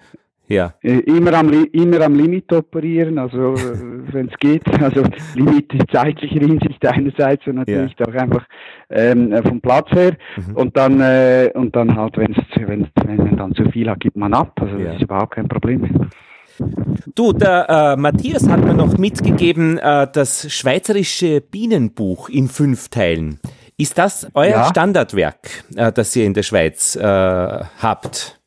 [0.48, 0.72] Ja.
[0.82, 4.62] Äh, immer am, immer am Limit operieren, also wenn es geht.
[4.82, 8.06] Also Limit in zeitlicher Hinsicht einerseits und natürlich ja.
[8.06, 8.46] auch einfach
[8.88, 10.16] ähm, vom Platz her.
[10.36, 10.56] Mhm.
[10.56, 14.16] Und dann äh, und dann halt, wenn's, wenn's, wenn man dann zu viel hat, gibt
[14.16, 14.58] man ab.
[14.58, 14.86] Also ja.
[14.86, 16.08] das ist überhaupt kein Problem.
[17.14, 23.38] Du, der äh, Matthias hat mir noch mitgegeben, äh, das Schweizerische Bienenbuch in fünf Teilen.
[23.76, 24.64] Ist das euer ja.
[24.66, 28.40] Standardwerk, äh, das ihr in der Schweiz äh, habt?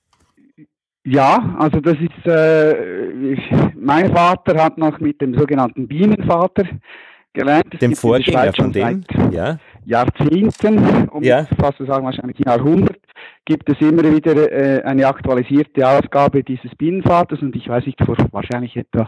[1.04, 3.36] Ja, also das ist, äh,
[3.76, 6.64] mein Vater hat noch mit dem sogenannten Bienenvater
[7.34, 7.68] gelernt.
[7.72, 9.58] Das dem Vorgänger von dem, ja.
[9.86, 11.46] Jahrzehnten, um ja.
[11.60, 12.98] fast zu sagen wahrscheinlich Jahrhundert,
[13.46, 18.18] gibt es immer wieder äh, eine aktualisierte Ausgabe dieses Bienenvaters und ich weiß nicht, vor
[18.32, 19.06] wahrscheinlich etwa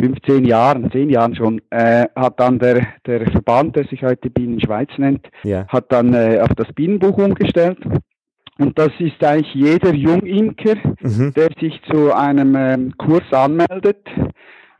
[0.00, 4.90] 15 Jahren, 10 Jahren schon, äh, hat dann der, der Verband, der sich heute Bienenschweiz
[4.98, 5.66] nennt, ja.
[5.68, 7.78] hat dann äh, auf das Bienenbuch umgestellt
[8.58, 11.32] Und das ist eigentlich jeder Jungimker, mhm.
[11.34, 14.06] der sich zu einem ähm, Kurs anmeldet.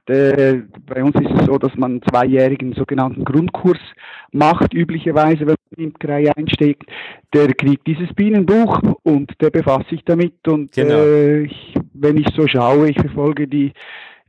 [0.07, 3.79] Der, bei uns ist es so, dass man einen zweijährigen sogenannten Grundkurs
[4.33, 6.85] macht, üblicherweise, wenn man in Imkerei einsteigt.
[7.33, 10.47] Der kriegt dieses Bienenbuch und der befasst sich damit.
[10.47, 10.95] Und genau.
[10.95, 13.73] äh, ich, wenn ich so schaue, ich verfolge die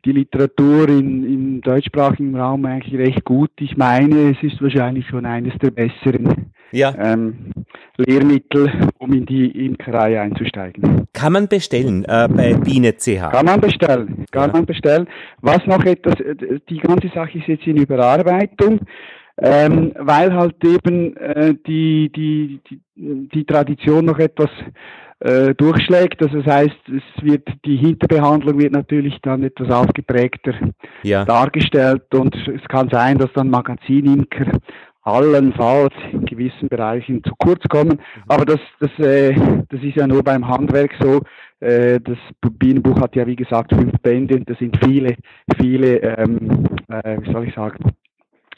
[0.05, 3.49] die Literatur in, im deutschsprachigen Raum eigentlich recht gut.
[3.59, 6.93] Ich meine, es ist wahrscheinlich schon eines der besseren ja.
[6.97, 7.51] ähm,
[7.97, 11.07] Lehrmittel, um in die Imkerei einzusteigen.
[11.13, 13.31] Kann man bestellen äh, bei Biene CH?
[13.31, 14.53] Kann man bestellen, kann ja.
[14.53, 15.07] man bestellen.
[15.41, 18.79] Was noch etwas, äh, die ganze Sache ist jetzt in Überarbeitung.
[19.37, 22.79] Ähm, weil halt eben äh, die, die, die,
[23.27, 24.49] die Tradition noch etwas
[25.19, 26.21] äh, durchschlägt.
[26.21, 30.53] Also das heißt, es wird die Hinterbehandlung wird natürlich dann etwas ausgeprägter
[31.03, 31.25] ja.
[31.25, 34.59] dargestellt und es kann sein, dass dann Magazinimker
[35.05, 37.99] allenfalls in gewissen Bereichen zu kurz kommen.
[37.99, 38.23] Mhm.
[38.27, 39.33] Aber das, das, äh,
[39.69, 41.21] das ist ja nur beim Handwerk so.
[41.59, 42.17] Äh, das
[42.57, 45.15] Bienenbuch hat ja wie gesagt fünf Bände und da sind viele,
[45.57, 47.93] viele, ähm, äh, wie soll ich sagen,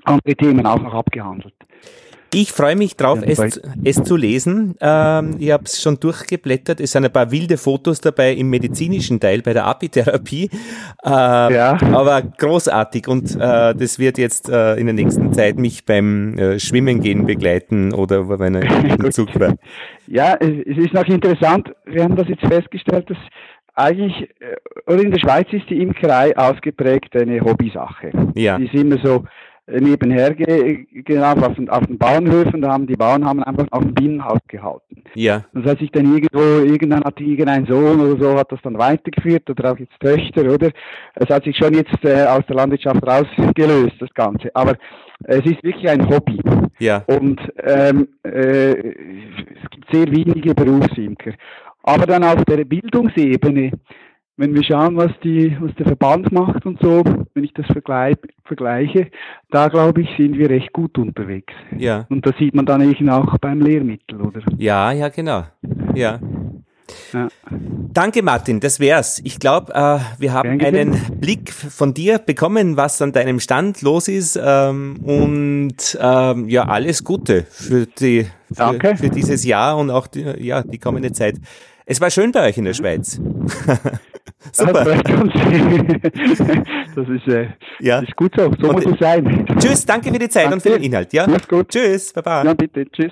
[0.05, 1.53] andere Themen auch noch abgehandelt.
[2.39, 4.75] Ich freue mich drauf, ja, es, es zu lesen.
[4.79, 6.79] Ähm, ich habe es schon durchgeblättert.
[6.79, 10.51] Es sind ein paar wilde Fotos dabei im medizinischen Teil bei der Apitherapie.
[11.03, 11.75] Äh, ja.
[11.93, 16.59] Aber großartig und äh, das wird jetzt äh, in der nächsten Zeit mich beim äh,
[16.59, 19.55] Schwimmen gehen begleiten oder wenn ich im Zug war.
[20.05, 21.71] Ja, es, es ist noch interessant.
[21.85, 23.17] Wir haben das jetzt festgestellt, dass
[23.73, 28.11] eigentlich, äh, oder in der Schweiz ist die Imkerei ausgeprägt eine Hobbysache.
[28.35, 28.59] Ja.
[28.59, 29.25] Die ist immer so,
[29.67, 33.93] nebenher gelaufen auf den, auf den Bauernhöfen, da haben die Bauern haben einfach auf dem
[33.93, 35.03] Bienenhaus gehalten.
[35.13, 35.43] Ja.
[35.53, 39.49] Das heißt, ich dann irgendwo, irgendwann hat irgendein Sohn oder so, hat das dann weitergeführt
[39.49, 40.71] oder auch jetzt Töchter, oder?
[41.15, 44.49] Es hat sich schon jetzt äh, aus der Landwirtschaft rausgelöst, das Ganze.
[44.55, 44.75] Aber
[45.23, 46.39] es ist wirklich ein Hobby.
[46.79, 47.03] Ja.
[47.07, 51.33] Und ähm, äh, es gibt sehr wenige Berufsimker.
[51.83, 53.71] Aber dann auf der Bildungsebene
[54.37, 58.15] wenn wir schauen, was, die, was der Verband macht und so, wenn ich das vergleich,
[58.45, 59.09] vergleiche,
[59.49, 61.53] da glaube ich, sind wir recht gut unterwegs.
[61.75, 62.05] Ja.
[62.09, 64.41] Und das sieht man dann eben auch beim Lehrmittel, oder?
[64.57, 65.43] Ja, ja, genau.
[65.95, 66.19] Ja.
[67.13, 67.27] Ja.
[67.93, 68.59] Danke, Martin.
[68.59, 69.19] Das wär's.
[69.23, 74.07] Ich glaube, äh, wir haben einen Blick von dir bekommen, was an deinem Stand los
[74.07, 74.39] ist.
[74.41, 80.21] Ähm, und ähm, ja, alles Gute für, die, für, für, dieses Jahr und auch die,
[80.21, 81.35] ja, die kommende Zeit.
[81.89, 83.13] Es war schön bei euch in der Schweiz.
[84.51, 84.85] Super.
[86.95, 87.49] Das ist, äh,
[87.79, 87.99] ja.
[87.99, 88.51] ist gut so.
[88.59, 89.45] So und, muss es sein.
[89.59, 90.55] Tschüss, danke für die Zeit danke.
[90.55, 91.13] und für den Inhalt.
[91.13, 91.27] Ja?
[91.47, 91.69] Gut.
[91.69, 92.43] Tschüss, baba.
[92.43, 92.85] Ja, bitte.
[92.89, 93.11] Tschüss.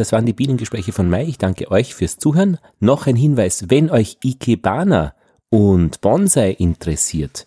[0.00, 1.26] Das waren die Bienengespräche von Mai.
[1.26, 2.56] Ich danke euch fürs Zuhören.
[2.78, 5.12] Noch ein Hinweis, wenn euch Ikebana
[5.50, 7.44] und Bonsai interessiert.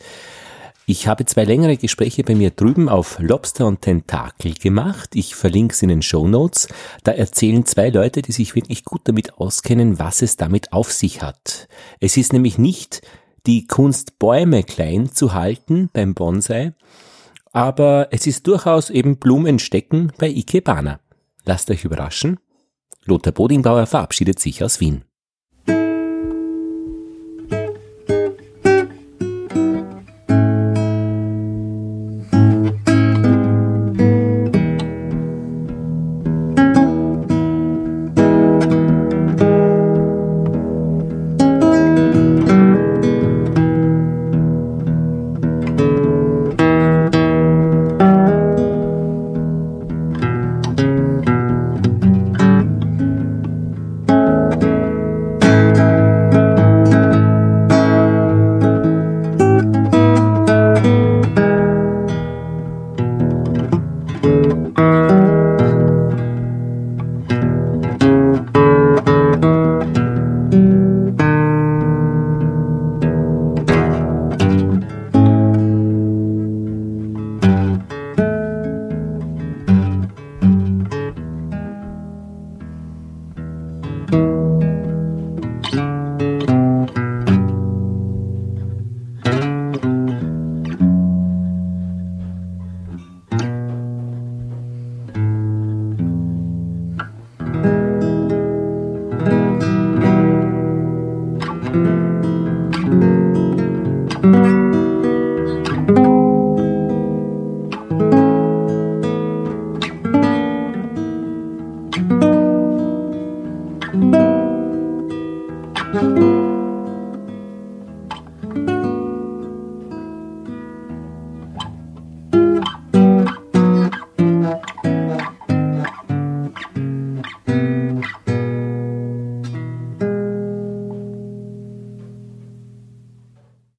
[0.85, 5.15] Ich habe zwei längere Gespräche bei mir drüben auf Lobster und Tentakel gemacht.
[5.15, 6.67] Ich verlinke es in den Show Notes.
[7.03, 11.23] Da erzählen zwei Leute, die sich wirklich gut damit auskennen, was es damit auf sich
[11.23, 11.67] hat.
[11.99, 13.01] Es ist nämlich nicht
[13.48, 16.73] die Kunst, Bäume klein zu halten beim Bonsai,
[17.51, 20.99] aber es ist durchaus eben Blumenstecken bei Ikebana.
[21.45, 22.39] Lasst euch überraschen.
[23.05, 25.03] Lothar Bodingbauer verabschiedet sich aus Wien.